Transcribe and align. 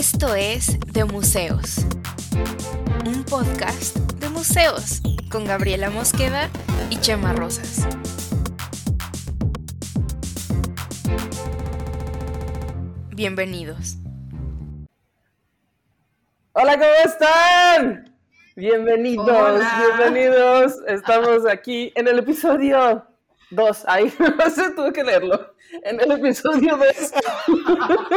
Esto 0.00 0.34
es 0.34 0.80
De 0.94 1.04
Museos, 1.04 1.84
un 3.04 3.22
podcast 3.22 3.98
de 4.14 4.30
museos 4.30 5.02
con 5.30 5.44
Gabriela 5.44 5.90
Mosqueda 5.90 6.48
y 6.88 6.96
Chema 6.96 7.34
Rosas. 7.34 7.86
Bienvenidos. 13.10 13.98
Hola, 16.52 16.78
¿cómo 16.78 16.92
están? 17.04 18.16
Bienvenidos, 18.56 19.28
Hola. 19.28 19.84
bienvenidos. 19.98 20.76
Estamos 20.86 21.46
aquí 21.46 21.92
en 21.94 22.08
el 22.08 22.20
episodio 22.20 23.04
2. 23.50 23.84
Ahí 23.86 24.12
no 24.38 24.50
sé, 24.50 24.70
tuve 24.74 24.92
que 24.92 25.04
leerlo. 25.04 25.54
En 25.84 26.00
el 26.00 26.10
episodio 26.12 26.76
2 26.76 26.86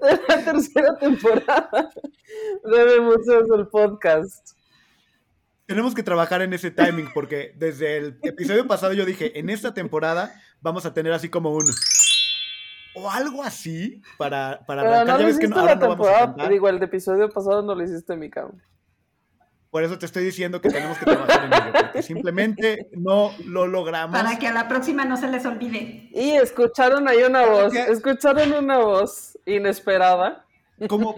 de 0.00 0.20
la 0.28 0.44
tercera 0.44 0.94
temporada 0.96 1.90
de 2.64 2.84
De 2.84 3.00
Museos 3.00 3.48
del 3.48 3.66
Podcast. 3.68 4.50
Tenemos 5.66 5.94
que 5.94 6.02
trabajar 6.02 6.42
en 6.42 6.52
ese 6.52 6.70
timing 6.70 7.10
porque 7.14 7.54
desde 7.56 7.96
el 7.96 8.18
episodio 8.22 8.66
pasado 8.66 8.92
yo 8.92 9.04
dije, 9.04 9.38
en 9.38 9.50
esta 9.50 9.72
temporada 9.72 10.32
vamos 10.60 10.84
a 10.84 10.92
tener 10.92 11.12
así 11.12 11.28
como 11.28 11.52
un... 11.52 11.64
O 12.96 13.08
algo 13.08 13.44
así 13.44 14.02
para, 14.18 14.64
para 14.66 14.82
Pero 14.82 14.94
no 14.94 15.00
arrancar. 15.00 15.16
Ya 15.18 15.22
lo 15.22 15.28
ves 15.28 15.38
que 15.38 15.48
no- 15.48 15.64
la 15.64 15.74
no 15.76 15.88
temporada. 15.88 16.48
Digo, 16.48 16.68
el 16.68 16.82
episodio 16.82 17.28
pasado 17.30 17.62
no 17.62 17.76
lo 17.76 17.84
hiciste, 17.84 18.16
mi 18.16 18.28
cabrón. 18.28 18.60
Por 19.70 19.84
eso 19.84 19.98
te 19.98 20.06
estoy 20.06 20.24
diciendo 20.24 20.60
que 20.60 20.68
tenemos 20.68 20.98
que 20.98 21.04
trabajar 21.04 21.44
en 21.44 21.52
ello, 21.52 21.72
porque 21.80 22.02
simplemente 22.02 22.88
no 22.92 23.32
lo 23.44 23.68
logramos. 23.68 24.20
Para 24.20 24.36
que 24.38 24.48
a 24.48 24.52
la 24.52 24.66
próxima 24.66 25.04
no 25.04 25.16
se 25.16 25.28
les 25.28 25.46
olvide. 25.46 26.08
Y 26.12 26.32
escucharon 26.32 27.06
ahí 27.06 27.22
una 27.22 27.46
voz, 27.46 27.72
¿Qué? 27.72 27.82
escucharon 27.82 28.52
una 28.52 28.78
voz 28.78 29.38
inesperada. 29.46 30.44
Como... 30.88 31.14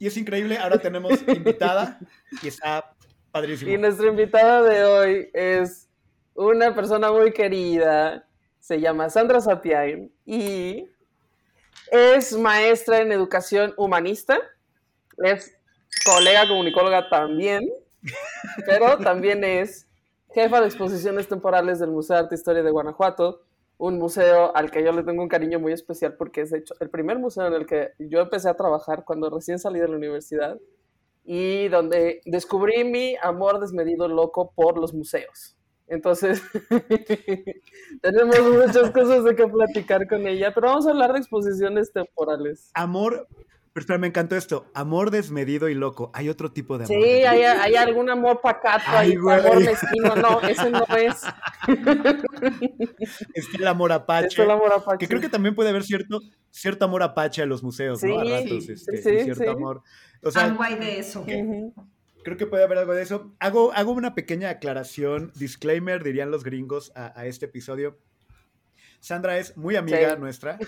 Y 0.00 0.06
es 0.06 0.16
increíble, 0.16 0.58
ahora 0.58 0.78
tenemos 0.78 1.12
invitada 1.26 1.98
y 2.42 2.48
está 2.48 2.94
padrísimo. 3.30 3.70
Y 3.70 3.78
nuestra 3.78 4.08
invitada 4.08 4.62
de 4.62 4.84
hoy 4.84 5.30
es 5.32 5.88
una 6.34 6.74
persona 6.74 7.10
muy 7.10 7.32
querida, 7.32 8.24
se 8.60 8.80
llama 8.80 9.10
Sandra 9.10 9.40
Sapiain 9.40 10.12
y 10.24 10.88
es 11.90 12.36
maestra 12.36 13.00
en 13.00 13.12
educación 13.12 13.74
humanista, 13.76 14.38
es 15.18 15.57
colega 16.08 16.48
comunicóloga 16.48 17.08
también, 17.08 17.68
pero 18.66 18.98
también 18.98 19.44
es 19.44 19.88
jefa 20.32 20.60
de 20.60 20.66
exposiciones 20.66 21.28
temporales 21.28 21.78
del 21.78 21.90
Museo 21.90 22.16
de 22.16 22.22
Arte 22.22 22.34
e 22.34 22.38
Historia 22.38 22.62
de 22.62 22.70
Guanajuato, 22.70 23.42
un 23.78 23.98
museo 23.98 24.54
al 24.56 24.70
que 24.70 24.82
yo 24.82 24.92
le 24.92 25.04
tengo 25.04 25.22
un 25.22 25.28
cariño 25.28 25.60
muy 25.60 25.72
especial 25.72 26.14
porque 26.16 26.42
es 26.42 26.50
de 26.50 26.58
hecho 26.58 26.74
el 26.80 26.90
primer 26.90 27.18
museo 27.18 27.46
en 27.46 27.54
el 27.54 27.66
que 27.66 27.92
yo 27.98 28.20
empecé 28.20 28.48
a 28.48 28.56
trabajar 28.56 29.04
cuando 29.04 29.30
recién 29.30 29.58
salí 29.58 29.78
de 29.78 29.88
la 29.88 29.96
universidad 29.96 30.58
y 31.24 31.68
donde 31.68 32.20
descubrí 32.24 32.84
mi 32.84 33.16
amor 33.22 33.60
desmedido 33.60 34.08
loco 34.08 34.52
por 34.54 34.78
los 34.78 34.94
museos. 34.94 35.56
Entonces, 35.86 36.42
tenemos 38.02 38.40
muchas 38.40 38.90
cosas 38.90 39.24
de 39.24 39.34
qué 39.34 39.46
platicar 39.46 40.06
con 40.06 40.26
ella, 40.26 40.52
pero 40.54 40.68
vamos 40.68 40.86
a 40.86 40.90
hablar 40.90 41.12
de 41.12 41.18
exposiciones 41.18 41.92
temporales. 41.92 42.70
Amor, 42.74 43.26
pero 43.78 43.82
espera, 43.84 43.98
me 43.98 44.08
encantó 44.08 44.34
esto. 44.34 44.66
Amor 44.74 45.12
desmedido 45.12 45.68
y 45.68 45.74
loco. 45.74 46.10
Hay 46.12 46.28
otro 46.28 46.50
tipo 46.50 46.78
de 46.78 46.86
amor. 46.86 46.96
Sí, 47.00 47.08
hay, 47.22 47.42
hay 47.42 47.76
algún 47.76 48.10
amor 48.10 48.40
pacato, 48.40 48.82
Ay, 48.88 49.10
hay 49.12 49.16
güey. 49.16 49.38
amor 49.38 49.64
mezquino, 49.64 50.16
no, 50.16 50.40
ese 50.42 50.68
no 50.70 50.84
es. 50.96 51.22
Está 53.34 53.56
el 53.58 53.66
amor 53.68 53.92
apache. 53.92 54.26
Es 54.26 54.38
el 54.40 54.50
amor 54.50 54.72
apache. 54.72 54.98
Que 54.98 55.06
creo 55.08 55.20
que 55.20 55.28
también 55.28 55.54
puede 55.54 55.70
haber 55.70 55.84
cierto, 55.84 56.20
cierto 56.50 56.84
amor 56.86 57.04
apache 57.04 57.40
a 57.40 57.46
los 57.46 57.62
museos, 57.62 58.02
¿no? 58.02 58.18
A 58.18 58.24
Sí, 58.24 58.30
ratos, 58.32 58.64
sí, 58.64 58.72
este, 58.72 58.96
sí, 58.96 59.24
cierto 59.24 59.44
sí. 59.44 59.48
amor. 59.48 59.82
O 60.24 60.30
sea, 60.32 60.44
Algo 60.44 60.62
hay 60.64 60.74
de 60.74 60.98
eso. 60.98 61.24
Creo 62.24 62.36
que 62.36 62.46
puede 62.46 62.64
haber 62.64 62.78
algo 62.78 62.94
de 62.94 63.02
eso. 63.02 63.32
Hago, 63.38 63.72
hago 63.74 63.92
una 63.92 64.16
pequeña 64.16 64.50
aclaración, 64.50 65.30
disclaimer, 65.36 66.02
dirían 66.02 66.32
los 66.32 66.42
gringos, 66.42 66.90
a, 66.96 67.18
a 67.18 67.26
este 67.26 67.46
episodio. 67.46 67.96
Sandra 69.00 69.38
es 69.38 69.56
muy 69.56 69.76
amiga 69.76 70.14
Sí. 70.14 70.20
nuestra, 70.20 70.58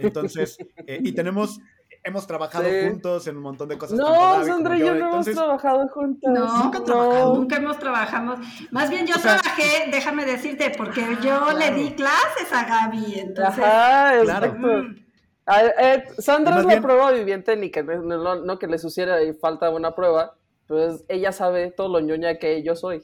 entonces, 0.00 0.58
eh, 0.86 1.00
y 1.02 1.12
tenemos, 1.12 1.58
hemos 2.04 2.26
trabajado 2.26 2.64
Sí. 2.64 2.88
juntos 2.88 3.26
en 3.26 3.36
un 3.36 3.42
montón 3.42 3.68
de 3.68 3.76
cosas. 3.78 3.98
No, 3.98 4.44
Sandra 4.44 4.76
y 4.76 4.80
yo 4.80 4.94
no 4.94 5.06
entonces, 5.06 5.34
hemos 5.36 5.44
trabajado 5.46 5.88
juntas. 5.88 6.32
No, 6.32 6.64
Nunca 6.64 6.78
han 6.78 6.84
trabajado. 6.84 7.34
nunca 7.34 7.56
hemos 7.56 7.78
trabajado. 7.78 8.36
Más 8.70 8.90
bien 8.90 9.06
yo 9.06 9.16
O 9.16 9.18
sea- 9.18 9.36
trabajé, 9.38 9.90
déjame 9.90 10.24
decirte, 10.24 10.72
porque 10.76 11.00
yo 11.22 11.40
claro. 11.44 11.58
le 11.58 11.70
di 11.72 11.90
clases 11.94 12.52
a 12.52 12.64
Gaby, 12.64 13.20
entonces. 13.20 13.64
Ajá, 13.64 14.20
Claro. 14.22 14.46
exacto. 14.46 14.66
mm, 14.66 15.04
Ah, 15.50 15.62
eh, 15.64 16.04
Sandra 16.18 16.58
es 16.58 16.64
la 16.64 16.68
bien- 16.72 16.82
prueba 16.82 17.10
viviente, 17.10 17.56
ni 17.56 17.70
que 17.70 17.82
no, 17.82 18.34
no- 18.36 18.58
que 18.58 18.66
le 18.66 18.76
suciera 18.78 19.22
y 19.22 19.32
falta 19.32 19.70
una 19.70 19.94
prueba, 19.94 20.34
pues 20.66 21.06
ella 21.08 21.32
sabe 21.32 21.70
todo 21.70 21.88
lo 21.88 22.00
ñoña 22.00 22.36
que 22.38 22.62
yo 22.62 22.76
soy. 22.76 23.02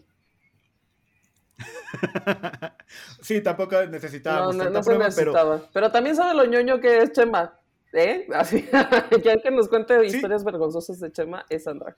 sí, 3.23 3.41
tampoco 3.43 3.83
necesitábamos 3.87 4.57
no, 4.57 4.65
tanta 4.65 4.79
no 4.79 4.83
se 4.83 4.91
prueba, 4.91 5.05
pero 5.17 5.33
necesitaba. 5.33 5.61
Pero... 5.73 5.91
también 5.91 6.17
sabe 6.17 6.35
lo 6.35 6.45
ñoño 6.45 6.81
que 6.81 6.99
es 7.03 7.13
Chema. 7.13 7.55
¿Eh? 7.97 8.27
Así, 8.35 8.69
ya 9.25 9.37
que 9.41 9.51
nos 9.53 9.69
cuente 9.69 9.99
Sí. 10.09 10.17
historias 10.17 10.43
vergonzosas 10.45 10.99
de 10.99 11.13
Chema, 11.13 11.47
es 11.49 11.63
Sandra. 11.65 11.95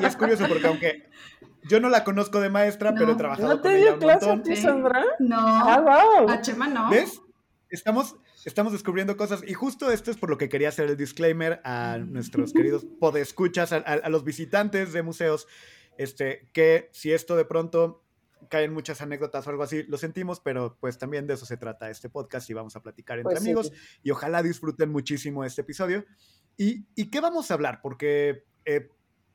y 0.00 0.04
es 0.04 0.16
curioso 0.16 0.46
porque 0.48 0.66
aunque 0.66 1.04
yo 1.68 1.80
no 1.80 1.90
la 1.90 2.02
conozco 2.02 2.40
de 2.40 2.48
maestra, 2.48 2.94
pero 2.94 3.12
he 3.12 3.16
trabajado 3.16 3.48
¿No 3.48 3.60
con 3.60 3.62
te 3.70 3.76
ella 3.76 3.84
dio 3.84 3.94
un 3.94 4.00
clase 4.00 4.30
a 4.30 4.42
ti. 4.42 4.56
Sandra? 4.56 5.04
No, 5.18 5.36
Ah, 5.38 5.80
wow. 6.18 6.30
a 6.30 6.40
Chema 6.40 6.66
no. 6.68 6.88
¿Ves? 6.90 7.20
Estamos, 7.68 8.16
estamos 8.46 8.72
descubriendo 8.72 9.16
cosas 9.18 9.42
y 9.46 9.52
justo 9.52 9.90
esto 9.90 10.10
es 10.10 10.16
por 10.16 10.30
lo 10.30 10.38
que 10.38 10.48
quería 10.48 10.68
hacer 10.70 10.88
el 10.88 10.96
disclaimer 10.96 11.60
a 11.64 11.98
nuestros 11.98 12.52
queridos 12.54 12.86
podescuchas, 12.98 13.72
a, 13.72 13.76
a, 13.78 13.80
a 13.94 14.08
los 14.08 14.24
visitantes 14.24 14.92
de 14.94 15.02
museos, 15.02 15.46
este, 15.98 16.48
que 16.54 16.88
si 16.92 17.12
esto 17.12 17.36
de 17.36 17.44
pronto 17.44 18.02
caen 18.48 18.72
muchas 18.72 19.00
anécdotas 19.02 19.46
o 19.46 19.50
algo 19.50 19.62
así, 19.62 19.82
lo 19.84 19.98
sentimos, 19.98 20.40
pero 20.40 20.76
pues 20.80 20.98
también 20.98 21.26
de 21.26 21.34
eso 21.34 21.46
se 21.46 21.56
trata 21.56 21.90
este 21.90 22.08
podcast 22.10 22.48
y 22.50 22.54
vamos 22.54 22.76
a 22.76 22.82
platicar 22.82 23.18
entre 23.18 23.32
Pues 23.34 23.42
sí. 23.42 23.48
amigos 23.48 23.72
y 24.02 24.10
ojalá 24.10 24.42
disfruten 24.42 24.90
muchísimo 24.90 25.44
este 25.44 25.62
episodio. 25.62 26.04
¿Y, 26.56 26.86
y 26.94 27.10
qué 27.10 27.20
vamos 27.20 27.50
a 27.50 27.54
hablar? 27.54 27.80
Porque 27.82 28.44
eh, 28.64 28.88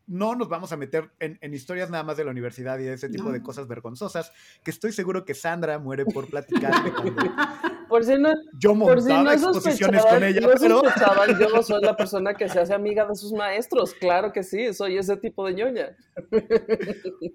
no 0.07 0.35
nos 0.35 0.49
vamos 0.49 0.71
a 0.71 0.77
meter 0.77 1.11
en, 1.19 1.37
en 1.41 1.53
historias 1.53 1.89
nada 1.89 2.03
más 2.03 2.17
de 2.17 2.25
la 2.25 2.31
universidad 2.31 2.79
y 2.79 2.83
de 2.83 2.93
ese 2.93 3.09
tipo 3.09 3.25
No. 3.25 3.31
de 3.31 3.41
cosas 3.43 3.67
vergonzosas, 3.67 4.31
que 4.63 4.71
estoy 4.71 4.91
seguro 4.91 5.23
que 5.25 5.33
Sandra 5.33 5.77
muere 5.79 6.05
por 6.05 6.27
platicar 6.29 6.73
cuando 6.93 7.23
Por 7.91 8.05
si 8.05 8.15
no, 8.17 8.31
yo 8.57 8.69
por 8.79 9.01
si 9.01 9.09
montaba 9.09 9.23
no 9.23 9.31
exposiciones 9.33 10.05
con 10.05 10.23
ella, 10.23 10.39
no 10.39 10.47
pero 10.47 10.81
yo 11.37 11.49
no 11.53 11.61
soy 11.61 11.81
la 11.83 11.95
persona 11.97 12.33
que 12.33 12.47
se 12.47 12.57
hace 12.59 12.73
amiga 12.73 13.05
de 13.05 13.15
sus 13.15 13.33
maestros. 13.33 13.93
Claro 13.93 14.31
que 14.31 14.43
sí, 14.43 14.73
soy 14.73 14.97
ese 14.97 15.17
tipo 15.17 15.45
de 15.45 15.53
ñoña. 15.55 15.97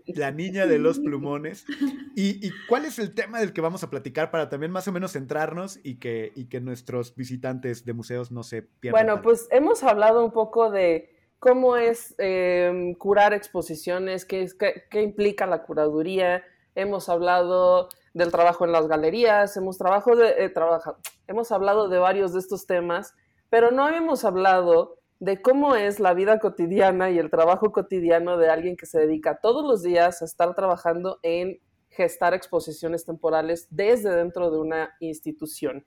la 0.06 0.30
niña 0.30 0.66
de 0.66 0.78
los 0.78 0.98
plumones. 0.98 1.66
¿Y, 2.14 2.46
y 2.46 2.50
cuál 2.68 2.86
es 2.86 2.98
el 2.98 3.14
tema 3.14 3.38
del 3.40 3.52
que 3.52 3.60
vamos 3.60 3.82
a 3.84 3.90
platicar 3.90 4.30
para 4.30 4.48
también 4.48 4.72
más 4.72 4.88
o 4.88 4.92
menos 4.92 5.12
centrarnos 5.12 5.78
y 5.82 5.96
que, 5.98 6.32
y 6.34 6.46
que 6.46 6.60
nuestros 6.60 7.14
visitantes 7.14 7.84
de 7.84 7.92
museos 7.92 8.32
no 8.32 8.42
se 8.42 8.62
pierdan? 8.62 9.02
Bueno, 9.02 9.14
tanto? 9.16 9.28
pues 9.28 9.48
hemos 9.50 9.82
hablado 9.82 10.24
un 10.24 10.32
poco 10.32 10.70
de 10.70 11.10
cómo 11.38 11.76
es 11.76 12.14
eh, 12.18 12.94
curar 12.98 13.34
exposiciones, 13.34 14.24
qué, 14.24 14.42
es- 14.42 14.54
qué- 14.54 14.84
qué 14.90 15.02
implica 15.02 15.46
la 15.46 15.62
curaduría. 15.64 16.42
Hemos 16.76 17.08
hablado 17.08 17.88
del 18.14 18.30
trabajo 18.30 18.64
en 18.64 18.72
las 18.72 18.86
galerías, 18.86 19.56
hemos, 19.56 19.78
trabajo 19.78 20.14
de, 20.14 20.44
eh, 20.44 20.48
trabaja- 20.50 20.96
hemos 21.26 21.50
hablado 21.50 21.88
de 21.88 21.98
varios 21.98 22.32
de 22.32 22.38
estos 22.38 22.66
temas, 22.66 23.14
pero 23.50 23.70
no 23.72 23.88
hemos 23.88 24.24
hablado 24.24 24.98
de 25.18 25.40
cómo 25.40 25.74
es 25.74 25.98
la 25.98 26.12
vida 26.12 26.38
cotidiana 26.38 27.10
y 27.10 27.18
el 27.18 27.30
trabajo 27.30 27.72
cotidiano 27.72 28.36
de 28.36 28.50
alguien 28.50 28.76
que 28.76 28.84
se 28.86 29.00
dedica 29.00 29.40
todos 29.40 29.64
los 29.64 29.82
días 29.82 30.20
a 30.20 30.26
estar 30.26 30.54
trabajando 30.54 31.18
en 31.22 31.58
gestar 31.88 32.34
exposiciones 32.34 33.06
temporales 33.06 33.66
desde 33.70 34.14
dentro 34.14 34.50
de 34.50 34.58
una 34.58 34.94
institución 35.00 35.86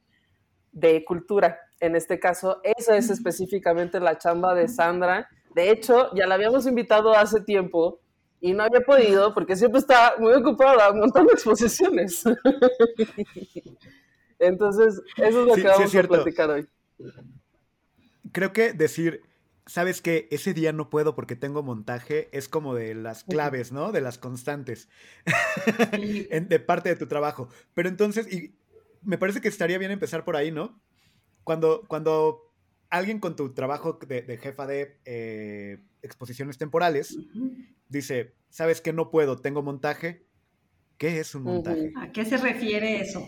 de 0.71 1.05
cultura. 1.05 1.59
En 1.79 1.95
este 1.95 2.19
caso, 2.19 2.61
esa 2.63 2.97
es 2.97 3.11
específicamente 3.11 3.99
la 3.99 4.17
chamba 4.17 4.55
de 4.55 4.67
Sandra. 4.67 5.27
De 5.53 5.69
hecho, 5.69 6.11
ya 6.15 6.25
la 6.25 6.35
habíamos 6.35 6.65
invitado 6.65 7.13
hace 7.13 7.41
tiempo 7.41 7.99
y 8.41 8.53
no 8.53 8.63
había 8.63 8.81
podido 8.81 9.33
porque 9.33 9.55
siempre 9.55 9.79
está 9.79 10.13
muy 10.19 10.33
ocupada 10.33 10.93
montando 10.93 11.31
exposiciones. 11.33 12.23
Entonces, 14.39 15.01
eso 15.17 15.41
es 15.41 15.47
lo 15.47 15.55
Sí, 15.55 15.59
que 15.59 15.67
sí, 15.67 15.67
vamos 15.67 15.97
a 15.97 16.03
platicar 16.03 16.49
hoy. 16.49 16.67
creo 18.31 18.53
que 18.53 18.73
decir, 18.73 19.23
sabes 19.65 20.01
que 20.01 20.27
ese 20.31 20.53
día 20.53 20.73
no 20.73 20.89
puedo 20.89 21.15
porque 21.15 21.35
tengo 21.35 21.63
montaje 21.63 22.29
es 22.37 22.49
como 22.49 22.75
de 22.75 22.95
las 22.95 23.23
claves, 23.23 23.71
¿no? 23.71 23.91
De 23.91 24.01
las 24.01 24.17
constantes 24.17 24.89
de 25.91 26.59
parte 26.59 26.89
de 26.89 26.95
tu 26.95 27.07
trabajo. 27.07 27.49
Pero 27.73 27.89
entonces, 27.89 28.31
y 28.31 28.55
me 29.03 29.17
parece 29.17 29.41
que 29.41 29.47
estaría 29.47 29.77
bien 29.77 29.91
empezar 29.91 30.23
por 30.25 30.35
ahí, 30.35 30.51
¿no? 30.51 30.79
Cuando, 31.43 31.83
cuando 31.87 32.53
alguien 32.89 33.19
con 33.19 33.35
tu 33.35 33.53
trabajo 33.53 33.99
de, 34.07 34.21
de 34.23 34.37
jefa 34.37 34.67
de 34.67 34.99
eh, 35.05 35.79
exposiciones 36.01 36.57
temporales 36.57 37.17
dice, 37.87 38.35
sabes 38.49 38.81
que 38.81 38.93
no 38.93 39.11
puedo, 39.11 39.37
tengo 39.37 39.61
montaje. 39.61 40.25
¿Qué 40.97 41.19
es 41.19 41.33
un 41.33 41.43
montaje? 41.43 41.93
¿A 41.95 42.11
qué 42.11 42.25
se 42.25 42.35
refiere 42.37 42.99
eso? 42.99 43.25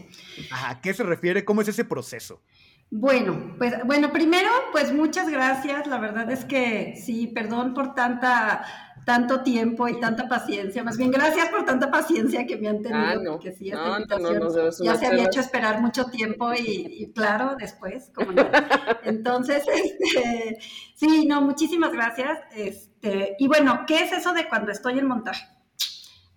¿A 0.52 0.82
qué 0.82 0.94
se 0.94 1.04
refiere? 1.04 1.46
¿Cómo 1.46 1.62
es 1.62 1.70
ese 1.70 1.86
proceso? 1.86 2.44
Bueno, 2.94 3.56
pues 3.58 3.74
bueno, 3.86 4.12
primero, 4.12 4.50
pues 4.74 4.94
muchas 4.94 5.30
gracias. 5.30 5.88
La 5.88 5.98
verdad 5.98 6.30
es 6.30 6.44
que 6.44 6.96
sí, 7.02 7.28
perdón 7.28 7.74
por 7.74 7.96
tanta 7.96 8.66
tanto 9.06 9.42
tiempo 9.44 9.88
y 9.88 10.00
tanta 10.00 10.28
paciencia. 10.28 10.84
Más 10.84 10.98
bien, 10.98 11.10
gracias 11.10 11.50
por 11.50 11.66
tanta 11.66 11.90
paciencia 11.90 12.46
que 12.46 12.58
me 12.58 12.68
han 12.68 12.82
tenido, 12.82 13.00
Ah, 13.00 13.16
no. 13.16 13.32
porque 13.32 13.52
sí, 13.54 13.70
esta 13.70 13.78
No, 13.78 14.00
no, 14.00 14.20
no, 14.20 14.32
invitación 14.34 14.40
no, 14.40 14.86
ya 14.86 14.96
se 14.96 15.08
había 15.08 15.24
hecho 15.26 15.40
esperar 15.40 15.82
mucho 15.82 16.06
tiempo 16.06 16.54
y, 16.54 16.86
y 17.00 17.12
claro, 17.14 17.56
después, 17.58 18.12
como 18.14 18.32
no. 18.34 18.44
Entonces, 19.04 19.64
este, 19.68 20.60
sí, 20.94 21.26
no, 21.26 21.42
muchísimas 21.42 21.92
gracias. 21.94 22.40
Este, 22.54 23.36
y 23.40 23.48
bueno, 23.48 23.86
¿qué 23.88 24.04
es 24.04 24.12
eso 24.12 24.34
de 24.34 24.48
cuando 24.50 24.72
estoy 24.72 25.00
en 25.00 25.08
montaje? 25.08 25.48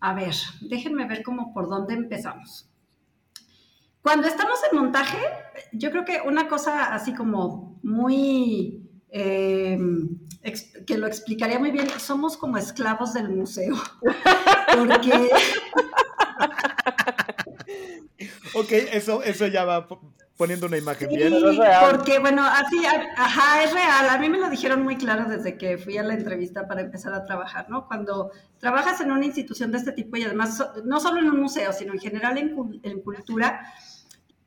A 0.00 0.15
ver, 0.15 0.35
déjenme 0.62 1.07
ver 1.07 1.23
como 1.23 1.53
por 1.53 1.69
dónde 1.69 1.95
empezamos. 1.95 2.71
Cuando 4.05 4.29
estamos 4.29 4.59
en 4.71 4.79
montaje, 4.79 5.17
yo 5.73 5.91
creo 5.91 6.05
que 6.05 6.21
una 6.27 6.47
cosa 6.47 6.93
así 6.95 7.15
como 7.15 7.81
muy, 7.83 8.87
eh, 9.09 9.79
que 10.87 10.99
lo 10.99 11.06
explicaría 11.06 11.59
muy 11.59 11.71
bien, 11.71 11.89
somos 11.99 12.37
como 12.37 12.59
esclavos 12.59 13.15
del 13.15 13.31
museo. 13.31 13.75
Porque, 14.77 15.31
Ok, 18.55 18.71
eso, 18.93 19.23
eso 19.23 19.47
ya 19.47 19.65
va 19.65 19.89
po- 19.89 20.01
poniendo 20.37 20.67
una 20.67 20.77
imagen 20.77 21.09
sí, 21.11 21.17
bien. 21.17 21.33
Es 21.33 21.57
real. 21.57 21.91
porque 21.97 22.19
bueno, 22.19 22.43
así, 22.45 22.77
ajá, 23.17 23.65
es 23.65 23.73
real. 23.73 24.09
A 24.11 24.19
mí 24.19 24.29
me 24.29 24.39
lo 24.39 24.50
dijeron 24.50 24.83
muy 24.83 24.97
claro 24.97 25.25
desde 25.29 25.57
que 25.57 25.79
fui 25.79 25.97
a 25.99 26.03
la 26.03 26.15
entrevista 26.15 26.67
para 26.69 26.83
empezar 26.83 27.15
a 27.15 27.25
trabajar, 27.25 27.69
¿no? 27.71 27.87
Cuando 27.87 28.31
trabajas 28.59 29.00
en 29.00 29.11
una 29.12 29.25
institución 29.25 29.73
de 29.73 29.79
este 29.79 29.93
tipo 29.93 30.17
y 30.17 30.25
además, 30.25 30.62
no 30.85 31.00
solo 31.00 31.21
en 31.21 31.31
un 31.31 31.41
museo, 31.41 31.73
sino 31.73 31.93
en 31.95 32.00
general 32.00 32.39
en, 32.39 32.55
en 32.83 33.00
cultura, 33.00 33.61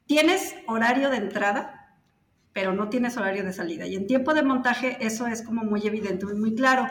tienes 0.08 0.56
horario 0.68 1.10
de 1.10 1.18
entrada, 1.18 1.96
pero 2.54 2.74
no 2.74 2.90
tienes 2.90 3.18
horario 3.18 3.44
de 3.44 3.54
salida. 3.54 3.86
Y 3.86 3.96
en 3.96 4.08
tiempo 4.08 4.34
de 4.34 4.42
montaje 4.42 4.98
eso 5.00 5.28
es 5.28 5.44
como 5.44 5.64
muy 5.64 5.86
evidente, 5.86 6.26
muy, 6.26 6.36
muy 6.36 6.56
claro, 6.56 6.88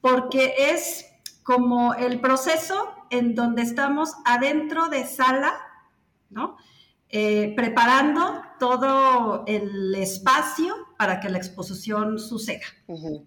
porque 0.00 0.54
es 0.56 1.06
como 1.42 1.94
el 1.94 2.20
proceso 2.20 2.90
en 3.10 3.34
donde 3.34 3.62
estamos 3.62 4.14
adentro 4.24 4.88
de 4.88 5.04
sala, 5.04 5.52
¿no? 6.28 6.56
Eh, 7.08 7.54
preparando 7.56 8.40
todo 8.60 9.42
el 9.48 9.96
espacio 9.96 10.76
para 10.96 11.18
que 11.18 11.28
la 11.28 11.38
exposición 11.38 12.20
suceda. 12.20 12.66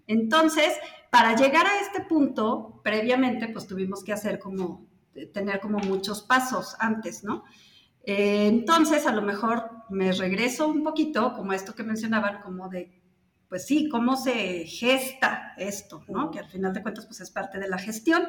Entonces, 0.06 0.72
para 1.10 1.36
llegar 1.36 1.66
a 1.66 1.80
este 1.80 2.00
punto, 2.00 2.80
previamente, 2.82 3.48
pues 3.48 3.66
tuvimos 3.66 4.02
que 4.02 4.14
hacer 4.14 4.38
como, 4.38 4.86
tener 5.34 5.60
como 5.60 5.80
muchos 5.80 6.22
pasos 6.22 6.76
antes, 6.78 7.24
¿no? 7.24 7.44
Eh, 8.06 8.46
entonces, 8.46 9.06
a 9.06 9.12
lo 9.12 9.22
mejor 9.22 9.70
me 9.88 10.12
regreso 10.12 10.68
un 10.68 10.82
poquito, 10.82 11.32
como 11.34 11.52
esto 11.52 11.74
que 11.74 11.82
mencionaban, 11.82 12.42
como 12.42 12.68
de, 12.68 13.02
pues 13.48 13.66
sí, 13.66 13.88
cómo 13.88 14.16
se 14.16 14.64
gesta 14.66 15.54
esto, 15.56 16.04
¿no? 16.08 16.30
Que 16.30 16.40
al 16.40 16.48
final 16.48 16.72
de 16.72 16.82
cuentas, 16.82 17.06
pues 17.06 17.20
es 17.20 17.30
parte 17.30 17.58
de 17.58 17.68
la 17.68 17.78
gestión, 17.78 18.24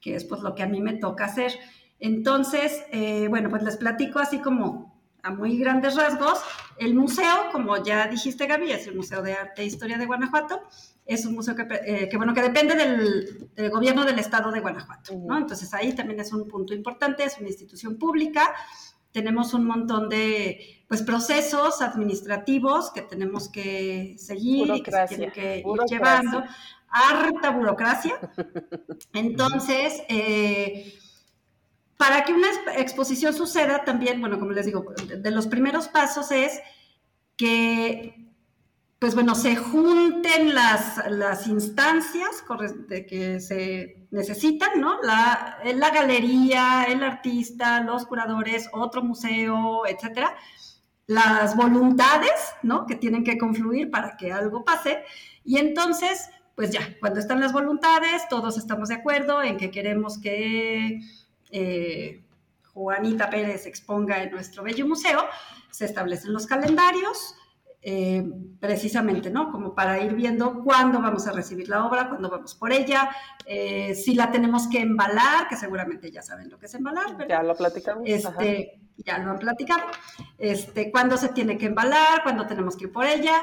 que 0.00 0.16
es 0.16 0.24
pues 0.24 0.40
lo 0.42 0.54
que 0.54 0.62
a 0.62 0.66
mí 0.66 0.80
me 0.80 0.94
toca 0.94 1.26
hacer. 1.26 1.52
Entonces, 1.98 2.82
eh, 2.92 3.28
bueno, 3.28 3.50
pues 3.50 3.62
les 3.62 3.76
platico 3.76 4.18
así 4.18 4.38
como 4.40 5.00
a 5.22 5.30
muy 5.30 5.58
grandes 5.58 5.96
rasgos. 5.96 6.40
El 6.78 6.94
museo, 6.94 7.50
como 7.52 7.82
ya 7.82 8.06
dijiste 8.08 8.46
Gaby, 8.46 8.72
es 8.72 8.86
el 8.86 8.96
Museo 8.96 9.22
de 9.22 9.34
Arte 9.34 9.62
e 9.62 9.66
Historia 9.66 9.98
de 9.98 10.06
Guanajuato. 10.06 10.62
Es 11.04 11.26
un 11.26 11.34
museo 11.34 11.54
que, 11.54 11.66
eh, 11.84 12.08
que, 12.08 12.16
bueno, 12.16 12.32
que 12.32 12.42
depende 12.42 12.74
del, 12.74 13.50
del 13.54 13.70
gobierno 13.70 14.04
del 14.04 14.18
estado 14.18 14.50
de 14.50 14.60
Guanajuato, 14.60 15.14
¿no? 15.14 15.36
Entonces 15.36 15.72
ahí 15.74 15.92
también 15.92 16.20
es 16.20 16.32
un 16.32 16.48
punto 16.48 16.72
importante, 16.72 17.24
es 17.24 17.36
una 17.38 17.48
institución 17.48 17.98
pública. 17.98 18.54
Tenemos 19.12 19.54
un 19.54 19.64
montón 19.66 20.08
de 20.08 20.84
pues, 20.88 21.02
procesos 21.02 21.82
administrativos 21.82 22.90
que 22.92 23.02
tenemos 23.02 23.48
que 23.48 24.14
seguir 24.18 24.72
y 24.74 24.82
que 24.82 24.90
se 24.92 25.06
tienen 25.08 25.32
que 25.32 25.58
ir 25.58 25.64
llevando. 25.88 26.44
Harta 26.88 27.50
burocracia. 27.50 28.18
Entonces, 29.12 30.02
eh, 30.08 30.94
para 31.96 32.24
que 32.24 32.32
una 32.32 32.48
exp- 32.48 32.78
exposición 32.80 33.34
suceda 33.34 33.84
también, 33.84 34.20
bueno, 34.20 34.38
como 34.38 34.52
les 34.52 34.66
digo, 34.66 34.84
de 35.06 35.30
los 35.30 35.46
primeros 35.46 35.88
pasos 35.88 36.30
es 36.30 36.60
que, 37.36 38.29
pues 39.00 39.14
bueno, 39.14 39.34
se 39.34 39.56
junten 39.56 40.54
las, 40.54 41.00
las 41.08 41.46
instancias 41.46 42.44
de 42.86 43.06
que 43.06 43.40
se 43.40 44.06
necesitan, 44.10 44.78
¿no? 44.78 45.00
La, 45.00 45.58
la 45.74 45.88
galería, 45.88 46.84
el 46.86 47.02
artista, 47.02 47.80
los 47.80 48.04
curadores, 48.04 48.68
otro 48.72 49.02
museo, 49.02 49.86
etcétera. 49.86 50.36
Las 51.06 51.56
voluntades, 51.56 52.52
¿no? 52.62 52.84
Que 52.84 52.94
tienen 52.94 53.24
que 53.24 53.38
confluir 53.38 53.90
para 53.90 54.18
que 54.18 54.32
algo 54.32 54.66
pase. 54.66 55.02
Y 55.44 55.56
entonces, 55.56 56.28
pues 56.54 56.70
ya, 56.70 56.80
cuando 57.00 57.20
están 57.20 57.40
las 57.40 57.54
voluntades, 57.54 58.28
todos 58.28 58.58
estamos 58.58 58.90
de 58.90 58.96
acuerdo 58.96 59.42
en 59.42 59.56
que 59.56 59.70
queremos 59.70 60.18
que 60.20 61.00
eh, 61.50 62.22
Juanita 62.74 63.30
Pérez 63.30 63.64
exponga 63.64 64.22
en 64.22 64.30
nuestro 64.30 64.62
bello 64.62 64.86
museo, 64.86 65.24
se 65.70 65.86
establecen 65.86 66.34
los 66.34 66.46
calendarios, 66.46 67.34
eh, 67.82 68.22
precisamente, 68.60 69.30
¿no? 69.30 69.50
Como 69.50 69.74
para 69.74 69.98
ir 70.02 70.14
viendo 70.14 70.62
cuándo 70.62 71.00
vamos 71.00 71.26
a 71.26 71.32
recibir 71.32 71.68
la 71.68 71.86
obra, 71.86 72.08
cuándo 72.08 72.28
vamos 72.28 72.54
por 72.54 72.72
ella, 72.72 73.10
eh, 73.46 73.94
si 73.94 74.14
la 74.14 74.30
tenemos 74.30 74.68
que 74.68 74.80
embalar, 74.80 75.48
que 75.48 75.56
seguramente 75.56 76.10
ya 76.10 76.20
saben 76.20 76.50
lo 76.50 76.58
que 76.58 76.66
es 76.66 76.74
embalar, 76.74 77.16
¿verdad? 77.16 77.28
Ya 77.28 77.42
lo 77.42 77.54
platicamos. 77.54 78.02
ajá. 78.06 78.42
Este, 78.44 78.80
ya 78.98 79.18
lo 79.18 79.30
han 79.30 79.38
platicado. 79.38 79.82
Este, 80.38 80.90
cuándo 80.90 81.16
se 81.16 81.30
tiene 81.30 81.56
que 81.56 81.66
embalar, 81.66 82.22
cuándo 82.22 82.46
tenemos 82.46 82.76
que 82.76 82.84
ir 82.84 82.92
por 82.92 83.06
ella. 83.06 83.42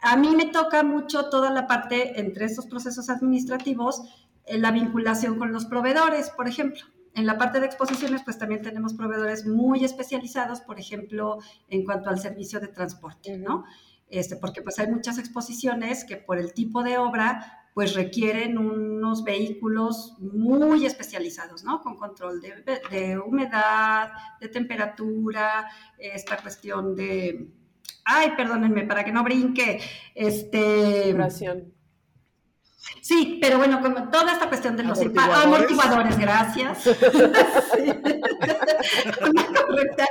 A 0.00 0.16
mí 0.16 0.34
me 0.34 0.46
toca 0.46 0.82
mucho 0.82 1.30
toda 1.30 1.50
la 1.50 1.66
parte 1.66 2.20
entre 2.20 2.46
estos 2.46 2.66
procesos 2.66 3.08
administrativos, 3.08 4.02
eh, 4.46 4.58
la 4.58 4.72
vinculación 4.72 5.38
con 5.38 5.52
los 5.52 5.64
proveedores, 5.66 6.30
por 6.30 6.48
ejemplo. 6.48 6.82
En 7.16 7.24
la 7.24 7.38
parte 7.38 7.60
de 7.60 7.66
exposiciones, 7.66 8.22
pues 8.22 8.38
también 8.38 8.60
tenemos 8.60 8.92
proveedores 8.92 9.46
muy 9.46 9.82
especializados, 9.86 10.60
por 10.60 10.78
ejemplo, 10.78 11.38
en 11.66 11.82
cuanto 11.82 12.10
al 12.10 12.20
servicio 12.20 12.60
de 12.60 12.68
transporte, 12.68 13.38
¿no? 13.38 13.64
Este, 14.10 14.36
porque 14.36 14.60
pues 14.60 14.78
hay 14.78 14.88
muchas 14.88 15.18
exposiciones 15.18 16.04
que 16.04 16.18
por 16.18 16.38
el 16.38 16.52
tipo 16.52 16.82
de 16.82 16.98
obra 16.98 17.64
pues 17.72 17.94
requieren 17.94 18.58
unos 18.58 19.24
vehículos 19.24 20.14
muy 20.18 20.84
especializados, 20.84 21.64
¿no? 21.64 21.80
Con 21.80 21.96
control 21.96 22.40
de, 22.42 22.80
de 22.90 23.18
humedad, 23.18 24.10
de 24.38 24.48
temperatura, 24.48 25.70
esta 25.98 26.36
cuestión 26.36 26.94
de, 26.94 27.50
ay, 28.04 28.32
perdónenme, 28.36 28.84
para 28.84 29.04
que 29.04 29.12
no 29.12 29.24
brinque, 29.24 29.80
este... 30.14 31.06
Vibración. 31.06 31.75
Sí, 33.06 33.38
pero 33.40 33.58
bueno, 33.58 33.80
como 33.80 34.08
toda 34.10 34.32
esta 34.32 34.48
cuestión 34.48 34.76
de 34.76 34.82
los 34.82 34.98
Amortiguadores. 34.98 35.44
amortiguadores, 35.44 36.18
gracias. 36.18 36.82
Sí. 37.76 37.92
Una 39.30 39.44
correcta 39.44 40.04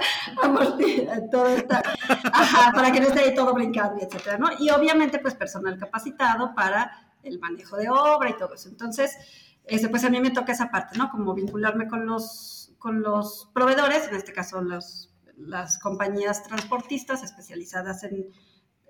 toda 1.29 1.55
esta, 1.55 1.83
ajá, 2.31 2.71
para 2.73 2.93
que 2.93 3.01
no 3.01 3.07
esté 3.07 3.19
ahí 3.19 3.35
todo 3.35 3.53
brincando, 3.53 4.01
etcétera, 4.01 4.37
¿no? 4.37 4.47
Y 4.59 4.69
obviamente, 4.69 5.19
pues, 5.19 5.35
personal 5.35 5.77
capacitado 5.77 6.55
para 6.55 7.11
el 7.23 7.37
manejo 7.39 7.75
de 7.75 7.89
obra 7.89 8.29
y 8.29 8.37
todo 8.37 8.53
eso. 8.53 8.69
Entonces, 8.69 9.17
ese, 9.65 9.89
pues 9.89 10.05
a 10.05 10.09
mí 10.09 10.21
me 10.21 10.31
toca 10.31 10.53
esa 10.53 10.71
parte, 10.71 10.97
¿no? 10.97 11.09
Como 11.11 11.33
vincularme 11.33 11.89
con 11.89 12.05
los, 12.05 12.71
con 12.77 13.01
los 13.01 13.49
proveedores, 13.53 14.07
en 14.07 14.15
este 14.15 14.31
caso 14.31 14.61
los, 14.61 15.13
las 15.35 15.79
compañías 15.79 16.43
transportistas 16.43 17.23
especializadas 17.23 18.03
en, 18.03 18.27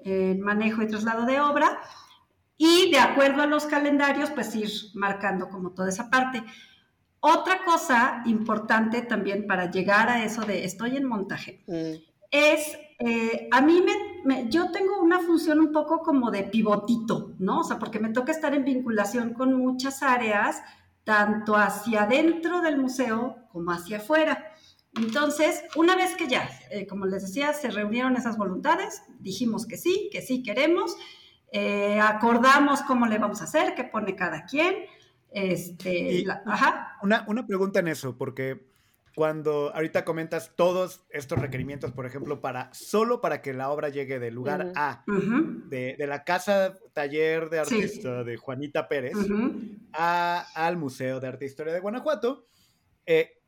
en 0.04 0.42
manejo 0.42 0.84
y 0.84 0.88
traslado 0.88 1.26
de 1.26 1.40
obra 1.40 1.80
y 2.58 2.92
de 2.92 3.00
acuerdo 3.00 3.42
a 3.42 3.48
los 3.48 3.66
calendarios, 3.66 4.30
pues 4.32 4.56
ir 4.56 4.70
marcando 4.94 5.50
como 5.50 5.72
toda 5.72 5.90
esa 5.90 6.10
parte. 6.10 6.44
Otra 7.20 7.64
cosa 7.66 8.22
importante 8.26 9.02
también 9.02 9.48
para 9.48 9.72
llegar 9.72 10.10
a 10.10 10.24
eso 10.24 10.42
de 10.44 10.64
estoy 10.64 10.96
en 10.98 11.06
montaje 11.06 11.64
Mm. 11.68 11.94
es, 12.32 12.78
eh, 13.00 13.48
a 13.52 13.62
mí 13.62 13.82
me, 13.84 13.94
me- 14.24 14.50
yo 14.50 14.72
tengo 14.72 15.02
una 15.02 15.20
función 15.20 15.60
un 15.60 15.72
poco 15.72 16.00
como 16.00 16.32
de 16.32 16.44
pivotito, 16.44 17.34
¿no? 17.40 17.62
O 17.62 17.64
sea, 17.64 17.80
porque 17.80 18.00
me 18.00 18.10
toca 18.10 18.32
estar 18.32 18.54
en 18.54 18.64
vinculación 18.64 19.34
con 19.34 19.54
muchas 19.54 20.02
áreas, 20.04 20.62
tanto 21.04 21.56
hacia 21.56 22.04
adentro 22.04 22.62
del 22.62 22.78
museo 22.78 23.38
como 23.52 23.72
hacia 23.72 23.98
afuera. 23.98 24.52
Entonces, 24.96 25.64
una 25.76 25.96
vez 25.96 26.16
que 26.16 26.28
ya, 26.28 26.50
eh, 26.72 26.88
como 26.88 27.06
les 27.06 27.24
decía, 27.24 27.54
se 27.54 27.70
reunieron 27.70 28.16
esas 28.16 28.38
voluntades, 28.38 29.02
dijimos 29.20 29.66
que 29.66 29.78
sí, 29.78 30.10
que 30.12 30.22
sí 30.22 30.42
queremos, 30.42 30.96
eh, 31.58 32.02
acordamos 32.02 32.82
cómo 32.82 33.06
le 33.06 33.18
vamos 33.18 33.40
a 33.40 33.46
hacer, 33.46 33.76
qué 33.76 33.86
pone 33.86 34.14
cada 34.14 34.44
quien, 34.46 34.76
este, 35.32 36.24
la- 36.26 36.44
ajá, 36.46 36.98
Una, 37.02 37.24
una 37.30 37.48
pregunta 37.48 37.80
en 37.80 37.88
eso, 37.88 38.18
porque 38.18 38.68
cuando 39.16 39.74
ahorita 39.74 40.04
comentas 40.04 40.52
todos 40.58 41.06
estos 41.10 41.40
requerimientos, 41.40 41.94
por 41.94 42.06
ejemplo, 42.06 42.42
para 42.42 42.74
solo 42.74 43.22
para 43.22 43.42
que 43.42 43.54
la 43.54 43.70
obra 43.70 43.88
llegue 43.88 44.20
del 44.20 44.34
lugar 44.36 44.66
Ujú. 44.66 44.74
A, 44.76 45.04
ujú, 45.08 45.70
de, 45.70 45.96
de 45.98 46.08
la 46.08 46.26
casa 46.26 46.78
taller 46.92 47.50
de 47.50 47.64
Sí. 47.64 47.76
artista 47.76 48.26
de 48.26 48.36
Juanita 48.36 48.90
Pérez, 48.90 49.16
ujú. 49.16 49.54
a- 49.94 50.46
al 50.56 50.76
Museo 50.76 51.22
de 51.22 51.28
Arte 51.30 51.46
e 51.46 51.48
Historia 51.48 51.72
de 51.74 51.80
Guanajuato, 51.80 52.48
eh, 53.06 53.40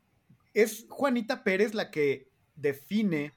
es 0.54 0.86
Juanita 0.90 1.44
Pérez 1.44 1.74
la 1.74 1.92
que 1.92 2.30
define 2.56 3.34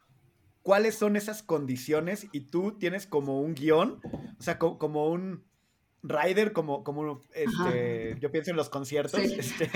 cuáles 0.62 0.94
son 0.94 1.16
esas 1.16 1.42
condiciones 1.42 2.28
y 2.32 2.40
tú 2.42 2.78
tienes 2.78 3.06
como 3.06 3.40
un 3.40 3.54
guion, 3.54 4.00
o 4.38 4.42
sea, 4.42 4.58
como 4.58 5.10
un 5.10 5.44
rider, 6.02 6.52
como, 6.52 6.82
como 6.84 7.20
este, 7.34 8.16
yo 8.20 8.30
pienso 8.30 8.50
en 8.50 8.56
los 8.56 8.70
conciertos, 8.70 9.20
este, 9.20 9.70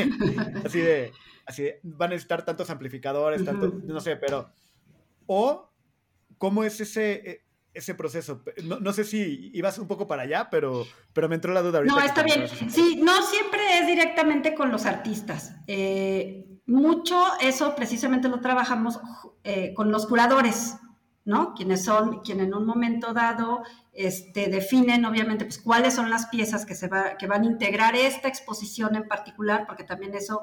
así, 0.65 0.81
de, 0.81 1.13
así 1.47 1.69
van 1.83 2.13
a 2.13 2.15
estar 2.15 2.45
tantos 2.45 2.71
amplificadores, 2.71 3.45
tanto, 3.45 3.73
no 3.85 4.01
sé, 4.01 4.17
pero, 4.17 4.51
o 5.27 5.71
cómo 6.39 6.65
es 6.65 6.81
ese, 6.81 7.13
e, 7.31 7.45
ese 7.75 7.95
proceso. 7.95 8.43
No, 8.65 8.93
sé 8.93 9.05
si 9.05 9.51
ibas 9.53 9.79
un 9.79 9.89
poco 9.89 10.07
para 10.07 10.23
allá, 10.23 10.49
pero, 10.51 10.87
pero 11.13 11.29
me 11.29 11.35
entró 11.35 11.53
la 11.53 11.63
duda 11.63 11.79
ahorita. 11.79 11.95
No, 11.95 12.01
está 12.01 12.23
bien. 12.23 12.47
Sí, 12.49 13.01
no 13.03 13.23
siempre 13.23 13.61
es 13.81 13.87
directamente 13.87 14.55
con 14.55 14.71
los 14.71 14.87
artistas. 14.87 15.57
Eh, 15.67 16.54
mucho 16.67 17.23
eso 17.41 17.75
precisamente 17.75 18.29
lo 18.29 18.41
trabajamos 18.41 19.01
eh, 19.43 19.75
con 19.75 19.91
los 19.91 20.07
curadores, 20.07 20.77
¿no? 21.25 21.55
Quienes 21.55 21.85
son, 21.85 22.21
quienes 22.21 22.47
en 22.47 22.55
un 22.55 22.67
momento 22.67 23.13
dado 23.13 23.63
este, 23.93 24.49
definen, 24.49 25.05
obviamente, 25.05 25.45
pues 25.45 25.59
cuáles 25.59 25.95
son 25.95 26.11
las 26.11 26.27
piezas 26.27 26.65
que, 26.67 26.75
se 26.75 26.89
va, 26.89 27.17
que 27.17 27.27
van 27.27 27.43
a 27.43 27.47
integrar 27.47 27.95
esta 27.97 28.29
exposición 28.29 28.95
en 28.97 29.09
particular, 29.09 29.67
porque 29.67 29.85
también 29.85 30.15
eso 30.15 30.43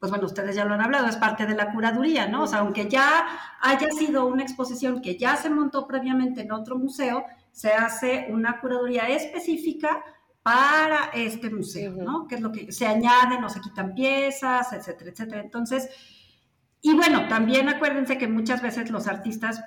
pues 0.00 0.10
bueno, 0.10 0.24
ustedes 0.24 0.56
ya 0.56 0.64
lo 0.64 0.72
han 0.72 0.80
hablado, 0.80 1.06
es 1.08 1.16
parte 1.16 1.44
de 1.44 1.54
la 1.54 1.72
curaduría, 1.72 2.26
¿no? 2.26 2.44
O 2.44 2.46
sea, 2.46 2.60
aunque 2.60 2.88
ya 2.88 3.26
haya 3.60 3.90
sido 3.90 4.24
una 4.24 4.42
exposición 4.42 5.02
que 5.02 5.18
ya 5.18 5.36
se 5.36 5.50
montó 5.50 5.86
previamente 5.86 6.40
en 6.40 6.52
otro 6.52 6.78
museo, 6.78 7.22
se 7.52 7.74
hace 7.74 8.28
una 8.30 8.60
curaduría 8.60 9.08
específica 9.08 10.02
para 10.42 11.10
este 11.14 11.50
museo, 11.50 11.92
¿no? 11.92 12.26
Que 12.26 12.36
es 12.36 12.40
lo 12.40 12.50
que 12.52 12.72
se 12.72 12.86
añaden 12.86 13.44
o 13.44 13.48
se 13.48 13.60
quitan 13.60 13.94
piezas, 13.94 14.72
etcétera, 14.72 15.10
etcétera. 15.10 15.40
Entonces, 15.42 15.88
y 16.82 16.94
bueno, 16.94 17.28
también 17.28 17.68
acuérdense 17.68 18.16
que 18.16 18.26
muchas 18.28 18.62
veces 18.62 18.90
los 18.90 19.06
artistas 19.06 19.62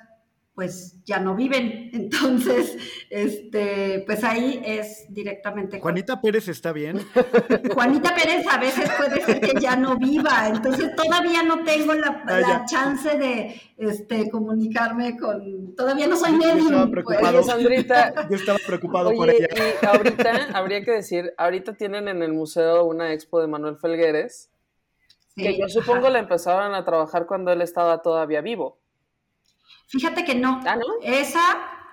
pues 0.54 1.02
ya 1.04 1.18
no 1.18 1.34
viven. 1.34 1.90
Entonces, 1.92 2.76
este, 3.10 4.04
pues 4.06 4.22
ahí 4.22 4.62
es 4.64 5.06
directamente. 5.08 5.80
Juanita 5.80 6.20
Pérez 6.20 6.48
está 6.48 6.72
bien. 6.72 7.00
Juanita 7.74 8.14
Pérez 8.14 8.46
a 8.48 8.58
veces 8.58 8.90
puede 8.96 9.20
ser 9.22 9.40
que 9.40 9.60
ya 9.60 9.76
no 9.76 9.98
viva, 9.98 10.48
entonces 10.48 10.94
todavía 10.94 11.42
no 11.42 11.64
tengo 11.64 11.94
la, 11.94 12.22
ah, 12.26 12.64
chance 12.66 13.18
de 13.18 13.60
este, 13.76 14.30
comunicarme 14.30 15.18
con. 15.18 15.74
Todavía 15.74 16.06
no 16.06 16.16
soy 16.16 16.32
medium. 16.32 16.66
Estaba 16.66 16.80
pues. 16.82 17.04
preocupado. 17.04 17.42
Sandrita, 17.42 18.14
yo 18.30 18.36
estaba 18.36 18.58
preocupado 18.64 19.12
por 19.12 19.30
ella. 19.30 19.48
Y 19.82 19.86
ahorita 19.86 20.48
habría 20.54 20.84
que 20.84 20.92
decir, 20.92 21.34
ahorita 21.36 21.74
tienen 21.74 22.06
en 22.06 22.22
el 22.22 22.32
museo 22.32 22.84
una 22.84 23.12
expo 23.12 23.40
de 23.40 23.48
Manuel 23.48 23.76
Felgueres. 23.76 24.50
que 25.34 25.58
yo 25.58 25.68
supongo 25.68 26.10
la 26.10 26.20
empezaron 26.20 26.74
a 26.76 26.84
trabajar 26.84 27.26
cuando 27.26 27.50
él 27.50 27.60
estaba 27.60 28.02
todavía 28.02 28.40
vivo. 28.40 28.78
Fíjate 29.86 30.24
que 30.24 30.34
no. 30.34 30.60
¿Ah, 30.66 30.76
no? 30.76 30.84
Esa 31.02 31.40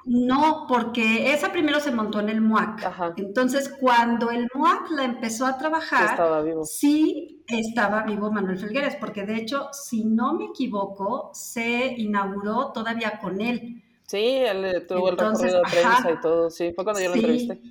no, 0.06 0.66
porque 0.68 1.32
esa 1.32 1.52
primero 1.52 1.80
se 1.80 1.92
montó 1.92 2.20
en 2.20 2.30
el 2.30 2.42
MUAC. 2.42 3.14
Entonces, 3.18 3.70
cuando 3.80 4.32
el 4.32 4.48
MUAC 4.54 4.90
la 4.92 5.04
empezó 5.04 5.46
a 5.46 5.58
trabajar, 5.58 6.20
sí 6.64 7.44
estaba 7.48 8.04
vivo 8.04 8.32
Manuel 8.32 8.58
Felgueres, 8.58 8.96
porque 8.96 9.26
de 9.26 9.36
hecho, 9.36 9.70
si 9.72 10.06
no 10.06 10.34
me 10.34 10.46
equivoco, 10.46 11.30
se 11.34 11.94
inauguró 11.98 12.72
todavía 12.72 13.20
con 13.20 13.42
él. 13.42 13.84
Sí, 14.08 14.18
él 14.18 14.86
tuvo 14.88 15.10
el 15.10 15.18
recorrido 15.18 15.58
de 15.58 15.70
prensa 15.70 16.12
y 16.12 16.20
todo, 16.20 16.50
sí, 16.50 16.74
fue 16.76 16.84
cuando 16.84 17.02
yo 17.02 17.10
lo 17.10 17.16
entrevisté. 17.16 17.62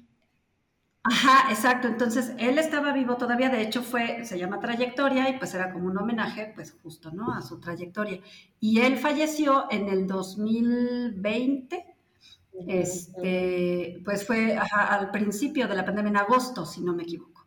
Ajá, 1.02 1.50
exacto. 1.50 1.88
Entonces, 1.88 2.33
él 2.38 2.59
estaba 2.59 2.92
vivo 2.92 3.16
todavía, 3.16 3.49
de 3.49 3.62
hecho 3.62 3.83
fue, 3.83 4.25
se 4.26 4.38
llama 4.38 4.61
trayectoria 4.61 5.30
y 5.30 5.38
pues 5.38 5.54
era 5.54 5.73
como 5.73 5.87
un 5.87 5.97
homenaje, 5.97 6.52
pues 6.54 6.76
justo, 6.83 7.11
¿no? 7.11 7.33
A 7.33 7.40
su 7.40 7.59
trayectoria. 7.59 8.21
Y 8.61 8.80
él 8.80 8.99
falleció 8.99 9.66
en 9.71 9.88
el 9.88 10.07
2020, 10.07 11.87
este, 12.66 14.02
pues 14.04 14.26
fue 14.26 14.59
al 14.59 15.11
principio 15.11 15.69
de 15.69 15.75
la 15.75 15.85
pandemia, 15.87 16.11
en 16.11 16.16
agosto, 16.19 16.66
si 16.66 16.83
no 16.83 16.95
me 16.95 17.04
equivoco. 17.04 17.47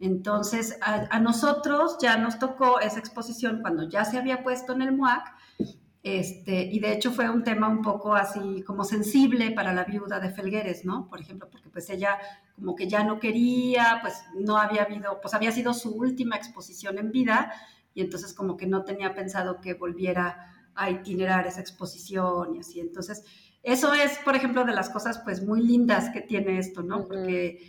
Entonces, 0.00 0.78
a, 0.80 1.06
a, 1.10 1.20
nosotros 1.20 1.98
ya 2.00 2.16
nos 2.16 2.38
tocó 2.38 2.80
esa 2.80 2.98
exposición 2.98 3.60
cuando 3.60 3.88
ya 3.88 4.04
se 4.04 4.18
había 4.18 4.42
puesto 4.42 4.72
en 4.72 4.82
el 4.82 4.92
MUAC 4.92 5.34
este, 6.04 6.64
y 6.70 6.80
de 6.80 6.92
hecho 6.92 7.12
fue 7.12 7.30
un 7.30 7.42
tema 7.42 7.66
un 7.66 7.80
poco 7.80 8.14
así 8.14 8.62
como 8.66 8.84
sensible 8.84 9.52
para 9.52 9.72
la 9.72 9.84
viuda 9.84 10.20
de 10.20 10.28
Felgueres, 10.28 10.84
¿no? 10.84 11.08
Por 11.08 11.18
ejemplo, 11.18 11.48
porque 11.50 11.70
pues 11.70 11.88
ella 11.88 12.18
como 12.54 12.76
que 12.76 12.86
ya 12.86 13.04
no 13.04 13.18
quería, 13.18 14.00
pues 14.02 14.22
no 14.38 14.58
había 14.58 14.82
habido, 14.82 15.18
pues 15.22 15.32
había 15.32 15.50
sido 15.50 15.72
su 15.72 15.94
última 15.94 16.36
exposición 16.36 16.98
en 16.98 17.10
vida 17.10 17.54
y 17.94 18.02
entonces 18.02 18.34
como 18.34 18.58
que 18.58 18.66
no 18.66 18.84
tenía 18.84 19.14
pensado 19.14 19.62
que 19.62 19.72
volviera 19.72 20.52
a 20.74 20.90
itinerar 20.90 21.46
esa 21.46 21.62
exposición 21.62 22.54
y 22.54 22.58
así. 22.58 22.80
Entonces, 22.80 23.24
eso 23.62 23.94
es, 23.94 24.18
por 24.18 24.36
ejemplo, 24.36 24.66
de 24.66 24.74
las 24.74 24.90
cosas 24.90 25.20
pues 25.24 25.42
muy 25.42 25.62
lindas 25.62 26.10
que 26.10 26.20
tiene 26.20 26.58
esto, 26.58 26.82
¿no? 26.82 27.06
Porque 27.08 27.60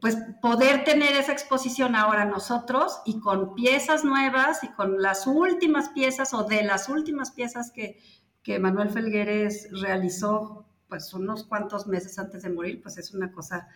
pues 0.00 0.16
poder 0.40 0.84
tener 0.84 1.14
esa 1.14 1.32
exposición 1.32 1.94
ahora 1.94 2.24
nosotros 2.24 3.00
y 3.04 3.20
con 3.20 3.54
piezas 3.54 4.04
nuevas 4.04 4.62
y 4.64 4.68
con 4.68 5.00
las 5.00 5.26
últimas 5.26 5.90
piezas 5.90 6.34
o 6.34 6.44
de 6.44 6.62
las 6.62 6.88
últimas 6.88 7.32
piezas 7.32 7.70
que, 7.70 8.00
que 8.42 8.58
Manuel 8.58 8.90
Felgueres 8.90 9.68
realizó 9.72 10.66
pues 10.88 11.12
unos 11.14 11.44
cuantos 11.44 11.86
meses 11.86 12.18
antes 12.18 12.42
de 12.42 12.50
morir, 12.50 12.82
pues 12.82 12.98
es 12.98 13.14
una 13.14 13.32
cosa 13.32 13.68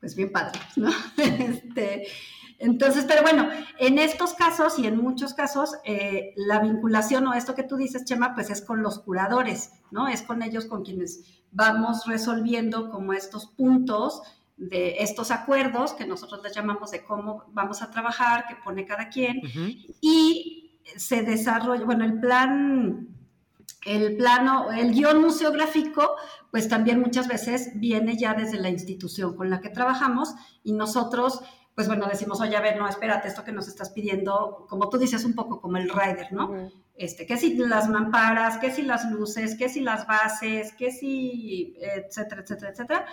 pues 0.00 0.16
bien 0.16 0.32
padre, 0.32 0.58
¿no? 0.76 0.90
Este, 1.16 2.06
entonces, 2.58 3.06
pero 3.08 3.22
bueno, 3.22 3.48
en 3.78 3.98
estos 3.98 4.34
casos 4.34 4.78
y 4.78 4.86
en 4.86 4.98
muchos 4.98 5.32
casos, 5.32 5.76
eh, 5.84 6.34
la 6.36 6.60
vinculación 6.60 7.26
o 7.26 7.32
esto 7.32 7.54
que 7.54 7.62
tú 7.62 7.76
dices, 7.76 8.04
Chema, 8.04 8.34
pues 8.34 8.50
es 8.50 8.60
con 8.60 8.82
los 8.82 8.98
curadores, 8.98 9.70
¿no? 9.90 10.08
Es 10.08 10.22
con 10.22 10.42
ellos 10.42 10.66
con 10.66 10.84
quienes 10.84 11.42
vamos 11.52 12.04
resolviendo 12.06 12.90
como 12.90 13.14
estos 13.14 13.46
puntos 13.46 14.22
de 14.60 14.96
estos 14.98 15.30
acuerdos 15.30 15.94
que 15.94 16.06
nosotros 16.06 16.42
les 16.44 16.54
llamamos 16.54 16.90
de 16.90 17.02
cómo 17.02 17.44
vamos 17.48 17.80
a 17.80 17.90
trabajar, 17.90 18.44
que 18.46 18.56
pone 18.56 18.84
cada 18.84 19.08
quien, 19.08 19.40
y 20.02 20.78
se 20.84 21.22
desarrolla, 21.22 21.84
bueno, 21.86 22.04
el 22.04 22.20
plan, 22.20 23.08
el 23.86 24.18
plano, 24.18 24.70
el 24.70 24.92
guion 24.92 25.22
museográfico, 25.22 26.14
pues 26.50 26.68
también 26.68 27.00
muchas 27.00 27.26
veces 27.26 27.70
viene 27.76 28.18
ya 28.18 28.34
desde 28.34 28.60
la 28.60 28.68
institución 28.68 29.34
con 29.34 29.48
la 29.48 29.62
que 29.62 29.70
trabajamos 29.70 30.34
y 30.62 30.72
nosotros 30.72 31.40
pues 31.74 31.86
bueno, 31.88 32.08
decimos, 32.08 32.42
oye, 32.42 32.54
a 32.56 32.60
ver, 32.60 32.76
no, 32.76 32.86
espérate, 32.86 33.28
esto 33.28 33.42
que 33.42 33.52
nos 33.52 33.66
estás 33.66 33.88
pidiendo, 33.88 34.66
como 34.68 34.90
tú 34.90 34.98
dices, 34.98 35.24
un 35.24 35.34
poco 35.34 35.62
como 35.62 35.78
el 35.78 35.88
rider, 35.88 36.30
¿no? 36.30 36.68
Este, 36.94 37.24
que 37.24 37.38
si 37.38 37.56
las 37.56 37.88
mamparas, 37.88 38.58
que 38.58 38.70
si 38.70 38.82
las 38.82 39.10
luces, 39.10 39.56
que 39.56 39.70
si 39.70 39.80
las 39.80 40.06
bases, 40.06 40.74
que 40.74 40.92
si, 40.92 41.74
etcétera, 41.80 42.42
etcétera, 42.42 42.72
etcétera 42.72 43.06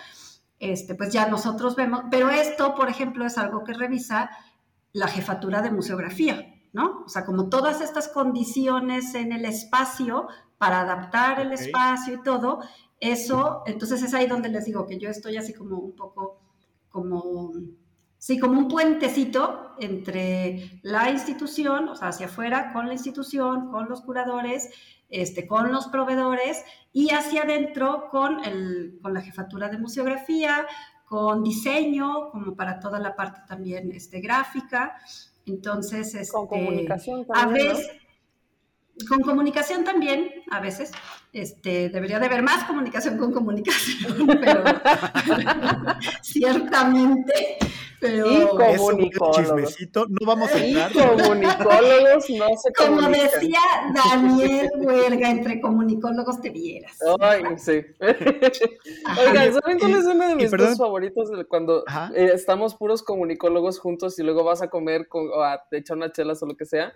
este, 0.58 0.94
pues 0.94 1.12
ya 1.12 1.28
nosotros 1.28 1.76
vemos, 1.76 2.02
pero 2.10 2.30
esto, 2.30 2.74
por 2.74 2.88
ejemplo, 2.88 3.24
es 3.24 3.38
algo 3.38 3.64
que 3.64 3.74
revisa 3.74 4.30
la 4.92 5.08
jefatura 5.08 5.62
de 5.62 5.70
museografía, 5.70 6.54
¿no? 6.72 7.02
O 7.04 7.08
sea, 7.08 7.24
como 7.24 7.48
todas 7.48 7.80
estas 7.80 8.08
condiciones 8.08 9.14
en 9.14 9.32
el 9.32 9.44
espacio 9.44 10.28
para 10.58 10.80
adaptar 10.80 11.40
el 11.40 11.52
espacio 11.52 12.14
y 12.14 12.22
todo, 12.22 12.60
eso, 13.00 13.62
entonces 13.66 14.02
es 14.02 14.12
ahí 14.14 14.26
donde 14.26 14.48
les 14.48 14.64
digo 14.64 14.86
que 14.86 14.98
yo 14.98 15.08
estoy 15.08 15.36
así 15.36 15.54
como 15.54 15.78
un 15.78 15.94
poco 15.94 16.40
como, 16.88 17.52
sí, 18.16 18.38
como 18.38 18.58
un 18.58 18.68
puentecito 18.68 19.72
entre 19.78 20.80
la 20.82 21.10
institución, 21.10 21.88
o 21.88 21.94
sea, 21.94 22.08
hacia 22.08 22.26
afuera, 22.26 22.72
con 22.72 22.88
la 22.88 22.94
institución, 22.94 23.70
con 23.70 23.88
los 23.88 24.00
curadores, 24.00 24.70
este, 25.08 25.46
con 25.46 25.72
los 25.72 25.88
proveedores 25.88 26.64
y 26.92 27.10
hacia 27.10 27.42
adentro 27.42 28.08
con, 28.10 28.44
el, 28.44 28.98
con 29.02 29.14
la 29.14 29.22
jefatura 29.22 29.68
de 29.68 29.78
museografía, 29.78 30.66
con 31.04 31.42
diseño, 31.42 32.30
como 32.30 32.54
para 32.54 32.78
toda 32.78 32.98
la 32.98 33.16
parte 33.16 33.40
también 33.48 33.90
este, 33.92 34.20
gráfica. 34.20 34.96
Entonces, 35.46 36.14
este, 36.14 36.32
con 36.32 36.46
comunicación 36.46 37.26
también. 37.26 37.68
A 37.68 37.70
veces, 37.70 37.90
Con 39.08 39.20
comunicación 39.20 39.84
también, 39.84 40.30
a 40.50 40.60
veces. 40.60 40.92
Este, 41.32 41.88
debería 41.88 42.18
de 42.18 42.26
haber 42.26 42.42
más 42.42 42.64
comunicación 42.64 43.16
con 43.16 43.32
comunicación, 43.32 44.26
pero 44.40 44.64
ciertamente 46.22 47.58
y 48.02 48.46
comunicólogos. 48.46 49.76
no 50.08 50.26
vamos 50.26 50.50
a 50.52 50.64
entrar. 50.64 50.90
Y 50.92 50.94
comunicólogos 50.94 52.30
no 52.30 52.46
se 52.56 52.72
Como 52.76 53.08
decía 53.08 53.60
Daniel 53.94 54.70
Huelga, 54.78 55.30
entre 55.30 55.60
comunicólogos 55.60 56.40
te 56.40 56.50
vieras. 56.50 56.98
Ay, 57.20 57.42
sí. 57.56 57.80
Oigan, 58.00 59.54
¿saben 59.54 59.78
cuál 59.78 59.92
es 59.92 60.04
uno 60.04 60.28
de 60.28 60.34
mis 60.36 60.50
cosas 60.50 60.78
favoritos? 60.78 61.30
Cuando 61.48 61.84
eh, 62.14 62.30
estamos 62.34 62.74
puros 62.74 63.02
comunicólogos 63.02 63.78
juntos 63.78 64.18
y 64.18 64.22
luego 64.22 64.44
vas 64.44 64.62
a 64.62 64.68
comer 64.68 65.08
con, 65.08 65.28
o 65.28 65.42
a 65.42 65.64
echar 65.72 65.96
una 65.96 66.12
chelas 66.12 66.42
o 66.42 66.46
lo 66.46 66.56
que 66.56 66.66
sea 66.66 66.92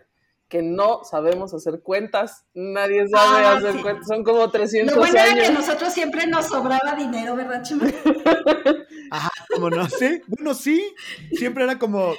que 0.52 0.60
no 0.60 1.02
sabemos 1.02 1.54
hacer 1.54 1.80
cuentas, 1.80 2.44
nadie 2.52 3.08
sabe 3.08 3.42
ah, 3.42 3.56
hacer 3.56 3.80
cuentas, 3.80 4.06
son 4.06 4.22
como 4.22 4.50
300 4.50 4.94
Lo 4.94 5.00
bueno 5.00 5.18
era 5.18 5.34
que 5.34 5.50
nosotros 5.50 5.94
siempre 5.94 6.26
nos 6.26 6.48
sobraba 6.48 6.94
dinero, 6.94 7.34
¿verdad, 7.36 7.62
Chuma? 7.62 7.86
Ajá, 9.12 9.30
como 9.50 9.68
no, 9.68 9.86
sí, 9.90 10.22
bueno, 10.26 10.54
sí, 10.54 10.94
siempre 11.32 11.64
era 11.64 11.78
como, 11.78 12.14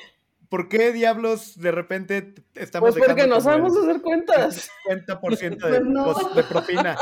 ¿por 0.47 0.69
qué 0.69 0.91
diablos 0.91 1.59
de 1.59 1.71
repente 1.71 2.35
estamos 2.53 2.91
Pues 2.91 3.03
porque 3.03 3.25
no 3.25 3.41
sabemos 3.41 3.75
hacer 3.75 3.99
cuentas. 3.99 4.69
50% 4.87 5.39
de, 5.39 5.57
pues 5.57 5.81
no. 5.81 6.13
de 6.35 6.43
propina. 6.43 6.95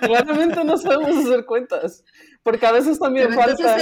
Claramente 0.00 0.64
no 0.64 0.78
sabemos 0.78 1.26
hacer 1.26 1.44
cuentas. 1.44 2.02
Porque 2.42 2.64
a 2.64 2.72
veces 2.72 2.98
también 2.98 3.34
falta. 3.34 3.76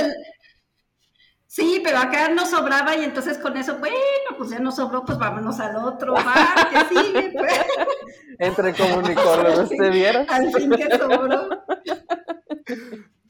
Sí, 1.47 1.81
pero 1.85 1.99
acá 1.99 2.29
nos 2.31 2.51
sobraba 2.51 2.97
y 2.97 3.05
entonces 3.05 3.39
con 3.39 3.57
eso, 3.57 3.77
bueno, 3.79 3.97
pues 4.37 4.51
ya 4.51 4.59
nos 4.59 4.75
sobró, 4.75 5.05
pues 5.05 5.19
vámonos 5.19 5.61
al 5.61 5.77
otro 5.77 6.15
bar, 6.15 6.69
que 6.69 6.95
sigue, 6.97 7.31
pues. 7.31 7.61
Entre 8.41 8.75
comunicólogos, 8.75 9.69
¿te 9.79 9.91
viera? 9.91 10.27
Al 10.29 10.53
fin 10.53 10.71
que 10.71 10.99
sobró. 10.99 11.49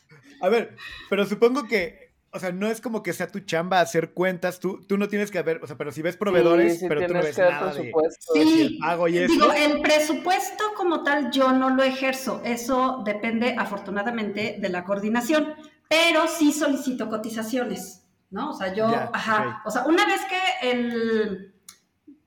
A 0.43 0.49
ver, 0.49 0.77
pero 1.09 1.25
supongo 1.25 1.67
que, 1.67 2.13
o 2.33 2.39
sea, 2.39 2.51
no 2.53 2.67
es 2.67 2.81
como 2.81 3.03
que 3.03 3.13
sea 3.13 3.29
tu 3.29 3.41
chamba 3.41 3.81
hacer 3.81 4.13
cuentas, 4.13 4.59
tú, 4.59 4.85
tú 4.87 4.99
no 4.99 5.09
tienes 5.09 5.31
que 5.31 5.41
ver, 5.41 5.61
o 5.63 5.67
sea, 5.67 5.77
pero 5.77 5.93
si 5.93 6.03
ves 6.03 6.17
proveedores, 6.17 6.85
pero 6.89 7.07
tú 7.07 7.15
no 7.15 7.23
ves 7.23 7.39
nada 7.39 7.73
de, 7.73 7.93
sí, 8.35 8.79
pago 8.81 9.07
y 9.07 9.19
eso. 9.19 9.33
Digo, 9.33 9.53
el 9.53 9.81
presupuesto 9.81 10.65
como 10.77 11.05
tal 11.05 11.31
yo 11.31 11.53
no 11.53 11.71
lo 11.71 11.85
ejerzo, 11.85 12.43
eso 12.45 13.03
depende 13.07 13.55
afortunadamente 13.57 14.57
de 14.61 14.69
la 14.69 14.85
coordinación, 14.85 15.55
pero 15.89 16.27
sí 16.27 16.53
solicito 16.53 17.09
cotizaciones. 17.09 18.01
¿no? 18.33 18.51
O 18.51 18.55
sea, 18.55 18.75
yo, 18.75 18.87
ajá, 18.87 19.63
o 19.65 19.71
sea, 19.71 19.85
una 19.85 20.07
vez 20.07 20.21
que 20.25 20.71
el, 20.71 21.52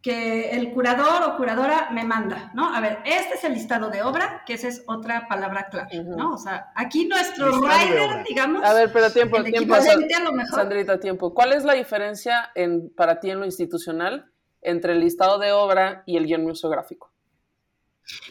que 0.05 0.51
el 0.51 0.71
curador 0.71 1.23
o 1.23 1.35
curadora 1.35 1.89
me 1.89 2.03
manda, 2.03 2.51
¿no? 2.53 2.75
A 2.75 2.79
ver, 2.79 2.99
este 3.05 3.33
es 3.33 3.43
el 3.43 3.53
listado 3.53 3.89
de 3.89 4.03
obra, 4.03 4.43
que 4.45 4.53
esa 4.53 4.67
es 4.67 4.83
otra 4.85 5.27
palabra 5.27 5.67
clave, 5.67 6.03
¿no? 6.03 6.33
O 6.33 6.37
sea, 6.37 6.71
aquí 6.75 7.07
nuestro 7.07 7.49
rider, 7.59 8.23
digamos. 8.23 8.63
A 8.63 8.75
ver, 8.75 8.91
pero 8.93 9.09
tiempo, 9.09 9.41
tiempo. 9.41 9.73
A 9.73 9.79
lo 10.23 10.31
mejor. 10.31 10.59
Sandrita, 10.59 10.99
tiempo. 10.99 11.33
¿Cuál 11.33 11.53
es 11.53 11.63
la 11.63 11.73
diferencia 11.73 12.51
en, 12.53 12.91
para 12.91 13.19
ti 13.19 13.31
en 13.31 13.39
lo 13.39 13.45
institucional 13.47 14.31
entre 14.61 14.93
el 14.93 14.99
listado 14.99 15.39
de 15.39 15.53
obra 15.53 16.03
y 16.05 16.17
el 16.17 16.27
guion 16.27 16.43
museográfico? 16.43 17.11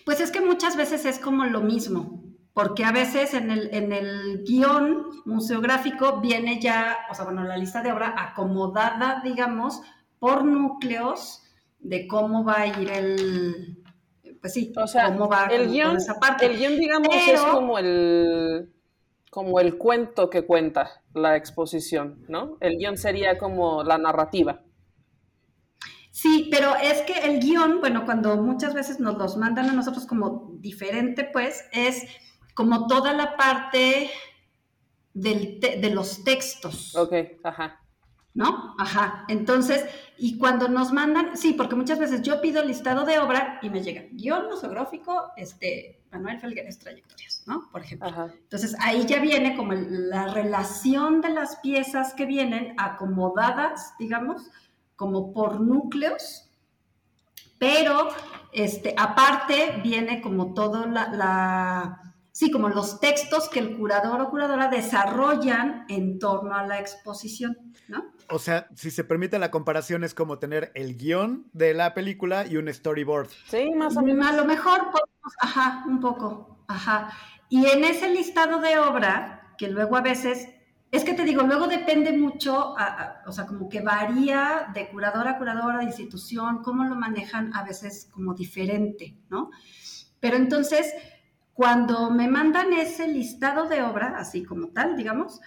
Pues 0.05 0.21
es 0.21 0.31
que 0.31 0.41
muchas 0.41 0.77
veces 0.77 1.05
es 1.05 1.19
como 1.19 1.45
lo 1.45 1.61
mismo 1.61 2.23
porque 2.53 2.85
a 2.85 2.93
veces 2.93 3.35
en 3.35 3.51
el, 3.51 3.75
en 3.75 3.93
el 3.93 4.45
guion 4.45 5.09
museográfico 5.25 6.21
viene 6.21 6.61
ya, 6.61 6.99
o 7.11 7.15
sea, 7.17 7.25
bueno, 7.25 7.43
la 7.43 7.57
lista 7.57 7.83
de 7.83 7.91
obra 7.91 8.15
acomodada, 8.17 9.23
digamos, 9.25 9.83
por 10.21 10.45
núcleos 10.45 11.44
de 11.85 12.09
cómo 12.09 12.45
va 12.45 12.63
a 12.63 12.67
ir 12.67 12.91
el, 12.91 13.85
pues 14.41 14.53
sí, 14.53 14.73
o 14.77 14.87
sea, 14.87 15.13
cómo 15.13 15.29
va 15.29 15.47
el 15.47 15.71
guion, 15.71 15.97
esa 15.97 16.19
parte. 16.19 16.47
El 16.47 16.59
guion, 16.59 16.77
digamos, 16.77 17.15
es 17.15 17.41
como 17.41 17.79
el, 17.79 18.75
como 19.31 19.61
el 19.61 19.79
cuento 19.79 20.29
que 20.29 20.45
cuenta 20.45 21.03
la 21.15 21.37
exposición, 21.37 22.25
¿no? 22.29 22.57
El 22.61 22.79
guion 22.79 22.97
sería 22.97 23.39
como 23.39 23.85
la 23.85 23.99
narrativa. 23.99 24.63
Sí, 26.11 26.49
pero 26.51 26.75
es 26.77 27.03
que 27.03 27.13
el 27.21 27.41
guion, 27.41 27.81
bueno, 27.81 28.05
cuando 28.05 28.37
muchas 28.37 28.73
veces 28.73 28.99
nos 28.99 29.19
los 29.19 29.37
mandan 29.37 29.69
a 29.69 29.73
nosotros 29.73 30.07
como 30.07 30.53
diferente, 30.61 31.25
pues, 31.25 31.65
es 31.73 32.05
como 32.55 32.87
toda 32.87 33.13
la 33.13 33.37
parte 33.37 34.11
de 35.13 35.91
los 35.93 36.25
textos. 36.25 36.97
Ok, 36.97 37.13
ajá. 37.43 37.81
¿No? 38.35 38.75
Ajá. 38.79 39.25
Entonces, 39.29 39.85
y 40.17 40.39
cuando 40.39 40.69
nos 40.69 40.93
mandan, 40.93 41.37
sí, 41.37 41.53
porque 41.55 41.75
muchas 41.75 41.99
veces 41.99 42.23
yo 42.23 42.41
pido 42.41 42.63
listado 42.65 43.05
de 43.05 43.19
obra 43.19 43.59
y 43.63 43.71
me 43.71 43.83
llega 43.83 44.05
guion 44.13 44.47
museográfico, 44.47 45.33
este, 45.37 46.03
Manuel 46.11 46.41
Felgueres 46.41 46.79
Trayectorias, 46.79 47.43
¿no? 47.47 47.69
Por 47.71 47.83
ejemplo. 47.83 48.09
Ajá. 48.09 48.33
Entonces, 48.33 48.77
ahí 48.81 49.05
ya 49.07 49.21
viene 49.21 49.57
como 49.57 49.73
la 49.73 50.29
relación 50.29 51.21
de 51.21 51.31
las 51.31 51.57
piezas 51.57 52.15
que 52.15 52.27
vienen 52.27 52.75
acomodadas, 52.79 53.95
digamos, 53.99 54.51
como 54.97 55.33
por 55.33 55.61
núcleos, 55.61 56.51
pero, 57.59 58.09
este, 58.53 58.95
aparte 58.97 59.81
viene 59.83 60.21
como 60.21 60.55
todo 60.55 60.87
la 60.87 62.05
Sí, 62.35 62.51
como 62.51 62.69
los 62.69 62.99
textos 62.99 63.49
que 63.49 63.61
el 63.61 63.77
curador 63.77 64.21
o 64.21 64.29
curadora 64.29 64.67
desarrollan 64.67 65.85
en 65.89 66.19
torno 66.19 66.57
a 66.57 66.67
la 66.67 66.81
exposición, 66.81 67.57
¿no? 67.87 68.13
O 68.31 68.39
sea, 68.39 68.69
si 68.75 68.91
se 68.91 69.05
permite 69.05 69.39
la 69.39 69.51
comparación, 69.51 70.05
es 70.05 70.15
como 70.15 70.39
tener 70.39 70.73
el 70.75 70.97
guion 70.97 71.49
de 71.53 71.75
la 71.75 71.95
película 71.95 72.47
y 72.47 72.57
un 72.57 72.73
storyboard. 72.73 73.29
Sí, 73.49 73.71
más 73.75 73.97
o 73.97 74.03
menos. 74.03 74.27
A 74.27 74.37
lo 74.37 74.45
mejor 74.45 74.83
podemos, 74.85 75.35
ajá, 75.41 75.85
un 75.87 76.01
poco, 76.01 76.65
ajá. 76.69 77.11
Y 77.49 77.67
en 77.67 77.85
ese 77.85 78.09
listado 78.11 78.61
de 78.61 78.79
obra, 78.79 79.55
que 79.59 79.69
luego 79.69 79.97
a 79.97 80.01
veces, 80.01 80.49
es 80.91 81.05
que 81.05 81.15
te 81.15 81.25
digo, 81.25 81.43
luego 81.43 81.67
depende 81.67 82.13
mucho, 82.13 82.75
o 83.27 83.33
sea, 83.33 83.47
como 83.47 83.69
que 83.69 83.81
varía 83.81 84.69
de 84.75 84.89
curadora 84.89 85.33
a 85.33 85.39
curadora, 85.39 85.79
de 85.79 85.85
institución, 85.85 86.63
cómo 86.63 86.85
lo 86.85 86.95
manejan 86.95 87.55
a 87.55 87.63
veces 87.63 88.09
como 88.13 88.35
diferente, 88.35 89.17
¿no? 89.29 89.51
Pero 90.21 90.37
entonces 90.37 90.93
cuando 91.53 92.11
me 92.11 92.27
mandan 92.27 92.73
ese 92.73 93.07
listado 93.07 93.69
de 93.69 93.83
obra, 93.83 94.15
así 94.17 94.43
como 94.43 94.69
tal, 94.69 94.97
digamos, 94.97 95.41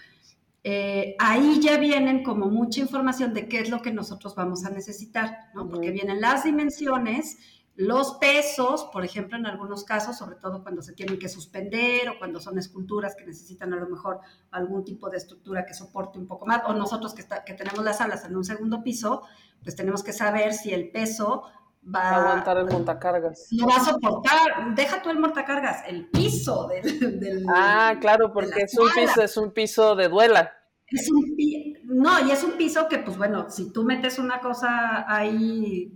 eh, 0.70 1.16
ahí 1.18 1.60
ya 1.62 1.78
vienen 1.78 2.22
como 2.22 2.50
mucha 2.50 2.80
información 2.80 3.32
de 3.32 3.48
qué 3.48 3.60
es 3.60 3.70
lo 3.70 3.80
que 3.80 3.90
nosotros 3.90 4.34
vamos 4.34 4.66
a 4.66 4.70
necesitar, 4.70 5.48
¿no? 5.54 5.66
Porque 5.66 5.90
vienen 5.90 6.20
las 6.20 6.44
dimensiones, 6.44 7.38
los 7.74 8.18
pesos, 8.18 8.86
por 8.92 9.02
ejemplo, 9.02 9.38
en 9.38 9.46
algunos 9.46 9.84
casos, 9.84 10.18
sobre 10.18 10.36
todo 10.36 10.62
cuando 10.62 10.82
se 10.82 10.92
tienen 10.92 11.18
que 11.18 11.30
suspender 11.30 12.10
o 12.10 12.18
cuando 12.18 12.38
son 12.38 12.58
esculturas 12.58 13.16
que 13.16 13.24
necesitan 13.24 13.72
a 13.72 13.76
lo 13.76 13.88
mejor 13.88 14.20
algún 14.50 14.84
tipo 14.84 15.08
de 15.08 15.16
estructura 15.16 15.64
que 15.64 15.72
soporte 15.72 16.18
un 16.18 16.26
poco 16.26 16.44
más, 16.44 16.60
o 16.66 16.74
nosotros 16.74 17.14
que, 17.14 17.24
que 17.46 17.54
tenemos 17.54 17.82
las 17.82 18.02
alas 18.02 18.26
en 18.26 18.36
un 18.36 18.44
segundo 18.44 18.82
piso, 18.82 19.22
pues 19.62 19.74
tenemos 19.74 20.02
que 20.02 20.12
saber 20.12 20.52
si 20.52 20.74
el 20.74 20.90
peso 20.90 21.44
va 21.82 22.00
a 22.00 22.16
aguantar 22.16 22.58
el 22.58 22.66
montacargas. 22.66 23.48
No 23.52 23.66
va 23.66 23.76
a 23.76 23.84
soportar, 23.84 24.74
deja 24.74 25.00
tú 25.00 25.08
el 25.08 25.18
montacargas, 25.18 25.82
el 25.86 26.10
piso 26.10 26.68
del... 26.68 27.46
ah, 27.48 27.94
claro, 28.02 28.34
porque 28.34 28.64
es 28.64 28.78
un 28.78 28.88
piso, 28.94 29.22
es 29.22 29.36
un 29.38 29.50
piso 29.52 29.96
de 29.96 30.08
duela. 30.08 30.57
Es 30.90 31.10
un 31.10 31.36
no, 31.84 32.26
y 32.26 32.30
es 32.30 32.42
un 32.44 32.52
piso 32.52 32.88
que, 32.88 32.98
pues 32.98 33.16
bueno, 33.16 33.50
si 33.50 33.72
tú 33.72 33.84
metes 33.84 34.18
una 34.18 34.40
cosa 34.40 35.04
ahí 35.12 35.92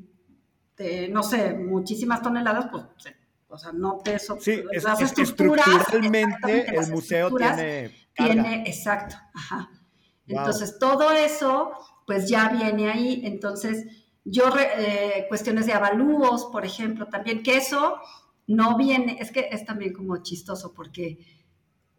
de, 0.77 1.09
no 1.09 1.23
sé, 1.23 1.55
muchísimas 1.55 2.23
toneladas, 2.23 2.69
pues, 2.71 2.85
o 3.49 3.59
sea, 3.59 3.73
no 3.73 3.99
te 3.99 4.19
Sí, 4.19 4.63
es, 4.73 4.85
las 4.85 5.01
estructuralmente 5.01 6.75
el 6.75 6.91
museo 6.91 7.35
tiene... 7.35 7.91
Tiene, 8.15 8.65
exacto, 8.67 9.17
ajá. 9.35 9.71
Entonces, 10.27 10.79
todo 10.79 11.11
eso, 11.13 11.73
pues 12.07 12.29
ya 12.29 12.49
viene 12.49 12.91
ahí, 12.91 13.23
entonces 13.25 13.87
yo, 14.25 14.45
eh, 14.59 15.27
cuestiones 15.29 15.67
de 15.67 15.73
avalúos, 15.73 16.47
por 16.53 16.65
ejemplo, 16.65 17.09
también, 17.09 17.43
que 17.43 17.57
eso 17.57 17.99
no 18.47 18.77
viene, 18.77 19.19
es 19.21 19.31
que 19.31 19.49
es 19.51 19.65
también 19.65 19.93
como 19.93 20.23
chistoso 20.23 20.73
porque 20.75 21.42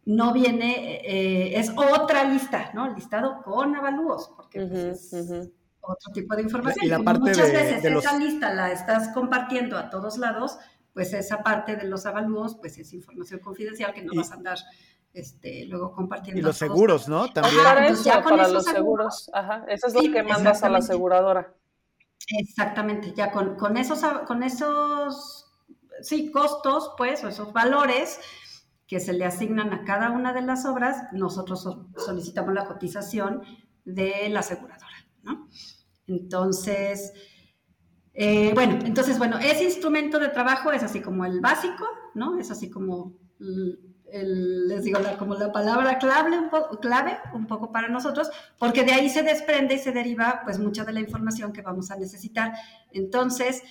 no 0.05 0.33
viene, 0.33 1.01
eh, 1.05 1.59
es 1.59 1.71
otra 1.75 2.25
lista, 2.25 2.71
¿no? 2.73 2.93
Listado 2.93 3.41
con 3.43 3.75
avalúos, 3.75 4.31
porque 4.35 4.65
pues, 4.65 5.13
es 5.13 5.49
otro 5.79 6.13
tipo 6.13 6.35
de 6.35 6.41
información. 6.41 6.85
Y 6.85 6.89
la 6.89 6.99
parte 6.99 7.29
muchas 7.29 7.47
de, 7.47 7.53
veces 7.53 7.83
de 7.83 7.93
esa 7.93 8.17
lista 8.17 8.53
la 8.53 8.71
estás 8.71 9.09
compartiendo 9.09 9.77
a 9.77 9.89
todos 9.89 10.17
lados, 10.17 10.57
pues 10.93 11.13
esa 11.13 11.41
parte 11.41 11.75
de 11.75 11.87
los 11.87 12.05
avalúos, 12.05 12.55
pues 12.55 12.77
es 12.77 12.93
información 12.93 13.39
confidencial 13.39 13.93
que 13.93 14.03
no 14.03 14.13
vas 14.15 14.31
a 14.31 14.35
andar 14.35 14.57
este, 15.13 15.65
luego 15.65 15.93
compartiendo. 15.93 16.39
Y 16.39 16.43
los 16.43 16.57
seguros, 16.57 17.07
¿no? 17.07 17.31
También. 17.31 17.63
para 17.63 17.87
eso, 17.87 18.09
para 18.23 18.47
los 18.47 18.65
seguros. 18.65 19.29
Ajá, 19.33 19.65
eso 19.67 19.87
es 19.87 19.93
lo 19.93 20.01
que 20.01 20.23
mandas 20.23 20.63
a 20.63 20.69
la 20.69 20.79
aseguradora. 20.79 21.53
Exactamente, 22.39 23.13
ya 23.13 23.31
con, 23.31 23.55
con, 23.55 23.77
esos, 23.77 24.01
con 24.25 24.43
esos 24.43 25.45
sí, 26.01 26.31
costos, 26.31 26.93
pues, 26.97 27.23
o 27.23 27.29
esos 27.29 27.53
valores 27.53 28.19
que 28.93 28.99
se 28.99 29.11
le 29.11 29.25
asignan 29.25 29.73
a 29.73 29.85
cada 29.85 30.11
una 30.11 30.33
de 30.33 30.43
las 30.43 30.67
obras, 30.67 31.11
nosotros 31.13 31.67
solicitamos 31.97 32.53
la 32.53 32.67
cotización 32.67 33.41
de 33.85 34.29
la 34.29 34.41
aseguradora, 34.41 35.07
¿no? 35.23 35.49
Entonces, 36.05 37.11
eh, 38.13 38.51
bueno, 38.53 38.77
entonces, 38.85 39.17
bueno, 39.17 39.39
ese 39.39 39.63
instrumento 39.63 40.19
de 40.19 40.29
trabajo 40.29 40.71
es 40.71 40.83
así 40.83 41.01
como 41.01 41.25
el 41.25 41.41
básico, 41.41 41.87
¿no? 42.13 42.37
Es 42.37 42.51
así 42.51 42.69
como 42.69 43.15
les 43.49 44.83
digo, 44.83 44.99
como 45.17 45.33
la 45.33 45.51
palabra 45.51 45.97
clave 45.97 46.37
un, 46.37 46.51
poco, 46.51 46.79
clave 46.79 47.17
un 47.33 47.47
poco 47.47 47.71
para 47.71 47.87
nosotros, 47.87 48.29
porque 48.59 48.83
de 48.83 48.93
ahí 48.93 49.09
se 49.09 49.23
desprende 49.23 49.73
y 49.73 49.79
se 49.79 49.91
deriva 49.91 50.41
pues 50.43 50.59
mucha 50.59 50.85
de 50.85 50.93
la 50.93 50.99
información 50.99 51.51
que 51.51 51.63
vamos 51.63 51.89
a 51.89 51.95
necesitar. 51.95 52.53
Entonces, 52.91 53.63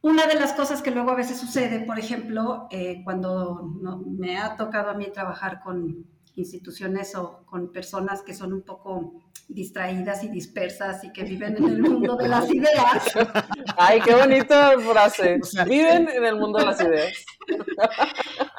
una 0.00 0.26
de 0.26 0.34
las 0.34 0.52
cosas 0.52 0.82
que 0.82 0.90
luego 0.90 1.10
a 1.10 1.16
veces 1.16 1.38
sucede, 1.38 1.80
por 1.80 1.98
ejemplo, 1.98 2.68
eh, 2.70 3.02
cuando 3.04 3.74
me 4.06 4.38
ha 4.38 4.56
tocado 4.56 4.90
a 4.90 4.94
mí 4.94 5.06
trabajar 5.12 5.60
con 5.60 6.06
instituciones 6.36 7.14
o 7.16 7.44
con 7.44 7.72
personas 7.72 8.22
que 8.22 8.32
son 8.32 8.52
un 8.52 8.62
poco 8.62 9.14
distraídas 9.48 10.22
y 10.22 10.28
dispersas 10.28 11.02
y 11.02 11.12
que 11.12 11.24
viven 11.24 11.56
en 11.56 11.64
el 11.64 11.80
mundo 11.80 12.16
de 12.16 12.28
las 12.28 12.48
ideas. 12.50 13.12
Ay, 13.76 14.00
qué 14.02 14.14
bonita 14.14 14.78
frase. 14.78 15.40
Viven 15.66 16.08
en 16.08 16.24
el 16.24 16.36
mundo 16.36 16.58
de 16.58 16.66
las 16.66 16.80
ideas. 16.80 17.12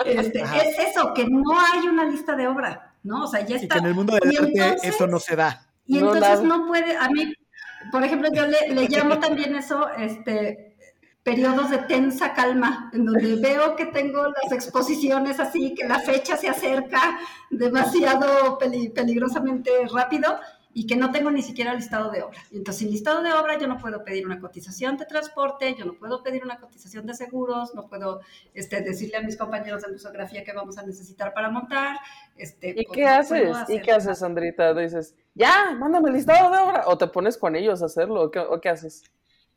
Este, 0.05 0.41
es 0.41 0.79
eso, 0.79 1.13
que 1.13 1.25
no 1.25 1.59
hay 1.59 1.87
una 1.87 2.05
lista 2.05 2.35
de 2.35 2.47
obra, 2.47 2.95
¿no? 3.03 3.25
O 3.25 3.27
sea, 3.27 3.45
ya 3.45 3.57
está. 3.57 3.65
Y 3.65 3.67
que 3.67 3.77
en 3.79 3.85
el 3.85 3.93
mundo 3.93 4.13
del 4.15 4.35
arte 4.35 4.87
eso 4.87 5.05
no 5.05 5.19
se 5.19 5.35
da. 5.35 5.67
Y 5.85 5.97
entonces 5.97 6.41
no 6.41 6.65
puede, 6.65 6.95
a 6.95 7.09
mí, 7.09 7.33
por 7.91 8.03
ejemplo, 8.03 8.29
yo 8.33 8.47
le, 8.47 8.69
le 8.69 8.87
llamo 8.87 9.19
también 9.19 9.55
eso, 9.55 9.89
este, 9.97 10.68
periodos 11.29 11.69
de 11.69 11.77
tensa 11.77 12.33
calma, 12.33 12.89
en 12.91 13.05
donde 13.05 13.35
veo 13.41 13.75
que 13.75 13.85
tengo 13.85 14.23
las 14.23 14.51
exposiciones 14.51 15.39
así, 15.39 15.75
que 15.75 15.87
la 15.87 15.99
fecha 15.99 16.35
se 16.35 16.49
acerca 16.49 17.19
demasiado 17.51 18.57
peligrosamente 18.57 19.69
rápido 19.93 20.39
y 20.73 20.87
que 20.87 20.95
no 20.95 21.11
tengo 21.11 21.29
ni 21.29 21.43
siquiera 21.43 21.75
listado 21.75 22.09
de 22.09 22.23
obra. 22.23 22.39
Entonces, 22.51 22.77
sin 22.77 22.89
listado 22.89 23.21
de 23.21 23.31
obra, 23.31 23.59
yo 23.59 23.67
no 23.67 23.77
puedo 23.77 24.03
pedir 24.03 24.25
una 24.25 24.39
cotización 24.39 24.97
de 24.97 25.05
transporte, 25.05 25.75
yo 25.75 25.85
no 25.85 25.93
puedo 25.93 26.23
pedir 26.23 26.43
una 26.43 26.59
cotización 26.59 27.05
de 27.05 27.13
seguros, 27.13 27.75
no 27.75 27.87
puedo 27.87 28.21
este, 28.55 28.81
decirle 28.81 29.17
a 29.17 29.21
mis 29.21 29.37
compañeros 29.37 29.83
de 29.83 29.91
musografía 29.91 30.43
que 30.43 30.53
vamos 30.53 30.79
a 30.79 30.83
necesitar 30.83 31.33
para 31.35 31.51
montar. 31.51 31.97
Este, 32.37 32.69
¿Y 32.69 32.85
pues, 32.85 32.95
qué 32.95 33.05
haces? 33.05 33.55
¿Y 33.67 33.79
qué 33.81 33.91
haces, 33.91 34.17
Sandrita? 34.17 34.73
Dices, 34.73 35.15
ya, 35.35 35.75
mándame 35.77 36.09
el 36.09 36.15
listado 36.15 36.49
de 36.49 36.57
obra, 36.57 36.83
o 36.87 36.97
te 36.97 37.05
pones 37.05 37.37
con 37.37 37.55
ellos 37.55 37.83
a 37.83 37.85
hacerlo, 37.85 38.21
¿o 38.23 38.31
qué, 38.31 38.39
o 38.39 38.59
qué 38.59 38.69
haces? 38.69 39.03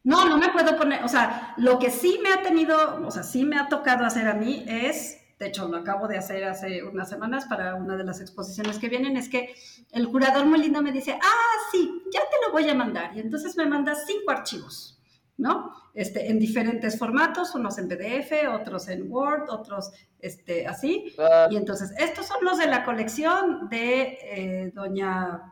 No, 0.04 0.28
no 0.28 0.36
me 0.36 0.48
puedo 0.48 0.76
poner, 0.76 1.04
o 1.04 1.08
sea, 1.08 1.54
lo 1.56 1.78
que 1.78 1.90
sí 1.90 2.18
me 2.22 2.32
ha 2.32 2.42
tenido, 2.42 3.06
o 3.06 3.10
sea, 3.10 3.22
sí 3.22 3.44
me 3.44 3.56
ha 3.56 3.68
tocado 3.68 4.04
hacer 4.04 4.26
a 4.26 4.34
mí 4.34 4.64
es 4.66 5.22
de 5.42 5.48
hecho 5.48 5.66
lo 5.66 5.78
acabo 5.78 6.06
de 6.06 6.18
hacer 6.18 6.44
hace 6.44 6.84
unas 6.84 7.08
semanas 7.08 7.46
para 7.46 7.74
una 7.74 7.96
de 7.96 8.04
las 8.04 8.20
exposiciones 8.20 8.78
que 8.78 8.88
vienen, 8.88 9.16
es 9.16 9.28
que 9.28 9.52
el 9.90 10.08
curador 10.08 10.46
muy 10.46 10.60
lindo 10.60 10.80
me 10.82 10.92
dice, 10.92 11.18
ah, 11.20 11.54
sí, 11.72 12.02
ya 12.12 12.20
te 12.20 12.46
lo 12.46 12.52
voy 12.52 12.68
a 12.68 12.74
mandar. 12.74 13.16
Y 13.16 13.20
entonces 13.20 13.56
me 13.56 13.66
manda 13.66 13.96
cinco 13.96 14.30
archivos, 14.30 15.00
¿no? 15.36 15.72
Este, 15.94 16.30
en 16.30 16.38
diferentes 16.38 16.96
formatos, 16.96 17.56
unos 17.56 17.76
en 17.78 17.88
PDF, 17.88 18.32
otros 18.54 18.86
en 18.88 19.10
Word, 19.10 19.50
otros 19.50 19.90
este, 20.20 20.64
así. 20.68 21.12
Ah. 21.18 21.48
Y 21.50 21.56
entonces, 21.56 21.92
estos 21.98 22.26
son 22.26 22.44
los 22.44 22.58
de 22.58 22.68
la 22.68 22.84
colección 22.84 23.68
de 23.68 24.18
eh, 24.22 24.72
doña 24.72 25.42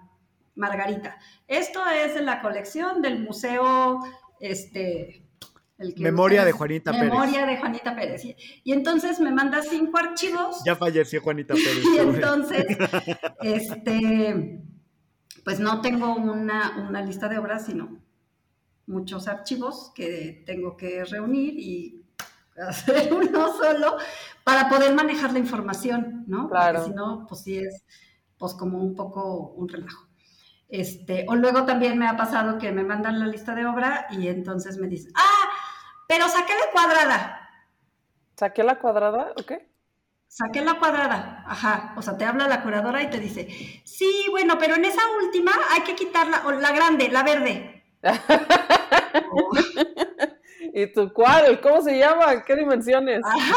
Margarita. 0.54 1.18
Esto 1.48 1.80
es 1.86 2.14
de 2.14 2.22
la 2.22 2.40
colección 2.40 3.02
del 3.02 3.24
Museo, 3.24 3.98
este, 4.40 5.22
Memoria 5.96 6.44
de 6.44 6.53
Juanita 6.53 6.92
Pérez. 6.92 7.11
Memoria 7.11 7.46
de 7.46 7.57
Juanita 7.57 7.96
Pérez. 7.96 8.22
Y, 8.64 8.72
entonces 8.72 9.18
me 9.18 9.31
manda 9.31 9.62
cinco 9.62 9.96
archivos. 9.96 10.62
Ya 10.64 10.76
falleció 10.76 11.22
Juanita 11.22 11.55
Pérez. 11.55 11.85
y 11.94 11.98
entonces, 11.98 12.66
este, 13.40 14.62
pues 15.42 15.59
no 15.59 15.81
tengo 15.81 16.14
una, 16.14 16.87
una 16.88 17.00
lista 17.00 17.29
de 17.29 17.38
obras, 17.38 17.66
sino 17.66 17.98
muchos 18.87 19.26
archivos 19.26 19.92
que 19.94 20.42
tengo 20.44 20.76
que 20.76 21.05
reunir 21.05 21.59
y 21.59 22.05
hacer 22.59 23.12
uno 23.14 23.57
solo 23.57 23.96
para 24.44 24.68
poder 24.68 24.94
manejar 24.94 25.33
la 25.33 25.38
información, 25.38 26.24
¿no? 26.26 26.50
Claro. 26.50 26.81
Porque 26.81 26.90
si 26.90 26.96
no, 26.96 27.26
pues 27.26 27.40
sí 27.42 27.57
es 27.57 27.85
pues 28.37 28.55
como 28.55 28.83
un 28.83 28.94
poco 28.94 29.53
un 29.53 29.68
relajo. 29.68 30.09
Este, 30.70 31.26
o 31.28 31.35
luego 31.35 31.64
también 31.64 31.98
me 31.98 32.06
ha 32.06 32.16
pasado 32.16 32.59
que 32.59 32.70
me 32.70 32.85
mandan 32.85 33.18
la 33.18 33.26
lista 33.26 33.54
de 33.54 33.66
obra 33.66 34.06
y 34.11 34.28
entonces 34.28 34.78
me 34.78 34.87
dicen, 34.87 35.12
ah, 35.16 35.50
pero 36.06 36.28
saqué 36.28 36.52
la 36.54 36.70
cuadrada. 36.72 37.50
¿Saqué 38.37 38.62
la 38.62 38.78
cuadrada? 38.78 39.33
¿Ok? 39.37 39.52
Saqué 40.28 40.61
la 40.61 40.78
cuadrada, 40.78 41.44
ajá. 41.44 41.94
O 41.96 42.02
sea, 42.02 42.16
te 42.16 42.24
habla 42.24 42.46
la 42.46 42.62
curadora 42.62 43.02
y 43.02 43.11
te 43.11 43.18
dice, 43.18 43.48
sí, 43.85 44.26
bueno, 44.30 44.59
pero 44.61 44.76
en 44.76 44.85
esa 44.85 45.02
última 45.20 45.50
hay 45.72 45.83
que 45.83 45.96
quitarla, 45.96 46.42
o 46.46 46.52
la 46.52 46.70
grande, 46.70 47.09
la 47.09 47.24
verde. 47.24 47.85
¿Y 50.72 50.87
tu 50.92 51.12
cuál? 51.12 51.61
¿Cómo 51.61 51.83
se 51.83 51.98
llama? 51.98 52.44
¿Qué 52.44 52.54
dimensiones? 52.54 53.22
Ajá. 53.24 53.56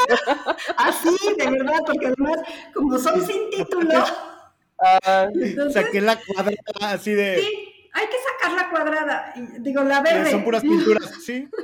Así, 0.78 1.16
de 1.38 1.52
verdad, 1.52 1.78
porque 1.86 2.08
además, 2.08 2.38
como 2.74 2.98
son 2.98 3.22
sin 3.22 3.52
título. 3.52 4.04
Ah, 4.84 5.30
saqué 5.72 6.02
la 6.02 6.20
cuadrada 6.20 6.94
así 6.94 7.12
de. 7.12 7.38
Sí, 7.40 7.74
hay 7.94 8.06
que 8.08 8.16
sacar 8.32 8.58
la 8.58 8.70
cuadrada. 8.70 9.34
digo, 9.60 9.84
la 9.84 10.02
verde. 10.02 10.32
Son 10.32 10.44
puras 10.44 10.62
pinturas, 10.62 11.12
sí. 11.26 11.48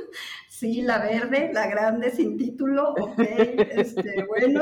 Sí, 0.48 0.82
la 0.82 0.98
verde, 0.98 1.50
la 1.54 1.68
grande 1.68 2.10
sin 2.10 2.36
título, 2.36 2.90
ok, 2.90 3.18
este, 3.18 4.26
bueno. 4.28 4.60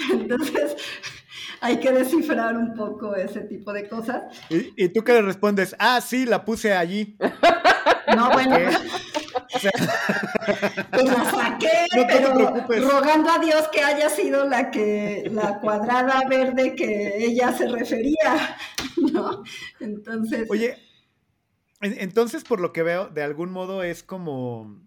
Entonces, 0.10 0.74
hay 1.60 1.80
que 1.80 1.92
descifrar 1.92 2.56
un 2.56 2.72
poco 2.74 3.14
ese 3.14 3.42
tipo 3.42 3.74
de 3.74 3.90
cosas. 3.90 4.22
¿Y, 4.48 4.88
tú 4.88 5.04
qué 5.04 5.12
le 5.12 5.20
respondes? 5.20 5.76
Ah, 5.78 6.00
sí, 6.00 6.24
la 6.24 6.46
puse 6.46 6.72
allí. 6.72 7.18
No, 8.16 8.28
bueno. 8.32 8.56
Pues 10.90 11.04
la 11.04 11.24
saqué, 11.30 11.86
pero 12.68 12.90
rogando 12.90 13.30
a 13.30 13.38
Dios 13.38 13.68
que 13.68 13.82
haya 13.82 14.08
sido 14.08 14.44
la 14.44 14.70
que, 14.70 15.28
la 15.32 15.60
cuadrada 15.60 16.22
verde 16.28 16.74
que 16.74 17.24
ella 17.24 17.52
se 17.52 17.68
refería, 17.68 18.56
¿no? 19.12 19.42
Entonces. 19.80 20.48
Oye, 20.50 20.76
entonces, 21.80 22.44
por 22.44 22.60
lo 22.60 22.72
que 22.72 22.82
veo, 22.82 23.08
de 23.08 23.22
algún 23.22 23.50
modo 23.50 23.82
es 23.82 24.02
como, 24.02 24.82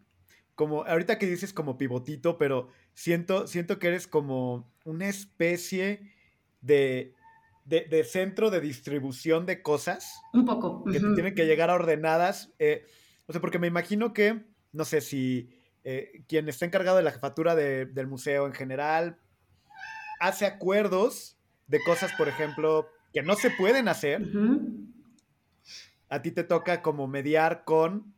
como, 0.55 0.83
ahorita 0.83 1.17
que 1.17 1.25
dices 1.25 1.53
como 1.53 1.77
pivotito, 1.77 2.37
pero 2.37 2.69
siento, 2.93 3.47
siento 3.47 3.79
que 3.79 3.87
eres 3.87 4.07
como 4.07 4.71
una 4.85 5.07
especie 5.07 6.11
de, 6.61 7.15
de, 7.65 8.03
centro 8.03 8.51
de 8.51 8.61
distribución 8.61 9.45
de 9.45 9.61
cosas. 9.61 10.21
Un 10.33 10.45
poco. 10.45 10.83
Que 10.83 10.99
tienen 10.99 11.33
que 11.33 11.45
llegar 11.45 11.69
a 11.69 11.75
ordenadas. 11.75 12.53
Eh, 12.59 12.85
o 13.25 13.31
sea, 13.31 13.41
porque 13.41 13.59
me 13.59 13.67
imagino 13.67 14.13
que, 14.13 14.43
no 14.73 14.83
sé 14.83 14.99
si 14.99 15.49
eh, 15.85 16.23
quien 16.27 16.49
está 16.49 16.65
encargado 16.65 16.97
de 16.97 17.03
la 17.03 17.11
jefatura 17.11 17.55
del 17.55 18.07
museo 18.07 18.45
en 18.45 18.53
general 18.53 19.17
hace 20.19 20.45
acuerdos 20.45 21.37
de 21.67 21.81
cosas, 21.83 22.11
por 22.17 22.27
ejemplo, 22.27 22.89
que 23.13 23.23
no 23.23 23.35
se 23.35 23.49
pueden 23.51 23.87
hacer 23.87 24.21
a 26.13 26.21
ti 26.21 26.29
te 26.29 26.43
toca 26.43 26.83
como 26.83 27.07
mediar 27.07 27.63
con 27.65 28.13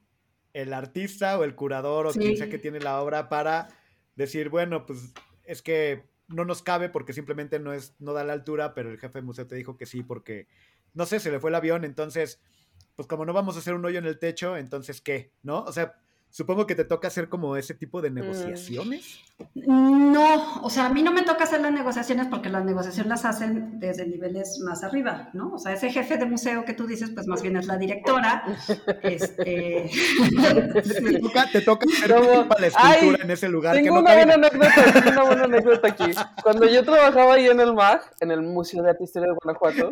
el 0.52 0.74
artista 0.74 1.40
o 1.40 1.46
el 1.46 1.56
curador 1.56 2.08
o 2.08 2.12
quien 2.12 2.36
sea 2.36 2.50
que 2.50 2.58
tiene 2.58 2.82
la 2.82 3.02
obra 3.02 3.30
para 3.30 3.70
decir, 4.18 4.50
bueno, 4.50 4.86
pues 4.86 5.14
es 5.46 5.62
que 5.62 6.04
no 6.28 6.44
nos 6.44 6.62
cabe 6.62 6.90
porque 6.90 7.14
simplemente 7.14 7.58
no 7.58 7.72
es 7.72 7.96
no 8.00 8.12
da 8.12 8.26
la 8.26 8.34
altura, 8.34 8.74
pero 8.74 8.92
el 8.92 9.00
jefe 9.00 9.20
de 9.20 9.26
museo 9.26 9.48
te 9.48 9.56
dijo 9.56 9.78
que 9.78 9.86
sí 9.86 10.04
porque 10.04 10.50
no 10.94 11.06
sé, 11.06 11.22
se 11.22 11.32
le 11.32 11.40
fue 11.40 11.52
el 11.52 11.56
avión, 11.56 11.86
entonces 11.86 12.42
pues 12.98 13.08
como 13.08 13.26
no 13.26 13.32
vamos 13.32 13.56
a 13.56 13.60
hacer 13.60 13.74
un 13.74 13.86
hoyo 13.86 14.00
en 14.00 14.08
el 14.08 14.20
techo, 14.20 14.58
entonces 14.58 15.00
¿qué? 15.00 15.32
¿No? 15.42 15.64
O 15.64 15.72
sea, 15.72 15.96
Supongo 16.36 16.68
que 16.68 16.76
te 16.76 16.84
toca 16.84 17.08
hacer 17.08 17.30
como 17.30 17.56
ese 17.56 17.74
tipo 17.76 18.02
de 18.02 18.10
mm. 18.10 18.14
negociaciones. 18.14 19.22
No, 19.54 20.62
o 20.64 20.70
sea, 20.70 20.88
a 20.88 20.90
mí 20.90 21.02
no 21.02 21.14
me 21.14 21.22
toca 21.22 21.46
hacer 21.46 21.62
las 21.62 21.72
negociaciones 21.72 22.28
porque 22.28 22.50
las 22.50 22.66
negociaciones 22.66 23.10
las 23.10 23.24
hacen 23.24 23.80
desde 23.80 24.06
niveles 24.06 24.60
más 24.60 24.84
arriba, 24.84 25.30
¿no? 25.32 25.54
O 25.54 25.58
sea, 25.58 25.72
ese 25.72 25.90
jefe 25.90 26.18
de 26.18 26.26
museo 26.26 26.66
que 26.66 26.74
tú 26.74 26.88
dices, 26.88 27.12
pues 27.12 27.26
más 27.26 27.42
bien 27.42 27.56
es 27.56 27.68
la 27.68 27.78
directora. 27.78 28.44
este... 29.04 29.90
te 30.74 31.20
toca, 31.22 31.50
te 31.50 31.62
toca 31.62 31.86
la 32.60 32.68
escultura 32.68 33.24
en 33.24 33.32
ese 33.32 33.48
lugar. 33.48 33.76
Tengo 33.78 34.00
una, 34.00 34.14
buena 34.14 34.34
anécdota, 34.34 35.10
una 35.12 35.24
buena 35.24 35.44
anécdota 35.46 35.88
aquí. 35.88 36.12
Cuando 36.44 36.68
yo 36.68 36.84
trabajaba 36.84 37.36
ahí 37.36 37.48
en 37.48 37.62
el 37.62 37.74
MAG, 37.74 38.02
en 38.20 38.32
el 38.32 38.42
Museo 38.42 38.84
de 38.84 38.90
Arte 38.90 39.04
e 39.04 39.06
Historia 39.06 39.30
de 39.30 39.38
Guanajuato, 39.42 39.92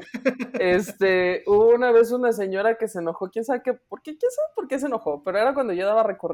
este, 0.60 1.43
hubo 1.47 1.69
una 1.69 1.93
vez 1.93 2.12
una 2.12 2.34
señora 2.34 2.77
que 2.77 2.89
se 2.89 2.99
enojó, 2.99 3.29
quién 3.29 3.45
sabe 3.45 3.62
qué, 3.63 3.71
por 3.75 4.01
qué, 4.01 4.17
quién 4.17 4.29
sabe 4.29 4.47
por 4.58 4.67
qué 4.67 4.77
se 4.77 4.88
enojó, 4.88 5.23
pero 5.23 5.38
era 5.38 5.53
cuando 5.53 5.71
yo 5.71 5.86
daba 5.86 6.03
recorrido 6.03 6.32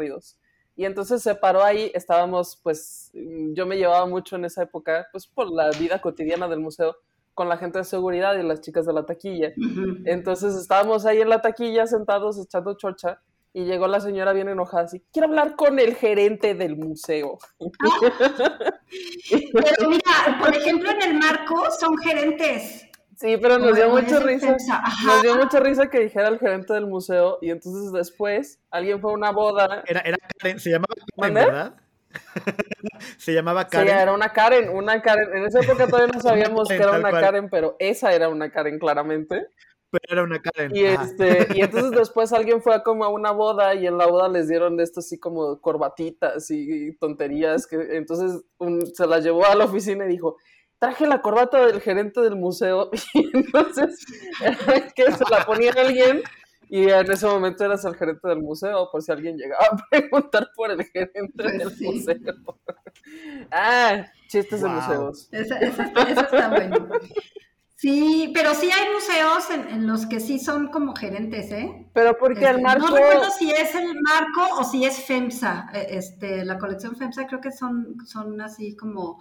y 0.75 0.85
entonces 0.85 1.21
se 1.21 1.35
paró 1.35 1.61
ahí, 1.61 1.91
estábamos, 1.93 2.57
pues, 2.63 3.11
yo 3.13 3.65
me 3.65 3.75
llevaba 3.75 4.05
mucho 4.05 4.37
en 4.37 4.45
esa 4.45 4.63
época, 4.63 5.07
pues, 5.11 5.27
por 5.27 5.51
la 5.51 5.69
vida 5.71 5.99
cotidiana 5.99 6.47
del 6.47 6.61
museo, 6.61 6.95
con 7.33 7.49
la 7.49 7.57
gente 7.57 7.79
de 7.79 7.83
seguridad 7.83 8.37
y 8.37 8.43
las 8.43 8.61
chicas 8.61 8.85
de 8.85 8.93
la 8.93 9.05
taquilla. 9.05 9.51
Entonces 10.05 10.55
estábamos 10.55 11.05
ahí 11.05 11.19
en 11.19 11.29
la 11.29 11.41
taquilla 11.41 11.85
sentados 11.85 12.39
echando 12.39 12.75
chocha 12.75 13.19
y 13.53 13.65
llegó 13.65 13.87
la 13.87 13.99
señora 13.99 14.31
bien 14.31 14.47
enojada 14.49 14.83
así, 14.83 15.03
quiero 15.11 15.27
hablar 15.27 15.55
con 15.55 15.79
el 15.79 15.95
gerente 15.95 16.53
del 16.53 16.77
museo. 16.77 17.39
Pero 19.29 19.89
mira, 19.89 20.39
por 20.39 20.55
ejemplo, 20.55 20.91
en 20.91 21.01
el 21.01 21.19
marco 21.19 21.63
son 21.79 21.97
gerentes. 21.97 22.88
Sí, 23.19 23.35
pero 23.35 23.59
nos 23.59 23.75
dio 23.75 23.89
mucha 23.89 24.17
risa. 24.21 24.55
Nos 25.05 25.21
dio 25.21 25.35
mucha 25.35 25.59
risa 25.59 25.89
que 25.89 25.99
dijera 25.99 26.29
el 26.29 26.39
gerente 26.39 26.71
del 26.71 26.87
museo 26.87 27.37
y 27.41 27.49
entonces 27.49 27.91
después 27.91 28.61
alguien 28.71 29.01
fue 29.01 29.11
a 29.11 29.15
una 29.15 29.31
boda. 29.31 29.83
Era, 29.85 29.99
era 29.99 30.17
Karen, 30.37 30.57
se 30.57 30.69
llamaba 30.69 30.95
Karen, 31.17 31.33
¿verdad? 31.33 31.75
se 33.17 33.33
llamaba 33.33 33.67
Karen. 33.67 33.89
Sí, 33.89 33.93
era 34.01 34.13
una 34.13 34.29
Karen, 34.31 34.69
una 34.69 35.01
Karen. 35.01 35.35
En 35.35 35.45
esa 35.45 35.59
época 35.59 35.85
todavía 35.87 36.13
no 36.13 36.21
sabíamos 36.21 36.67
que 36.69 36.75
era 36.75 36.93
una 36.93 37.11
Karen, 37.11 37.49
pero 37.49 37.75
esa 37.79 38.13
era 38.13 38.29
una 38.29 38.51
Karen 38.51 38.79
claramente. 38.79 39.47
Pero 39.91 40.03
era 40.09 40.23
una 40.23 40.39
Karen. 40.39 40.73
Y, 40.73 40.85
este, 40.85 41.47
y 41.55 41.61
entonces 41.61 41.91
después 41.91 42.31
alguien 42.31 42.61
fue 42.61 42.73
a 42.73 42.83
como 42.83 43.03
a 43.03 43.09
una 43.09 43.31
boda 43.31 43.75
y 43.75 43.85
en 43.85 43.97
la 43.97 44.05
boda 44.05 44.29
les 44.29 44.47
dieron 44.47 44.77
de 44.77 44.85
esto 44.85 45.01
así 45.01 45.19
como 45.19 45.59
corbatitas 45.59 46.49
y 46.51 46.95
tonterías. 46.95 47.67
Que, 47.67 47.97
entonces 47.97 48.45
se 48.93 49.07
las 49.07 49.25
llevó 49.25 49.45
a 49.45 49.55
la 49.55 49.65
oficina 49.65 50.05
y 50.05 50.09
dijo, 50.09 50.37
traje 50.79 51.05
la 51.05 51.21
corbata 51.21 51.65
del 51.65 51.81
gerente 51.81 52.21
del 52.21 52.35
museo 52.35 52.89
y 53.13 53.29
entonces 53.37 54.05
que 54.95 55.11
se 55.11 55.23
la 55.29 55.45
ponía 55.45 55.71
alguien 55.77 56.21
y 56.69 56.89
en 56.89 57.11
ese 57.11 57.25
momento 57.25 57.65
eras 57.65 57.83
el 57.85 57.95
gerente 57.95 58.27
del 58.27 58.41
museo 58.41 58.89
por 58.91 59.01
si 59.01 59.11
alguien 59.11 59.37
llegaba 59.37 59.65
a 59.71 59.77
preguntar 59.89 60.49
por 60.55 60.71
el 60.71 60.83
gerente 60.83 61.31
pues 61.35 61.57
del 61.57 61.93
museo. 61.93 62.59
ah, 63.51 64.05
chistes 64.27 64.61
de 64.61 64.69
museos. 64.69 65.29
Eso, 65.31 65.55
está 65.55 66.49
bueno. 66.49 66.87
Sí, 67.75 68.31
pero 68.35 68.53
sí 68.53 68.69
hay 68.69 68.93
museos 68.93 69.49
en, 69.49 69.87
los 69.87 70.05
que 70.05 70.19
sí 70.19 70.37
son 70.37 70.67
como 70.67 70.93
gerentes, 70.93 71.49
¿eh? 71.51 71.87
Pero 71.93 72.17
porque 72.17 72.43
el 72.43 72.57
este, 72.57 72.61
marco... 72.61 72.89
No 72.89 72.95
recuerdo 72.97 73.31
si 73.31 73.49
es 73.51 73.73
el 73.73 73.95
marco 74.01 74.59
o 74.59 74.63
si 74.65 74.83
es 74.83 75.05
FEMSA, 75.05 75.69
eh, 75.73 75.87
este, 75.91 76.43
la 76.43 76.59
colección 76.59 76.97
FEMSA 76.97 77.25
creo 77.25 77.39
que 77.39 77.53
son, 77.53 77.95
son 78.05 78.41
así 78.41 78.75
como 78.75 79.19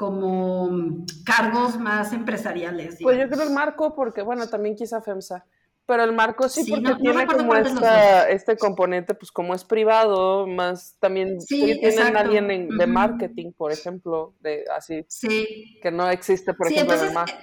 como 0.00 1.04
cargos 1.26 1.78
más 1.78 2.14
empresariales. 2.14 2.96
Pues 3.02 3.18
yo 3.18 3.28
creo 3.28 3.42
el 3.42 3.52
marco 3.52 3.94
porque, 3.94 4.22
bueno, 4.22 4.48
también 4.48 4.74
quizá 4.74 5.02
FEMSA. 5.02 5.44
Pero 5.84 6.04
el 6.04 6.12
marco 6.12 6.48
sí, 6.48 6.64
porque 6.70 6.94
tiene 7.02 7.26
como 7.26 7.54
este 7.54 8.56
componente, 8.56 9.12
pues 9.12 9.30
como 9.30 9.54
es 9.54 9.62
privado, 9.62 10.46
más 10.46 10.96
también 11.00 11.38
sí, 11.42 11.78
tienen 11.80 12.16
alguien 12.16 12.68
de 12.78 12.86
marketing, 12.86 13.52
por 13.52 13.72
ejemplo, 13.72 14.32
de 14.40 14.64
así, 14.74 15.04
sí. 15.06 15.78
que 15.82 15.90
no 15.90 16.08
existe, 16.08 16.54
por 16.54 16.72
ejemplo, 16.72 16.94
en 16.94 17.04
el 17.08 17.12
marco. 17.12 17.36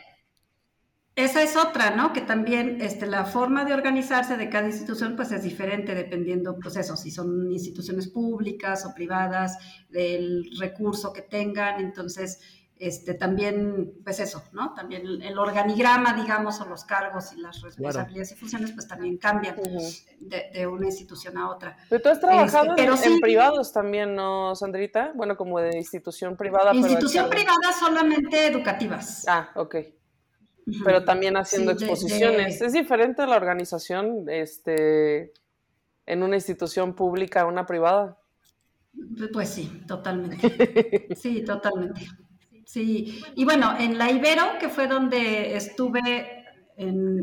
Esa 1.17 1.41
es 1.41 1.57
otra, 1.57 1.95
¿no? 1.95 2.13
Que 2.13 2.21
también 2.21 2.77
este, 2.79 3.07
la 3.07 3.25
forma 3.25 3.65
de 3.65 3.73
organizarse 3.73 4.37
de 4.37 4.51
cada 4.51 4.67
institución 4.67 5.15
pues 5.15 5.31
es 5.31 5.41
diferente 5.41 5.95
dependiendo, 5.95 6.59
pues 6.61 6.75
eso, 6.75 6.95
si 6.95 7.09
son 7.09 7.51
instituciones 7.51 8.07
públicas 8.07 8.85
o 8.85 8.93
privadas, 8.93 9.57
del 9.89 10.47
recurso 10.59 11.11
que 11.11 11.23
tengan. 11.23 11.79
Entonces, 11.79 12.39
este, 12.77 13.15
también, 13.15 13.93
pues 14.03 14.19
eso, 14.19 14.43
¿no? 14.51 14.75
También 14.75 15.07
el, 15.23 15.39
organigrama, 15.39 16.13
digamos, 16.13 16.61
o 16.61 16.65
los 16.65 16.83
cargos 16.83 17.33
y 17.33 17.41
las 17.41 17.63
responsabilidades 17.63 18.33
y 18.33 18.35
funciones, 18.35 18.71
pues 18.73 18.87
también 18.87 19.17
cambian 19.17 19.55
de, 20.19 20.67
una 20.67 20.85
institución 20.85 21.35
a 21.39 21.49
otra. 21.49 21.77
Pero 21.89 21.99
tú 21.99 22.09
has 22.09 22.19
trabajado 22.19 22.75
este, 22.77 23.07
en, 23.07 23.19
privados 23.19 23.73
también, 23.73 24.13
¿no, 24.13 24.53
Sandrita? 24.55 25.13
Bueno, 25.15 25.35
como 25.35 25.59
de 25.59 25.77
institución 25.77 26.37
privada. 26.37 26.75
Institución 26.75 27.27
privada 27.27 27.73
solamente 27.79 28.45
educativas. 28.45 29.25
Ah, 29.27 29.49
ok. 29.55 29.77
Pero 30.83 31.03
también 31.03 31.37
haciendo 31.37 31.71
exposiciones. 31.71 32.61
¿Es 32.61 32.73
diferente 32.73 33.25
la 33.25 33.37
organización 33.37 34.25
este, 34.27 35.33
en 36.05 36.23
una 36.23 36.35
institución 36.35 36.93
pública 36.93 37.41
a 37.41 37.45
una 37.45 37.65
privada? 37.65 38.17
Pues 39.31 39.49
sí, 39.49 39.83
totalmente. 39.87 41.07
Sí, 41.15 41.43
totalmente. 41.43 42.07
Sí, 42.65 43.23
y 43.35 43.45
bueno, 43.45 43.75
en 43.79 43.97
la 43.97 44.11
Ibero, 44.11 44.59
que 44.59 44.67
fue 44.67 44.87
donde 44.87 45.55
estuve 45.55 46.43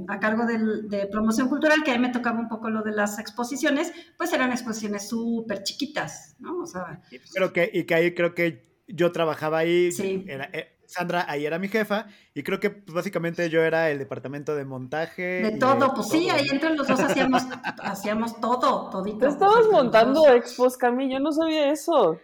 a 0.08 0.18
cargo 0.18 0.46
de 0.46 1.06
promoción 1.06 1.48
cultural, 1.48 1.82
que 1.84 1.92
ahí 1.92 1.98
me 1.98 2.08
tocaba 2.08 2.40
un 2.40 2.48
poco 2.48 2.70
lo 2.70 2.82
de 2.82 2.92
las 2.92 3.18
exposiciones, 3.18 3.92
pues 4.16 4.32
eran 4.32 4.50
exposiciones 4.50 5.08
súper 5.08 5.62
chiquitas, 5.62 6.36
¿no? 6.40 6.62
O 6.62 6.66
sea, 6.66 7.00
Pero 7.32 7.52
que, 7.52 7.70
y 7.72 7.84
que 7.84 7.94
ahí 7.94 8.14
creo 8.14 8.34
que 8.34 8.64
yo 8.88 9.12
trabajaba 9.12 9.58
ahí, 9.58 9.90
eh, 10.00 10.73
Sandra 10.86 11.26
ahí 11.28 11.46
era 11.46 11.58
mi 11.58 11.68
jefa, 11.68 12.06
y 12.34 12.42
creo 12.42 12.60
que 12.60 12.70
pues, 12.70 12.94
básicamente 12.94 13.48
yo 13.50 13.62
era 13.62 13.90
el 13.90 13.98
departamento 13.98 14.54
de 14.54 14.64
montaje. 14.64 15.42
De 15.42 15.58
todo, 15.58 15.94
pues 15.94 16.08
sí, 16.08 16.28
ahí 16.30 16.46
entre 16.50 16.74
los 16.74 16.86
dos 16.86 17.00
hacíamos, 17.00 17.42
hacíamos 17.82 18.40
todo, 18.40 18.90
todito. 18.90 19.26
estabas 19.26 19.66
montando 19.70 20.28
expos, 20.28 20.76
Cami, 20.76 21.12
yo 21.12 21.20
no 21.20 21.32
sabía 21.32 21.70
eso. 21.70 22.20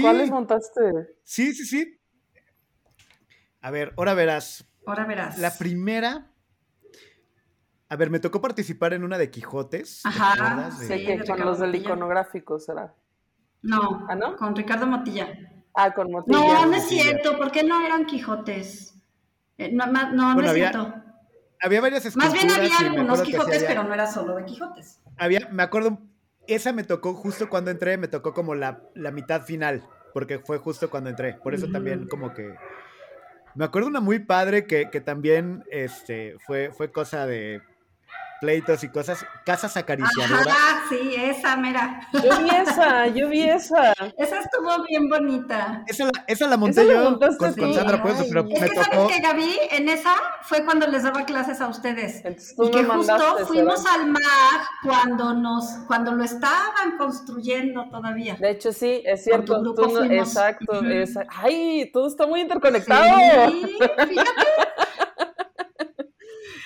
¿Cuáles 0.00 0.30
montaste? 0.30 1.16
Sí, 1.22 1.52
sí, 1.54 1.64
sí. 1.64 1.98
A 3.60 3.70
ver, 3.70 3.92
ahora 3.96 4.14
verás. 4.14 4.64
Ahora 4.86 5.04
verás. 5.04 5.38
La 5.38 5.56
primera. 5.56 6.30
A 7.88 7.96
ver, 7.96 8.10
me 8.10 8.20
tocó 8.20 8.40
participar 8.40 8.92
en 8.94 9.04
una 9.04 9.18
de 9.18 9.30
Quijotes. 9.30 10.04
Ajá. 10.04 10.70
Sí, 10.70 11.04
que 11.04 11.24
con 11.24 11.40
los 11.40 11.58
del 11.58 11.74
iconográfico 11.74 12.58
será. 12.58 12.94
No, 13.62 14.06
¿Ah, 14.08 14.14
no? 14.14 14.36
Con 14.36 14.56
Ricardo 14.56 14.86
Motilla. 14.86 15.28
Ah, 15.74 15.92
con 15.94 16.10
Motilla. 16.10 16.38
No, 16.38 16.66
no 16.66 16.76
es 16.76 16.88
cierto. 16.88 17.36
¿Por 17.38 17.50
qué 17.50 17.62
no 17.62 17.84
eran 17.84 18.06
Quijotes? 18.06 18.94
Eh, 19.58 19.70
no, 19.72 19.86
no, 19.86 20.34
no 20.34 20.40
es 20.40 20.52
cierto. 20.52 20.94
Había 21.60 21.80
varias 21.80 22.04
esculturas. 22.04 22.34
Más 22.34 22.42
bien 22.42 22.58
había 22.58 22.90
algunos 22.90 23.22
Quijotes, 23.22 23.64
pero 23.64 23.84
no 23.84 23.94
era 23.94 24.06
solo 24.06 24.36
de 24.36 24.44
Quijotes. 24.44 25.00
Había, 25.16 25.48
me 25.50 25.62
acuerdo 25.62 25.98
esa 26.46 26.72
me 26.72 26.84
tocó 26.84 27.14
justo 27.14 27.48
cuando 27.48 27.70
entré, 27.70 27.96
me 27.96 28.08
tocó 28.08 28.34
como 28.34 28.54
la, 28.54 28.80
mitad 29.12 29.42
final, 29.42 29.82
porque 30.12 30.38
fue 30.38 30.58
justo 30.58 30.90
cuando 30.90 31.10
entré. 31.10 31.34
Por 31.34 31.54
eso 31.54 31.68
también 31.68 32.08
como 32.08 32.32
que... 32.34 32.54
Me 33.54 33.64
acuerdo 33.66 33.88
una 33.88 34.00
muy 34.00 34.18
padre 34.18 34.66
que, 34.66 34.88
que 34.90 35.00
también 35.00 35.62
este, 35.70 36.36
fue, 36.46 36.72
fue 36.72 36.90
cosa 36.90 37.26
de 37.26 37.60
pleitos 38.42 38.82
y 38.82 38.88
cosas, 38.88 39.24
casas 39.44 39.76
acariciadoras. 39.76 40.48
Ajá, 40.48 40.82
sí, 40.88 41.14
esa, 41.16 41.56
mira. 41.56 42.00
Yo 42.12 42.42
vi 42.42 42.50
esa, 42.50 43.06
yo 43.06 43.28
vi 43.28 43.42
esa. 43.44 43.92
Esa 44.18 44.40
estuvo 44.40 44.82
bien 44.88 45.08
bonita. 45.08 45.84
Esa 45.86 46.06
la, 46.06 46.24
esa 46.26 46.48
la 46.48 46.56
monté 46.56 46.84
yo 46.84 47.20
con, 47.20 47.54
Sandra, 47.72 48.02
pues, 48.02 48.16
pero 48.28 48.40
es 48.40 48.60
me 48.60 48.68
que 48.68 48.74
tocó. 48.74 48.82
sabes 48.82 49.14
que 49.14 49.22
Gaby, 49.22 49.58
en 49.70 49.88
esa 49.88 50.14
fue 50.42 50.64
cuando 50.64 50.88
les 50.88 51.04
daba 51.04 51.24
clases 51.24 51.60
a 51.60 51.68
ustedes. 51.68 52.24
y 52.58 52.70
que 52.72 52.84
justo 52.84 53.46
fuimos 53.46 53.86
al 53.86 54.08
MAG 54.08 54.68
cuando 54.82 55.34
nos, 55.34 55.64
cuando 55.86 56.10
lo 56.10 56.24
estaban 56.24 56.98
construyendo 56.98 57.88
todavía. 57.90 58.34
De 58.40 58.50
hecho, 58.50 58.72
sí, 58.72 59.04
es 59.04 59.22
cierto. 59.22 59.62
Tú 59.62 60.02
exacto, 60.10 60.80
Ay, 61.28 61.88
todo 61.92 62.08
está 62.08 62.26
muy 62.26 62.40
interconectado. 62.40 63.04
Sí, 63.50 63.78
fíjate. 64.08 64.14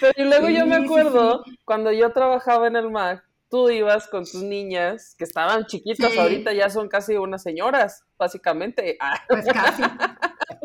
Pero 0.00 0.12
y 0.16 0.24
luego 0.24 0.48
yo 0.48 0.66
me 0.66 0.76
acuerdo, 0.76 1.44
cuando 1.64 1.92
yo 1.92 2.12
trabajaba 2.12 2.66
en 2.66 2.76
el 2.76 2.90
MAC, 2.90 3.24
tú 3.48 3.70
ibas 3.70 4.08
con 4.08 4.24
tus 4.24 4.42
niñas, 4.42 5.14
que 5.16 5.24
estaban 5.24 5.66
chiquitas, 5.66 6.16
ahorita 6.16 6.52
ya 6.52 6.68
son 6.70 6.88
casi 6.88 7.16
unas 7.16 7.42
señoras, 7.42 8.04
básicamente. 8.18 8.98
Pues 9.28 9.46
casi, 9.46 9.82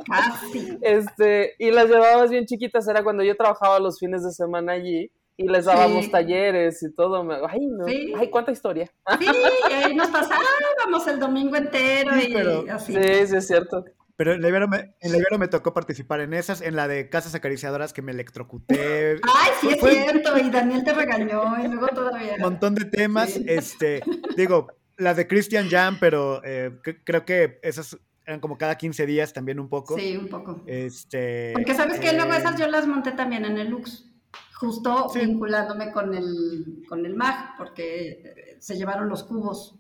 casi. 0.06 0.78
Este, 0.82 1.56
y 1.60 1.72
las 1.72 1.88
llevabas 1.88 2.30
bien 2.30 2.46
chiquitas, 2.46 2.88
era 2.88 3.04
cuando 3.04 3.24
yo 3.24 3.36
trabajaba 3.36 3.80
los 3.80 4.00
fines 4.00 4.24
de 4.24 4.32
semana 4.32 4.74
allí, 4.74 5.12
y 5.38 5.48
les 5.48 5.66
dábamos 5.66 6.12
talleres 6.12 6.84
y 6.84 6.94
todo. 6.94 7.26
Ay, 7.48 7.66
no. 7.66 7.86
Ay, 7.86 8.30
cuánta 8.30 8.52
historia. 8.52 8.92
Sí, 9.20 9.26
y 9.70 9.74
ahí 9.74 9.96
nos 9.96 10.10
pasábamos 10.10 11.08
el 11.08 11.20
domingo 11.20 11.56
entero 11.56 12.12
y 12.18 12.70
así. 12.70 12.94
Sí, 12.94 13.28
sí, 13.28 13.36
es 13.38 13.48
cierto. 13.48 13.86
Pero 14.22 14.34
en 14.34 14.42
la, 14.44 14.50
Ibero 14.50 14.68
me, 14.68 14.94
en 15.02 15.40
me 15.40 15.48
tocó 15.48 15.74
participar 15.74 16.22
en 16.22 16.36
esas, 16.36 16.62
en 16.62 16.76
la 16.76 16.88
de 16.88 17.10
casas 17.10 17.34
acariciadoras 17.34 17.92
que 17.92 18.04
me 18.04 18.12
electrocuté. 18.12 19.14
Ay, 19.24 19.52
sí 19.60 19.70
es 19.70 19.80
cierto, 19.80 20.38
y 20.38 20.52
Daniel 20.52 20.84
te 20.84 20.94
regañó, 20.94 21.58
y 21.58 21.68
luego 21.68 21.88
todavía. 21.88 22.36
Un 22.36 22.42
montón 22.42 22.76
de 22.76 22.86
temas, 22.86 23.36
este, 23.48 24.04
digo, 24.38 24.68
la 24.98 25.16
de 25.16 25.28
Christian 25.28 25.72
Jam, 25.72 25.98
pero 26.00 26.40
eh, 26.44 26.70
creo 27.04 27.26
que 27.26 27.58
esas 27.64 27.98
eran 28.24 28.40
como 28.40 28.60
cada 28.60 28.76
15 28.76 29.08
días 29.08 29.34
también 29.34 29.60
un 29.60 29.70
poco. 29.70 29.98
Sí, 29.98 30.16
un 30.16 30.28
poco. 30.28 30.62
Este, 30.68 31.54
Porque 31.56 31.74
sabes 31.74 32.00
que 32.00 32.14
luego 32.14 32.32
esas 32.36 32.60
yo 32.60 32.68
las 32.68 32.86
monté 32.86 33.14
también 33.14 33.44
en 33.44 33.58
el 33.58 33.72
Lux, 33.72 34.06
justo 34.54 35.12
vinculándome 35.16 35.92
con 35.92 36.14
el, 36.14 36.86
con 36.88 37.08
el 37.08 37.16
MAG, 37.16 37.58
porque 37.58 38.56
se 38.60 38.78
llevaron 38.78 39.10
los 39.10 39.24
cubos. 39.24 39.80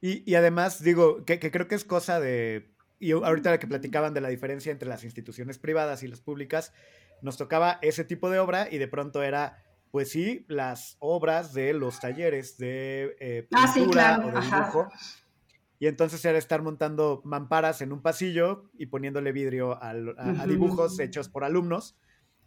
Y, 0.00 0.28
y 0.28 0.34
además, 0.34 0.82
digo, 0.82 1.24
que, 1.24 1.38
que 1.38 1.52
creo 1.52 1.68
que 1.68 1.76
es 1.76 1.84
cosa 1.84 2.18
de 2.18 2.76
y 2.98 3.12
ahorita 3.12 3.58
que 3.58 3.66
platicaban 3.66 4.14
de 4.14 4.20
la 4.20 4.28
diferencia 4.28 4.72
entre 4.72 4.88
las 4.88 5.04
instituciones 5.04 5.58
privadas 5.58 6.02
y 6.02 6.08
las 6.08 6.20
públicas, 6.20 6.72
nos 7.22 7.36
tocaba 7.36 7.78
ese 7.82 8.04
tipo 8.04 8.30
de 8.30 8.38
obra 8.38 8.68
y 8.70 8.78
de 8.78 8.88
pronto 8.88 9.22
era, 9.22 9.62
pues 9.90 10.10
sí, 10.10 10.44
las 10.48 10.96
obras 10.98 11.52
de 11.52 11.74
los 11.74 12.00
talleres 12.00 12.58
de 12.58 13.16
eh, 13.20 13.48
ah, 13.54 13.70
pintura 13.74 14.20
o 14.24 14.30
de 14.30 14.40
dibujo. 14.40 14.88
Y 15.80 15.86
entonces 15.86 16.24
era 16.24 16.38
estar 16.38 16.62
montando 16.62 17.22
mamparas 17.24 17.82
en 17.82 17.92
un 17.92 18.02
pasillo 18.02 18.68
y 18.76 18.86
poniéndole 18.86 19.30
vidrio 19.30 19.78
a, 19.80 19.94
dibujos 20.46 20.98
hechos 20.98 21.28
por 21.28 21.44
alumnos. 21.44 21.96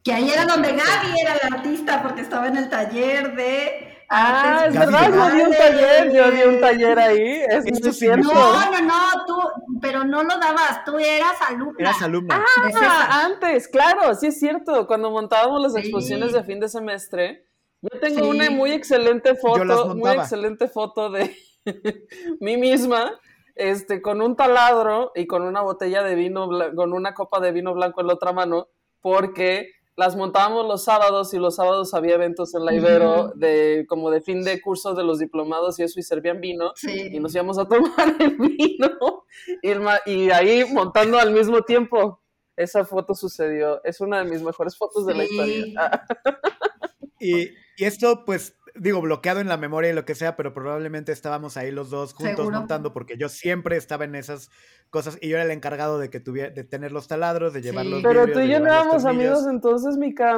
Que 0.04 0.12
ahí 0.14 0.30
era 0.30 0.46
donde 0.46 0.70
Gaby 0.70 1.16
era 1.22 1.38
la 1.42 1.58
artista 1.58 2.02
porque 2.04 2.22
estaba 2.22 2.48
en 2.48 2.58
el 2.58 2.70
taller 2.70 3.36
de 3.36 4.01
Ah, 4.14 4.66
es 4.68 4.78
verdad, 4.78 5.10
yo 5.10 5.36
di 5.36 5.42
un 5.42 5.52
taller, 5.52 6.12
yo 6.12 6.32
di 6.32 6.42
un 6.44 6.60
taller 6.60 7.00
ahí, 7.00 7.44
es 7.48 7.98
cierto. 7.98 8.34
No, 8.34 8.72
no, 8.72 8.82
no, 8.82 9.26
tú, 9.26 9.40
pero 9.80 10.04
no 10.04 10.22
lo 10.22 10.38
dabas, 10.38 10.84
tú 10.84 11.00
eras 11.00 11.42
alumna. 11.48 11.76
Eras 11.80 12.02
alumna. 12.02 12.44
Ah, 12.76 13.24
antes, 13.26 13.70
claro, 13.70 14.14
sí 14.16 14.28
es 14.28 14.38
cierto, 14.38 14.86
cuando 14.86 15.12
montábamos 15.12 15.62
las 15.62 15.78
exposiciones 15.78 16.34
de 16.34 16.44
fin 16.44 16.60
de 16.60 16.68
semestre, 16.68 17.48
yo 17.82 18.00
tengo 18.02 18.28
una 18.28 18.50
muy 18.50 18.72
excelente 18.74 19.36
foto, 19.36 19.96
muy 19.96 20.12
excelente 20.12 20.68
foto 20.68 21.10
de 21.10 21.34
mí 22.42 22.58
misma, 22.58 23.18
este, 23.56 24.02
con 24.02 24.22
un 24.22 24.36
taladro 24.36 25.14
y 25.16 25.26
con 25.26 25.44
una 25.44 25.62
botella 25.62 26.04
de 26.04 26.16
vino, 26.16 26.50
con 26.76 26.92
una 26.92 27.14
copa 27.14 27.40
de 27.40 27.54
vino 27.54 27.74
blanco 27.74 28.02
en 28.02 28.08
la 28.08 28.14
otra 28.16 28.34
mano, 28.34 28.68
porque 29.00 29.72
las 29.96 30.16
montábamos 30.16 30.66
los 30.66 30.84
sábados 30.84 31.34
y 31.34 31.38
los 31.38 31.56
sábados 31.56 31.94
había 31.94 32.16
eventos 32.16 32.56
en 32.56 32.66
la 32.66 32.74
Ibero 32.74 33.34
de 33.36 33.86
como 33.90 34.10
de 34.10 34.22
fin 34.22 34.44
de 34.44 34.62
cursos 34.62 34.96
de 34.96 35.04
los 35.04 35.20
diplomados 35.20 35.80
y 35.80 35.84
eso 35.84 36.00
y 36.00 36.04
servían 36.04 36.40
vino 36.40 36.72
y 36.84 37.20
nos 37.20 37.36
íbamos 37.36 37.58
a 37.58 37.66
tomar 37.66 38.16
el 38.20 38.38
vino 38.38 39.26
y, 39.62 40.12
y, 40.12 40.32
ahí 40.32 40.66
montando 40.72 41.20
al 41.20 41.32
mismo 41.32 41.62
tiempo. 41.64 42.22
Esa 42.56 42.86
foto 42.86 43.16
sucedió. 43.16 43.84
Es 43.84 44.02
una 44.02 44.24
de 44.24 44.30
mis 44.30 44.42
mejores 44.42 44.78
fotos 44.78 45.06
de 45.06 45.16
la 45.16 45.24
historia. 45.24 46.06
y, 47.20 47.48
y, 47.78 47.86
esto, 47.86 48.24
pues, 48.26 48.56
digo, 48.82 49.00
bloqueado 49.02 49.40
en 49.42 49.48
la 49.48 49.58
memoria 49.58 49.92
y 49.92 49.94
lo 49.94 50.06
que 50.06 50.16
sea, 50.16 50.36
pero 50.36 50.54
probablemente 50.54 51.12
estábamos 51.12 51.56
ahí 51.56 51.70
los 51.72 51.90
dos 51.92 52.14
juntos 52.14 52.38
Seguro. 52.38 52.58
montando 52.60 52.94
porque 52.94 53.16
yo 53.18 53.30
siempre 53.30 53.78
estaba 53.78 54.06
en 54.06 54.16
esas 54.16 54.50
cosas 54.90 55.18
y 55.22 55.30
yo 55.30 55.36
era 55.38 55.44
el 55.46 55.52
encargado 55.52 56.00
de 56.00 56.10
que 56.10 56.20
tuviera, 56.20 56.50
de 56.50 56.64
tener 56.64 56.92
los 56.92 57.08
taladros, 57.08 57.54
de 57.54 57.62
llevar 57.62 57.86
Sí. 57.86 57.92
los 57.92 58.02
Pero 58.04 58.22
vidrios, 58.26 58.38
tú 58.38 58.44
y 58.46 58.52
yo 58.52 58.60
no 58.60 58.66
éramos 58.66 59.06
amigos 59.06 59.46
entonces, 59.48 59.98
Mika. 59.98 60.36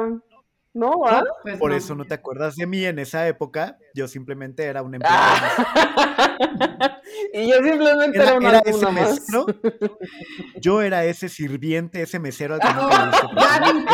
¿No? 0.74 1.04
¿Ah? 1.06 1.22
Pues 1.42 1.56
Por 1.58 1.70
no. 1.70 1.76
eso 1.76 1.94
no 1.94 2.04
te 2.04 2.14
acuerdas 2.14 2.56
de 2.56 2.66
mí 2.66 2.84
en 2.84 2.98
esa 2.98 3.26
época. 3.28 3.78
Yo 3.94 4.08
simplemente 4.08 4.64
era 4.64 4.82
un 4.82 4.94
empleado. 4.94 5.16
Ah. 5.56 6.98
y 7.32 7.48
yo 7.48 7.56
simplemente 7.62 8.18
era, 8.18 8.30
Era, 8.30 8.38
una 8.38 8.48
era 8.50 8.58
ese 8.64 8.90
mesero. 8.90 9.46
Yo 10.60 10.82
era 10.82 11.04
ese 11.04 11.28
sirviente, 11.28 12.02
ese 12.02 12.18
mesero 12.18 12.54
al 12.54 12.60
que 12.60 12.72
No. 12.74 12.88
Gaby, 13.34 13.84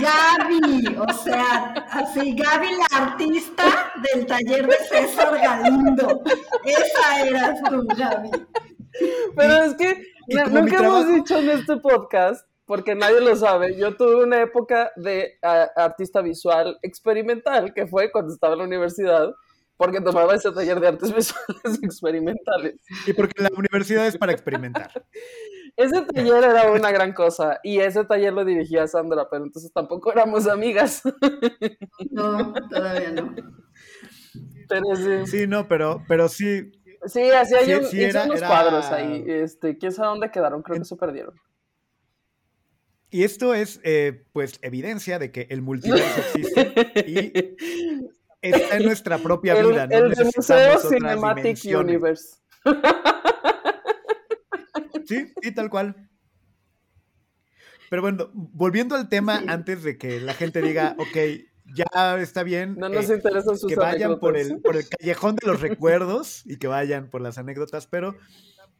Gaby, 0.00 0.96
o 0.96 1.12
sea, 1.12 1.72
así, 1.90 2.34
Gaby 2.36 2.68
la 2.76 2.98
artista 2.98 3.92
del 4.12 4.26
taller 4.26 4.66
de 4.66 4.76
César 4.88 5.36
Galindo. 5.40 6.22
Esa 6.64 7.26
eras 7.26 7.58
tú, 7.68 7.84
Gaby. 7.96 8.30
Pero 9.36 9.64
es 9.64 9.74
que 9.74 10.02
y 10.28 10.34
no- 10.36 10.44
nunca 10.46 10.58
hemos 10.60 10.70
trabajo- 10.70 11.04
dicho 11.12 11.38
en 11.38 11.50
este 11.50 11.76
podcast, 11.78 12.46
porque 12.66 12.94
nadie 12.94 13.20
lo 13.20 13.34
sabe, 13.36 13.76
yo 13.76 13.96
tuve 13.96 14.24
una 14.24 14.42
época 14.42 14.90
de 14.96 15.38
artista 15.76 16.20
visual 16.20 16.78
experimental, 16.82 17.72
que 17.72 17.86
fue 17.86 18.10
cuando 18.12 18.32
estaba 18.34 18.52
en 18.54 18.58
la 18.58 18.64
universidad, 18.66 19.32
porque 19.76 20.00
tomaba 20.00 20.34
ese 20.34 20.50
taller 20.52 20.80
de 20.80 20.88
artes 20.88 21.12
visuales 21.14 21.82
experimentales. 21.82 22.74
Y 23.06 23.12
porque 23.12 23.42
la 23.42 23.50
universidad 23.56 24.06
es 24.06 24.16
para 24.18 24.32
experimentar. 24.32 24.90
Ese 25.78 26.00
taller 26.06 26.42
era 26.42 26.72
una 26.72 26.90
gran 26.90 27.12
cosa, 27.12 27.60
y 27.62 27.80
ese 27.80 28.02
taller 28.06 28.32
lo 28.32 28.46
dirigía 28.46 28.86
Sandra, 28.86 29.28
pero 29.30 29.44
entonces 29.44 29.70
tampoco 29.74 30.10
éramos 30.10 30.48
amigas. 30.48 31.02
No, 32.10 32.54
todavía 32.70 33.10
no. 33.12 33.34
Pero 34.68 34.96
sí. 34.96 35.26
Sí, 35.26 35.46
no, 35.46 35.68
pero, 35.68 36.02
pero 36.08 36.28
sí. 36.28 36.72
Sí, 37.04 37.30
así 37.30 37.54
hay 37.54 37.66
Sí, 37.66 37.72
un, 37.74 37.84
sí 37.84 37.96
hice 37.98 38.08
era- 38.08 38.24
unos 38.24 38.38
era- 38.38 38.48
cuadros 38.48 38.86
ahí. 38.86 39.22
Este, 39.26 39.76
quién 39.76 39.92
sabe 39.92 40.08
dónde 40.08 40.30
quedaron, 40.30 40.62
creo 40.62 40.78
que 40.78 40.84
se 40.86 40.96
perdieron. 40.96 41.34
Y 43.16 43.24
esto 43.24 43.54
es, 43.54 43.80
eh, 43.82 44.26
pues, 44.34 44.58
evidencia 44.60 45.18
de 45.18 45.32
que 45.32 45.46
el 45.48 45.62
multiverso 45.62 46.20
existe 46.34 46.74
y 47.06 47.32
está 48.42 48.76
en 48.76 48.84
nuestra 48.84 49.16
propia 49.16 49.58
el, 49.58 49.68
vida. 49.68 49.86
No 49.86 49.96
el 49.96 50.14
Museo 50.36 50.78
Cinematic. 50.78 51.64
Universe. 51.64 52.36
Sí, 55.06 55.32
sí, 55.40 55.54
tal 55.54 55.70
cual. 55.70 56.10
Pero 57.88 58.02
bueno, 58.02 58.28
volviendo 58.34 58.94
al 58.96 59.08
tema, 59.08 59.42
antes 59.46 59.82
de 59.82 59.96
que 59.96 60.20
la 60.20 60.34
gente 60.34 60.60
diga, 60.60 60.94
ok, 60.98 61.16
ya 61.74 62.18
está 62.18 62.42
bien. 62.42 62.74
No 62.76 62.90
nos 62.90 63.08
eh, 63.08 63.14
interesan 63.14 63.56
sus 63.56 63.66
que 63.66 63.76
vayan 63.76 64.18
por 64.18 64.36
el, 64.36 64.60
por 64.60 64.76
el 64.76 64.86
callejón 64.88 65.36
de 65.36 65.46
los 65.46 65.62
recuerdos 65.62 66.42
y 66.44 66.58
que 66.58 66.66
vayan 66.66 67.08
por 67.08 67.22
las 67.22 67.38
anécdotas, 67.38 67.86
pero 67.86 68.14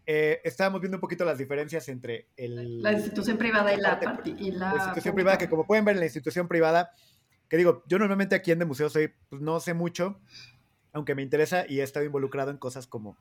eh, 0.06 0.40
estábamos 0.44 0.80
viendo 0.80 0.96
un 0.96 1.00
poquito 1.00 1.24
las 1.24 1.36
diferencias 1.38 1.88
entre 1.88 2.28
el, 2.36 2.80
La 2.82 2.92
institución 2.92 3.36
privada 3.36 3.74
y 3.74 3.80
la, 3.80 3.98
parte- 3.98 4.30
y 4.38 4.52
la 4.52 4.68
la 4.68 4.74
institución 4.76 4.94
pública. 4.94 5.14
privada, 5.14 5.38
que 5.38 5.48
como 5.48 5.66
pueden 5.66 5.84
ver 5.84 5.96
en 5.96 6.00
la 6.00 6.06
institución 6.06 6.46
privada, 6.48 6.90
que 7.48 7.56
digo, 7.56 7.82
yo 7.86 7.98
normalmente 7.98 8.34
aquí 8.34 8.52
en 8.52 8.58
de 8.60 8.64
museo 8.64 8.88
soy, 8.88 9.12
pues 9.28 9.42
no 9.42 9.58
sé 9.60 9.74
mucho, 9.74 10.20
aunque 10.92 11.14
me 11.14 11.22
interesa 11.22 11.64
y 11.68 11.80
he 11.80 11.82
estado 11.82 12.06
involucrado 12.06 12.50
en 12.50 12.56
cosas 12.58 12.86
como, 12.86 13.16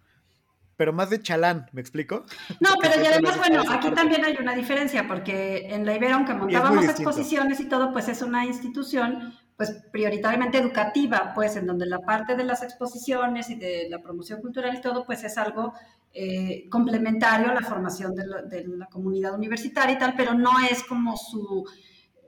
pero 0.78 0.93
más 0.93 1.10
de 1.10 1.21
chalán, 1.21 1.67
¿me 1.74 1.82
explico? 1.82 2.26
No, 2.60 2.69
pero 2.82 2.93
y 3.04 3.06
además, 3.08 3.38
bueno, 3.38 3.63
aquí 3.69 3.89
también 3.91 4.24
hay 4.24 4.36
una 4.39 4.54
diferencia, 4.56 5.08
porque 5.08 5.67
en 5.74 5.86
la 5.86 5.95
Ibero, 5.95 6.15
aunque 6.15 6.34
montábamos 6.34 6.86
exposiciones 6.86 7.60
y 7.60 7.67
todo, 7.67 7.91
pues 7.93 8.08
es 8.10 8.21
una 8.21 8.45
institución, 8.45 9.34
pues 9.58 9.71
prioritariamente 9.91 10.58
educativa, 10.58 11.32
pues 11.34 11.56
en 11.56 11.65
donde 11.65 11.86
la 11.86 12.00
parte 12.00 12.36
de 12.36 12.43
las 12.43 12.62
exposiciones 12.62 13.50
y 13.50 13.56
de 13.56 13.88
la 13.89 14.02
promoción 14.02 14.41
cultural 14.41 14.76
y 14.76 14.82
todo, 14.82 15.06
pues 15.06 15.24
es 15.24 15.38
algo 15.38 15.74
eh, 16.17 16.69
complementario 16.69 17.51
a 17.51 17.54
la 17.54 17.62
formación 17.62 18.15
de 18.15 18.25
la, 18.25 18.86
comunidad 18.88 19.34
universitaria 19.36 19.95
y 19.95 19.99
tal, 19.99 20.13
pero 20.15 20.34
no 20.34 20.51
es 20.71 20.82
como 20.84 21.17
su, 21.17 21.65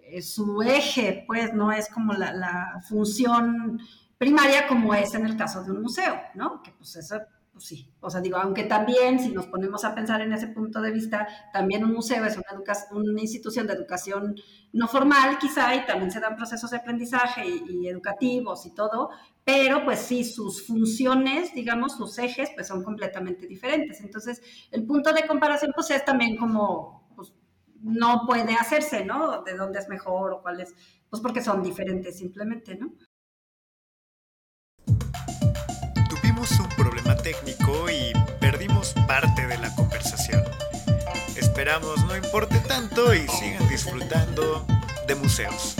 eh, 0.04 0.21
su 0.21 0.62
eje, 0.62 1.23
pues 1.26 1.54
no 1.54 1.71
es 1.71 1.88
como 1.88 2.12
la, 2.12 2.34
la 2.34 2.82
función 2.89 3.80
primaria 4.17 4.67
como 4.67 4.93
es 4.93 5.13
en 5.13 5.26
el 5.26 5.38
caso 5.38 5.63
de 5.63 5.71
un 5.71 5.82
museo, 5.84 6.19
¿no? 6.36 6.62
Que 6.62 6.71
pues 6.71 6.97
eso 6.97 7.15
pues 7.58 7.70
sí, 7.70 7.91
o 8.02 8.10
sea, 8.12 8.22
digo, 8.22 8.38
aunque 8.38 8.65
también 8.65 9.20
si 9.20 9.32
nos 9.32 9.48
ponemos 9.48 9.84
a 9.84 9.96
pensar 9.96 10.22
en 10.22 10.32
ese 10.32 10.46
punto 10.46 10.80
de 10.80 10.91
vista, 10.91 11.28
también 11.52 11.84
un 11.84 11.91
museo 11.91 12.24
es 12.24 12.38
una, 12.38 12.63
una 12.91 13.20
institución 13.20 13.65
de 13.65 13.74
educación 13.74 14.36
no 14.74 14.88
formal 14.88 15.39
quizá 15.39 15.74
y 15.74 15.84
también 15.88 16.12
se 16.12 16.20
dan 16.20 16.36
procesos 16.36 16.70
de 16.70 16.78
aprendizaje 16.78 17.48
y, 17.48 17.88
educativos 17.88 18.67
y 18.67 18.76
todo, 18.76 19.10
pero 19.43 19.84
pues 19.86 19.98
sí, 19.98 20.24
sus 20.24 20.67
funciones, 20.67 21.52
digamos, 21.56 21.98
sus 21.98 22.20
ejes, 22.20 22.52
pues 22.54 22.67
son 22.67 22.84
completamente 22.84 23.48
diferentes. 23.48 24.02
Entonces, 24.02 24.39
el 24.70 24.86
punto 24.86 25.12
de 25.12 25.26
comparación 25.26 25.72
pues 25.74 25.89
es 25.89 26.06
también 26.06 26.38
como, 26.38 27.12
pues 27.15 27.34
no 27.82 28.22
puede 28.28 28.54
hacerse, 28.54 29.04
¿no? 29.04 29.41
De 29.41 29.56
dónde 29.56 29.80
es 29.80 29.89
mejor 29.89 30.32
o 30.34 30.41
cuál 30.43 30.62
es, 30.62 30.76
pues 31.10 31.24
porque 31.24 31.41
son 31.41 31.63
diferentes 31.63 32.20
simplemente, 32.20 32.76
¿no? 32.76 32.93
Tuvimos 36.08 36.52
un 36.60 36.70
técnico 37.32 37.90
y 37.90 38.13
perdimos 38.40 38.94
parte 39.06 39.46
de 39.48 39.58
la 39.58 39.76
conversación. 39.76 40.42
Esperamos 41.38 42.06
no 42.06 42.16
importe 42.16 42.56
tanto 42.70 43.13
y 43.13 43.28
sigan 43.28 43.68
disfrutando 43.68 44.66
de 45.06 45.16
museos. 45.16 45.76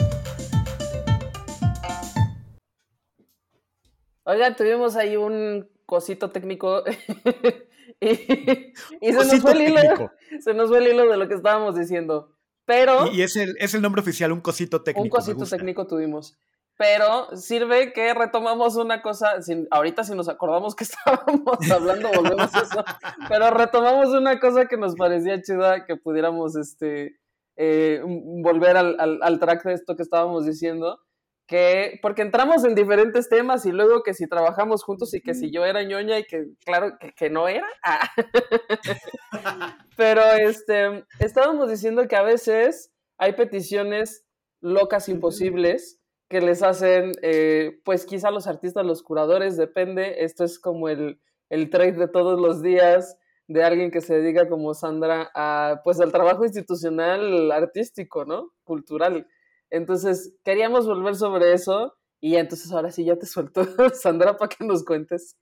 Oigan, 4.24 4.58
tuvimos 4.58 4.98
ahí 4.98 5.16
un 5.16 5.70
cosito 5.86 6.32
técnico 6.32 6.84
y, 8.02 8.10
y 8.10 8.74
se 9.00 9.14
nos 9.14 9.28
Cosito 9.28 9.42
fue 9.44 9.52
el 9.54 9.62
hilo. 9.62 9.80
técnico. 9.82 10.12
Se 10.42 10.54
nos 10.54 10.68
fue 10.68 10.80
el 10.80 10.88
hilo 10.88 11.10
de 11.10 11.16
lo 11.16 11.30
que 11.30 11.36
estábamos 11.36 11.78
diciendo. 11.78 12.36
Pero 12.66 13.08
Y, 13.08 13.20
y 13.20 13.22
es, 13.22 13.38
el, 13.38 13.56
es 13.60 13.74
el 13.74 13.82
nombre 13.82 14.02
oficial, 14.02 14.34
un 14.34 14.42
cosito 14.42 14.84
técnico. 14.84 15.04
un 15.06 15.10
cosito 15.10 15.46
técnico 15.46 15.88
tuvimos. 15.88 16.38
Pero 16.78 17.36
sirve 17.36 17.92
que 17.92 18.14
retomamos 18.14 18.76
una 18.76 19.02
cosa, 19.02 19.42
sin- 19.42 19.68
ahorita 19.72 20.04
si 20.04 20.14
nos 20.14 20.30
acordamos 20.30 20.76
que 20.76 20.84
estábamos 20.86 21.72
hablando, 21.72 22.10
volvemos 22.10 22.54
a 22.54 22.60
eso, 22.62 22.84
pero 23.28 23.50
retomamos 23.50 24.10
una 24.10 24.40
cosa 24.40 24.68
que 24.68 24.78
nos 24.78 24.96
parecía 24.96 25.42
chida, 25.42 25.86
que 25.86 25.96
pudiéramos 25.98 26.56
este, 26.56 27.18
eh, 27.56 28.02
volver 28.06 28.78
al, 28.78 28.96
al- 29.00 29.20
al 29.24 29.40
track 29.40 29.64
de 29.64 29.74
esto 29.74 29.96
que 29.96 30.04
estábamos 30.04 30.46
diciendo, 30.46 31.00
que 31.48 31.98
porque 32.02 32.22
entramos 32.22 32.64
en 32.66 32.76
diferentes 32.76 33.28
temas 33.30 33.66
y 33.66 33.72
luego 33.72 34.04
que 34.04 34.14
si 34.14 34.28
trabajamos 34.28 34.84
juntos 34.84 35.14
y 35.16 35.22
que 35.22 35.34
si 35.34 35.50
yo 35.50 35.66
era 35.66 35.82
ñoña 35.82 36.20
y 36.20 36.26
que 36.26 36.46
claro 36.64 36.98
que, 37.00 37.14
que 37.14 37.30
no 37.32 37.48
era. 37.48 37.66
Ah. 37.84 38.08
Pero 39.96 40.22
este, 40.34 41.06
estábamos 41.20 41.70
diciendo 41.70 42.08
que 42.08 42.16
a 42.16 42.22
veces 42.22 42.92
hay 43.18 43.34
peticiones 43.34 44.26
locas 44.62 45.10
imposibles 45.10 46.00
que 46.30 46.42
les 46.42 46.62
hacen, 46.64 47.14
eh, 47.22 47.80
pues 47.86 48.06
quizá 48.06 48.32
los 48.32 48.48
artistas, 48.48 48.86
los 48.86 49.04
curadores, 49.04 49.58
depende. 49.58 50.24
Esto 50.24 50.44
es 50.44 50.60
como 50.60 50.90
el, 50.90 51.20
el 51.50 51.70
trade 51.70 51.94
de 51.94 52.08
todos 52.08 52.40
los 52.40 52.62
días 52.62 53.18
de 53.48 53.64
alguien 53.64 53.92
que 53.92 54.02
se 54.02 54.20
dedica 54.20 54.50
como 54.50 54.74
Sandra 54.74 55.32
a, 55.34 55.82
pues 55.84 56.00
al 56.02 56.12
trabajo 56.12 56.44
institucional 56.44 57.52
artístico, 57.52 58.26
¿no? 58.26 58.52
Cultural. 58.64 59.28
Entonces, 59.70 60.36
queríamos 60.44 60.86
volver 60.86 61.16
sobre 61.16 61.54
eso 61.54 61.94
y 62.20 62.36
entonces 62.36 62.72
ahora 62.72 62.92
sí 62.92 63.06
ya 63.06 63.16
te 63.18 63.26
suelto, 63.26 63.62
Sandra, 63.94 64.38
para 64.38 64.50
que 64.50 64.66
nos 64.66 64.84
cuentes. 64.84 65.38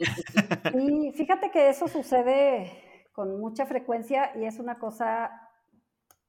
Y 0.73 1.11
fíjate 1.13 1.49
que 1.51 1.69
eso 1.69 1.87
sucede 1.87 2.71
con 3.11 3.39
mucha 3.39 3.65
frecuencia 3.65 4.31
y 4.35 4.45
es 4.45 4.59
una 4.59 4.77
cosa 4.77 5.31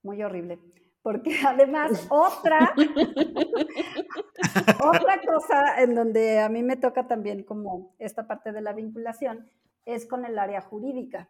muy 0.03 0.23
horrible. 0.23 0.59
Porque 1.07 1.31
además 1.47 2.05
otra, 2.11 2.75
otra 4.85 5.21
cosa 5.25 5.81
en 5.81 5.95
donde 5.95 6.40
a 6.40 6.49
mí 6.49 6.64
me 6.64 6.77
toca 6.77 7.07
también 7.07 7.45
como 7.45 7.95
esta 8.01 8.27
parte 8.27 8.51
de 8.51 8.61
la 8.61 8.73
vinculación 8.73 9.49
es 9.85 10.05
con 10.05 10.25
el 10.25 10.37
área 10.37 10.62
jurídica, 10.62 11.29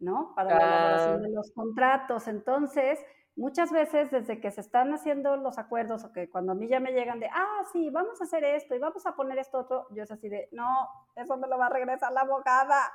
¿no? 0.00 0.32
Para 0.34 0.50
la 0.50 0.56
elaboración 0.56 1.14
Ah. 1.14 1.18
de 1.18 1.30
los 1.30 1.52
contratos. 1.52 2.26
Entonces, 2.26 2.98
muchas 3.36 3.70
veces 3.70 4.10
desde 4.10 4.40
que 4.40 4.50
se 4.50 4.62
están 4.62 4.92
haciendo 4.94 5.36
los 5.36 5.58
acuerdos 5.58 6.04
o 6.04 6.12
que 6.12 6.28
cuando 6.30 6.52
a 6.52 6.54
mí 6.54 6.68
ya 6.68 6.80
me 6.80 6.92
llegan 6.92 7.20
de, 7.20 7.28
ah, 7.32 7.62
sí, 7.70 7.90
vamos 7.90 8.20
a 8.20 8.24
hacer 8.24 8.42
esto 8.44 8.74
y 8.74 8.78
vamos 8.78 9.06
a 9.06 9.14
poner 9.14 9.38
esto 9.38 9.58
otro, 9.58 9.86
yo 9.90 10.02
es 10.02 10.10
así 10.10 10.28
de, 10.28 10.48
no, 10.52 10.66
eso 11.14 11.36
me 11.36 11.46
lo 11.46 11.58
va 11.58 11.66
a 11.66 11.70
regresar 11.70 12.12
la 12.12 12.22
abogada, 12.22 12.92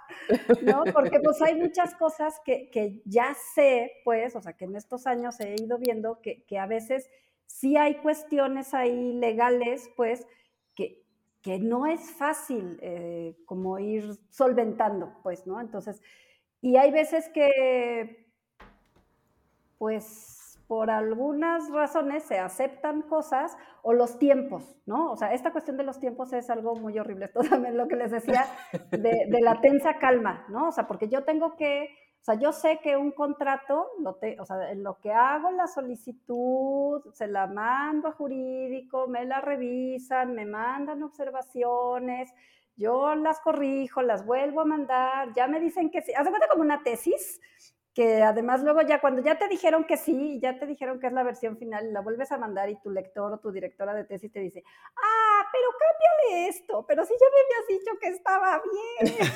¿no? 0.64 0.84
Porque 0.94 1.20
pues 1.20 1.42
hay 1.44 1.56
muchas 1.56 1.94
cosas 1.96 2.42
que, 2.44 2.72
que 2.72 3.02
ya 3.06 3.36
sé, 3.54 3.92
pues, 4.04 4.36
o 4.36 4.42
sea, 4.42 4.54
que 4.54 4.66
en 4.66 4.76
estos 4.76 5.06
años 5.06 5.40
he 5.40 5.56
ido 5.62 5.78
viendo 5.78 6.22
que, 6.22 6.44
que 6.46 6.58
a 6.58 6.66
veces 6.66 7.08
sí 7.46 7.78
hay 7.78 7.96
cuestiones 7.96 8.74
ahí 8.74 9.14
legales, 9.14 9.92
pues, 9.96 10.26
que, 10.76 11.04
que 11.44 11.60
no 11.60 11.86
es 11.86 12.12
fácil 12.12 12.80
eh, 12.82 13.38
como 13.46 13.78
ir 13.78 14.18
solventando, 14.30 15.14
pues, 15.22 15.46
¿no? 15.46 15.62
Entonces, 15.62 16.02
y 16.62 16.78
hay 16.78 16.92
veces 16.92 17.30
que, 17.30 18.31
pues, 19.82 20.60
por 20.68 20.92
algunas 20.92 21.72
razones 21.72 22.22
se 22.22 22.38
aceptan 22.38 23.02
cosas 23.02 23.58
o 23.82 23.94
los 23.94 24.20
tiempos, 24.20 24.78
¿no? 24.86 25.12
O 25.12 25.18
sea, 25.18 25.34
esta 25.34 25.52
cuestión 25.52 25.76
de 25.76 25.84
los 25.84 26.00
tiempos 26.00 26.32
es 26.34 26.52
algo 26.52 26.76
muy 26.76 27.00
horrible. 27.00 27.26
Esto 27.34 27.42
también 27.42 27.76
lo 27.76 27.88
que 27.88 27.96
les 27.96 28.12
decía 28.12 28.46
de, 28.92 29.40
la 29.42 29.60
tensa 29.60 29.98
calma, 29.98 30.46
¿no? 30.50 30.68
O 30.68 30.72
sea, 30.72 30.86
porque 30.86 31.10
yo 31.10 31.24
tengo 31.24 31.56
que 31.56 31.90
o 32.22 32.24
sea, 32.24 32.36
yo 32.36 32.52
sé 32.52 32.80
que 32.84 32.96
un 32.96 33.10
contrato, 33.10 33.88
lo 33.98 34.20
o 34.40 34.46
sea, 34.46 34.70
en 34.70 34.84
lo 34.84 35.00
que 35.00 35.12
hago 35.12 35.50
la 35.50 35.66
solicitud, 35.66 37.02
se 37.12 37.26
la 37.26 37.48
mando 37.48 38.10
a 38.10 38.12
jurídico, 38.12 39.08
me 39.08 39.26
la 39.26 39.42
revisan, 39.42 40.36
me 40.36 40.46
mandan 40.46 41.02
observaciones, 41.02 42.32
yo 42.78 43.16
las 43.16 43.40
corrijo, 43.40 44.04
las 44.04 44.28
vuelvo 44.28 44.62
a 44.62 44.66
mandar, 44.66 45.34
ya 45.34 45.48
me 45.48 45.60
dicen 45.60 45.90
que 45.90 46.04
sí. 46.04 46.14
Haz 46.14 46.30
cuenta 46.30 46.48
como 46.48 46.62
una 46.62 46.84
tesis, 46.84 47.42
que 47.94 48.24
además 48.24 48.64
luego 48.64 48.82
ya 48.82 49.02
cuando 49.02 49.22
ya 49.22 49.38
te 49.38 49.50
dijeron 49.50 49.84
que 49.84 49.98
sí, 49.98 50.40
ya 50.42 50.58
te 50.58 50.66
dijeron 50.66 51.00
que 51.00 51.08
es 51.08 51.14
la 51.14 51.24
versión 51.24 51.58
final, 51.58 51.92
la 51.92 52.02
vuelves 52.02 52.32
a 52.32 52.38
mandar 52.38 52.70
y 52.70 52.80
tu 52.80 52.90
lector 52.90 53.34
o 53.34 53.40
tu 53.40 53.52
directora 53.52 53.94
de 53.94 54.06
tesis 54.06 54.32
te 54.32 54.40
dice, 54.40 54.64
ah, 54.96 55.46
pero 55.52 55.68
cámbiale 55.78 56.48
esto, 56.48 56.86
pero 56.88 57.06
si 57.06 57.14
ya 57.14 57.26
me 57.28 57.42
habías 57.44 57.68
dicho 57.68 57.92
que 58.00 58.08
estaba 58.10 58.62
bien. 59.04 59.28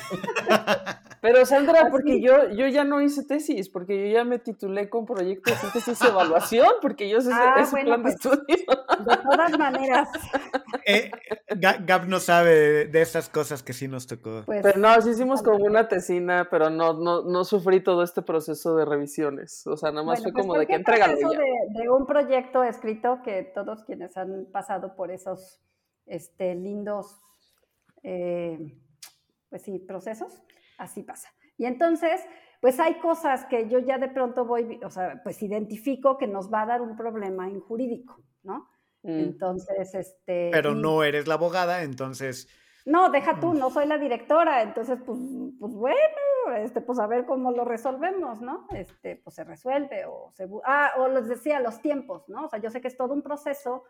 pero 1.20 1.44
Sandra, 1.44 1.90
porque 1.90 2.22
yo, 2.22 2.48
yo 2.50 2.66
ya 2.68 2.84
no 2.84 3.02
hice 3.02 3.24
tesis, 3.24 3.68
porque 3.68 4.08
yo 4.08 4.14
ya 4.14 4.24
me 4.24 4.38
titulé 4.38 4.88
con 4.88 5.04
proyecto 5.04 5.50
de 5.50 5.56
síntesis 5.58 6.00
y 6.02 6.06
evaluación, 6.06 6.70
porque 6.80 7.10
yo 7.10 7.20
sé 7.20 7.30
ah, 7.34 7.56
ese 7.60 7.76
plan 7.82 8.02
de 8.02 8.02
pues, 8.04 8.14
estudio. 8.14 8.40
De 8.46 9.16
todas 9.16 9.58
maneras. 9.58 10.08
Eh, 10.88 11.10
Gab 11.48 12.06
no 12.06 12.20
sabe 12.20 12.86
de, 12.86 13.02
esas 13.02 13.28
cosas 13.28 13.64
que 13.64 13.72
sí 13.72 13.88
nos 13.88 14.06
tocó. 14.06 14.44
Pues, 14.46 14.62
pero 14.62 14.78
no, 14.78 15.00
sí 15.00 15.10
hicimos 15.10 15.42
como 15.42 15.64
una 15.64 15.88
tesina, 15.88 16.46
pero 16.48 16.70
no, 16.70 16.92
no, 16.92 17.22
no 17.22 17.44
sufrí 17.44 17.82
todo 17.82 18.04
este 18.04 18.22
proceso 18.22 18.45
proceso 18.46 18.76
de 18.76 18.84
revisiones. 18.84 19.66
O 19.66 19.76
sea, 19.76 19.90
nada 19.90 20.04
más 20.04 20.22
fue 20.22 20.32
pues, 20.32 20.44
como 20.44 20.58
de 20.58 20.66
que 20.66 20.74
entrega 20.74 21.08
De, 21.08 21.16
de, 21.16 21.88
un 21.88 22.06
proyecto 22.06 22.62
escrito 22.62 23.20
que 23.24 23.42
todos 23.42 23.84
quienes 23.84 24.16
han 24.16 24.46
pasado 24.52 24.94
por 24.94 25.10
esos 25.10 25.60
este, 26.06 26.54
lindos, 26.54 27.18
eh, 28.04 28.78
pues 29.50 29.62
sí, 29.62 29.80
procesos, 29.80 30.42
así 30.78 31.02
pasa. 31.02 31.28
Y 31.58 31.64
entonces, 31.64 32.20
pues 32.60 32.78
hay 32.78 33.00
cosas 33.00 33.46
que 33.46 33.68
yo 33.68 33.80
ya 33.80 33.98
de 33.98 34.08
pronto 34.08 34.44
voy, 34.44 34.78
o 34.84 34.90
sea, 34.90 35.20
pues 35.24 35.42
identifico 35.42 36.16
que 36.16 36.28
nos 36.28 36.52
va 36.52 36.62
a 36.62 36.66
dar 36.66 36.82
un 36.82 36.96
problema 36.96 37.48
en 37.48 37.60
jurídico, 37.60 38.22
¿no? 38.44 38.68
Mm. 39.02 39.18
Entonces, 39.18 39.94
este... 39.94 40.50
Pero 40.52 40.74
no 40.74 41.02
eres 41.02 41.26
la 41.26 41.34
abogada, 41.34 41.82
entonces... 41.82 42.48
No, 42.86 43.10
deja 43.10 43.40
tú, 43.40 43.52
mm. 43.52 43.58
no 43.58 43.70
soy 43.70 43.86
la 43.86 43.98
directora, 43.98 44.62
entonces, 44.62 45.00
pues, 45.04 45.18
pues 45.58 45.74
bueno, 45.74 45.96
este, 46.56 46.80
pues 46.80 47.00
a 47.00 47.08
ver 47.08 47.26
cómo 47.26 47.50
lo 47.50 47.64
resolvemos, 47.64 48.40
¿no? 48.40 48.68
Este, 48.72 49.16
pues 49.16 49.34
se 49.34 49.42
resuelve 49.42 50.06
o 50.06 50.30
se... 50.34 50.48
Ah, 50.64 50.92
o 50.96 51.08
les 51.08 51.26
decía, 51.26 51.58
los 51.58 51.80
tiempos, 51.80 52.28
¿no? 52.28 52.44
O 52.44 52.48
sea, 52.48 52.60
yo 52.60 52.70
sé 52.70 52.80
que 52.80 52.86
es 52.86 52.96
todo 52.96 53.12
un 53.12 53.22
proceso, 53.22 53.82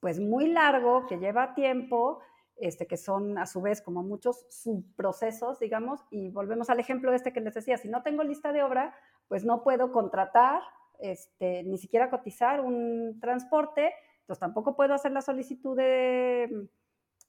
pues 0.00 0.20
muy 0.20 0.48
largo, 0.48 1.06
que 1.06 1.18
lleva 1.18 1.54
tiempo, 1.54 2.20
este, 2.56 2.86
que 2.86 2.98
son 2.98 3.38
a 3.38 3.46
su 3.46 3.62
vez 3.62 3.80
como 3.80 4.02
muchos 4.02 4.44
subprocesos, 4.50 5.58
digamos, 5.58 6.04
y 6.10 6.28
volvemos 6.28 6.68
al 6.68 6.78
ejemplo 6.78 7.14
este 7.14 7.32
que 7.32 7.40
les 7.40 7.54
decía, 7.54 7.78
si 7.78 7.88
no 7.88 8.02
tengo 8.02 8.22
lista 8.22 8.52
de 8.52 8.62
obra, 8.62 8.94
pues 9.28 9.46
no 9.46 9.62
puedo 9.62 9.92
contratar, 9.92 10.60
este, 10.98 11.62
ni 11.62 11.78
siquiera 11.78 12.10
cotizar 12.10 12.60
un 12.60 13.18
transporte, 13.18 13.94
entonces 14.20 14.40
tampoco 14.40 14.76
puedo 14.76 14.92
hacer 14.92 15.12
la 15.12 15.22
solicitud 15.22 15.74
de 15.74 16.68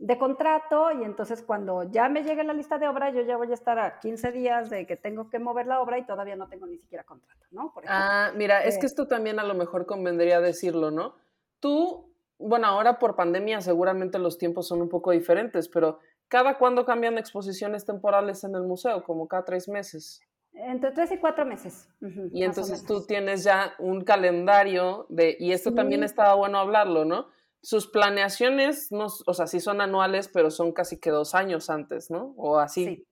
de 0.04 0.18
contrato 0.18 0.92
y 0.92 1.06
entonces 1.06 1.42
cuando 1.42 1.84
ya 1.84 2.10
me 2.10 2.24
llegue 2.24 2.44
la 2.44 2.54
lista 2.54 2.78
de 2.78 2.90
obra, 2.90 3.12
yo 3.12 3.22
ya 3.22 3.38
voy 3.38 3.50
a 3.52 3.54
estar 3.54 3.80
a 3.80 4.00
15 4.02 4.34
días 4.34 4.70
de 4.70 4.86
que 4.86 4.98
tengo 4.98 5.30
que 5.30 5.40
mover 5.40 5.66
la 5.66 5.80
obra 5.80 5.98
y 5.98 6.06
todavía 6.06 6.36
no 6.36 6.50
tengo 6.50 6.66
ni 6.66 6.78
siquiera 6.78 7.06
contrato, 7.06 7.46
¿no? 7.52 7.74
ah, 7.88 8.34
mira, 8.36 8.66
es 8.66 8.78
que 8.78 8.86
eh, 8.86 8.88
esto 8.88 9.08
también 9.08 9.40
a 9.40 9.46
lo 9.46 9.54
mejor 9.54 9.86
convendría 9.86 10.42
decirlo, 10.42 10.92
¿no? 10.92 11.16
Tú, 11.62 12.14
bueno, 12.38 12.68
ahora 12.68 13.00
por 13.00 13.16
pandemia 13.16 13.62
seguramente 13.62 14.20
los 14.20 14.38
tiempos 14.38 14.68
son 14.68 14.82
un 14.82 14.90
poco 14.90 15.12
diferentes, 15.12 15.70
pero 15.70 16.00
¿cada 16.28 16.58
cuándo 16.58 16.84
cambian 16.84 17.18
exposiciones 17.18 17.86
temporales 17.86 18.44
en 18.44 18.56
el 18.56 18.64
museo? 18.64 19.06
Como 19.06 19.30
cada 19.30 19.46
tres 19.46 19.70
meses. 19.70 20.20
Entre 20.52 20.92
tres 20.92 21.14
y 21.14 21.18
cuatro 21.18 21.46
meses. 21.46 21.88
y 22.34 22.44
entonces 22.44 22.86
tú 22.86 23.06
tienes 23.06 23.46
ya 23.46 23.74
un 23.80 24.04
calendario 24.04 25.06
de, 25.08 25.38
y 25.40 25.54
esto 25.54 25.74
también 25.74 26.04
estaba 26.04 26.34
bueno 26.34 26.58
hablarlo, 26.58 27.06
¿no? 27.06 27.28
Sus 27.64 27.88
planeaciones, 27.88 28.92
no, 28.92 29.08
o 29.26 29.34
sea, 29.34 29.48
sí 29.48 29.62
son 29.62 29.80
anuales, 29.80 30.28
pero 30.28 30.52
son 30.52 30.74
casi 30.74 31.00
que 31.00 31.10
dos 31.10 31.34
años 31.34 31.70
antes, 31.70 32.12
¿no? 32.12 32.34
O 32.38 32.60
así. 32.60 32.86
Sí. 32.86 33.08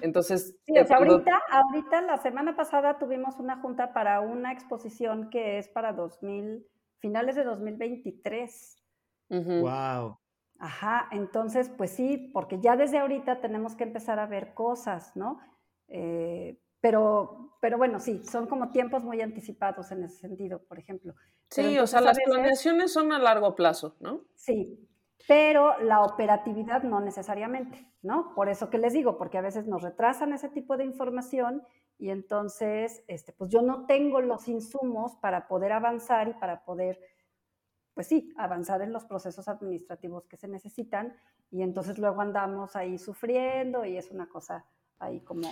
Entonces. 0.00 0.56
Sí, 0.64 0.72
o 0.78 0.86
sea, 0.86 0.96
ahorita, 0.96 1.38
ahorita, 1.50 2.00
la 2.00 2.16
semana 2.16 2.56
pasada 2.56 2.98
tuvimos 2.98 3.38
una 3.38 3.60
junta 3.60 3.92
para 3.92 4.20
una 4.22 4.52
exposición 4.52 5.28
que 5.28 5.58
es 5.58 5.68
para 5.68 5.92
2000, 5.92 6.66
finales 7.00 7.36
de 7.36 7.44
2023. 7.44 8.82
Wow. 9.28 10.18
Ajá, 10.58 11.06
entonces, 11.12 11.68
pues 11.68 11.90
sí, 11.90 12.30
porque 12.32 12.58
ya 12.60 12.74
desde 12.76 12.98
ahorita 12.98 13.42
tenemos 13.42 13.76
que 13.76 13.84
empezar 13.84 14.18
a 14.18 14.26
ver 14.26 14.54
cosas, 14.54 15.14
¿no? 15.14 15.38
Eh, 15.88 16.58
pero, 16.80 17.56
pero 17.60 17.78
bueno, 17.78 17.98
sí, 17.98 18.22
son 18.24 18.46
como 18.46 18.70
tiempos 18.70 19.04
muy 19.04 19.20
anticipados 19.20 19.90
en 19.90 20.04
ese 20.04 20.18
sentido, 20.18 20.62
por 20.64 20.78
ejemplo. 20.78 21.14
Sí, 21.50 21.78
o 21.78 21.86
sea, 21.86 22.00
las 22.00 22.18
planeaciones 22.20 22.92
son 22.92 23.12
a 23.12 23.18
largo 23.18 23.54
plazo, 23.54 23.96
¿no? 24.00 24.24
Sí, 24.34 24.88
pero 25.26 25.78
la 25.80 26.02
operatividad 26.02 26.82
no 26.82 27.00
necesariamente, 27.00 27.90
¿no? 28.02 28.34
Por 28.34 28.48
eso 28.48 28.70
que 28.70 28.78
les 28.78 28.92
digo, 28.92 29.18
porque 29.18 29.38
a 29.38 29.42
veces 29.42 29.66
nos 29.66 29.82
retrasan 29.82 30.32
ese 30.32 30.48
tipo 30.48 30.76
de 30.76 30.84
información 30.84 31.62
y 31.98 32.10
entonces, 32.10 33.02
este, 33.08 33.32
pues 33.32 33.50
yo 33.50 33.60
no 33.60 33.86
tengo 33.86 34.20
los 34.20 34.46
insumos 34.46 35.16
para 35.16 35.48
poder 35.48 35.72
avanzar 35.72 36.28
y 36.28 36.34
para 36.34 36.64
poder, 36.64 37.00
pues 37.92 38.06
sí, 38.06 38.32
avanzar 38.36 38.82
en 38.82 38.92
los 38.92 39.04
procesos 39.04 39.48
administrativos 39.48 40.26
que 40.26 40.36
se 40.36 40.48
necesitan 40.48 41.16
y 41.50 41.62
entonces 41.62 41.98
luego 41.98 42.20
andamos 42.20 42.76
ahí 42.76 42.98
sufriendo 42.98 43.84
y 43.84 43.96
es 43.96 44.10
una 44.10 44.28
cosa 44.28 44.64
ahí 44.98 45.20
como 45.20 45.48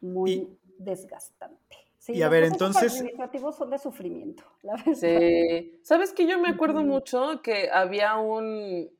muy 0.00 0.58
desgastante. 0.78 1.76
Sí, 1.98 2.12
y 2.14 2.22
a 2.22 2.28
ver, 2.28 2.44
entonces... 2.44 2.92
administrativos 2.92 3.56
son 3.56 3.70
de 3.70 3.78
sufrimiento, 3.78 4.44
la 4.62 4.76
verdad. 4.76 4.94
Sí. 4.94 5.80
¿Sabes 5.82 6.12
que 6.12 6.26
yo 6.26 6.38
me 6.38 6.48
acuerdo 6.48 6.82
mucho 6.82 7.40
que 7.42 7.70
había 7.70 8.16
un... 8.16 8.90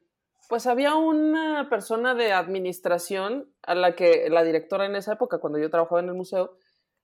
Pues 0.48 0.66
había 0.66 0.94
una 0.94 1.68
persona 1.68 2.14
de 2.14 2.32
administración 2.32 3.52
a 3.62 3.74
la 3.74 3.96
que 3.96 4.28
la 4.30 4.44
directora 4.44 4.86
en 4.86 4.94
esa 4.94 5.14
época, 5.14 5.38
cuando 5.38 5.58
yo 5.58 5.70
trabajaba 5.70 6.00
en 6.00 6.08
el 6.08 6.14
museo, 6.14 6.56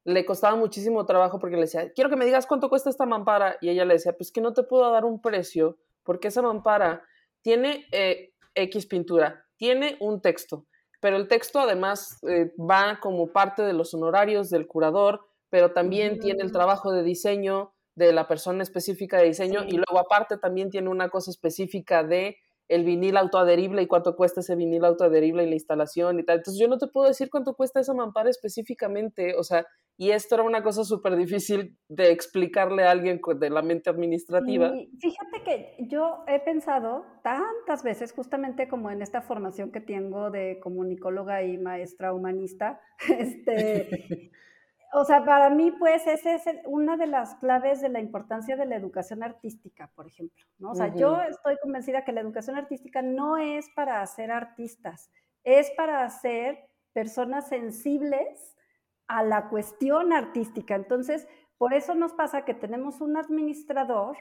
le 0.04 0.24
costaba 0.24 0.56
muchísimo 0.56 1.06
trabajo 1.06 1.38
porque 1.38 1.56
le 1.56 1.62
decía, 1.62 1.92
quiero 1.92 2.08
que 2.08 2.16
me 2.16 2.24
digas 2.24 2.46
cuánto 2.46 2.68
cuesta 2.68 2.90
esta 2.90 3.06
mampara. 3.06 3.56
Y 3.60 3.68
ella 3.68 3.84
le 3.84 3.94
decía, 3.94 4.16
pues 4.16 4.30
que 4.30 4.40
no 4.40 4.52
te 4.52 4.62
puedo 4.62 4.90
dar 4.90 5.04
un 5.04 5.20
precio 5.20 5.78
porque 6.02 6.28
esa 6.28 6.42
mampara 6.42 7.04
tiene 7.42 7.86
eh, 7.92 8.32
X 8.54 8.86
pintura, 8.86 9.46
tiene 9.56 9.96
un 10.00 10.20
texto, 10.20 10.66
pero 11.02 11.16
el 11.16 11.26
texto 11.26 11.58
además 11.58 12.20
eh, 12.28 12.52
va 12.56 13.00
como 13.00 13.32
parte 13.32 13.62
de 13.62 13.72
los 13.72 13.92
honorarios 13.92 14.50
del 14.50 14.68
curador, 14.68 15.26
pero 15.50 15.72
también 15.72 16.20
tiene 16.20 16.44
el 16.44 16.50
mm. 16.50 16.52
trabajo 16.52 16.92
de 16.92 17.02
diseño 17.02 17.72
de 17.96 18.12
la 18.12 18.28
persona 18.28 18.62
específica 18.62 19.18
de 19.18 19.24
diseño 19.24 19.64
y 19.66 19.72
luego 19.72 19.98
aparte 19.98 20.38
también 20.38 20.70
tiene 20.70 20.88
una 20.88 21.08
cosa 21.08 21.32
específica 21.32 22.04
de 22.04 22.36
el 22.72 22.84
vinil 22.84 23.16
autoadherible 23.16 23.82
y 23.82 23.86
cuánto 23.86 24.16
cuesta 24.16 24.40
ese 24.40 24.56
vinil 24.56 24.84
autoadherible 24.84 25.44
y 25.44 25.48
la 25.48 25.54
instalación 25.54 26.18
y 26.18 26.24
tal. 26.24 26.38
Entonces 26.38 26.60
yo 26.60 26.68
no 26.68 26.78
te 26.78 26.86
puedo 26.86 27.06
decir 27.06 27.28
cuánto 27.30 27.54
cuesta 27.54 27.80
esa 27.80 27.94
mampara 27.94 28.30
específicamente, 28.30 29.34
o 29.36 29.44
sea, 29.44 29.66
y 29.98 30.10
esto 30.10 30.36
era 30.36 30.44
una 30.44 30.62
cosa 30.62 30.84
súper 30.84 31.16
difícil 31.16 31.76
de 31.88 32.10
explicarle 32.10 32.84
a 32.84 32.90
alguien 32.90 33.20
de 33.38 33.50
la 33.50 33.62
mente 33.62 33.90
administrativa. 33.90 34.72
fíjate 34.98 35.42
que 35.44 35.76
yo 35.86 36.24
he 36.26 36.40
pensado 36.40 37.04
tantas 37.22 37.82
veces, 37.82 38.12
justamente 38.12 38.68
como 38.68 38.90
en 38.90 39.02
esta 39.02 39.20
formación 39.20 39.70
que 39.70 39.80
tengo 39.80 40.30
de 40.30 40.58
comunicóloga 40.60 41.42
y 41.42 41.58
maestra 41.58 42.14
humanista, 42.14 42.80
este, 43.18 44.30
o 44.92 45.04
sea, 45.04 45.24
para 45.24 45.48
mí, 45.50 45.70
pues, 45.70 46.06
esa 46.06 46.34
es 46.34 46.44
una 46.66 46.96
de 46.96 47.06
las 47.06 47.34
claves 47.36 47.80
de 47.80 47.88
la 47.88 48.00
importancia 48.00 48.56
de 48.56 48.66
la 48.66 48.76
educación 48.76 49.22
artística, 49.22 49.90
por 49.94 50.06
ejemplo, 50.06 50.44
¿no? 50.58 50.72
O 50.72 50.74
sea, 50.74 50.94
yo 50.94 51.20
estoy 51.22 51.56
convencida 51.62 52.04
que 52.04 52.12
la 52.12 52.20
educación 52.20 52.56
artística 52.56 53.00
no 53.00 53.38
es 53.38 53.70
para 53.70 54.02
hacer 54.02 54.30
artistas, 54.30 55.10
es 55.44 55.70
para 55.72 56.04
hacer 56.04 56.68
personas 56.92 57.48
sensibles 57.48 58.56
a 59.06 59.22
la 59.22 59.48
cuestión 59.48 60.12
artística. 60.12 60.74
Entonces, 60.74 61.26
por 61.56 61.72
eso 61.72 61.94
nos 61.94 62.12
pasa 62.12 62.44
que 62.44 62.54
tenemos 62.54 63.00
un 63.00 63.16
administrador 63.16 64.16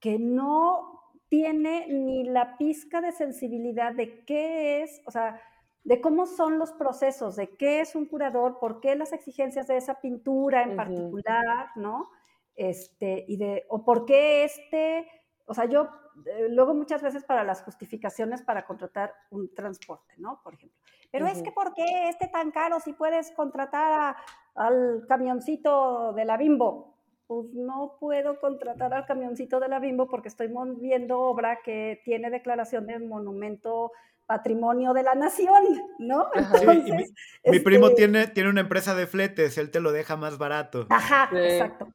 que 0.00 0.18
no 0.18 0.98
tiene 1.28 1.86
ni 1.88 2.24
la 2.24 2.56
pizca 2.56 3.00
de 3.00 3.12
sensibilidad 3.12 3.92
de 3.92 4.24
qué 4.24 4.82
es, 4.82 5.00
o 5.06 5.10
sea, 5.10 5.40
de 5.88 6.02
cómo 6.02 6.26
son 6.26 6.58
los 6.58 6.72
procesos, 6.72 7.36
de 7.36 7.56
qué 7.56 7.80
es 7.80 7.94
un 7.94 8.04
curador, 8.04 8.58
por 8.58 8.78
qué 8.78 8.94
las 8.94 9.14
exigencias 9.14 9.66
de 9.68 9.78
esa 9.78 10.02
pintura 10.02 10.62
en 10.62 10.76
particular, 10.76 11.70
¿no? 11.76 12.10
Este, 12.54 13.24
y 13.26 13.38
de, 13.38 13.64
o 13.70 13.86
por 13.86 14.04
qué 14.04 14.44
este, 14.44 15.08
o 15.46 15.54
sea, 15.54 15.64
yo 15.64 15.88
eh, 16.26 16.48
luego 16.50 16.74
muchas 16.74 17.00
veces 17.00 17.24
para 17.24 17.42
las 17.42 17.62
justificaciones 17.62 18.42
para 18.42 18.66
contratar 18.66 19.14
un 19.30 19.54
transporte, 19.54 20.12
¿no? 20.18 20.42
Por 20.44 20.52
ejemplo. 20.52 20.78
Pero 21.10 21.26
es 21.26 21.42
que 21.42 21.52
¿por 21.52 21.72
qué 21.72 22.10
este 22.10 22.28
tan 22.28 22.50
caro 22.50 22.80
si 22.80 22.92
puedes 22.92 23.30
contratar 23.30 24.14
al 24.56 25.06
camioncito 25.08 26.12
de 26.12 26.26
la 26.26 26.36
Bimbo? 26.36 26.98
pues 27.26 27.52
no 27.52 27.96
puedo 28.00 28.40
contratar 28.40 28.94
al 28.94 29.04
camioncito 29.04 29.60
de 29.60 29.68
la 29.68 29.80
Bimbo 29.80 30.08
porque 30.08 30.28
estoy 30.28 30.48
moviendo 30.48 31.20
obra 31.20 31.60
que 31.62 32.00
tiene 32.02 32.30
declaración 32.30 32.86
de 32.86 32.98
monumento 32.98 33.92
patrimonio 34.28 34.92
de 34.92 35.02
la 35.02 35.14
nación, 35.14 35.64
¿no? 35.98 36.26
Entonces, 36.34 37.12
mi, 37.44 37.60
primo 37.60 37.86
este 37.86 37.96
tiene, 37.96 38.26
tiene 38.28 38.50
una 38.50 38.60
empresa 38.60 38.94
de 38.94 39.06
fletes, 39.06 39.56
él 39.56 39.70
te 39.70 39.80
lo 39.80 39.90
deja 39.90 40.16
más 40.16 40.36
barato. 40.36 40.86
Ajá, 40.90 41.30
exacto. 41.32 41.88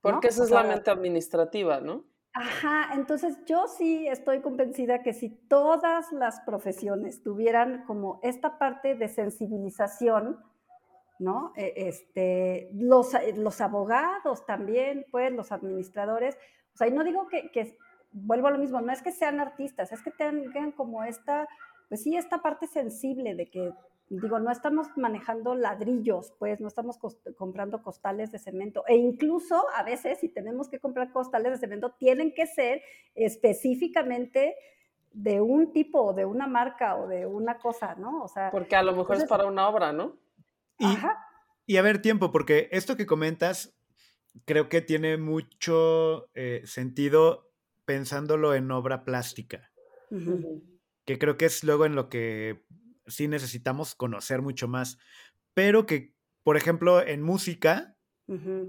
Porque 0.00 0.28
esa 0.28 0.44
es 0.44 0.50
la 0.50 0.64
mente 0.64 0.90
administrativa, 0.90 1.80
¿no? 1.80 2.04
Ajá, 2.32 2.94
entonces 2.94 3.38
yo 3.46 3.68
sí 3.68 4.08
estoy 4.08 4.40
convencida 4.40 5.02
que 5.02 5.12
si 5.12 5.28
todas 5.28 6.10
las 6.10 6.40
profesiones 6.40 7.22
tuvieran 7.22 7.84
como 7.84 8.18
esta 8.22 8.58
parte 8.58 8.94
de 8.94 9.08
sensibilización, 9.08 10.40
¿no? 11.18 11.52
E, 11.54 11.74
este, 11.76 12.70
los, 12.72 13.12
los 13.36 13.60
abogados 13.60 14.46
también, 14.46 15.06
pues, 15.10 15.32
los 15.32 15.52
administradores, 15.52 16.36
o 16.74 16.78
sea, 16.78 16.88
y 16.88 16.92
no 16.92 17.04
digo 17.04 17.28
que, 17.28 17.50
que, 17.50 17.76
vuelvo 18.10 18.46
a 18.46 18.52
lo 18.52 18.58
mismo, 18.58 18.80
no 18.80 18.92
es 18.92 19.02
que 19.02 19.12
sean 19.12 19.38
artistas, 19.38 19.92
es 19.92 20.02
que 20.02 20.10
tengan 20.10 20.72
como 20.72 21.04
esta 21.04 21.46
pues 21.88 22.02
sí, 22.02 22.16
esta 22.16 22.42
parte 22.42 22.66
sensible 22.66 23.34
de 23.34 23.50
que, 23.50 23.72
digo, 24.08 24.38
no 24.38 24.50
estamos 24.50 24.88
manejando 24.96 25.54
ladrillos, 25.54 26.32
pues 26.38 26.60
no 26.60 26.68
estamos 26.68 26.98
comprando 27.36 27.82
costales 27.82 28.32
de 28.32 28.38
cemento. 28.38 28.84
E 28.86 28.96
incluso 28.96 29.66
a 29.74 29.82
veces, 29.82 30.18
si 30.20 30.28
tenemos 30.28 30.68
que 30.68 30.78
comprar 30.78 31.12
costales 31.12 31.52
de 31.52 31.58
cemento, 31.58 31.94
tienen 31.98 32.32
que 32.32 32.46
ser 32.46 32.82
específicamente 33.14 34.56
de 35.12 35.40
un 35.40 35.72
tipo 35.72 36.02
o 36.02 36.12
de 36.12 36.24
una 36.24 36.46
marca 36.46 36.96
o 36.96 37.06
de 37.06 37.26
una 37.26 37.58
cosa, 37.58 37.94
¿no? 37.94 38.24
O 38.24 38.28
sea, 38.28 38.50
porque 38.50 38.74
a 38.74 38.82
lo 38.82 38.96
mejor 38.96 39.16
es 39.16 39.24
para 39.24 39.46
una 39.46 39.68
obra, 39.68 39.92
¿no? 39.92 40.16
Y, 40.78 40.86
y 41.66 41.76
a 41.76 41.82
ver, 41.82 42.02
tiempo, 42.02 42.32
porque 42.32 42.68
esto 42.72 42.96
que 42.96 43.06
comentas 43.06 43.78
creo 44.44 44.68
que 44.68 44.80
tiene 44.80 45.16
mucho 45.16 46.28
eh, 46.34 46.62
sentido 46.64 47.52
pensándolo 47.84 48.54
en 48.54 48.70
obra 48.70 49.04
plástica 49.04 49.70
que 51.04 51.18
creo 51.18 51.36
que 51.36 51.46
es 51.46 51.64
luego 51.64 51.86
en 51.86 51.94
lo 51.94 52.08
que 52.08 52.64
sí 53.06 53.28
necesitamos 53.28 53.94
conocer 53.94 54.42
mucho 54.42 54.68
más, 54.68 54.98
pero 55.52 55.86
que, 55.86 56.14
por 56.42 56.56
ejemplo, 56.56 57.04
en 57.06 57.22
música, 57.22 57.96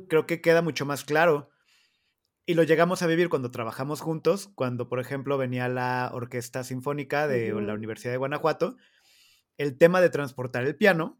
creo 0.07 0.25
que 0.27 0.41
queda 0.41 0.61
mucho 0.61 0.85
más 0.85 1.03
claro. 1.05 1.49
Y 2.45 2.53
lo 2.53 2.63
llegamos 2.63 3.01
a 3.01 3.07
vivir 3.07 3.29
cuando 3.29 3.49
trabajamos 3.49 4.01
juntos, 4.01 4.49
cuando, 4.53 4.87
por 4.87 4.99
ejemplo, 4.99 5.37
venía 5.37 5.67
la 5.67 6.11
Orquesta 6.13 6.63
Sinfónica 6.63 7.27
de 7.27 7.51
la 7.59 7.73
Universidad 7.73 8.11
de 8.11 8.17
Guanajuato, 8.17 8.77
el 9.57 9.77
tema 9.77 10.01
de 10.01 10.09
transportar 10.09 10.63
el 10.65 10.75
piano, 10.75 11.19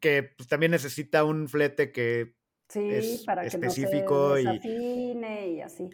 que 0.00 0.22
pues, 0.22 0.48
también 0.48 0.72
necesita 0.72 1.24
un 1.24 1.48
flete 1.48 1.92
que 1.92 2.34
es 2.74 3.24
específico 3.44 4.38
y, 4.38 4.44
y 4.44 5.60
así. 5.60 5.90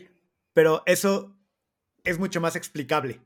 Pero 0.54 0.82
eso 0.86 1.36
es 2.04 2.18
mucho 2.18 2.40
más 2.40 2.56
explicable. 2.56 3.20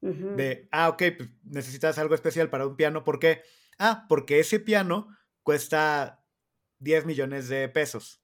De, 0.00 0.68
ah, 0.70 0.88
ok, 0.90 1.02
pues 1.16 1.30
necesitas 1.42 1.98
algo 1.98 2.14
especial 2.14 2.50
para 2.50 2.66
un 2.66 2.76
piano. 2.76 3.02
¿Por 3.02 3.18
qué? 3.18 3.42
Ah, 3.78 4.06
porque 4.08 4.38
ese 4.38 4.60
piano 4.60 5.08
cuesta 5.42 6.24
10 6.78 7.06
millones 7.06 7.48
de 7.48 7.68
pesos. 7.68 8.22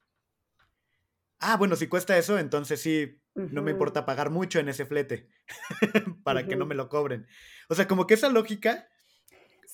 Ah, 1.41 1.57
bueno, 1.57 1.77
si 1.77 1.89
cuesta 1.89 2.17
eso, 2.17 2.39
entonces 2.39 2.81
sí, 2.81 3.21
no 3.35 3.63
me 3.63 3.73
importa 3.73 4.07
pagar 4.07 4.31
mucho 4.31 4.61
en 4.61 4.69
ese 4.69 4.87
flete 4.87 5.29
para 6.25 6.47
que 6.47 6.57
no 6.57 6.67
me 6.67 6.75
lo 6.75 6.89
cobren. 6.89 7.27
O 7.69 7.75
sea, 7.75 7.89
como 7.89 8.07
que 8.07 8.15
esa 8.15 8.29
lógica 8.29 8.89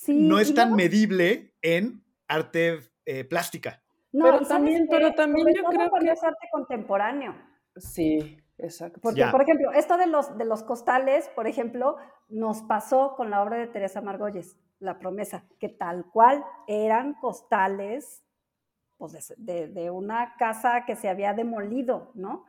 no 0.07 0.39
es 0.39 0.53
tan 0.53 0.75
medible 0.75 1.55
en 1.61 2.03
arte 2.27 2.79
eh, 3.05 3.23
plástica. 3.23 3.83
No, 4.11 4.25
pero 4.25 4.45
también, 4.45 4.87
pero 4.89 5.13
también 5.13 5.47
yo 5.55 5.63
creo 5.63 5.89
que 5.99 6.11
es 6.11 6.23
arte 6.23 6.47
contemporáneo. 6.51 7.35
Sí. 7.77 8.37
Exacto. 8.61 8.99
Porque, 9.01 9.25
por 9.31 9.41
ejemplo, 9.41 9.71
esto 9.71 9.97
de 9.97 10.07
los, 10.07 10.37
de 10.37 10.45
los 10.45 10.63
costales, 10.63 11.29
por 11.29 11.47
ejemplo, 11.47 11.97
nos 12.29 12.61
pasó 12.61 13.15
con 13.15 13.29
la 13.29 13.41
obra 13.41 13.57
de 13.57 13.67
Teresa 13.67 14.01
Margolles, 14.01 14.55
La 14.79 14.99
promesa, 14.99 15.45
que 15.59 15.69
tal 15.69 16.05
cual 16.11 16.43
eran 16.67 17.15
costales 17.15 18.23
pues, 18.97 19.33
de, 19.37 19.67
de, 19.67 19.89
una 19.89 20.35
casa 20.37 20.85
que 20.85 20.95
se 20.95 21.09
había 21.09 21.33
demolido, 21.33 22.11
¿no? 22.13 22.45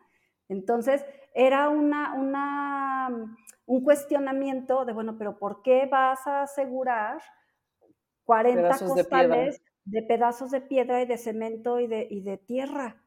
Entonces, 0.48 1.04
era 1.34 1.70
una, 1.70 2.12
una, 2.14 3.36
un 3.64 3.82
cuestionamiento 3.82 4.84
de, 4.84 4.92
bueno, 4.92 5.16
pero 5.16 5.38
¿por 5.38 5.62
qué 5.62 5.86
vas 5.86 6.26
a 6.26 6.42
asegurar 6.42 7.22
40 8.24 8.78
costales 8.80 9.62
de, 9.84 10.02
pedazos 10.02 10.50
de 10.50 10.60
piedra 10.60 11.00
y 11.00 11.06
de 11.06 11.16
cemento 11.16 11.80
y 11.80 11.86
de, 11.86 12.06
y 12.10 12.20
de 12.20 12.36
tierra? 12.36 13.01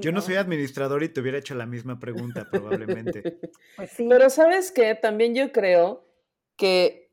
Yo 0.00 0.12
no 0.12 0.20
soy 0.20 0.36
administrador 0.36 1.02
y 1.02 1.08
te 1.08 1.20
hubiera 1.20 1.38
hecho 1.38 1.54
la 1.54 1.66
misma 1.66 1.98
pregunta, 1.98 2.48
probablemente. 2.50 3.22
pues 3.76 3.90
sí. 3.90 4.06
Pero 4.08 4.30
sabes 4.30 4.72
que 4.72 4.94
también 4.94 5.34
yo 5.34 5.52
creo 5.52 6.04
que, 6.56 7.10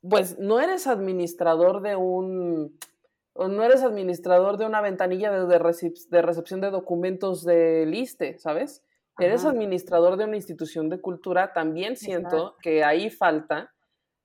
pues, 0.00 0.38
no 0.38 0.60
eres 0.60 0.86
administrador 0.86 1.82
de 1.82 1.96
un, 1.96 2.78
no 3.36 3.64
eres 3.64 3.82
administrador 3.82 4.56
de 4.56 4.66
una 4.66 4.80
ventanilla 4.80 5.30
de, 5.30 5.46
de, 5.46 6.22
recepción 6.22 6.60
de 6.60 6.70
documentos 6.70 7.44
de 7.44 7.86
liste, 7.86 8.38
¿sabes? 8.38 8.82
Eres 9.18 9.44
administrador 9.44 10.16
de 10.16 10.24
una 10.24 10.34
institución 10.34 10.88
de 10.88 11.00
cultura, 11.00 11.52
también 11.52 11.96
siento 11.96 12.56
que 12.60 12.82
ahí 12.82 13.10
falta 13.10 13.72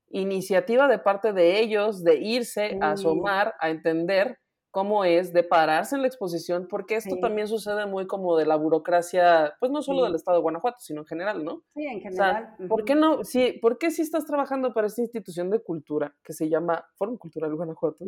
iniciativa 0.09 0.87
de 0.87 0.97
parte 0.97 1.31
de 1.31 1.59
ellos 1.59 2.03
de 2.03 2.15
irse 2.15 2.79
a 2.81 2.93
asomar, 2.93 3.53
a 3.59 3.69
entender 3.69 4.39
cómo 4.71 5.03
es 5.03 5.33
de 5.33 5.43
pararse 5.43 5.95
en 5.95 6.01
la 6.01 6.07
exposición, 6.07 6.67
porque 6.69 6.95
esto 6.95 7.17
también 7.19 7.47
sucede 7.47 7.85
muy 7.87 8.05
como 8.05 8.37
de 8.37 8.45
la 8.45 8.55
burocracia, 8.55 9.55
pues 9.59 9.71
no 9.71 9.81
solo 9.81 10.03
del 10.03 10.15
estado 10.15 10.37
de 10.37 10.43
Guanajuato, 10.43 10.77
sino 10.79 11.01
en 11.01 11.07
general, 11.07 11.43
¿no? 11.43 11.63
Sí, 11.73 11.85
en 11.85 12.01
general. 12.01 12.55
¿por 12.67 12.85
qué 12.85 12.95
no? 12.95 13.23
Sí, 13.23 13.57
¿por 13.61 13.77
qué 13.79 13.89
si 13.89 14.03
estás 14.03 14.25
trabajando 14.25 14.73
para 14.73 14.87
esta 14.87 15.01
institución 15.01 15.49
de 15.49 15.59
cultura 15.59 16.15
que 16.23 16.33
se 16.33 16.49
llama 16.49 16.85
Fórum 16.95 17.17
Cultural 17.17 17.55
Guanajuato 17.55 18.05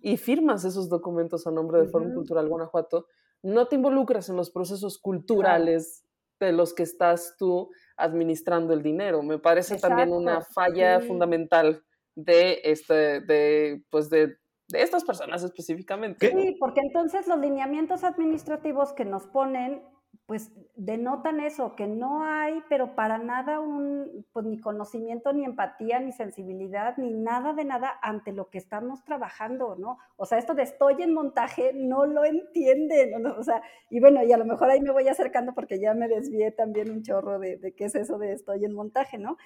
y 0.00 0.16
firmas 0.18 0.64
esos 0.64 0.88
documentos 0.88 1.46
a 1.46 1.50
nombre 1.50 1.80
de 1.80 1.88
Fórum 1.88 2.12
Cultural 2.14 2.48
Guanajuato, 2.48 3.06
no 3.42 3.66
te 3.66 3.76
involucras 3.76 4.28
en 4.28 4.36
los 4.36 4.50
procesos 4.50 4.98
culturales 4.98 6.04
de 6.38 6.52
los 6.52 6.74
que 6.74 6.82
estás 6.82 7.36
tú 7.38 7.70
administrando 7.96 8.74
el 8.74 8.82
dinero? 8.82 9.22
Me 9.22 9.38
parece 9.38 9.78
también 9.78 10.12
una 10.12 10.42
falla 10.42 11.00
fundamental 11.00 11.82
de 12.14 12.60
este, 12.64 13.20
de, 13.20 13.82
pues 13.90 14.10
de 14.10 14.36
de 14.68 14.82
estas 14.82 15.04
personas 15.04 15.42
específicamente. 15.42 16.30
Sí, 16.30 16.56
porque 16.58 16.80
entonces 16.80 17.26
los 17.26 17.38
lineamientos 17.38 18.04
administrativos 18.04 18.92
que 18.92 19.04
nos 19.04 19.26
ponen, 19.26 19.82
pues 20.26 20.50
denotan 20.74 21.40
eso, 21.40 21.76
que 21.76 21.86
no 21.86 22.24
hay, 22.24 22.60
pero 22.68 22.96
para 22.96 23.18
nada 23.18 23.60
un, 23.60 24.26
pues 24.32 24.44
ni 24.44 24.58
conocimiento, 24.58 25.32
ni 25.32 25.44
empatía, 25.44 26.00
ni 26.00 26.10
sensibilidad, 26.10 26.96
ni 26.96 27.12
nada 27.12 27.52
de 27.52 27.64
nada 27.64 27.92
ante 28.02 28.32
lo 28.32 28.50
que 28.50 28.58
estamos 28.58 29.04
trabajando, 29.04 29.76
¿no? 29.76 29.98
O 30.16 30.26
sea, 30.26 30.38
esto 30.38 30.54
de 30.54 30.64
estoy 30.64 31.00
en 31.02 31.14
montaje 31.14 31.72
no 31.74 32.06
lo 32.06 32.24
entienden, 32.24 33.22
¿no? 33.22 33.36
O 33.38 33.42
sea, 33.44 33.62
y 33.88 34.00
bueno, 34.00 34.24
y 34.24 34.32
a 34.32 34.36
lo 34.36 34.44
mejor 34.44 34.68
ahí 34.68 34.80
me 34.80 34.90
voy 34.90 35.06
acercando 35.06 35.54
porque 35.54 35.78
ya 35.78 35.94
me 35.94 36.08
desvié 36.08 36.50
también 36.50 36.90
un 36.90 37.02
chorro 37.02 37.38
de, 37.38 37.56
de 37.58 37.72
qué 37.72 37.84
es 37.84 37.94
eso 37.94 38.18
de 38.18 38.32
estoy 38.32 38.64
en 38.64 38.74
montaje, 38.74 39.18
¿no? 39.18 39.36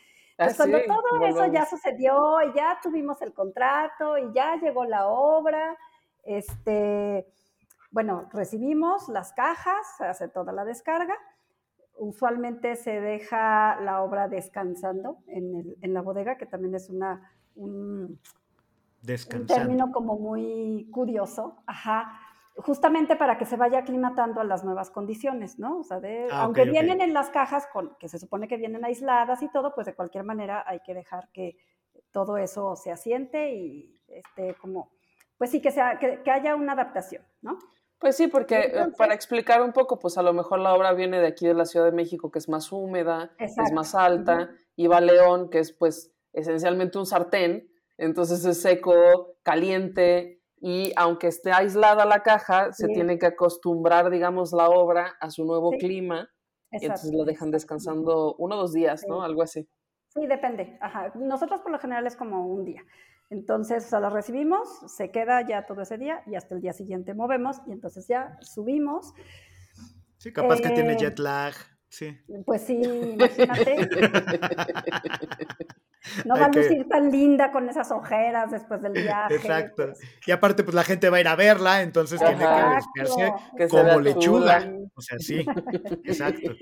Pues 0.45 0.57
cuando 0.57 0.79
todo 0.87 1.27
eso 1.27 1.47
ya 1.53 1.67
sucedió 1.67 2.41
y 2.43 2.55
ya 2.55 2.79
tuvimos 2.83 3.21
el 3.21 3.35
contrato 3.35 4.17
y 4.17 4.33
ya 4.33 4.57
llegó 4.57 4.87
la 4.87 5.07
obra, 5.07 5.77
este, 6.23 7.27
bueno, 7.91 8.29
recibimos 8.33 9.09
las 9.11 9.35
cajas, 9.35 9.97
se 9.99 10.07
hace 10.07 10.29
toda 10.29 10.53
la 10.53 10.65
descarga. 10.65 11.15
Usualmente 11.99 12.77
se 12.77 13.01
deja 13.01 13.79
la 13.83 14.03
obra 14.03 14.29
descansando 14.29 15.19
en, 15.27 15.55
el, 15.55 15.77
en 15.83 15.93
la 15.93 16.01
bodega, 16.01 16.39
que 16.39 16.47
también 16.47 16.75
es 16.75 16.89
una, 16.89 17.31
un, 17.55 18.19
un 19.03 19.47
término 19.47 19.93
como 19.93 20.19
muy 20.19 20.89
curioso. 20.91 21.63
Ajá 21.67 22.30
justamente 22.57 23.17
para 23.17 23.39
que 23.39 23.47
se 23.47 23.57
vaya 23.57 23.79
aclimatando 23.79 24.41
a 24.41 24.45
las 24.45 24.65
nuevas 24.65 24.91
condiciones, 24.91 25.59
¿no? 25.59 25.79
O 25.79 25.85
sea, 25.85 26.01
de, 26.01 26.29
ah, 26.31 26.43
aunque 26.43 26.65
vienen 26.65 27.01
en 27.01 27.15
las 27.15 27.31
cajas 27.31 27.67
con, 27.73 27.97
que 27.99 28.09
se 28.09 28.19
supone 28.19 28.49
que 28.49 28.57
vienen 28.57 28.85
aisladas 28.85 29.43
y 29.43 29.49
todo, 29.49 29.75
pues 29.75 29.87
de 29.87 29.95
cualquier 29.95 30.25
manera 30.25 30.65
hay 30.67 30.81
que 30.81 30.95
dejar 30.95 31.29
que 31.33 31.57
todo 32.11 32.37
eso 32.37 32.77
se 32.77 32.91
asiente 32.91 33.55
y 33.55 34.01
este, 34.09 34.55
como, 34.61 34.91
pues 35.39 35.51
sí, 35.51 35.61
que, 35.61 35.71
sea, 35.71 35.99
que, 35.99 36.31
haya 36.31 36.57
una 36.57 36.73
adaptación, 36.73 37.25
¿no? 37.41 37.59
Pues 37.99 38.17
sí, 38.17 38.29
porque 38.29 38.57
eh, 38.59 38.87
para 38.97 39.15
explicar 39.15 39.63
un 39.63 39.73
poco, 39.73 39.99
pues 39.99 40.17
a 40.17 40.23
lo 40.23 40.33
mejor 40.33 40.59
la 40.59 40.75
obra 40.75 40.93
viene 40.93 41.21
de 41.21 41.27
aquí 41.27 41.47
de 41.47 41.55
la 41.55 41.67
Ciudad 41.67 41.85
de 41.85 41.93
México, 41.93 42.31
que 42.31 42.39
es 42.39 42.49
más 42.49 42.73
húmeda, 42.73 43.33
es 43.39 43.73
más 43.75 43.95
alta, 43.95 44.51
y 44.75 44.87
va 44.87 45.03
León, 45.03 45.51
que 45.51 45.59
es 45.59 45.73
pues 45.73 46.11
esencialmente 46.33 46.99
un 46.99 47.05
sartén, 47.05 47.71
entonces 47.99 48.43
es 48.47 48.63
seco, 48.63 49.37
caliente, 49.43 50.40
y 50.61 50.93
aunque 50.97 51.29
esté 51.29 51.53
aislada 51.53 52.05
la 52.05 52.23
caja, 52.23 52.73
se 52.73 52.87
tiene 52.89 53.19
que 53.19 53.27
acostumbrar, 53.27 54.11
digamos, 54.11 54.53
la 54.53 54.69
obra 54.69 55.15
a 55.19 55.31
su 55.31 55.45
nuevo 55.45 55.71
clima 55.73 56.29
y 56.71 56.85
entonces 56.85 57.13
lo 57.13 57.25
dejan 57.25 57.51
descansando 57.51 58.35
uno 58.37 58.57
o 58.57 58.59
dos 58.59 58.73
días, 58.75 59.05
¿no? 59.09 59.23
Algo 59.23 59.43
así. 59.43 59.67
Sí, 60.09 60.27
depende. 60.27 60.77
Ajá. 60.81 61.13
Nosotros 61.15 61.63
por 61.63 61.73
lo 61.73 61.79
general 61.79 62.07
es 62.07 62.15
como 62.15 62.47
un 62.47 62.65
día. 62.65 62.83
Entonces, 63.31 63.87
o 63.87 63.89
sea, 63.89 64.01
la 64.01 64.11
recibimos, 64.11 64.69
se 64.87 65.11
queda 65.11 65.47
ya 65.47 65.65
todo 65.65 65.83
ese 65.83 65.97
día 65.97 66.23
y 66.27 66.35
hasta 66.35 66.55
el 66.55 66.61
día 66.61 66.73
siguiente 66.73 67.15
movemos 67.15 67.59
y 67.67 67.73
entonces 67.73 68.07
ya 68.07 68.37
subimos. 68.41 69.15
Sí, 70.19 70.33
capaz 70.33 70.61
que 70.61 70.71
tiene 70.71 70.93
Eh, 70.93 70.97
jet 70.99 71.19
lag. 71.19 71.55
Sí. 71.89 72.17
Pues 72.45 72.63
sí, 72.63 72.81
imagínate. 72.83 73.77
No 76.25 76.37
va 76.37 76.47
a 76.47 76.49
lucir 76.49 76.89
tan 76.89 77.11
linda 77.11 77.53
con 77.53 77.69
esas 77.69 77.91
ojeras 77.91 78.51
después 78.51 78.83
del 78.83 78.93
viaje. 78.93 79.37
Exacto. 79.37 79.87
pues. 79.87 80.01
Y 80.27 80.31
aparte, 80.31 80.65
pues 80.65 80.75
la 80.75 80.85
gente 80.85 81.11
va 81.11 81.19
a 81.19 81.21
ir 81.21 81.29
a 81.29 81.37
verla, 81.37 81.83
entonces 81.83 82.21
tiene 82.21 82.39
que 82.39 82.45
Ajá. 82.45 82.77
vestirse 82.77 83.33
como 83.69 84.01
lechuga. 84.01 84.73
O 84.95 85.01
sea, 85.01 85.19
sí. 85.19 85.45
Exacto. 86.05 86.53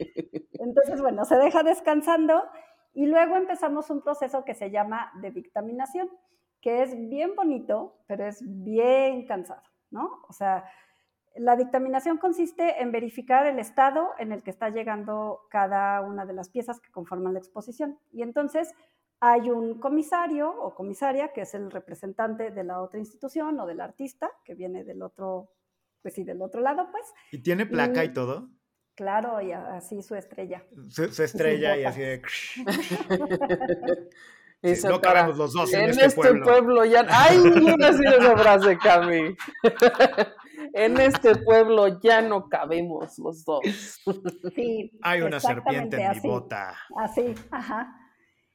Entonces, 0.52 1.00
bueno, 1.00 1.24
se 1.24 1.36
deja 1.36 1.62
descansando 1.62 2.44
y 2.94 3.06
luego 3.06 3.36
empezamos 3.36 3.90
un 3.90 4.02
proceso 4.02 4.44
que 4.44 4.54
se 4.54 4.70
llama 4.70 5.12
de 5.20 5.30
dictaminación, 5.30 6.10
que 6.60 6.82
es 6.82 6.96
bien 7.08 7.34
bonito, 7.36 8.02
pero 8.06 8.26
es 8.26 8.42
bien 8.42 9.26
cansado, 9.26 9.62
¿no? 9.90 10.22
O 10.28 10.32
sea, 10.32 10.64
la 11.36 11.56
dictaminación 11.56 12.18
consiste 12.18 12.82
en 12.82 12.90
verificar 12.90 13.46
el 13.46 13.58
estado 13.58 14.10
en 14.18 14.32
el 14.32 14.42
que 14.42 14.50
está 14.50 14.70
llegando 14.70 15.42
cada 15.50 16.00
una 16.00 16.26
de 16.26 16.32
las 16.32 16.48
piezas 16.48 16.80
que 16.80 16.90
conforman 16.90 17.34
la 17.34 17.38
exposición. 17.38 17.98
Y 18.12 18.22
entonces 18.22 18.74
hay 19.20 19.50
un 19.50 19.80
comisario 19.80 20.50
o 20.50 20.74
comisaria, 20.74 21.32
que 21.32 21.42
es 21.42 21.54
el 21.54 21.70
representante 21.70 22.50
de 22.50 22.64
la 22.64 22.80
otra 22.80 22.98
institución 23.00 23.58
o 23.60 23.66
del 23.66 23.80
artista, 23.80 24.30
que 24.44 24.54
viene 24.54 24.84
del 24.84 25.02
otro, 25.02 25.50
pues 26.02 26.14
sí, 26.14 26.24
del 26.24 26.40
otro 26.42 26.60
lado, 26.60 26.88
pues, 26.90 27.04
Y 27.32 27.42
tiene 27.42 27.66
placa 27.66 28.04
y 28.04 28.12
todo. 28.12 28.48
claro, 28.94 29.40
y 29.40 29.52
así 29.52 30.02
su 30.02 30.14
estrella. 30.14 30.64
Se 30.88 31.24
estrella 31.24 31.76
y 31.76 31.84
así 31.84 32.00
de. 32.00 32.22
Sí, 32.28 32.64
no 34.88 35.00
cabemos 35.00 35.36
los 35.36 35.52
dos 35.52 35.72
en 35.72 35.84
En 35.84 35.90
este 35.90 36.06
este 36.06 36.20
pueblo. 36.20 36.44
pueblo 36.44 36.84
ya. 36.84 37.06
¡Ay! 37.08 37.38
Iba 37.38 37.86
a 37.86 37.90
decir 37.90 38.06
esa 38.06 38.36
frase, 38.36 38.78
Cami. 38.78 39.36
en 40.74 41.00
este 41.00 41.36
pueblo 41.36 42.00
ya 42.00 42.22
no 42.22 42.48
cabemos 42.48 43.18
los 43.18 43.44
dos. 43.44 43.60
Sí, 44.54 44.90
Hay 45.02 45.22
una 45.22 45.40
serpiente 45.40 45.96
en 45.96 46.02
mi 46.02 46.08
así, 46.08 46.28
bota. 46.28 46.76
Así, 46.96 47.34
ajá. 47.50 47.94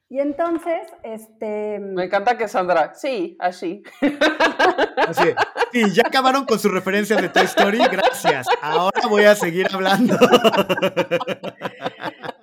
Y 0.08 0.20
entonces, 0.20 0.92
este, 1.02 1.80
Me 1.80 2.04
encanta 2.04 2.36
que 2.36 2.46
Sandra. 2.46 2.94
Sí, 2.94 3.36
así. 3.40 3.82
Así, 4.96 5.34
sí, 5.72 5.90
ya 5.92 6.04
acabaron 6.06 6.46
con 6.46 6.58
sus 6.58 6.72
referencias 6.72 7.20
de 7.20 7.28
Toy 7.28 7.44
Story, 7.44 7.78
gracias. 7.90 8.46
Ahora 8.62 9.06
voy 9.08 9.24
a 9.24 9.34
seguir 9.34 9.66
hablando. 9.72 10.16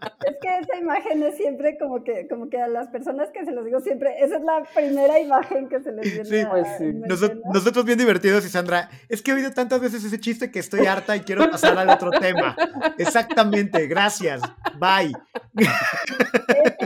es 0.81 0.87
que 0.87 0.99
esa 0.99 1.03
imagen 1.13 1.23
es 1.23 1.37
siempre 1.37 1.77
como 1.77 2.03
que, 2.03 2.27
como 2.27 2.49
que 2.49 2.61
a 2.61 2.67
las 2.67 2.87
personas 2.89 3.29
que 3.31 3.45
se 3.45 3.51
los 3.51 3.65
digo 3.65 3.79
siempre, 3.81 4.15
esa 4.19 4.37
es 4.37 4.43
la 4.43 4.63
primera 4.73 5.19
imagen 5.19 5.69
que 5.69 5.81
se 5.81 5.91
les 5.91 6.03
viene 6.13 6.25
Sí, 6.25 6.39
a- 6.41 6.49
pues 6.49 6.67
sí. 6.77 6.93
nosotros 7.53 7.85
bien 7.85 7.97
divertidos 7.97 8.45
y 8.45 8.49
Sandra, 8.49 8.89
es 9.09 9.21
que 9.21 9.31
he 9.31 9.33
oído 9.33 9.51
tantas 9.51 9.79
veces 9.81 10.03
ese 10.03 10.19
chiste 10.19 10.51
que 10.51 10.59
estoy 10.59 10.85
harta 10.85 11.15
y 11.15 11.21
quiero 11.21 11.49
pasar 11.49 11.77
al 11.77 11.89
otro 11.89 12.11
tema. 12.11 12.55
Exactamente, 12.97 13.87
gracias. 13.87 14.41
Bye. 14.79 15.11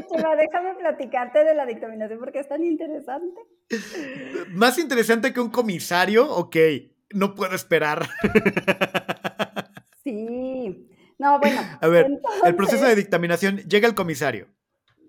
Chema, 0.10 0.36
déjame 0.36 0.76
platicarte 0.80 1.44
de 1.44 1.54
la 1.56 1.66
dictaminación 1.66 2.20
porque 2.20 2.40
es 2.40 2.48
tan 2.48 2.64
interesante. 2.64 3.42
Más 4.50 4.78
interesante 4.78 5.34
que 5.34 5.40
un 5.40 5.50
comisario, 5.50 6.30
ok, 6.30 6.56
no 7.14 7.36
puedo 7.36 7.56
esperar. 7.56 8.08
Sí. 10.04 10.88
No, 11.18 11.40
bueno. 11.40 11.62
A 11.82 11.88
ver, 11.88 12.20
el 12.46 12.56
proceso 12.56 12.86
de 12.86 12.96
dictaminación, 12.96 13.58
llega 13.58 13.88
el 13.88 13.96
comisario. 13.96 14.48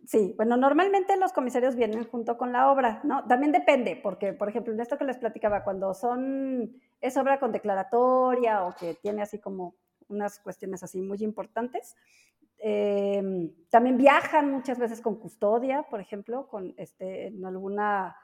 Sí, 0.07 0.35
bueno, 0.37 0.57
normalmente 0.57 1.17
los 1.17 1.33
comisarios 1.33 1.75
vienen 1.75 2.05
junto 2.05 2.39
con 2.39 2.53
la 2.53 2.71
obra, 2.71 3.01
¿no? 3.03 3.27
También 3.27 3.51
depende, 3.51 3.99
porque, 4.01 4.33
por 4.33 4.49
ejemplo, 4.49 4.73
en 4.73 4.81
esto 4.81 4.97
que 4.97 5.05
les 5.05 5.19
platicaba, 5.19 5.65
cuando 5.65 5.95
son, 5.95 6.81
es 7.01 7.17
obra 7.17 7.41
con 7.41 7.51
declaratoria 7.51 8.65
o 8.65 8.75
que 8.77 8.95
tiene 8.95 9.23
así 9.23 9.41
como 9.41 9.75
unas 10.09 10.39
cuestiones 10.39 10.85
así 10.85 11.03
muy 11.03 11.19
importantes, 11.25 11.97
eh, 12.59 13.51
también 13.69 13.97
viajan 13.97 14.51
muchas 14.51 14.79
veces 14.79 15.01
con 15.01 15.17
custodia, 15.17 15.83
por 15.91 16.01
ejemplo, 16.01 16.47
con 16.47 16.73
este, 16.77 17.27
en 17.27 17.45
alguna 17.45 18.17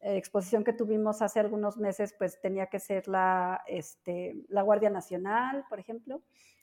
exposición 0.00 0.62
que 0.62 0.72
tuvimos 0.72 1.22
hace 1.22 1.40
algunos 1.40 1.78
meses, 1.78 2.14
pues 2.16 2.40
tenía 2.40 2.66
que 2.66 2.78
ser 2.78 3.08
la, 3.08 3.62
este, 3.66 4.36
la 4.48 4.62
Guardia 4.62 4.90
Nacional, 4.90 5.64
por 5.68 5.80
ejemplo, 5.80 6.22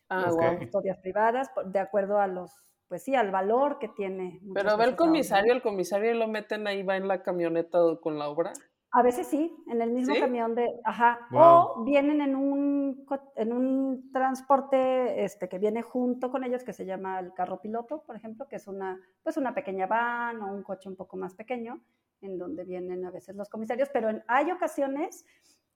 Ah, 0.09 0.55
custodias 0.59 0.97
privadas, 0.99 1.49
de 1.65 1.79
acuerdo 1.79 2.19
a 2.19 2.27
los, 2.27 2.51
pues 2.87 3.03
sí, 3.03 3.15
al 3.15 3.31
valor 3.31 3.79
que 3.79 3.87
tiene. 3.89 4.39
Pero 4.53 4.69
a 4.71 4.75
ver, 4.75 4.89
el 4.89 4.95
comisario, 4.95 5.53
el 5.53 5.61
comisario 5.61 6.13
lo 6.13 6.27
meten 6.27 6.67
ahí, 6.67 6.83
va 6.83 6.97
en 6.97 7.07
la 7.07 7.23
camioneta 7.23 7.79
con 8.01 8.19
la 8.19 8.29
obra. 8.29 8.53
A 8.95 9.01
veces 9.01 9.25
sí, 9.25 9.55
en 9.71 9.81
el 9.81 9.89
mismo 9.89 10.13
¿Sí? 10.13 10.19
camión 10.19 10.53
de, 10.53 10.69
ajá, 10.83 11.19
Wow. 11.31 11.41
o 11.41 11.83
vienen 11.83 12.21
en 12.21 12.35
un, 12.35 13.07
en 13.35 13.51
un 13.51 14.11
transporte 14.11 15.23
este, 15.23 15.49
que 15.49 15.57
viene 15.57 15.81
junto 15.81 16.29
con 16.29 16.43
ellos, 16.43 16.63
que 16.63 16.73
se 16.73 16.85
llama 16.85 17.19
el 17.19 17.33
carro 17.33 17.59
piloto, 17.59 18.03
por 18.03 18.15
ejemplo, 18.15 18.47
que 18.47 18.57
es 18.57 18.67
una, 18.67 18.99
pues 19.23 19.35
una 19.37 19.55
pequeña 19.55 19.87
van 19.87 20.39
o 20.43 20.53
un 20.53 20.61
coche 20.61 20.89
un 20.89 20.95
poco 20.95 21.17
más 21.17 21.33
pequeño, 21.33 21.81
en 22.21 22.37
donde 22.37 22.65
vienen 22.65 23.03
a 23.03 23.09
veces 23.09 23.35
los 23.35 23.49
comisarios, 23.49 23.89
pero 23.91 24.09
en- 24.11 24.23
hay 24.27 24.51
ocasiones 24.51 25.25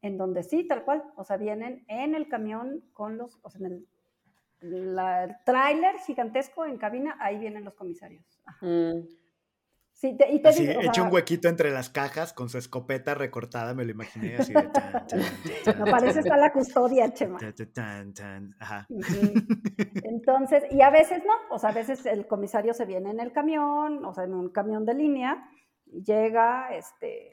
en 0.04 0.20
donde 0.20 0.44
sí, 0.44 0.68
tal 0.68 0.86
cual, 0.86 1.04
o 1.16 1.24
sea, 1.24 1.38
vienen 1.38 1.86
en 1.88 2.14
el 2.14 2.30
camión 2.30 2.84
con 2.94 3.18
los, 3.18 3.40
o 3.42 3.50
sea, 3.50 3.66
en 3.66 3.66
el, 3.74 3.88
la- 4.62 5.24
el 5.26 5.36
tráiler 5.46 5.98
gigantesco 6.00 6.66
en 6.66 6.78
cabina, 6.78 7.16
ahí 7.20 7.38
vienen 7.38 7.64
los 7.64 7.74
comisarios. 7.76 8.24
Ajá. 8.46 8.66
Mm. 8.66 9.08
Sí, 9.94 10.16
te- 10.16 10.32
y 10.32 10.40
te 10.40 10.50
Así, 10.50 10.68
digo, 10.68 10.80
o 10.80 10.84
echa 10.84 10.94
sea, 10.94 11.04
un 11.06 11.12
huequito 11.12 11.48
entre 11.50 11.72
las 11.72 11.90
cajas 11.90 12.32
con 12.32 12.50
su 12.50 12.60
escopeta 12.60 13.16
recortada, 13.16 13.74
me 13.74 13.84
lo 13.84 13.90
imaginé 13.90 14.36
así 14.38 14.54
de 14.54 14.62
tan, 14.70 14.92
tan, 14.92 15.08
tan, 15.08 15.80
no, 15.80 15.86
para 15.86 16.08
eso 16.08 16.20
está 16.20 16.38
la 16.38 16.54
custodia, 16.54 17.12
Chema. 17.12 17.40
tan, 17.40 17.56
tan, 17.56 17.74
tan, 17.74 18.14
tan. 18.14 18.56
Ajá. 18.60 18.86
Ujú. 18.90 19.34
Entonces, 20.04 20.66
y 20.70 20.82
a 20.82 20.92
veces 20.92 21.24
no, 21.26 21.34
o 21.50 21.58
sea, 21.58 21.72
a 21.72 21.74
veces 21.74 22.06
el 22.06 22.28
comisario 22.28 22.76
se 22.76 22.86
viene 22.86 23.10
en 23.10 23.20
el 23.20 23.32
camión, 23.32 24.06
o 24.06 24.14
sea, 24.14 24.26
en 24.26 24.36
un 24.36 24.50
camión 24.50 24.86
de 24.86 24.94
línea, 24.94 25.50
y 25.88 26.04
llega 26.04 26.70
este, 26.76 27.32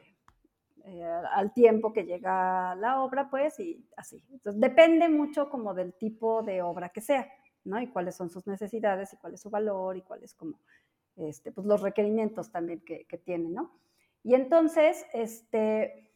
eh, 0.87 1.03
al 1.03 1.53
tiempo 1.55 1.93
que 1.93 2.05
llega 2.05 2.75
la 2.75 3.01
obra, 3.01 3.31
pues, 3.31 3.59
y 3.59 3.89
así. 3.97 4.23
Entonces, 4.31 4.61
depende 4.61 5.09
mucho 5.09 5.49
como 5.49 5.73
del 5.73 5.95
tipo 5.95 6.43
de 6.43 6.61
obra 6.63 6.91
que 6.91 7.01
sea, 7.01 7.27
¿no? 7.65 7.81
Y 7.81 7.89
cuáles 7.89 8.15
son 8.15 8.29
sus 8.31 8.47
necesidades, 8.47 9.13
y 9.13 9.17
cuál 9.17 9.35
es 9.35 9.41
su 9.41 9.51
valor, 9.51 9.97
y 9.97 10.03
cuáles 10.03 10.35
como, 10.35 10.61
este, 11.17 11.53
pues, 11.53 11.67
los 11.67 11.81
requerimientos 11.81 12.51
también 12.51 12.85
que, 12.85 13.07
que 13.07 13.19
tiene, 13.19 13.49
¿no? 13.49 13.73
Y 14.23 14.35
entonces, 14.35 15.07
este, 15.15 16.11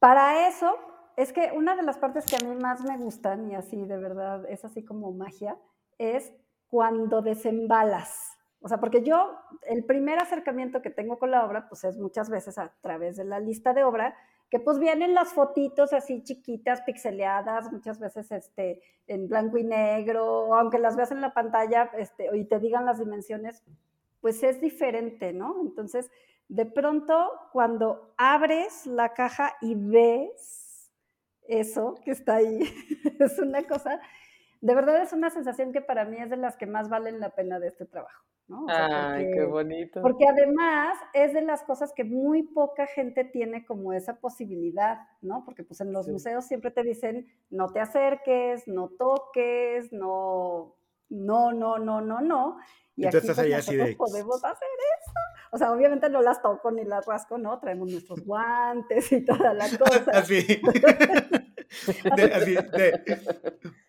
para 0.00 0.48
eso, 0.48 0.76
es 1.16 1.32
que 1.32 1.52
una 1.54 1.76
de 1.76 1.82
las 1.82 1.98
partes 1.98 2.26
que 2.26 2.36
a 2.36 2.48
mí 2.48 2.56
más 2.56 2.82
me 2.82 2.98
gustan, 2.98 3.50
y 3.50 3.54
así 3.54 3.76
de 3.84 3.98
verdad 3.98 4.44
es 4.50 4.64
así 4.64 4.84
como 4.84 5.12
magia, 5.12 5.56
es 5.98 6.32
cuando 6.66 7.22
desembalas. 7.22 8.33
O 8.64 8.68
sea, 8.68 8.80
porque 8.80 9.02
yo, 9.02 9.38
el 9.66 9.84
primer 9.84 10.18
acercamiento 10.18 10.80
que 10.80 10.88
tengo 10.88 11.18
con 11.18 11.30
la 11.30 11.44
obra, 11.44 11.68
pues 11.68 11.84
es 11.84 11.98
muchas 11.98 12.30
veces 12.30 12.56
a 12.56 12.72
través 12.80 13.14
de 13.14 13.24
la 13.24 13.38
lista 13.38 13.74
de 13.74 13.84
obra, 13.84 14.16
que 14.48 14.58
pues 14.58 14.78
vienen 14.78 15.12
las 15.12 15.34
fotitos 15.34 15.92
así 15.92 16.22
chiquitas, 16.22 16.80
pixeleadas, 16.80 17.70
muchas 17.70 17.98
veces 17.98 18.32
este, 18.32 18.80
en 19.06 19.28
blanco 19.28 19.58
y 19.58 19.64
negro, 19.64 20.54
aunque 20.54 20.78
las 20.78 20.96
veas 20.96 21.10
en 21.10 21.20
la 21.20 21.34
pantalla 21.34 21.90
este, 21.98 22.34
y 22.34 22.46
te 22.46 22.58
digan 22.58 22.86
las 22.86 22.98
dimensiones, 22.98 23.62
pues 24.22 24.42
es 24.42 24.62
diferente, 24.62 25.34
¿no? 25.34 25.60
Entonces, 25.60 26.10
de 26.48 26.64
pronto, 26.64 27.32
cuando 27.52 28.14
abres 28.16 28.86
la 28.86 29.12
caja 29.12 29.56
y 29.60 29.74
ves 29.74 30.90
eso 31.48 31.96
que 32.02 32.12
está 32.12 32.36
ahí, 32.36 32.60
es 33.20 33.38
una 33.38 33.62
cosa, 33.64 34.00
de 34.64 34.74
verdad 34.74 35.02
es 35.02 35.12
una 35.12 35.28
sensación 35.28 35.72
que 35.72 35.82
para 35.82 36.06
mí 36.06 36.16
es 36.18 36.30
de 36.30 36.38
las 36.38 36.56
que 36.56 36.66
más 36.66 36.88
valen 36.88 37.20
la 37.20 37.28
pena 37.30 37.60
de 37.60 37.68
este 37.68 37.84
trabajo, 37.84 38.24
¿no? 38.48 38.64
O 38.64 38.68
sea, 38.68 39.12
Ay, 39.12 39.30
qué 39.34 39.44
bonito. 39.44 40.00
porque 40.00 40.26
además 40.26 40.96
es 41.12 41.34
de 41.34 41.42
las 41.42 41.62
cosas 41.64 41.92
que 41.94 42.02
muy 42.02 42.44
poca 42.44 42.86
gente 42.86 43.24
tiene 43.24 43.66
como 43.66 43.92
esa 43.92 44.14
posibilidad, 44.20 45.00
¿no? 45.20 45.44
Porque 45.44 45.64
pues 45.64 45.82
en 45.82 45.92
los 45.92 46.06
Sí. 46.06 46.12
museos 46.12 46.46
siempre 46.46 46.70
te 46.70 46.82
dicen, 46.82 47.26
no 47.50 47.68
te 47.72 47.80
acerques, 47.80 48.66
no 48.66 48.88
toques, 48.88 49.92
no, 49.92 50.74
no, 51.10 51.52
no, 51.52 51.78
no, 51.78 52.00
no, 52.00 52.20
no. 52.22 52.56
Y 52.96 53.02
tú 53.10 53.18
aquí 53.18 53.26
pues, 53.26 53.38
ahí 53.38 53.52
así 53.52 53.72
nosotros 53.76 53.88
de- 53.90 53.96
podemos 53.96 54.44
hacer 54.44 54.68
eso. 54.98 55.12
O 55.52 55.58
sea, 55.58 55.72
obviamente 55.72 56.08
no 56.08 56.22
las 56.22 56.40
toco 56.40 56.70
ni 56.70 56.84
las 56.84 57.04
rasco, 57.04 57.36
¿no? 57.36 57.58
Traemos 57.60 57.90
nuestros 57.90 58.24
guantes 58.24 59.12
y 59.12 59.24
toda 59.24 59.52
la 59.52 59.66
cosa. 59.78 60.10
Así. 60.14 60.40
De- 62.16 62.32
así 62.34 62.54
de, 62.54 63.02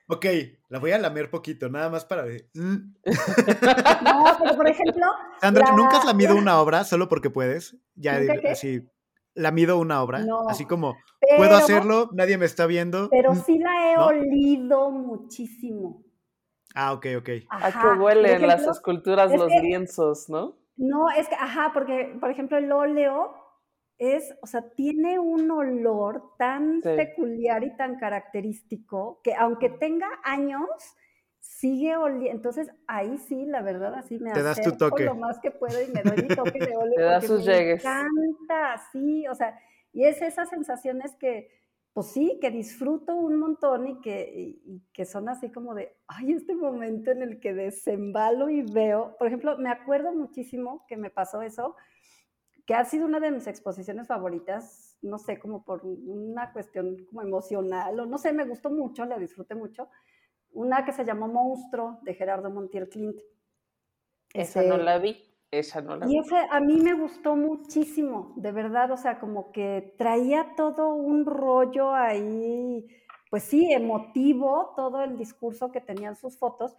ok, 0.08 0.26
la 0.70 0.80
voy 0.80 0.92
a 0.92 0.98
lamer 0.98 1.30
poquito, 1.30 1.70
nada 1.70 1.90
más 1.90 2.06
para 2.06 2.24
ver. 2.24 2.48
Mm. 2.54 2.94
No, 4.04 4.26
pero 4.42 4.56
por 4.56 4.68
ejemplo, 4.68 5.06
Sandra, 5.42 5.70
La- 5.70 5.76
¿nunca 5.76 5.98
has 5.98 6.06
lamido 6.06 6.36
una 6.36 6.60
obra 6.60 6.84
solo 6.84 7.08
porque 7.10 7.30
puedes? 7.30 7.78
Ya, 7.96 8.20
¿Nunca 8.20 8.34
di- 8.34 8.40
qué? 8.42 8.50
así, 8.50 8.88
lamido 9.34 9.78
una 9.78 10.02
obra, 10.02 10.20
No, 10.20 10.48
así 10.50 10.66
como, 10.66 10.96
pero, 11.20 11.38
puedo 11.38 11.56
hacerlo, 11.56 12.10
nadie 12.14 12.38
me 12.38 12.46
está 12.46 12.66
viendo. 12.66 13.10
pero 13.10 13.34
Mm. 13.34 13.44
sí 13.46 13.60
la 13.60 13.92
he 13.92 13.96
¿No? 13.96 14.06
olido 14.08 14.92
muchísimo. 14.92 16.04
Ah, 16.74 16.92
ok, 16.94 17.06
ok. 17.20 17.30
A 17.50 17.68
Ajá, 17.68 17.82
que 17.82 17.88
por 17.88 17.98
huelen 18.00 18.42
las 18.42 18.56
ejemplo, 18.56 18.72
esculturas, 18.74 19.32
es 19.32 19.40
los 19.40 19.48
que- 19.48 19.62
lienzos, 19.62 20.30
¿no? 20.30 20.58
No, 20.78 21.10
es 21.10 21.30
que, 21.30 21.36
ajá, 21.36 21.72
porque, 21.74 22.18
por 22.20 22.30
ejemplo, 22.32 22.58
el 22.58 22.70
óleo 22.70 23.34
es, 23.98 24.36
o 24.42 24.48
sea, 24.48 24.70
tiene 24.72 25.20
un 25.20 25.50
olor 25.52 26.36
tan 26.38 26.82
peculiar 26.82 27.64
y 27.64 27.76
tan 27.78 27.98
característico 27.98 29.22
que 29.24 29.34
aunque 29.36 29.70
tenga 29.70 30.08
años, 30.24 30.68
sigue 31.40 31.96
oliendo. 31.96 32.32
Entonces, 32.32 32.70
ahí 32.88 33.18
sí, 33.18 33.46
la 33.46 33.62
verdad, 33.62 33.94
así 33.96 34.20
me 34.20 34.32
Te 34.34 34.44
das 34.44 34.62
tu 34.62 34.76
toque. 34.78 35.06
lo 35.06 35.16
más 35.16 35.40
que 35.40 35.52
puedo 35.52 35.82
y 35.82 35.88
me 35.92 36.04
doy 36.04 36.20
mi 36.20 36.32
toque 36.32 36.62
de 36.62 36.76
óleo. 36.76 36.96
Te 36.96 37.02
das 37.04 37.26
sus 37.26 37.46
me 37.46 37.54
llegues. 37.54 37.84
encanta, 37.84 38.82
sí, 38.92 39.28
o 39.28 39.36
sea, 39.36 39.58
y 39.94 40.06
es 40.06 40.22
esas 40.22 40.50
sensaciones 40.50 41.16
que, 41.16 41.50
pues 41.94 42.08
sí, 42.08 42.38
que 42.42 42.52
disfruto 42.52 43.16
un 43.16 43.38
montón 43.38 43.88
y 43.88 44.02
que, 44.02 44.30
y 44.66 44.82
que 44.92 45.06
son 45.06 45.30
así 45.30 45.50
como 45.52 45.74
de, 45.74 45.96
ay, 46.08 46.34
este 46.34 46.56
momento 46.56 47.12
en 47.12 47.22
el 47.24 47.40
que 47.40 47.54
desembalo 47.54 48.50
y 48.50 48.62
veo. 48.62 49.16
Por 49.18 49.28
ejemplo, 49.28 49.58
me 49.58 49.70
acuerdo 49.70 50.12
muchísimo 50.14 50.86
que 50.88 50.98
me 50.98 51.10
pasó 51.10 51.42
eso 51.42 51.76
que 52.66 52.74
ha 52.74 52.84
sido 52.84 53.06
una 53.06 53.20
de 53.20 53.32
mis 53.32 53.48
exposiciones 53.48 54.08
favoritas, 54.08 54.98
no 55.02 55.20
sé, 55.20 55.40
como 55.40 55.64
por 55.64 55.86
una 55.86 56.52
cuestión 56.52 57.06
como 57.06 57.22
emocional, 57.22 58.00
o 58.00 58.06
no 58.06 58.18
sé, 58.18 58.34
me 58.34 58.46
gustó 58.46 58.72
mucho, 58.72 59.06
la 59.06 59.20
disfruté 59.20 59.54
mucho, 59.54 59.90
una 60.52 60.84
que 60.84 60.92
se 60.92 61.06
llamó 61.06 61.28
Monstruo, 61.28 62.00
de 62.02 62.14
Gerardo 62.16 62.50
Montiel 62.50 62.90
Clint. 62.90 63.20
Esa 64.34 64.64
no 64.64 64.78
la 64.78 64.98
vi, 64.98 65.18
esa 65.52 65.82
no 65.82 65.96
la 65.96 66.08
vi. 66.08 66.16
Y 66.16 66.20
ese 66.20 66.36
a 66.50 66.60
mí 66.60 66.82
me 66.82 66.94
gustó 66.94 67.36
muchísimo, 67.36 68.34
de 68.38 68.52
verdad, 68.52 68.92
o 68.92 68.98
sea, 68.98 69.20
como 69.20 69.52
que 69.52 69.94
traía 69.98 70.56
todo 70.56 70.96
un 70.96 71.26
rollo 71.26 71.94
ahí, 71.94 72.88
pues 73.30 73.44
sí, 73.44 73.72
emotivo, 73.72 74.74
todo 74.76 75.04
el 75.04 75.18
discurso 75.18 75.72
que 75.72 75.82
tenían 75.82 76.16
sus 76.16 76.38
fotos, 76.38 76.76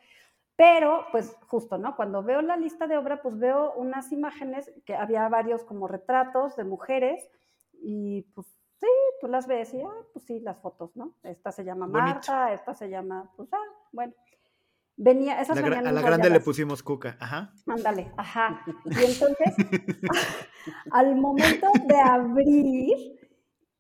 pero, 0.57 1.07
pues 1.13 1.37
justo, 1.47 1.77
¿no? 1.77 1.97
Cuando 1.97 2.23
veo 2.23 2.41
la 2.41 2.57
lista 2.57 2.87
de 2.87 2.97
obra, 2.97 3.21
pues 3.21 3.39
veo 3.39 3.75
unas 3.75 4.11
imágenes 4.11 4.73
que 4.87 4.97
había 4.97 5.29
varios 5.29 5.65
como 5.65 5.87
retratos 5.87 6.57
de 6.57 6.65
mujeres 6.65 7.29
y 7.83 8.23
pues 8.35 8.47
sí, 8.81 8.87
tú 9.21 9.29
las 9.29 9.47
ves 9.47 9.75
y, 9.75 9.83
ah, 9.83 9.93
pues 10.15 10.25
sí, 10.25 10.41
las 10.41 10.59
fotos, 10.59 10.97
¿no? 10.97 11.15
Esta 11.23 11.53
se 11.53 11.63
llama 11.63 11.87
Marta, 11.87 12.55
esta 12.55 12.75
se 12.75 12.89
llama, 12.89 13.31
pues, 13.37 13.53
ah, 13.53 13.65
bueno. 13.93 14.15
Venía, 14.99 15.43
esas 15.43 15.61
la, 15.61 15.79
a 15.79 15.93
la 15.93 16.01
grande 16.01 16.31
le 16.31 16.41
pusimos 16.41 16.83
cuca, 16.83 17.19
ajá. 17.21 17.53
Ándale, 17.67 18.11
ajá. 18.17 18.65
Y 18.87 19.05
entonces, 19.05 19.55
al 20.91 21.17
momento 21.17 21.67
de 21.85 22.01
abrir, 22.01 23.21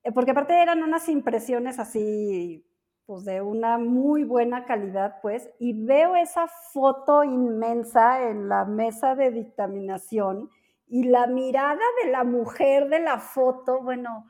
eh, 0.02 0.12
porque 0.12 0.32
aparte 0.32 0.60
eran 0.60 0.82
unas 0.82 1.08
impresiones 1.08 1.78
así 1.78 2.66
pues 3.06 3.24
de 3.24 3.40
una 3.40 3.78
muy 3.78 4.24
buena 4.24 4.64
calidad, 4.64 5.20
pues, 5.22 5.48
y 5.60 5.84
veo 5.84 6.16
esa 6.16 6.48
foto 6.48 7.22
inmensa 7.22 8.28
en 8.28 8.48
la 8.48 8.64
mesa 8.64 9.14
de 9.14 9.30
dictaminación 9.30 10.50
y 10.88 11.04
la 11.04 11.28
mirada 11.28 11.80
de 12.02 12.10
la 12.10 12.24
mujer 12.24 12.88
de 12.88 13.00
la 13.00 13.18
foto, 13.18 13.80
bueno, 13.80 14.26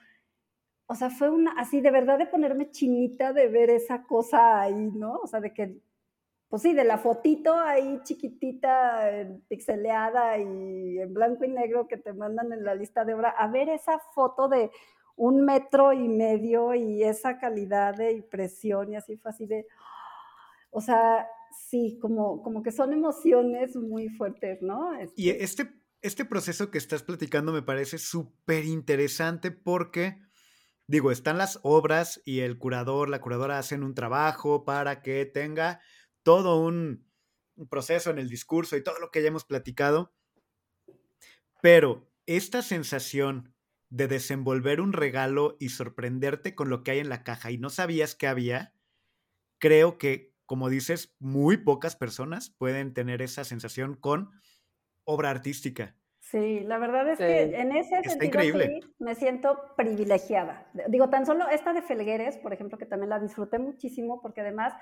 o 0.87 0.95
sea, 0.95 1.11
fue 1.11 1.31
una, 1.31 1.53
así 1.59 1.81
de 1.81 1.91
verdad 1.91 2.19
de 2.19 2.27
ponerme 2.27 2.71
chinita 2.71 3.33
de 3.33 3.49
ver 3.49 3.71
esa 3.71 4.05
cosa 4.05 4.61
ahí, 4.61 4.91
¿no? 4.93 5.17
O 5.17 5.27
sea, 5.27 5.41
de 5.41 5.53
que, 5.55 5.81
pues 6.49 6.63
sí, 6.63 6.75
de 6.75 6.85
la 6.85 6.99
fotito 6.99 7.55
ahí 7.55 8.01
chiquitita, 8.05 9.27
pixeleada 9.49 10.39
y 10.39 10.99
en 11.01 11.15
blanco 11.15 11.45
y 11.45 11.49
negro 11.49 11.89
que 11.89 11.97
te 11.97 12.13
mandan 12.13 12.53
en 12.53 12.65
la 12.65 12.75
lista 12.75 13.05
de 13.05 13.15
obra, 13.15 13.31
a 13.31 13.49
ver 13.49 13.69
esa 13.71 13.99
foto 14.15 14.49
de 14.49 14.71
un 15.17 15.45
metro 15.45 15.93
y 15.93 16.09
medio 16.09 16.75
y 16.75 17.03
esa 17.03 17.39
calidad 17.39 17.95
de 17.97 18.13
impresión 18.13 18.93
y 18.93 18.97
así 18.97 19.17
fue 19.17 19.31
así 19.31 19.47
de, 19.47 19.67
o 20.71 20.81
sea, 20.81 21.27
sí, 21.69 21.99
como, 22.01 22.43
como 22.43 22.63
que 22.63 22.71
son 22.71 22.93
emociones 22.93 23.75
muy 23.77 24.09
fuertes, 24.11 24.61
¿no? 24.61 24.91
Y 25.17 25.31
este, 25.31 25.73
este 26.03 26.25
proceso 26.27 26.71
que 26.71 26.79
estás 26.79 27.03
platicando 27.03 27.53
me 27.53 27.63
parece 27.63 27.97
súper 27.99 28.67
interesante 28.67 29.51
porque, 29.51 30.21
digo, 30.87 31.11
están 31.11 31.39
las 31.39 31.59
obras 31.63 32.21
y 32.27 32.41
el 32.41 32.59
curador, 32.59 33.09
la 33.09 33.21
curadora 33.21 33.59
hacen 33.59 33.83
un 33.83 33.95
trabajo 33.95 34.65
para 34.65 35.01
que 35.01 35.25
tenga 35.25 35.81
todo 36.23 36.61
un, 36.61 37.07
un 37.57 37.69
proceso 37.69 38.11
en 38.11 38.19
el 38.19 38.29
discurso 38.29 38.77
y 38.77 38.85
todo 38.85 38.99
lo 38.99 39.11
que 39.11 39.23
ya 39.23 39.29
hemos 39.29 39.47
platicado, 39.47 40.13
pero 41.63 42.11
esta 42.27 42.61
sensación 42.61 43.56
de 43.91 44.09
desenvolver 44.09 44.81
un 44.81 44.93
regalo 44.93 45.57
y 45.61 45.69
sorprenderte 45.71 46.55
con 46.55 46.69
lo 46.69 46.83
que 46.83 46.93
hay 46.93 46.99
en 46.99 47.09
la 47.09 47.23
caja 47.23 47.51
y 47.51 47.59
no 47.59 47.71
sabías 47.71 48.15
que 48.15 48.27
había, 48.27 48.73
creo 49.59 49.99
que, 49.99 50.35
como 50.45 50.69
dices, 50.69 51.15
muy 51.19 51.57
pocas 51.57 51.97
personas 51.97 52.51
pueden 52.51 52.95
tener 52.95 53.23
esa 53.23 53.45
sensación 53.45 53.95
con 53.95 54.31
obra 55.05 55.31
artística. 55.31 55.97
Sí, 56.19 56.61
la 56.61 56.79
verdad 56.79 57.09
es 57.09 57.19
que 57.19 57.61
en 57.61 57.71
ese 57.71 58.03
sentido 58.03 58.41
sí, 58.43 58.81
me 58.99 59.15
siento 59.15 59.59
privilegiada. 59.77 60.69
Digo, 60.89 61.09
tan 61.09 61.25
solo 61.25 61.49
esta 61.49 61.73
de 61.73 61.83
Felgueres, 61.83 62.37
por 62.39 62.53
ejemplo, 62.53 62.79
que 62.79 62.87
también 62.87 63.11
la 63.11 63.21
disfruté 63.21 63.61
muchísimo 63.61 64.21
porque 64.21 64.41
además 64.41 64.75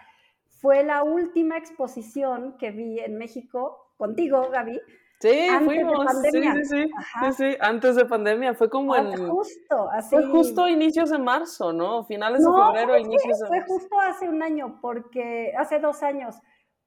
fue 0.47 0.83
la 0.83 1.03
última 1.03 1.59
exposición 1.59 2.57
que 2.57 2.71
vi 2.71 2.99
en 2.99 3.19
México 3.19 3.93
contigo, 3.99 4.49
Gaby, 4.51 4.81
Sí, 5.21 5.49
fuimos. 5.65 6.07
Sí, 6.23 6.31
sí, 6.31 6.65
sí, 6.65 6.85
sí, 6.85 7.33
sí, 7.33 7.57
Antes 7.61 7.97
de 7.97 8.05
pandemia. 8.05 8.55
Fue 8.55 8.69
como 8.69 8.95
en. 8.95 9.29
Justo, 9.29 9.91
así. 9.91 10.17
Fue 10.17 10.27
justo 10.27 10.69
inicios 10.69 11.11
de 11.11 11.19
marzo, 11.19 11.73
¿no? 11.73 12.05
Finales 12.05 12.45
de 12.45 12.51
febrero, 12.51 12.99
inicios 12.99 13.39
de 13.39 13.47
Fue 13.47 13.61
justo 13.63 13.99
hace 14.01 14.29
un 14.29 14.43
año, 14.43 14.79
porque. 14.81 15.53
Hace 15.57 15.79
dos 15.79 16.03
años. 16.03 16.37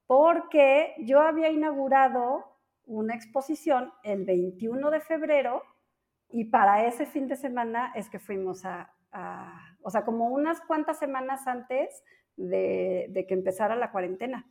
Porque 0.05 0.93
yo 0.99 1.19
había 1.19 1.49
inaugurado 1.49 2.45
una 2.86 3.15
exposición 3.15 3.91
el 4.03 4.23
21 4.23 4.89
de 4.91 5.01
febrero 5.01 5.63
y 6.30 6.45
para 6.45 6.86
ese 6.86 7.05
fin 7.05 7.28
de 7.28 7.36
semana 7.36 7.91
es 7.95 8.09
que 8.09 8.19
fuimos 8.19 8.65
a. 8.65 8.93
o 9.82 9.89
sea, 9.89 10.05
como 10.05 10.28
unas 10.28 10.61
cuantas 10.61 10.99
semanas 10.99 11.47
antes 11.47 12.03
de, 12.36 13.07
de 13.09 13.25
que 13.25 13.34
empezara 13.34 13.75
la 13.75 13.91
cuarentena. 13.91 14.45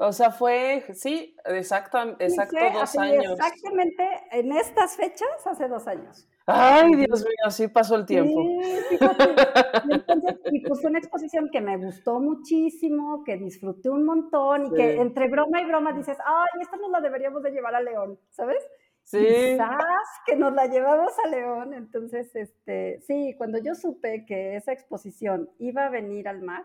O 0.00 0.12
sea, 0.12 0.30
fue, 0.30 0.84
sí, 0.94 1.34
exacto, 1.44 1.98
exacto 2.20 2.56
dos 2.72 2.96
años. 2.96 3.32
Exactamente 3.32 4.04
en 4.30 4.52
estas 4.52 4.94
fechas, 4.94 5.28
hace 5.44 5.66
dos 5.66 5.88
años. 5.88 6.28
Ay, 6.46 6.94
Dios 6.94 7.24
mío, 7.24 7.34
así 7.44 7.66
pasó 7.66 7.96
el 7.96 8.06
tiempo. 8.06 8.40
Sí, 8.62 8.76
fíjate. 8.90 9.24
Entonces, 9.90 10.36
y 10.52 10.60
pues 10.60 10.80
fue 10.80 10.90
una 10.90 11.00
exposición 11.00 11.50
que 11.50 11.60
me 11.60 11.76
gustó 11.78 12.20
muchísimo, 12.20 13.24
que 13.24 13.38
disfruté 13.38 13.90
un 13.90 14.04
montón 14.04 14.66
y 14.66 14.70
que 14.70 15.00
entre 15.00 15.28
broma 15.28 15.60
y 15.60 15.64
broma 15.64 15.92
dices, 15.92 16.16
ay, 16.24 16.62
esta 16.62 16.76
nos 16.76 16.92
la 16.92 17.00
deberíamos 17.00 17.42
de 17.42 17.50
llevar 17.50 17.74
a 17.74 17.82
León, 17.82 18.20
¿sabes? 18.30 18.64
Sí. 19.02 19.18
Quizás 19.18 20.06
que 20.26 20.36
nos 20.36 20.52
la 20.54 20.66
llevamos 20.66 21.12
a 21.24 21.28
León. 21.28 21.74
Entonces, 21.74 22.34
este, 22.36 23.00
sí, 23.00 23.34
cuando 23.36 23.58
yo 23.58 23.74
supe 23.74 24.24
que 24.26 24.54
esa 24.54 24.72
exposición 24.72 25.50
iba 25.58 25.86
a 25.86 25.90
venir 25.90 26.28
al 26.28 26.40
mar, 26.40 26.64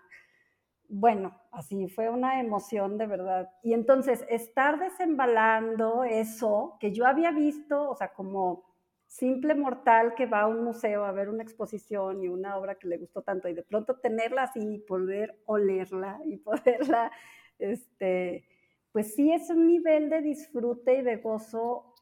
bueno, 0.96 1.36
así 1.52 1.88
fue 1.88 2.10
una 2.10 2.40
emoción 2.40 3.00
de 3.00 3.08
verdad. 3.08 3.50
Y 3.64 3.74
entonces 3.74 4.24
estar 4.30 4.80
desembalando 4.80 6.04
eso 6.04 6.78
que 6.80 6.92
yo 6.92 7.08
había 7.08 7.32
visto, 7.32 7.90
o 7.90 7.96
sea, 7.96 8.14
como 8.14 8.64
simple 9.08 9.56
mortal 9.56 10.14
que 10.16 10.28
va 10.28 10.42
a 10.42 10.48
un 10.48 10.64
museo 10.64 11.04
a 11.04 11.12
ver 11.12 11.30
una 11.30 11.42
exposición 11.42 12.24
y 12.24 12.28
una 12.28 12.58
obra 12.58 12.76
que 12.76 12.88
le 12.88 12.98
gustó 12.98 13.24
tanto 13.24 13.48
y 13.50 13.56
de 13.56 13.64
pronto 13.64 13.96
tenerla 13.96 14.44
así 14.44 14.60
y 14.60 14.78
poder 14.80 15.42
olerla 15.46 16.20
y 16.26 16.38
poderla, 16.38 17.12
este, 17.58 18.48
pues 18.92 19.16
sí 19.16 19.34
es 19.34 19.50
un 19.50 19.66
nivel 19.66 20.12
de 20.12 20.22
disfrute 20.22 21.00
y 21.00 21.02
de 21.02 21.18
gozo, 21.18 21.96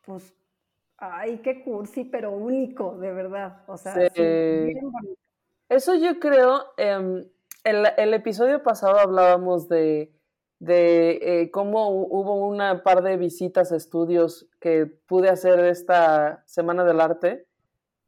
pues, 0.00 0.34
ay, 0.96 1.38
qué 1.42 1.62
cursi, 1.62 2.04
pero 2.04 2.30
único, 2.30 2.96
de 2.96 3.12
verdad. 3.12 3.64
O 3.66 3.76
sea, 3.76 3.92
sí. 3.92 4.22
bien 4.22 4.90
bonito. 4.90 5.20
Eso 5.68 5.94
yo 5.94 6.18
creo, 6.20 6.64
eh, 6.78 7.28
el, 7.66 7.84
el 7.96 8.14
episodio 8.14 8.62
pasado 8.62 9.00
hablábamos 9.00 9.68
de, 9.68 10.12
de 10.60 11.18
eh, 11.20 11.50
cómo 11.50 11.90
hubo 11.90 12.46
una 12.46 12.84
par 12.84 13.02
de 13.02 13.16
visitas 13.16 13.72
a 13.72 13.76
estudios 13.76 14.46
que 14.60 14.86
pude 14.86 15.28
hacer 15.28 15.58
esta 15.64 16.44
Semana 16.46 16.84
del 16.84 17.00
Arte, 17.00 17.48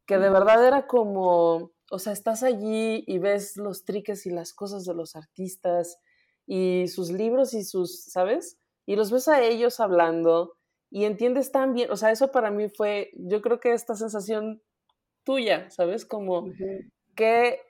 que 0.07 0.19
de 0.19 0.31
verdad 0.31 0.65
era 0.65 0.87
como, 0.87 1.73
o 1.91 1.99
sea, 1.99 2.13
estás 2.13 2.45
allí 2.45 3.03
y 3.09 3.19
ves 3.19 3.57
los 3.57 3.85
triques 3.85 4.27
y 4.27 4.31
las 4.31 4.55
cosas 4.55 4.85
de 4.85 4.95
los 4.95 5.17
artistas 5.17 5.99
y 6.47 6.87
sus 6.87 7.11
libros 7.11 7.53
y 7.53 7.65
sus, 7.65 8.05
¿sabes? 8.05 8.59
Y 8.87 8.95
los 8.95 9.11
ves 9.11 9.27
a 9.27 9.43
ellos 9.43 9.81
hablando 9.81 10.55
y 10.89 11.05
entiendes 11.05 11.51
tan 11.51 11.75
bien, 11.75 11.91
o 11.91 11.97
sea, 11.97 12.13
eso 12.13 12.31
para 12.31 12.53
mí 12.53 12.69
fue, 12.69 13.11
yo 13.15 13.43
creo 13.43 13.59
que 13.59 13.73
esta 13.73 13.97
sensación 13.97 14.63
tuya, 15.25 15.69
¿sabes? 15.71 16.07
Como 16.07 16.47
que 17.17 17.61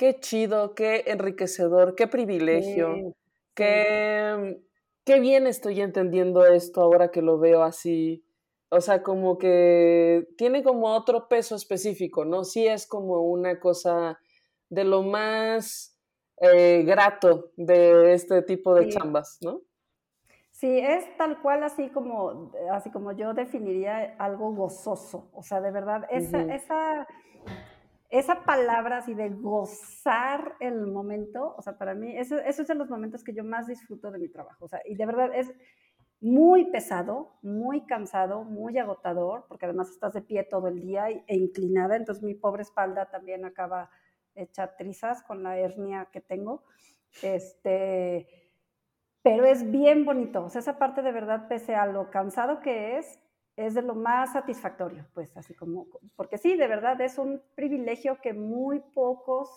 qué 0.00 0.18
chido, 0.18 0.74
qué 0.74 1.04
enriquecedor, 1.08 1.94
qué 1.94 2.06
privilegio, 2.06 2.94
sí, 2.94 3.14
qué, 3.54 4.54
sí. 4.56 4.66
qué 5.04 5.20
bien 5.20 5.46
estoy 5.46 5.82
entendiendo 5.82 6.46
esto 6.46 6.80
ahora 6.80 7.10
que 7.10 7.20
lo 7.20 7.38
veo 7.38 7.62
así. 7.62 8.24
O 8.70 8.80
sea, 8.80 9.02
como 9.02 9.36
que 9.36 10.26
tiene 10.38 10.62
como 10.62 10.86
otro 10.86 11.28
peso 11.28 11.54
específico, 11.54 12.24
¿no? 12.24 12.44
Sí 12.44 12.66
es 12.66 12.86
como 12.86 13.20
una 13.20 13.60
cosa 13.60 14.18
de 14.70 14.84
lo 14.84 15.02
más 15.02 15.98
eh, 16.40 16.82
grato 16.86 17.50
de 17.58 18.14
este 18.14 18.40
tipo 18.40 18.74
de 18.74 18.84
sí. 18.84 18.96
chambas, 18.96 19.36
¿no? 19.42 19.60
Sí, 20.50 20.78
es 20.78 21.14
tal 21.18 21.42
cual 21.42 21.62
así 21.62 21.90
como, 21.90 22.52
así 22.72 22.90
como 22.90 23.12
yo 23.12 23.34
definiría 23.34 24.16
algo 24.18 24.54
gozoso. 24.54 25.28
O 25.34 25.42
sea, 25.42 25.60
de 25.60 25.70
verdad, 25.70 26.06
esa, 26.10 26.40
esa, 26.54 27.06
esa 28.10 28.44
palabra 28.44 28.98
así 28.98 29.14
de 29.14 29.30
gozar 29.30 30.56
el 30.58 30.88
momento, 30.88 31.54
o 31.56 31.62
sea, 31.62 31.78
para 31.78 31.94
mí, 31.94 32.16
eso, 32.16 32.38
eso 32.38 32.62
es 32.62 32.68
de 32.68 32.74
los 32.74 32.90
momentos 32.90 33.22
que 33.22 33.32
yo 33.32 33.44
más 33.44 33.68
disfruto 33.68 34.10
de 34.10 34.18
mi 34.18 34.28
trabajo. 34.28 34.64
O 34.64 34.68
sea, 34.68 34.80
y 34.84 34.96
de 34.96 35.06
verdad 35.06 35.30
es 35.32 35.52
muy 36.20 36.70
pesado, 36.70 37.38
muy 37.42 37.86
cansado, 37.86 38.42
muy 38.42 38.76
agotador, 38.78 39.46
porque 39.48 39.66
además 39.66 39.90
estás 39.90 40.12
de 40.12 40.22
pie 40.22 40.42
todo 40.42 40.66
el 40.66 40.80
día 40.80 41.08
e 41.08 41.36
inclinada, 41.36 41.96
entonces 41.96 42.24
mi 42.24 42.34
pobre 42.34 42.62
espalda 42.62 43.08
también 43.10 43.44
acaba 43.44 43.90
hecha 44.34 44.76
trizas 44.76 45.22
con 45.22 45.42
la 45.44 45.56
hernia 45.56 46.08
que 46.12 46.20
tengo. 46.20 46.64
Este, 47.22 48.26
pero 49.22 49.44
es 49.44 49.70
bien 49.70 50.04
bonito. 50.04 50.44
O 50.44 50.48
sea, 50.48 50.60
esa 50.60 50.78
parte 50.78 51.02
de 51.02 51.12
verdad, 51.12 51.46
pese 51.48 51.76
a 51.76 51.86
lo 51.86 52.10
cansado 52.10 52.60
que 52.60 52.98
es, 52.98 53.19
es 53.66 53.74
de 53.74 53.82
lo 53.82 53.94
más 53.94 54.32
satisfactorio, 54.32 55.06
pues 55.14 55.36
así 55.36 55.54
como, 55.54 55.86
porque 56.16 56.38
sí, 56.38 56.56
de 56.56 56.66
verdad 56.66 57.00
es 57.00 57.18
un 57.18 57.42
privilegio 57.54 58.18
que 58.22 58.32
muy 58.32 58.80
pocos 58.80 59.50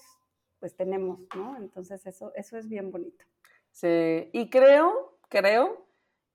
pues 0.59 0.75
tenemos, 0.75 1.19
¿no? 1.35 1.57
Entonces 1.57 2.05
eso, 2.05 2.31
eso 2.35 2.57
es 2.57 2.69
bien 2.69 2.91
bonito. 2.91 3.25
Sí, 3.71 4.29
y 4.31 4.49
creo, 4.49 5.17
creo 5.29 5.85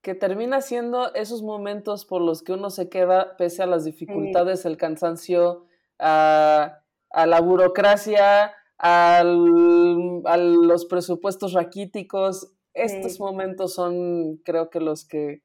que 0.01 0.13
termina 0.13 0.61
siendo 0.61 1.13
esos 1.15 1.41
momentos 1.41 2.05
por 2.05 2.21
los 2.21 2.43
que 2.43 2.53
uno 2.53 2.69
se 2.69 2.89
queda 2.89 3.37
pese 3.37 3.63
a 3.63 3.65
las 3.65 3.85
dificultades, 3.85 4.65
el 4.65 4.77
cansancio, 4.77 5.65
a, 5.97 6.83
a 7.09 7.25
la 7.25 7.41
burocracia, 7.41 8.53
al, 8.77 10.21
a 10.25 10.37
los 10.37 10.85
presupuestos 10.85 11.53
raquíticos, 11.53 12.53
estos 12.73 13.19
momentos 13.19 13.73
son, 13.73 14.37
creo 14.37 14.69
que 14.69 14.79
los 14.79 15.05
que 15.05 15.43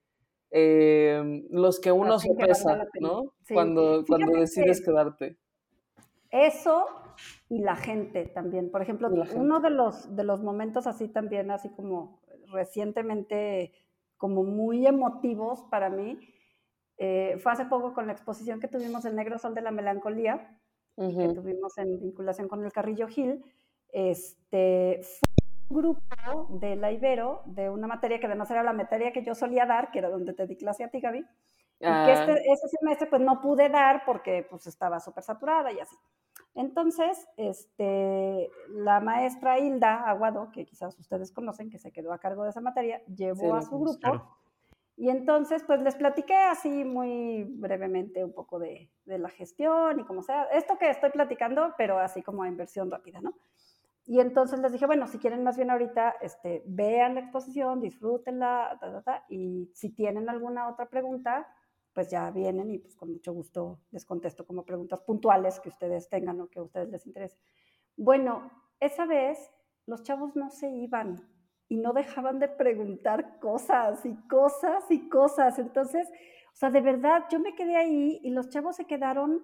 eh, 0.57 1.42
los 1.50 1.80
que 1.80 1.90
uno 1.90 2.16
se 2.20 2.32
pesa, 2.32 2.86
¿no? 3.00 3.32
Cuando, 3.52 4.05
cuando 4.07 4.38
decides 4.38 4.84
quedarte. 4.84 5.36
Eso 6.30 6.86
y 7.48 7.59
la 7.59 7.74
gente 7.74 8.26
también. 8.26 8.70
Por 8.70 8.80
ejemplo, 8.80 9.09
uno 9.34 9.59
de 9.59 9.70
los, 9.70 10.14
de 10.14 10.22
los 10.22 10.42
momentos 10.42 10.86
así 10.86 11.09
también, 11.09 11.50
así 11.50 11.70
como 11.70 12.20
recientemente, 12.52 13.72
como 14.16 14.44
muy 14.44 14.86
emotivos 14.86 15.64
para 15.72 15.90
mí, 15.90 16.20
eh, 16.98 17.36
fue 17.42 17.50
hace 17.50 17.64
poco 17.64 17.92
con 17.92 18.07
la 18.07 18.12
exposición 18.12 18.61
que 18.61 18.68
tuvimos 18.68 19.05
El 19.05 19.16
Negro 19.16 19.40
Sol 19.40 19.57
de 19.57 19.62
la 19.62 19.72
Melancolía, 19.72 20.57
que 20.96 21.32
tuvimos 21.34 21.76
en 21.78 21.98
vinculación 21.98 22.46
con 22.46 22.64
el 22.64 22.72
Carrillo 22.72 23.09
Gil. 23.09 23.42
Este, 23.88 25.00
grupo 25.69 26.49
de 26.51 26.77
la 26.77 26.93
Ibero 26.93 27.43
de 27.47 27.71
una 27.71 27.87
materia 27.87 28.19
que 28.21 28.27
además 28.27 28.51
era 28.51 28.62
la 28.62 28.73
materia 28.73 29.12
que 29.12 29.23
yo 29.23 29.35
solía 29.35 29.67
dar, 29.67 29.91
que 29.91 29.99
era 29.99 30.11
donde 30.11 30.33
te 30.33 30.47
di 30.47 30.57
clase 30.57 30.85
a 30.85 30.89
ti, 30.89 31.01
Gaby, 31.01 31.19
y 31.19 31.25
que 31.79 31.87
ah. 31.87 32.12
este, 32.12 32.53
ese 32.53 32.69
semestre 32.69 33.09
pues 33.09 33.23
no 33.23 33.41
pude 33.41 33.69
dar 33.69 34.05
porque 34.05 34.47
pues 34.49 34.67
estaba 34.67 35.01
súper 35.01 35.25
saturada 35.25 35.73
y 35.73 35.81
así. 35.81 35.97
Entonces, 36.55 37.27
este, 37.37 38.49
la 38.69 39.01
maestra 39.01 39.59
Hilda 39.59 40.09
Aguado, 40.09 40.51
que 40.53 40.65
quizás 40.65 40.97
ustedes 40.99 41.33
conocen, 41.33 41.69
que 41.69 41.79
se 41.79 41.91
quedó 41.91 42.12
a 42.12 42.19
cargo 42.19 42.45
de 42.45 42.51
esa 42.51 42.61
materia, 42.61 43.03
llevó 43.07 43.55
a 43.55 43.62
su 43.62 43.79
grupo. 43.79 44.37
Y 44.97 45.09
entonces, 45.09 45.65
pues 45.65 45.81
les 45.81 45.97
platiqué 45.97 46.37
así 46.37 46.85
muy 46.85 47.43
brevemente 47.43 48.25
un 48.25 48.33
poco 48.33 48.61
de, 48.61 48.93
de 49.05 49.19
la 49.19 49.29
gestión 49.29 49.99
y 49.99 50.05
como 50.05 50.23
sea, 50.23 50.45
esto 50.53 50.79
que 50.79 50.89
estoy 50.89 51.11
platicando, 51.11 51.75
pero 51.77 51.99
así 51.99 52.23
como 52.23 52.45
en 52.45 52.57
versión 52.57 52.89
rápida, 52.89 53.21
¿no? 53.21 53.35
Y 54.07 54.20
entonces 54.20 54.61
les 54.61 54.72
dije, 54.72 54.86
bueno, 54.86 55.07
si 55.07 55.18
quieren 55.18 55.42
más 55.42 55.57
bien 55.57 55.70
ahorita, 55.70 56.16
este, 56.20 56.62
vean 56.66 57.14
la 57.14 57.20
exposición, 57.20 57.80
disfrútenla, 57.80 58.78
y 59.30 59.70
si 59.74 59.90
tienen 59.94 60.28
alguna 60.28 60.68
otra 60.68 60.90
pregunta, 60.90 61.46
pues 61.94 62.11
ya 62.11 62.30
vienen 62.30 62.70
y 62.70 62.78
pues 62.78 62.96
con 62.96 63.12
mucho 63.12 63.32
gusto 63.32 63.80
les 63.92 64.05
contesto 64.05 64.44
como 64.44 64.64
preguntas 64.64 65.00
puntuales 65.00 65.61
que 65.61 65.68
ustedes 65.68 66.09
tengan 66.09 66.40
o 66.40 66.48
que 66.48 66.59
a 66.59 66.62
ustedes 66.64 66.90
les 66.90 67.07
interese. 67.07 67.38
Bueno, 67.96 68.50
esa 68.80 69.07
vez 69.07 69.38
los 69.86 70.02
chavos 70.02 70.34
no 70.34 70.50
se 70.50 70.68
iban 70.68 71.30
y 71.68 71.76
no 71.76 71.92
dejaban 71.92 72.40
de 72.40 72.48
preguntar 72.48 73.38
cosas 73.38 74.05
y 74.05 74.14
cosas 74.28 74.90
y 74.90 75.09
cosas. 75.09 75.59
Entonces, 75.59 76.09
o 76.52 76.57
sea, 76.57 76.70
de 76.70 76.80
verdad, 76.80 77.24
yo 77.30 77.38
me 77.38 77.55
quedé 77.55 77.76
ahí 77.76 78.20
y 78.22 78.30
los 78.30 78.48
chavos 78.48 78.76
se 78.76 78.86
quedaron, 78.86 79.42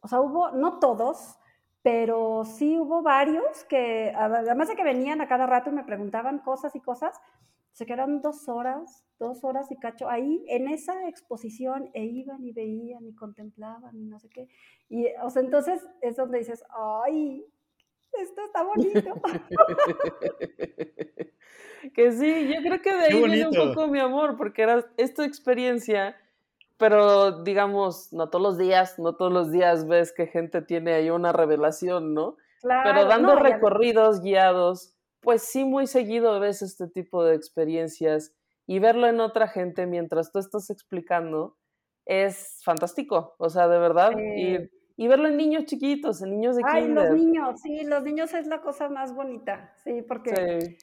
o 0.00 0.08
sea, 0.08 0.20
hubo, 0.20 0.50
no 0.52 0.78
todos, 0.78 1.38
pero 1.84 2.44
sí 2.46 2.78
hubo 2.78 3.02
varios 3.02 3.64
que, 3.64 4.10
además 4.16 4.68
de 4.68 4.74
que 4.74 4.82
venían 4.82 5.20
a 5.20 5.28
cada 5.28 5.44
rato 5.44 5.68
y 5.68 5.74
me 5.74 5.84
preguntaban 5.84 6.38
cosas 6.38 6.74
y 6.74 6.80
cosas, 6.80 7.20
se 7.72 7.84
quedaron 7.84 8.22
dos 8.22 8.48
horas, 8.48 9.04
dos 9.18 9.44
horas 9.44 9.70
y 9.70 9.76
cacho 9.76 10.08
ahí 10.08 10.42
en 10.48 10.68
esa 10.68 11.06
exposición 11.06 11.90
e 11.92 12.06
iban 12.06 12.42
y 12.42 12.52
veían 12.52 13.06
y 13.06 13.14
contemplaban 13.14 13.94
y 13.98 14.06
no 14.06 14.18
sé 14.18 14.30
qué. 14.30 14.48
Y, 14.88 15.08
o 15.22 15.28
sea, 15.28 15.42
entonces 15.42 15.86
es 16.00 16.16
donde 16.16 16.38
dices, 16.38 16.64
ay, 16.70 17.44
esto 18.12 18.46
está 18.46 18.62
bonito. 18.62 19.20
que 21.94 22.12
sí, 22.12 22.48
yo 22.48 22.62
creo 22.62 22.80
que 22.80 22.94
de 22.94 23.04
ahí 23.04 23.24
viene 23.24 23.48
un 23.48 23.74
poco 23.74 23.88
mi 23.88 23.98
amor, 23.98 24.38
porque 24.38 24.62
era 24.62 24.90
esta 24.96 25.26
experiencia 25.26 26.16
pero 26.76 27.42
digamos, 27.42 28.12
no 28.12 28.30
todos 28.30 28.42
los 28.42 28.58
días, 28.58 28.98
no 28.98 29.16
todos 29.16 29.32
los 29.32 29.50
días 29.50 29.86
ves 29.86 30.12
que 30.12 30.26
gente 30.26 30.62
tiene 30.62 30.94
ahí 30.94 31.10
una 31.10 31.32
revelación, 31.32 32.14
¿no? 32.14 32.36
pero 32.62 33.04
dando 33.06 33.36
recorridos 33.36 34.22
guiados, 34.22 34.96
pues 35.20 35.42
sí 35.42 35.64
muy 35.64 35.86
seguido 35.86 36.40
ves 36.40 36.62
este 36.62 36.88
tipo 36.88 37.22
de 37.22 37.34
experiencias 37.34 38.34
y 38.66 38.78
verlo 38.78 39.06
en 39.06 39.20
otra 39.20 39.48
gente 39.48 39.86
mientras 39.86 40.32
tú 40.32 40.38
estás 40.38 40.70
explicando 40.70 41.58
es 42.06 42.60
fantástico, 42.64 43.34
o 43.38 43.48
sea, 43.48 43.68
de 43.68 43.78
verdad. 43.78 44.12
Y, 44.18 44.58
y, 44.96 45.08
verlo 45.08 45.28
en 45.28 45.36
niños 45.36 45.64
chiquitos, 45.64 46.22
en 46.22 46.30
niños 46.30 46.56
de 46.56 46.62
Ay, 46.66 46.88
los 46.88 47.10
niños, 47.10 47.60
sí, 47.62 47.84
los 47.84 48.02
niños 48.02 48.32
es 48.34 48.46
la 48.46 48.60
cosa 48.60 48.88
más 48.88 49.14
bonita, 49.14 49.72
sí, 49.82 50.02
porque 50.02 50.76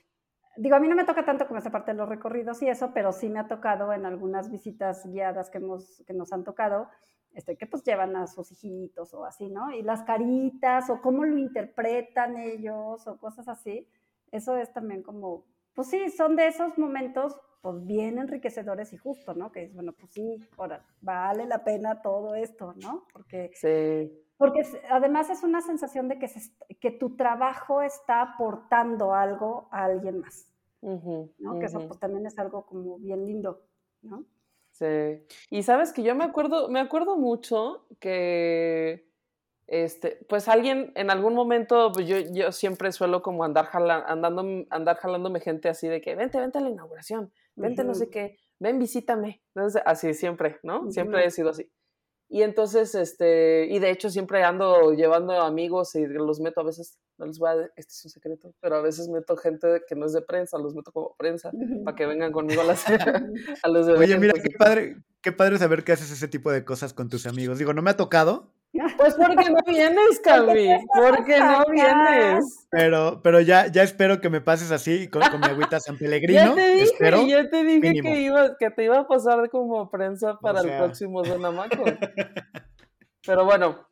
digo, 0.58 0.76
a 0.76 0.80
mí 0.80 0.88
no 0.88 0.96
me 0.96 1.06
toca 1.06 1.26
tanto 1.26 1.48
como 1.48 1.60
esa 1.60 1.72
parte 1.72 1.92
de 1.92 1.98
los 1.98 2.10
recorridos 2.10 2.62
y 2.62 2.70
eso, 2.70 2.92
pero 2.94 3.12
sí 3.12 3.30
me 3.30 3.40
ha 3.40 3.48
tocado 3.48 3.94
en 3.94 4.06
algunas 4.06 4.50
visitas 4.50 5.06
guiadas 5.06 5.50
que, 5.50 5.58
hemos, 5.60 6.04
que 6.06 6.14
nos 6.14 6.34
han 6.34 6.44
tocado, 6.44 6.90
este, 7.34 7.58
que 7.58 7.66
pues 7.68 7.84
llevan 7.84 8.16
a 8.16 8.28
sus 8.28 8.52
hijitos 8.52 9.14
o 9.14 9.26
así, 9.26 9.50
¿no? 9.50 9.72
Y 9.72 9.82
las 9.82 10.04
caritas 10.04 10.90
o 10.90 11.02
cómo 11.02 11.24
lo 11.24 11.38
interpretan 11.38 12.38
ellos 12.38 13.08
o 13.08 13.18
cosas 13.18 13.48
así, 13.48 13.88
eso 14.32 14.58
es 14.58 14.72
también 14.74 15.04
como, 15.04 15.46
pues 15.74 15.90
sí, 15.90 16.10
son 16.10 16.36
de 16.36 16.48
esos 16.48 16.78
momentos 16.78 17.38
pues 17.62 17.86
bien 17.86 18.18
enriquecedores 18.18 18.92
y 18.92 18.98
justo, 18.98 19.34
¿no? 19.36 19.52
Que 19.52 19.64
es, 19.64 19.74
bueno, 19.74 19.94
pues 19.94 20.12
sí, 20.12 20.44
ahora, 20.58 20.84
vale 21.00 21.46
la 21.46 21.64
pena 21.64 22.02
todo 22.02 22.34
esto, 22.34 22.74
¿no? 22.82 23.06
Porque... 23.14 23.52
Sí. 23.54 24.12
Porque 24.42 24.64
además 24.90 25.30
es 25.30 25.44
una 25.44 25.62
sensación 25.62 26.08
de 26.08 26.18
que, 26.18 26.28
que 26.80 26.90
tu 26.90 27.16
trabajo 27.16 27.84
está 27.84 28.24
aportando 28.24 29.14
algo 29.14 29.68
a 29.70 29.84
alguien 29.84 30.20
más. 30.20 30.52
¿no? 30.82 31.60
Que 31.60 31.68
eso 31.68 31.88
pues, 31.88 32.00
también 32.00 32.26
es 32.26 32.40
algo 32.40 32.66
como 32.66 32.98
bien 32.98 33.24
lindo, 33.24 33.62
¿no? 34.02 34.26
Sí. 34.72 35.28
Y 35.52 35.62
sabes 35.62 35.94
que 35.94 36.02
yo 36.02 36.16
me 36.16 36.24
acuerdo, 36.24 36.70
me 36.70 36.80
acuerdo 36.80 37.18
mucho 37.18 37.86
que 38.00 39.08
este, 39.68 40.26
pues 40.28 40.48
alguien 40.48 40.92
en 40.96 41.12
algún 41.12 41.36
momento, 41.36 41.92
pues 41.94 42.08
yo, 42.08 42.18
yo 42.18 42.52
siempre 42.52 42.92
suelo 42.92 43.22
como 43.22 43.44
andar, 43.44 43.70
andando, 44.08 44.66
andar 44.72 44.98
jalándome 44.98 45.40
gente 45.40 45.70
así 45.70 45.88
de 45.88 46.02
que 46.02 46.16
vente, 46.16 46.40
vente 46.40 46.58
a 46.58 46.62
la 46.62 46.72
inauguración, 46.72 47.32
vente 47.56 47.84
no 47.84 47.94
sé 47.94 48.10
qué, 48.10 48.40
ven, 48.58 48.80
visítame. 48.80 49.44
Entonces, 49.54 49.84
así 49.86 50.16
siempre, 50.16 50.58
¿no? 50.64 50.92
Siempre 50.92 51.24
he 51.24 51.30
sido 51.30 51.52
así. 51.52 51.70
Y 52.34 52.44
entonces, 52.44 52.96
este, 52.96 53.68
y 53.70 53.80
de 53.80 53.92
hecho 53.92 54.10
siempre 54.10 54.42
ando 54.42 54.94
llevando 54.94 55.34
amigos 55.42 55.96
y 55.96 56.08
los 56.08 56.40
meto 56.40 56.62
a 56.62 56.64
veces, 56.64 56.98
no 57.18 57.26
les 57.26 57.38
voy 57.38 57.50
a, 57.50 57.54
este 57.76 57.92
es 57.92 58.06
un 58.06 58.10
secreto, 58.10 58.54
pero 58.62 58.78
a 58.78 58.82
veces 58.82 59.10
meto 59.10 59.36
gente 59.36 59.82
que 59.86 59.96
no 59.96 60.06
es 60.06 60.14
de 60.14 60.22
prensa, 60.22 60.58
los 60.58 60.74
meto 60.74 60.94
como 60.94 61.14
prensa, 61.18 61.52
para 61.84 61.94
que 61.94 62.06
vengan 62.06 62.32
conmigo 62.32 62.62
a, 62.62 62.64
las, 62.64 62.86
a 63.64 63.68
los 63.68 63.86
Oye, 63.90 64.18
mira, 64.18 64.34
qué 64.42 64.52
padre, 64.58 64.96
qué 65.20 65.34
padre 65.34 65.58
saber 65.58 65.84
que 65.84 65.92
haces 65.92 66.10
ese 66.10 66.30
tipo 66.30 66.54
de 66.54 66.64
cosas 66.64 66.94
con 66.94 67.10
tus 67.10 67.28
amigos. 67.28 67.60
Digo, 67.60 67.74
no 67.74 67.82
me 67.82 67.92
ha 67.92 67.98
tocado, 67.98 68.54
pues 68.98 69.16
porque 69.16 69.50
no 69.50 69.60
vienes, 69.68 70.20
Cami. 70.24 70.70
Porque 70.94 71.40
no 71.40 71.66
vienes. 71.70 72.68
Pero, 72.70 73.22
pero 73.22 73.42
ya, 73.42 73.68
ya 73.68 73.84
espero 73.84 74.22
que 74.22 74.30
me 74.30 74.40
pases 74.40 74.72
así 74.72 75.10
con, 75.10 75.22
mi 75.40 75.48
agüita 75.48 75.80
San 75.80 75.98
Pellegrino. 75.98 76.42
Ya 76.42 76.56
te 76.56 76.74
dije, 76.74 77.28
ya 77.28 77.50
te 77.50 77.64
dije 77.64 78.02
que, 78.02 78.22
iba, 78.22 78.58
que 78.58 78.72
te 78.72 78.84
iba 78.86 79.00
a 79.00 79.08
pasar 79.08 79.50
como 79.50 79.90
prensa 79.90 80.40
para 80.40 80.62
el 80.62 80.78
próximo 80.78 81.22
Donamaco. 81.22 81.84
pero 83.26 83.44
bueno, 83.46 83.88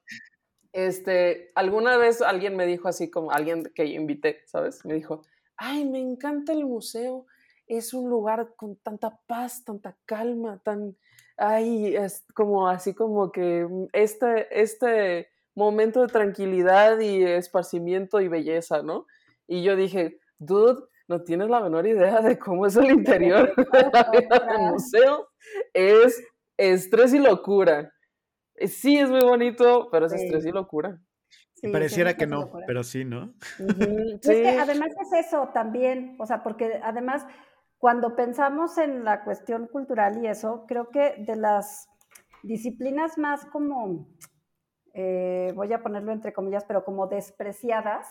este, 0.71 1.51
alguna 1.55 1.97
vez 1.97 2.21
alguien 2.21 2.55
me 2.55 2.65
dijo 2.65 2.87
así 2.87 3.09
como, 3.09 3.31
alguien 3.31 3.69
que 3.75 3.91
yo 3.91 3.99
invité, 3.99 4.43
¿sabes? 4.45 4.85
Me 4.85 4.93
dijo, 4.93 5.23
ay, 5.57 5.85
me 5.85 5.99
encanta 5.99 6.53
el 6.53 6.65
museo. 6.65 7.25
Es 7.67 7.93
un 7.93 8.09
lugar 8.09 8.53
con 8.55 8.77
tanta 8.77 9.19
paz, 9.27 9.63
tanta 9.63 9.95
calma, 10.05 10.59
tan 10.63 10.95
ay, 11.39 11.95
es 11.95 12.25
como 12.33 12.67
así 12.67 12.93
como 12.93 13.31
que 13.31 13.65
mm, 13.69 13.87
este, 13.93 14.61
este 14.61 15.29
momento 15.55 16.01
de 16.01 16.07
tranquilidad 16.07 16.99
y 16.99 17.23
esparcimiento 17.23 18.21
y 18.21 18.27
belleza, 18.27 18.81
¿no? 18.83 19.05
Y 19.47 19.63
yo 19.63 19.75
dije, 19.75 20.19
dude, 20.37 20.83
no 21.07 21.23
tienes 21.23 21.49
la 21.49 21.59
menor 21.59 21.87
idea 21.87 22.21
de 22.21 22.37
cómo 22.37 22.65
es 22.67 22.75
el 22.75 22.91
interior 22.91 23.53
de 23.73 23.89
la 23.91 24.11
vida 24.11 24.39
del 24.47 24.71
museo. 24.71 25.27
Es 25.73 26.21
estrés 26.57 27.13
y 27.13 27.19
locura. 27.19 27.91
Eh, 28.55 28.67
Sí, 28.67 28.97
es 28.97 29.09
muy 29.09 29.21
bonito, 29.21 29.89
pero 29.91 30.05
es 30.05 30.11
Sí. 30.13 30.19
estrés 30.23 30.45
y 30.45 30.51
locura. 30.51 30.99
Sí, 31.55 31.67
Pareciera 31.69 32.13
que 32.15 32.25
no, 32.27 32.41
locura. 32.41 32.65
pero 32.67 32.83
sí, 32.83 33.03
¿no? 33.03 33.33
Ujú, 33.59 33.83
Y 33.83 34.13
es 34.13 34.19
Sí. 34.21 34.41
que 34.43 34.49
además 34.49 34.89
es 35.01 35.25
eso 35.27 35.49
también, 35.53 36.15
o 36.19 36.25
sea, 36.25 36.41
porque 36.43 36.79
además 36.83 37.25
cuando 37.79 38.15
pensamos 38.15 38.77
en 38.77 39.05
la 39.05 39.23
cuestión 39.23 39.67
cultural 39.67 40.21
y 40.21 40.27
eso, 40.27 40.65
creo 40.67 40.89
que 40.89 41.15
de 41.25 41.37
las 41.37 41.89
disciplinas 42.43 43.17
más 43.17 43.45
como, 43.45 44.07
eh, 44.93 45.53
voy 45.55 45.71
a 45.71 45.81
ponerlo 45.81 46.11
entre 46.11 46.33
comillas, 46.33 46.65
pero 46.65 46.83
como 46.83 47.07
despreciadas, 47.07 48.07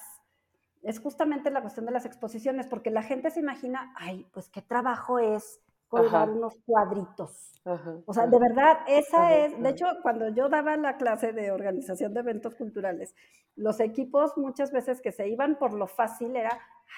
es 0.83 1.01
justamente 1.01 1.51
la 1.51 1.61
cuestión 1.61 1.85
de 1.85 1.93
las 1.93 2.07
exposiciones, 2.07 2.67
porque 2.67 2.91
la 2.91 3.03
gente 3.03 3.31
se 3.31 3.41
imagina, 3.41 3.93
ay, 3.97 4.27
pues 4.33 4.49
qué 4.49 4.63
trabajo 4.63 5.19
es 5.19 5.61
colgar 5.89 6.29
Ajá. 6.29 6.31
unos 6.31 6.55
cuadritos. 6.67 7.61
Ajá, 7.65 7.97
O 8.05 8.13
sea, 8.15 8.27
de 8.27 8.39
verdad, 8.39 8.79
esa 8.89 9.23
Ajá, 9.23 9.37
es, 9.37 9.53
de 9.63 9.69
ajá. 9.69 9.69
hecho, 9.69 9.87
cuando 10.03 10.29
yo 10.31 10.49
daba 10.49 10.77
la 10.77 10.97
clase 10.97 11.33
de 11.33 11.51
organización 11.51 12.15
de 12.15 12.21
eventos 12.21 12.55
culturales, 12.55 13.15
los 13.57 13.81
equipos 13.81 14.37
muchas 14.37 14.73
veces 14.73 15.01
que 15.01 15.13
se 15.13 15.29
iban 15.29 15.59
por 15.59 15.75
lo 15.75 15.87
fácil 15.87 16.35
era, 16.37 16.51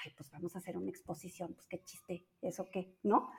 ay, 0.05 0.13
pues 0.15 0.31
vamos 0.31 0.55
a 0.55 0.59
hacer 0.59 0.77
una 0.77 0.89
exposición, 0.89 1.53
pues 1.53 1.67
qué 1.67 1.83
chiste, 1.83 2.25
eso 2.41 2.65
qué, 2.71 2.95
¿no? 3.03 3.29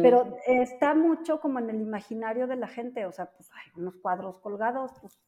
Pero 0.00 0.36
está 0.46 0.94
mucho 0.94 1.40
como 1.40 1.58
en 1.58 1.70
el 1.70 1.80
imaginario 1.82 2.46
de 2.46 2.56
la 2.56 2.68
gente, 2.68 3.04
o 3.06 3.12
sea, 3.12 3.30
pues 3.32 3.50
hay 3.52 3.70
unos 3.76 3.96
cuadros 3.96 4.38
colgados, 4.40 4.92
pues 5.00 5.18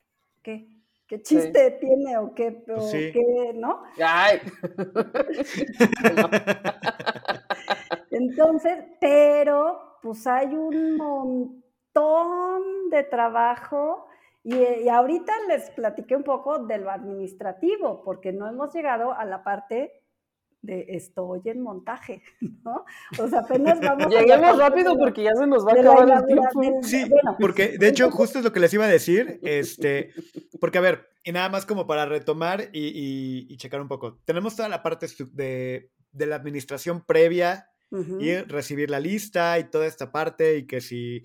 qué, 0.43 0.69
qué 1.07 1.21
chiste 1.23 1.73
tiene 1.73 2.17
o 2.19 2.35
qué, 2.35 2.65
o 2.71 2.75
Pues 2.75 2.85
sí. 2.87 3.11
qué, 3.13 3.53
¿no? 3.55 3.83
Ay. 4.03 4.41
Entonces, 8.21 8.85
pero 9.01 9.97
pues 10.03 10.27
hay 10.27 10.55
un 10.55 10.97
montón 11.95 12.63
de 12.91 13.03
trabajo 13.05 14.07
y, 14.43 14.55
y 14.57 14.89
ahorita 14.89 15.33
les 15.49 15.71
platiqué 15.71 16.17
un 16.17 16.23
poco 16.25 16.59
de 16.67 16.79
lo 16.79 16.91
administrativo, 16.91 18.03
porque 18.03 18.33
no 18.33 18.49
hemos 18.49 18.73
llegado 18.75 19.13
a 19.13 19.25
la 19.25 19.43
parte 19.45 19.93
de 20.63 20.85
estoy 20.91 21.41
en 21.47 21.63
montaje, 21.63 22.23
¿no? 22.65 22.85
O 23.19 23.29
sea, 23.29 23.41
apenas 23.41 23.81
vamos 23.99 24.09
Lleguemos 24.09 24.59
rápido 24.59 24.93
de 24.95 24.99
porque 24.99 25.23
ya 25.25 25.35
se 25.35 25.47
nos 25.47 25.67
va 25.67 25.73
a 25.73 25.81
acabar 25.81 26.11
el 26.11 26.27
tiempo. 26.27 26.61
del- 26.61 26.85
Sí, 26.85 27.09
bueno, 27.09 27.37
porque 27.41 27.79
de 27.79 27.89
hecho 27.89 28.11
justo 28.11 28.39
es 28.39 28.45
lo 28.45 28.53
que 28.53 28.61
les 28.61 28.73
iba 28.75 28.85
a 28.85 28.89
decir, 28.89 29.41
este, 29.43 30.11
porque 30.61 30.79
a 30.79 30.83
ver, 30.83 31.07
y 31.25 31.33
nada 31.33 31.49
más 31.49 31.67
como 31.67 31.87
para 31.87 32.07
retomar 32.07 32.63
y, 32.73 32.87
y- 32.89 33.47
y 33.53 33.57
checar 33.57 33.81
un 33.81 33.89
poco, 33.89 34.19
tenemos 34.25 34.57
toda 34.57 34.69
la 34.69 34.83
parte 34.83 35.07
de, 35.33 35.91
de 36.13 36.27
la 36.27 36.37
administración 36.37 37.05
previa 37.05 37.67
Y 37.93 38.37
recibir 38.43 38.89
la 38.89 39.01
lista 39.01 39.59
y 39.59 39.69
toda 39.69 39.87
esta 39.87 40.13
parte 40.13 40.59
y 40.59 40.67
que 40.67 40.81
si 40.81 41.25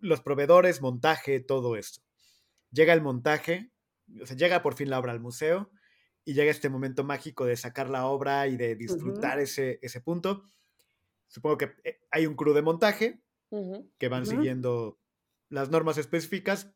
los 0.00 0.20
proveedores, 0.20 0.82
montaje, 0.82 1.40
todo 1.40 1.76
esto. 1.76 2.02
Llega 2.70 2.92
el 2.92 3.00
montaje, 3.00 3.70
o 4.20 4.26
sea, 4.26 4.36
llega 4.36 4.62
por 4.62 4.74
fin 4.74 4.90
la 4.90 4.98
obra 4.98 5.12
al 5.12 5.20
museo 5.20 5.70
y 6.24 6.34
llega 6.34 6.50
este 6.50 6.68
momento 6.68 7.04
mágico 7.04 7.46
de 7.46 7.56
sacar 7.56 7.88
la 7.88 8.06
obra 8.06 8.48
y 8.48 8.56
de 8.58 8.76
disfrutar 8.76 9.40
ese, 9.40 9.78
ese 9.80 10.00
punto. 10.02 10.44
Supongo 11.26 11.56
que 11.58 11.72
eh, 11.84 12.00
hay 12.10 12.26
un 12.26 12.36
crew 12.36 12.52
de 12.52 12.62
montaje 12.62 13.22
que 13.98 14.08
van 14.08 14.26
siguiendo 14.26 14.98
las 15.48 15.70
normas 15.70 15.96
específicas. 15.96 16.70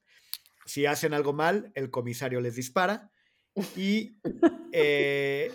Si 0.64 0.86
hacen 0.86 1.12
algo 1.12 1.34
mal, 1.34 1.70
el 1.74 1.90
comisario 1.90 2.40
les 2.40 2.56
dispara 2.56 3.10
y 3.76 4.18
eh, 4.72 5.52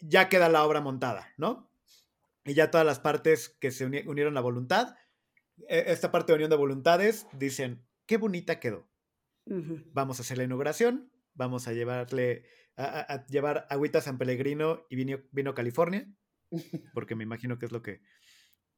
ya 0.00 0.28
queda 0.28 0.48
la 0.48 0.64
obra 0.64 0.80
montada, 0.80 1.32
¿no? 1.36 1.67
Y 2.48 2.54
ya 2.54 2.70
todas 2.70 2.86
las 2.86 2.98
partes 2.98 3.50
que 3.60 3.70
se 3.70 3.84
uni- 3.86 4.06
unieron 4.06 4.36
a 4.36 4.40
voluntad, 4.40 4.94
eh, 5.68 5.84
esta 5.88 6.10
parte 6.10 6.32
de 6.32 6.36
unión 6.36 6.50
de 6.50 6.56
voluntades, 6.56 7.26
dicen, 7.32 7.86
qué 8.06 8.16
bonita 8.16 8.58
quedó. 8.60 8.88
Vamos 9.92 10.18
a 10.18 10.22
hacer 10.22 10.36
la 10.38 10.44
inauguración, 10.44 11.10
vamos 11.34 11.68
a 11.68 11.72
llevarle, 11.72 12.44
a, 12.76 12.84
a- 12.84 13.00
a 13.14 13.26
llevar 13.26 13.66
agüita 13.70 14.00
San 14.00 14.18
Pellegrino 14.18 14.84
y 14.90 14.96
vino, 14.96 15.18
vino 15.30 15.54
California, 15.54 16.06
porque 16.94 17.14
me 17.14 17.24
imagino 17.24 17.58
que 17.58 17.66
es 17.66 17.72
lo 17.72 17.82
que... 17.82 18.00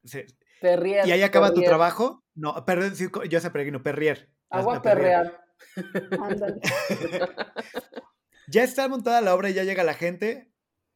se- 0.05 0.27
Perrier. 0.61 1.07
y 1.07 1.13
ahí 1.13 1.23
acaba 1.23 1.55
tu 1.55 1.63
trabajo. 1.63 2.25
No, 2.35 2.65
perdón, 2.65 2.95
sí, 2.97 3.07
yo 3.29 3.41
sé 3.41 3.51
Pellegrino, 3.51 3.83
Perrier. 3.83 4.31
Agua 4.51 4.83
perrear. 4.83 5.41
Ya 8.49 8.65
está 8.65 8.89
montada 8.89 9.21
la 9.21 9.35
obra 9.35 9.51
y 9.51 9.55
ya 9.55 9.63
llega 9.65 9.85
la 9.85 9.95
gente. 9.95 10.53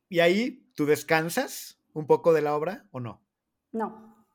Y 0.08 0.18
ahí 0.20 0.68
tú 0.74 0.86
descansas 0.86 1.80
un 1.94 2.06
poco 2.06 2.34
de 2.34 2.42
la 2.42 2.54
obra 2.54 2.86
o 2.90 3.00
no. 3.00 3.24
No. 3.72 4.26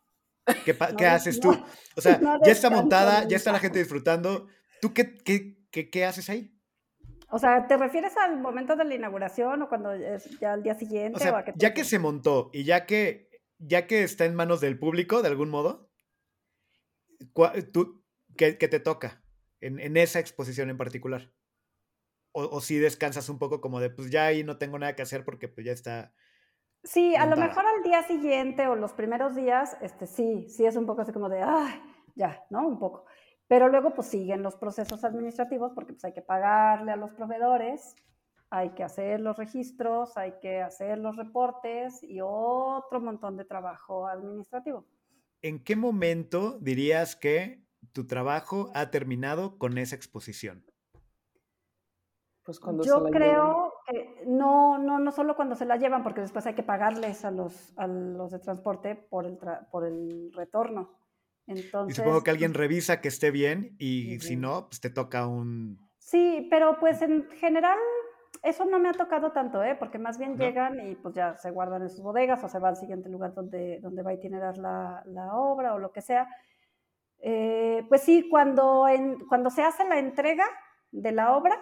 ¿Qué, 0.65 0.73
No 0.79 0.97
qué 0.97 1.05
haces 1.05 1.43
no, 1.43 1.51
tú? 1.51 1.65
O 1.95 2.01
sea, 2.01 2.17
no 2.21 2.39
ya 2.43 2.51
está 2.51 2.69
montada, 2.69 3.27
ya 3.27 3.37
está 3.37 3.51
la 3.51 3.59
gente 3.59 3.79
disfrutando. 3.79 4.47
¿Tú 4.81 4.93
qué, 4.93 5.15
qué, 5.17 5.57
qué, 5.69 5.89
qué 5.89 6.05
haces 6.05 6.29
ahí? 6.29 6.55
O 7.31 7.37
sea, 7.37 7.67
¿te 7.67 7.77
refieres 7.77 8.17
al 8.17 8.39
momento 8.39 8.75
de 8.75 8.85
la 8.85 8.95
inauguración 8.95 9.61
o 9.61 9.69
cuando 9.69 9.91
es 9.93 10.39
ya 10.39 10.53
al 10.53 10.63
día 10.63 10.73
siguiente? 10.73 11.19
O 11.19 11.21
o 11.21 11.35
a 11.35 11.43
sea, 11.43 11.45
te 11.45 11.53
ya 11.55 11.73
que 11.73 11.83
se 11.83 11.99
montó 11.99 12.49
y 12.53 12.63
ya 12.63 12.87
que, 12.87 13.29
ya 13.59 13.85
que 13.85 14.03
está 14.03 14.25
en 14.25 14.33
manos 14.33 14.61
del 14.61 14.79
público, 14.79 15.21
de 15.21 15.27
algún 15.27 15.49
modo, 15.49 15.91
tú, 17.71 18.03
¿qué, 18.35 18.57
qué 18.57 18.67
te 18.67 18.79
toca 18.79 19.21
en, 19.59 19.79
en 19.79 19.95
esa 19.97 20.19
exposición 20.19 20.71
en 20.71 20.77
particular? 20.77 21.31
O, 22.31 22.45
o 22.45 22.61
si 22.61 22.77
descansas 22.77 23.29
un 23.29 23.37
poco 23.37 23.61
como 23.61 23.79
de, 23.79 23.91
pues 23.91 24.09
ya 24.09 24.25
ahí 24.25 24.43
no 24.43 24.57
tengo 24.57 24.79
nada 24.79 24.95
que 24.95 25.03
hacer 25.03 25.23
porque 25.23 25.47
pues 25.47 25.65
ya 25.65 25.73
está... 25.73 26.13
Sí, 26.83 27.15
a 27.15 27.25
lo 27.25 27.35
mejor 27.35 27.65
al 27.65 27.83
día 27.83 28.03
siguiente 28.03 28.67
o 28.67 28.75
los 28.75 28.93
primeros 28.93 29.35
días, 29.35 29.77
este, 29.81 30.07
sí, 30.07 30.47
sí 30.49 30.65
es 30.65 30.75
un 30.75 30.85
poco 30.85 31.01
así 31.01 31.11
como 31.11 31.27
de, 31.27 31.41
ay, 31.41 31.81
ya, 32.15 32.45
¿no? 32.49 32.67
Un 32.67 32.79
poco. 32.79 33.05
Pero 33.47 33.67
luego 33.67 33.93
pues 33.93 34.07
siguen 34.07 34.43
los 34.43 34.55
procesos 34.55 35.03
administrativos 35.03 35.71
porque 35.73 35.93
pues 35.93 36.05
hay 36.05 36.13
que 36.13 36.21
pagarle 36.21 36.91
a 36.91 36.95
los 36.95 37.11
proveedores, 37.11 37.95
hay 38.49 38.69
que 38.71 38.83
hacer 38.83 39.19
los 39.19 39.37
registros, 39.37 40.15
hay 40.17 40.33
que 40.39 40.61
hacer 40.61 40.99
los 40.99 41.15
reportes 41.15 42.01
y 42.03 42.19
otro 42.21 43.01
montón 43.01 43.37
de 43.37 43.45
trabajo 43.45 44.07
administrativo. 44.07 44.85
¿En 45.41 45.63
qué 45.63 45.75
momento 45.75 46.59
dirías 46.59 47.15
que 47.15 47.65
tu 47.91 48.07
trabajo 48.07 48.71
ha 48.73 48.89
terminado 48.91 49.57
con 49.57 49.77
esa 49.77 49.95
exposición? 49.95 50.65
Pues 52.43 52.59
cuando 52.59 52.83
se 52.83 52.89
Yo 52.89 52.99
la 52.99 53.09
creo 53.09 53.68
que 53.89 54.23
no, 54.25 54.77
no, 54.77 54.99
no 54.99 55.11
solo 55.11 55.35
cuando 55.35 55.55
se 55.55 55.65
la 55.65 55.77
llevan, 55.77 56.03
porque 56.03 56.21
después 56.21 56.45
hay 56.45 56.53
que 56.53 56.63
pagarles 56.63 57.25
a 57.25 57.31
los, 57.31 57.73
a 57.77 57.87
los 57.87 58.31
de 58.31 58.39
transporte 58.39 58.95
por 58.95 59.25
el, 59.25 59.39
tra- 59.39 59.67
por 59.69 59.85
el 59.85 60.31
retorno. 60.33 60.97
Y 61.47 61.59
Entonces, 61.61 61.97
supongo 61.97 62.23
que 62.23 62.31
alguien 62.31 62.53
revisa 62.53 63.01
que 63.01 63.07
esté 63.07 63.31
bien 63.31 63.75
y 63.79 64.19
si 64.19 64.35
no, 64.35 64.67
pues 64.67 64.79
te 64.81 64.89
toca 64.89 65.25
un... 65.25 65.79
Sí, 65.97 66.47
pero 66.49 66.79
pues 66.79 67.01
en 67.01 67.27
general 67.31 67.77
eso 68.43 68.65
no 68.65 68.79
me 68.79 68.89
ha 68.89 68.93
tocado 68.93 69.31
tanto, 69.31 69.63
¿eh? 69.63 69.75
Porque 69.75 69.97
más 69.97 70.17
bien 70.17 70.37
¿No? 70.37 70.43
llegan 70.43 70.79
y 70.79 70.95
pues 70.95 71.15
ya 71.15 71.35
se 71.37 71.51
guardan 71.51 71.81
en 71.81 71.89
sus 71.89 72.01
bodegas 72.01 72.43
o 72.43 72.49
se 72.49 72.59
va 72.59 72.69
al 72.69 72.77
siguiente 72.77 73.09
lugar 73.09 73.33
donde, 73.33 73.79
donde 73.79 74.03
va 74.03 74.11
a 74.11 74.13
itinerar 74.13 74.57
la, 74.57 75.01
la 75.05 75.35
obra 75.35 75.73
o 75.73 75.79
lo 75.79 75.91
que 75.91 76.01
sea. 76.01 76.27
Eh, 77.19 77.83
pues 77.89 78.01
sí, 78.01 78.29
cuando, 78.29 78.87
en, 78.87 79.19
cuando 79.27 79.49
se 79.49 79.63
hace 79.63 79.87
la 79.87 79.99
entrega 79.99 80.45
de 80.91 81.11
la 81.11 81.35
obra 81.35 81.59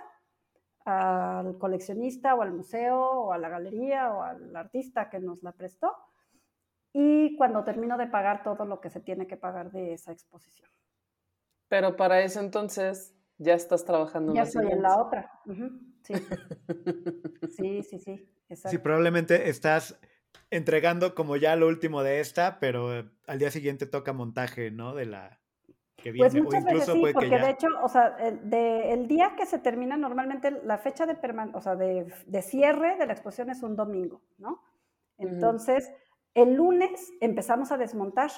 al 0.90 1.58
coleccionista 1.58 2.34
o 2.34 2.42
al 2.42 2.54
museo 2.54 2.98
o 2.98 3.34
a 3.34 3.38
la 3.38 3.50
galería 3.50 4.10
o 4.14 4.24
al 4.24 4.56
artista 4.56 5.10
que 5.10 5.20
nos 5.20 5.44
la 5.44 5.52
prestó 5.52 5.94
y 6.94 7.36
cuando 7.36 7.66
termino 7.66 7.98
de 7.98 8.08
pagar 8.08 8.42
todo 8.42 8.64
lo 8.64 8.80
que 8.80 8.90
se 8.90 9.02
tiene 9.02 9.28
que 9.28 9.36
pagar 9.36 9.70
de 9.72 9.94
esa 9.94 10.14
exposición. 10.14 10.70
Pero 11.68 11.98
para 11.98 12.22
eso 12.22 12.40
entonces 12.40 13.14
ya 13.38 13.54
estás 13.54 13.84
trabajando 13.84 14.34
Ya 14.34 14.44
estoy 14.44 14.72
en 14.72 14.82
la 14.82 14.98
otra. 14.98 15.32
Sí. 16.04 16.14
Sí, 17.58 17.84
sí, 17.84 18.00
sí, 18.00 18.30
exacto. 18.48 18.70
Sí, 18.70 18.78
probablemente 18.78 19.50
estás 19.50 20.00
entregando 20.52 21.16
como 21.16 21.36
ya 21.36 21.58
lo 21.58 21.68
último 21.68 22.02
de 22.02 22.22
esta, 22.22 22.60
pero 22.60 22.98
eh, 22.98 23.10
al 23.26 23.40
día 23.40 23.52
siguiente 23.52 23.88
toca 23.88 24.14
montaje, 24.14 24.72
¿no? 24.72 24.96
De 24.96 25.06
la 25.06 25.42
que 26.08 26.12
viene. 26.14 26.30
Pues 26.30 26.43
muchas 26.43 26.64
o 26.64 26.68
veces 26.68 26.93
sí, 26.93 26.99
puede 26.99 27.14
porque 27.14 27.30
que 27.30 27.38
ya... 27.38 27.45
de 27.45 27.51
hecho, 27.51 27.68
o 27.84 27.88
sea, 27.89 28.16
el, 28.20 28.49
de- 28.49 28.93
el 28.93 29.08
día 29.08 29.36
que 29.36 29.45
se 29.45 29.60
termina 29.60 29.97
normalmente 29.97 30.51
la 30.51 30.78
fecha 30.78 31.05
de, 31.05 31.20
perman- 31.20 31.55
o 31.55 31.62
sea, 31.62 31.76
de, 31.76 32.12
de 32.26 32.41
cierre 32.41 32.97
de 32.97 33.05
la 33.05 33.14
exposición 33.14 33.49
es 33.49 33.64
un 33.64 33.76
domingo, 33.76 34.22
¿no? 34.38 34.62
Entonces, 35.18 35.91
el 36.34 36.53
lunes 36.53 37.12
empezamos 37.22 37.72
a 37.72 37.78
desmontar, 37.78 38.32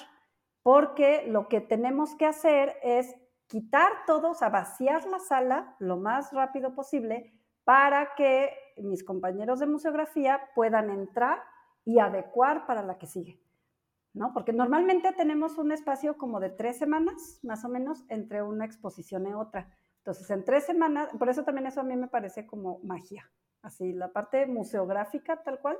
porque 0.62 1.24
lo 1.26 1.48
que 1.48 1.60
tenemos 1.60 2.14
que 2.14 2.26
hacer 2.26 2.76
es 2.82 3.14
quitar 3.46 3.90
todo, 4.06 4.30
o 4.30 4.34
sea, 4.34 4.48
vaciar 4.48 5.04
la 5.06 5.18
sala 5.18 5.74
lo 5.78 5.96
más 5.96 6.32
rápido 6.32 6.74
posible 6.74 7.32
para 7.64 8.14
que 8.14 8.50
mis 8.78 9.04
compañeros 9.04 9.60
de 9.60 9.66
museografía 9.66 10.40
puedan 10.54 10.90
entrar 10.90 11.42
y 11.84 11.98
adecuar 11.98 12.66
para 12.66 12.82
la 12.82 12.96
que 12.98 13.06
sigue. 13.06 13.40
¿No? 14.12 14.32
Porque 14.32 14.52
normalmente 14.52 15.12
tenemos 15.12 15.58
un 15.58 15.72
espacio 15.72 16.16
como 16.16 16.40
de 16.40 16.50
tres 16.50 16.78
semanas, 16.78 17.38
más 17.42 17.64
o 17.64 17.68
menos, 17.68 18.04
entre 18.08 18.42
una 18.42 18.64
exposición 18.64 19.26
y 19.26 19.34
otra. 19.34 19.70
Entonces, 19.98 20.30
en 20.30 20.44
tres 20.44 20.64
semanas, 20.64 21.10
por 21.18 21.28
eso 21.28 21.44
también 21.44 21.66
eso 21.66 21.80
a 21.80 21.84
mí 21.84 21.96
me 21.96 22.08
parece 22.08 22.46
como 22.46 22.80
magia. 22.82 23.30
Así, 23.62 23.92
la 23.92 24.12
parte 24.12 24.46
museográfica 24.46 25.42
tal 25.42 25.60
cual, 25.60 25.76